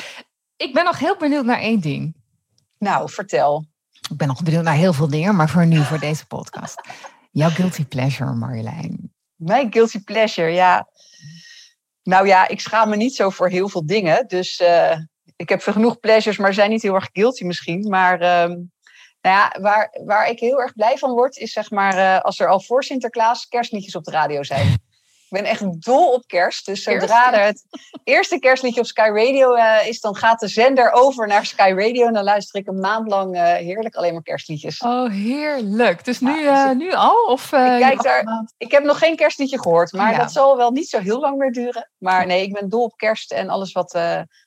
ik 0.56 0.72
ben 0.72 0.84
nog 0.84 0.98
heel 0.98 1.16
benieuwd 1.16 1.44
naar 1.44 1.60
één 1.60 1.80
ding. 1.80 2.14
Nou, 2.78 3.10
vertel. 3.10 3.64
Ik 4.10 4.16
ben 4.16 4.28
nog 4.28 4.42
benieuwd 4.42 4.64
naar 4.64 4.74
heel 4.74 4.92
veel 4.92 5.08
dingen, 5.08 5.36
maar 5.36 5.48
voor 5.48 5.66
nu, 5.66 5.84
voor 5.84 5.98
deze 5.98 6.26
podcast. 6.26 6.80
Jouw 7.30 7.50
guilty 7.50 7.84
pleasure, 7.84 8.32
Marjolein. 8.32 9.12
Mijn 9.34 9.72
guilty 9.72 10.04
pleasure, 10.04 10.50
ja. 10.50 10.88
Nou 12.02 12.26
ja, 12.26 12.48
ik 12.48 12.60
schaam 12.60 12.88
me 12.88 12.96
niet 12.96 13.14
zo 13.14 13.30
voor 13.30 13.48
heel 13.48 13.68
veel 13.68 13.86
dingen. 13.86 14.26
Dus 14.26 14.60
uh, 14.60 14.96
ik 15.36 15.48
heb 15.48 15.62
genoeg 15.62 16.00
pleasures, 16.00 16.38
maar 16.38 16.54
zijn 16.54 16.70
niet 16.70 16.82
heel 16.82 16.94
erg 16.94 17.08
guilty 17.12 17.44
misschien. 17.44 17.88
Maar 17.88 18.12
um, 18.12 18.72
nou 19.20 19.36
ja, 19.36 19.56
waar, 19.60 19.98
waar 20.04 20.28
ik 20.28 20.38
heel 20.38 20.60
erg 20.60 20.72
blij 20.72 20.98
van 20.98 21.10
word, 21.10 21.36
is 21.36 21.52
zeg 21.52 21.70
maar 21.70 21.96
uh, 21.96 22.20
als 22.20 22.40
er 22.40 22.48
al 22.48 22.60
voor 22.60 22.84
Sinterklaas 22.84 23.48
kerstliedjes 23.48 23.96
op 23.96 24.04
de 24.04 24.10
radio 24.10 24.42
zijn. 24.42 24.78
Ben 25.32 25.44
echt 25.44 25.82
dol 25.82 26.12
op 26.12 26.26
kerst. 26.26 26.66
Dus 26.66 26.82
zodra 26.82 27.34
er 27.34 27.44
het 27.44 27.64
eerste 28.04 28.38
kerstliedje 28.38 28.80
op 28.80 28.86
Sky 28.86 29.10
Radio 29.14 29.56
uh, 29.56 29.86
is, 29.86 30.00
dan 30.00 30.16
gaat 30.16 30.40
de 30.40 30.48
zender 30.48 30.92
over 30.92 31.26
naar 31.26 31.46
Sky 31.46 31.72
Radio. 31.76 32.06
En 32.06 32.12
dan 32.12 32.24
luister 32.24 32.60
ik 32.60 32.66
een 32.66 32.80
maand 32.80 33.08
lang 33.08 33.34
uh, 33.34 33.42
heerlijk 33.42 33.94
alleen 33.94 34.12
maar 34.12 34.22
kerstliedjes. 34.22 34.78
Oh, 34.78 35.10
heerlijk. 35.10 36.04
Dus 36.04 36.20
nu, 36.20 36.42
uh, 36.42 36.70
nu 36.70 36.92
al? 36.92 37.24
Of, 37.24 37.44
ik, 37.44 37.58
kijk 37.58 38.02
daar, 38.02 38.44
ik 38.58 38.70
heb 38.70 38.84
nog 38.84 38.98
geen 38.98 39.16
kerstliedje 39.16 39.60
gehoord, 39.60 39.92
maar 39.92 40.12
ja. 40.12 40.18
dat 40.18 40.32
zal 40.32 40.56
wel 40.56 40.70
niet 40.70 40.88
zo 40.88 40.98
heel 40.98 41.20
lang 41.20 41.38
meer 41.38 41.52
duren. 41.52 41.90
Maar 41.98 42.26
nee, 42.26 42.42
ik 42.42 42.52
ben 42.52 42.68
dol 42.68 42.84
op 42.84 42.96
kerst 42.96 43.32
en 43.32 43.48
alles 43.48 43.72
wat, 43.72 43.98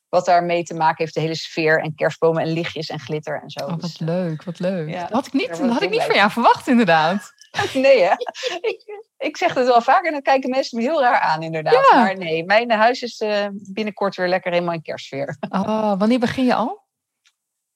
wat 0.09 0.25
daarmee 0.25 0.63
te 0.63 0.73
maken 0.73 0.97
heeft. 0.97 1.13
De 1.13 1.19
hele 1.19 1.35
sfeer 1.35 1.79
en 1.79 1.95
kerstbomen 1.95 2.41
en 2.41 2.51
lichtjes 2.51 2.89
en 2.89 2.99
glitter 2.99 3.41
en 3.43 3.49
zo. 3.49 3.63
Oh, 3.63 3.69
wat 3.69 3.81
dus, 3.81 3.99
leuk, 3.99 4.43
wat 4.43 4.59
leuk. 4.59 4.89
Ja, 4.89 5.01
dat 5.01 5.11
had 5.11 5.27
ik 5.27 5.33
niet, 5.33 5.47
dat 5.47 5.69
had 5.69 5.81
ik 5.81 5.89
niet 5.89 6.03
van 6.03 6.15
jou 6.15 6.31
verwacht, 6.31 6.67
inderdaad. 6.67 7.33
Nee, 7.73 8.01
hè? 8.01 8.13
Ik, 8.61 9.01
ik 9.17 9.37
zeg 9.37 9.53
het 9.53 9.67
wel 9.67 9.81
vaker 9.81 10.05
en 10.05 10.11
dan 10.11 10.21
kijken 10.21 10.49
mensen 10.49 10.77
me 10.77 10.83
heel 10.83 11.01
raar 11.01 11.19
aan, 11.19 11.43
inderdaad. 11.43 11.87
Ja. 11.91 12.01
Maar 12.01 12.17
nee, 12.17 12.45
mijn 12.45 12.71
huis 12.71 13.01
is 13.01 13.21
uh, 13.21 13.47
binnenkort 13.51 14.15
weer 14.15 14.27
lekker 14.27 14.51
helemaal 14.51 14.73
in 14.73 14.81
kerstsfeer. 14.81 15.37
Oh, 15.49 15.99
wanneer 15.99 16.19
begin 16.19 16.45
je 16.45 16.55
al? 16.55 16.83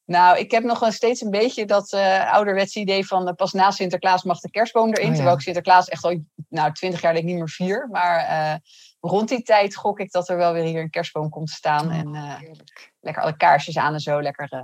Nou, 0.06 0.38
ik 0.38 0.52
heb 0.52 0.64
nog 0.64 0.94
steeds 0.94 1.22
een 1.22 1.30
beetje 1.30 1.66
dat 1.66 1.94
uh, 1.94 2.34
ouderwetse 2.34 2.80
idee 2.80 3.08
van 3.08 3.28
uh, 3.28 3.34
pas 3.34 3.54
na 3.54 3.72
Sinterklaas 3.72 4.24
mag 4.24 4.40
de 4.40 4.50
kerstboom 4.50 4.90
erin. 4.90 5.04
Oh, 5.04 5.10
ja. 5.10 5.16
Terwijl 5.16 5.36
ik 5.36 5.42
Sinterklaas 5.42 5.88
echt 5.88 6.04
al, 6.04 6.24
nou, 6.50 6.72
twintig 6.72 7.02
jaar 7.02 7.14
denk 7.14 7.24
ik 7.24 7.30
niet 7.30 7.40
meer 7.40 7.50
vier. 7.50 7.88
Maar 7.92 8.62
rond 9.00 9.30
die 9.30 9.42
tijd 9.42 9.76
gok 9.76 10.00
ik 10.00 10.12
dat 10.12 10.30
er 10.30 10.38
wel 10.38 10.54
weer 10.54 10.64
hier 10.64 10.82
een 10.82 10.90
kerstboom 10.90 11.30
komt 11.30 11.48
te 11.48 11.54
staan. 11.54 11.88
Oh, 11.88 11.96
en 11.96 12.12
lekker 13.00 13.24
alle 13.24 13.38
kaarsjes 13.38 13.78
aan 13.78 13.94
en 13.94 14.00
zo. 14.00 14.22
Lekker 14.22 14.64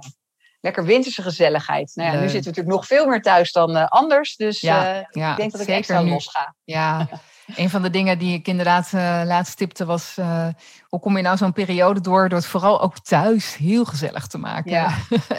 lekker 0.65 0.85
winterse 0.85 1.21
gezelligheid. 1.21 1.91
Nou 1.95 2.11
ja, 2.11 2.13
nu 2.13 2.29
zitten 2.29 2.39
we 2.39 2.47
natuurlijk 2.47 2.75
nog 2.75 2.85
veel 2.85 3.07
meer 3.07 3.21
thuis 3.21 3.51
dan 3.51 3.75
uh, 3.75 3.85
anders. 3.85 4.35
Dus 4.35 4.61
ja, 4.61 4.95
uh, 4.95 5.05
ja, 5.11 5.31
ik 5.31 5.37
denk 5.37 5.51
dat 5.51 5.61
ik 5.61 5.67
extra 5.67 6.01
nu. 6.01 6.09
los 6.09 6.27
ga. 6.27 6.55
Ja, 6.63 7.07
een 7.55 7.69
van 7.69 7.81
de 7.81 7.89
dingen 7.89 8.19
die 8.19 8.33
ik 8.33 8.47
inderdaad 8.47 8.91
uh, 8.95 9.21
laatst 9.25 9.57
tipte 9.57 9.85
was... 9.85 10.15
hoe 10.89 10.99
kom 10.99 11.17
je 11.17 11.23
nou 11.23 11.37
zo'n 11.37 11.53
periode 11.53 12.01
door... 12.01 12.29
door 12.29 12.37
het 12.37 12.47
vooral 12.47 12.81
ook 12.81 12.99
thuis 12.99 13.55
heel 13.55 13.85
gezellig 13.85 14.27
te 14.27 14.37
maken. 14.37 14.71
Ja, 14.71 14.89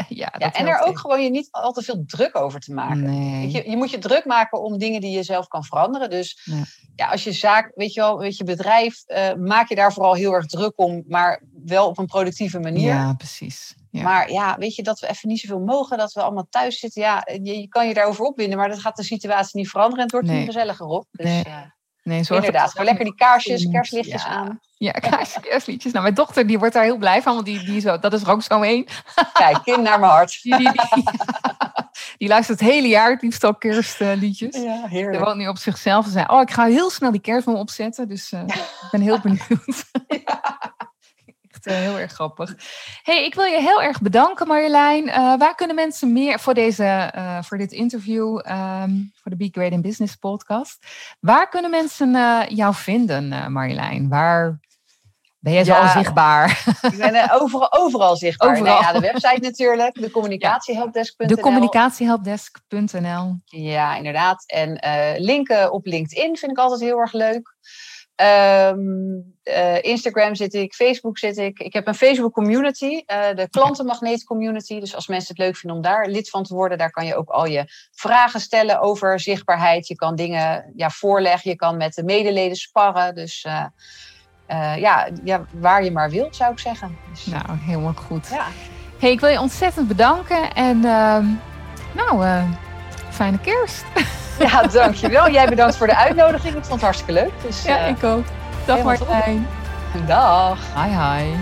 ja, 0.09 0.33
ja 0.39 0.53
en 0.53 0.67
er 0.67 0.81
ook 0.81 0.99
gewoon 0.99 1.23
je 1.23 1.31
niet 1.31 1.49
al 1.51 1.73
te 1.73 1.83
veel 1.83 2.05
druk 2.07 2.37
over 2.37 2.61
te 2.61 2.75
maken. 2.75 3.03
Nee. 3.03 3.51
Je, 3.51 3.71
je 3.71 3.77
moet 3.77 3.91
je 3.91 3.99
druk 3.99 4.25
maken 4.25 4.63
om 4.63 4.79
dingen 4.79 5.01
die 5.01 5.17
je 5.17 5.23
zelf 5.23 5.49
kan 5.49 5.65
veranderen. 5.65 6.11
Dus 6.11 6.41
ja, 6.45 6.65
ja 6.95 7.11
als 7.11 7.25
je 7.25 7.33
zaak, 7.33 7.73
weet 7.75 7.93
je 7.93 8.01
wel, 8.01 8.19
weet 8.19 8.37
je 8.37 8.45
bedrijf... 8.45 9.05
maak 9.39 9.69
je 9.69 9.75
daar 9.75 9.93
vooral 9.93 10.15
heel 10.15 10.33
erg 10.33 10.47
druk 10.47 10.73
om... 10.77 11.05
maar 11.09 11.43
wel 11.65 11.87
op 11.87 11.99
een 11.99 12.07
productieve 12.07 12.59
manier. 12.61 12.95
Ja, 12.95 13.15
precies. 13.15 13.75
Maar 14.03 14.31
ja, 14.31 14.57
weet 14.59 14.75
je, 14.75 14.83
dat 14.83 15.01
we 15.01 15.09
even 15.09 15.29
niet 15.29 15.41
zoveel 15.41 15.61
mogen, 15.61 15.99
dat 15.99 16.13
we 16.13 16.23
allemaal 16.23 16.47
thuis 16.51 16.79
zitten. 16.79 17.03
Ja, 17.03 17.27
je, 17.43 17.61
je 17.61 17.69
kan 17.69 17.89
je 17.89 17.95
daarover 17.95 18.25
opwinden, 18.25 18.59
maar 18.59 18.69
dat 18.69 18.81
gaat 18.81 18.97
de 18.97 19.03
situatie 19.03 19.61
niet 19.61 19.69
veranderen 19.69 19.99
en 19.99 20.05
het 20.05 20.13
wordt 20.13 20.27
nee. 20.27 20.37
niet 20.37 20.47
gezelliger 20.47 20.87
op. 20.87 21.07
Dus, 21.11 21.27
nee. 21.27 21.45
Uh, 21.47 21.57
nee, 22.03 22.25
zorg 22.25 22.45
Inderdaad, 22.45 22.71
gewoon 22.71 22.87
lekker 22.87 23.05
die 23.05 23.15
kaarsjes, 23.15 23.69
kerstlichtjes 23.71 24.25
aan. 24.25 24.61
Ja, 24.79 24.93
kaarsjes, 25.11 25.43
kerstlichtjes. 25.43 25.93
Nou, 25.93 26.05
mijn 26.05 26.15
dochter 26.15 26.47
die 26.47 26.59
wordt 26.59 26.75
daar 26.75 26.85
heel 26.85 26.97
blij 26.97 27.23
van, 27.23 27.35
want 27.35 27.47
die, 27.47 27.65
die 27.65 27.81
zo, 27.81 27.99
dat 27.99 28.13
is 28.13 28.23
er 28.23 28.31
ook 28.31 28.43
zo 28.43 28.63
één. 28.63 28.87
Kijk, 29.33 29.63
kind 29.63 29.83
naar 29.83 30.01
mijn 30.01 30.13
hart. 30.13 30.43
Die, 30.43 30.57
die, 30.57 30.73
die, 30.73 31.05
die, 32.19 32.29
luistert 32.29 32.61
het 32.61 32.69
hele 32.69 32.89
jaar 32.89 33.11
het 33.11 33.23
liefst 33.23 33.45
al 33.45 33.55
kerstliedjes. 33.55 34.57
Ja, 34.57 34.87
heerlijk. 34.87 35.17
Die 35.17 35.25
woont 35.25 35.37
nu 35.37 35.49
op 35.49 35.59
zichzelf. 35.59 36.05
Ze 36.05 36.11
zei, 36.11 36.25
oh, 36.29 36.41
ik 36.41 36.51
ga 36.51 36.65
heel 36.65 36.91
snel 36.91 37.11
die 37.11 37.21
kerstboom 37.21 37.57
opzetten, 37.57 38.09
dus 38.09 38.33
uh, 38.33 38.41
ik 38.47 38.89
ben 38.91 39.01
heel 39.01 39.21
benieuwd. 39.21 39.85
Ja. 40.09 40.36
Eh, 41.67 41.75
heel 41.75 41.99
erg 41.99 42.13
grappig. 42.13 42.55
Hey, 43.03 43.25
ik 43.25 43.35
wil 43.35 43.45
je 43.45 43.61
heel 43.61 43.83
erg 43.83 44.01
bedanken, 44.01 44.47
Marjolein. 44.47 45.09
Uh, 45.09 45.37
waar 45.39 45.55
kunnen 45.55 45.77
mensen 45.77 46.13
meer 46.13 46.41
voor, 46.41 46.55
deze, 46.55 47.13
uh, 47.17 47.43
voor 47.43 47.59
dit 47.59 47.73
interview, 47.73 48.37
um, 48.37 49.13
voor 49.15 49.31
de 49.31 49.37
Be 49.37 49.49
Great 49.53 49.73
in 49.73 49.81
Business 49.81 50.15
podcast? 50.15 50.87
Waar 51.21 51.49
kunnen 51.49 51.71
mensen 51.71 52.11
jou 52.55 52.75
vinden, 52.75 53.53
Marjolein? 53.53 54.09
Waar 54.09 54.61
ben 55.39 55.53
je 55.53 55.65
zo 55.65 55.73
ja, 55.73 55.93
zichtbaar? 55.93 56.65
Ik 56.83 56.97
ben 56.97 57.31
overal, 57.41 57.73
overal 57.73 58.17
zichtbaar. 58.17 58.51
Overal. 58.51 58.81
Ja, 58.81 58.93
de 58.93 59.01
website 59.01 59.41
natuurlijk, 59.41 59.95
de 59.95 60.11
communicatiehelpdesk.nl. 60.11 61.29
De 61.29 61.41
communicatiehelpdesk.nl. 61.41 63.37
Ja, 63.45 63.97
inderdaad. 63.97 64.45
En 64.47 64.79
linken 65.19 65.73
op 65.73 65.87
LinkedIn 65.87 66.37
vind 66.37 66.51
ik 66.51 66.59
altijd 66.59 66.81
heel 66.81 66.99
erg 66.99 67.13
leuk. 67.13 67.55
Um, 68.17 69.35
uh, 69.45 69.83
Instagram 69.83 70.35
zit 70.35 70.55
ik, 70.55 70.75
Facebook 70.75 71.19
zit 71.19 71.37
ik. 71.37 71.59
Ik 71.59 71.73
heb 71.73 71.87
een 71.87 71.95
Facebook 71.95 72.33
community, 72.33 72.85
uh, 73.07 73.35
de 73.35 73.49
klantenmagneet 73.51 74.25
community. 74.25 74.81
Dus 74.81 74.95
als 74.95 75.07
mensen 75.07 75.29
het 75.29 75.39
leuk 75.39 75.57
vinden 75.57 75.77
om 75.77 75.85
daar 75.85 76.09
lid 76.09 76.31
van 76.31 76.43
te 76.43 76.55
worden, 76.55 76.79
daar 76.79 76.91
kan 76.91 77.07
je 77.07 77.17
ook 77.17 77.29
al 77.29 77.47
je 77.47 77.65
vragen 77.93 78.41
stellen 78.41 78.81
over 78.81 79.21
zichtbaarheid. 79.21 79.87
Je 79.87 79.95
kan 79.95 80.15
dingen 80.15 80.73
ja, 80.77 80.91
voorleggen, 80.91 81.51
je 81.51 81.57
kan 81.57 81.77
met 81.77 81.95
de 81.95 82.05
medeleden 82.05 82.57
sparren. 82.57 83.15
Dus 83.15 83.45
uh, 83.45 84.77
ja, 84.77 85.09
ja, 85.25 85.45
waar 85.53 85.85
je 85.85 85.91
maar 85.91 86.11
wilt, 86.11 86.37
zou 86.37 86.53
ik 86.53 86.59
zeggen. 86.59 86.99
Dus, 87.11 87.27
nou, 87.27 87.59
helemaal 87.59 87.95
goed. 87.95 88.29
Ja. 88.31 88.47
Hey, 88.99 89.11
ik 89.11 89.21
wil 89.21 89.31
je 89.31 89.41
ontzettend 89.41 89.89
bedanken 89.89 90.55
en 90.55 90.85
ehm, 90.85 91.27
nou, 91.95 92.43
fijne 93.11 93.41
kerst. 93.41 93.85
Ja, 94.39 94.63
dankjewel. 94.63 95.31
Jij 95.31 95.49
bedankt 95.49 95.77
voor 95.77 95.87
de 95.87 95.97
uitnodiging. 95.97 96.55
Ik 96.55 96.65
vond 96.65 96.73
het 96.73 96.81
hartstikke 96.81 97.13
leuk. 97.13 97.33
Dus, 97.47 97.63
ja, 97.63 97.83
uh, 97.83 97.89
ik 97.89 98.05
ook. 98.05 98.25
Dag 98.67 98.83
Martijn. 98.83 99.47
Dag. 100.07 100.59
Hi, 100.75 100.91
hi. 100.91 101.35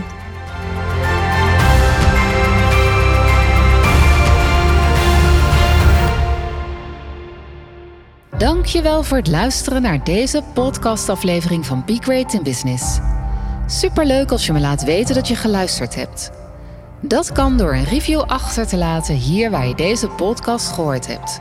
Dankjewel 8.39 9.03
voor 9.03 9.17
het 9.17 9.27
luisteren 9.27 9.83
naar 9.83 10.05
deze 10.05 10.43
podcastaflevering 10.55 11.67
van 11.67 11.83
Be 11.87 11.97
Great 12.01 12.33
in 12.33 12.43
Business. 12.43 12.99
Superleuk 13.67 14.31
als 14.31 14.47
je 14.47 14.53
me 14.53 14.61
laat 14.61 14.85
weten 14.85 15.15
dat 15.15 15.29
je 15.29 15.37
geluisterd 15.37 15.95
hebt. 15.95 16.31
Dat 17.01 17.33
kan 17.33 17.57
door 17.57 17.75
een 17.75 17.85
review 17.85 18.21
achter 18.21 18.67
te 18.67 18.77
laten 18.77 19.15
hier 19.15 19.51
waar 19.51 19.67
je 19.67 19.75
deze 19.75 20.09
podcast 20.09 20.73
gehoord 20.73 21.07
hebt. 21.07 21.41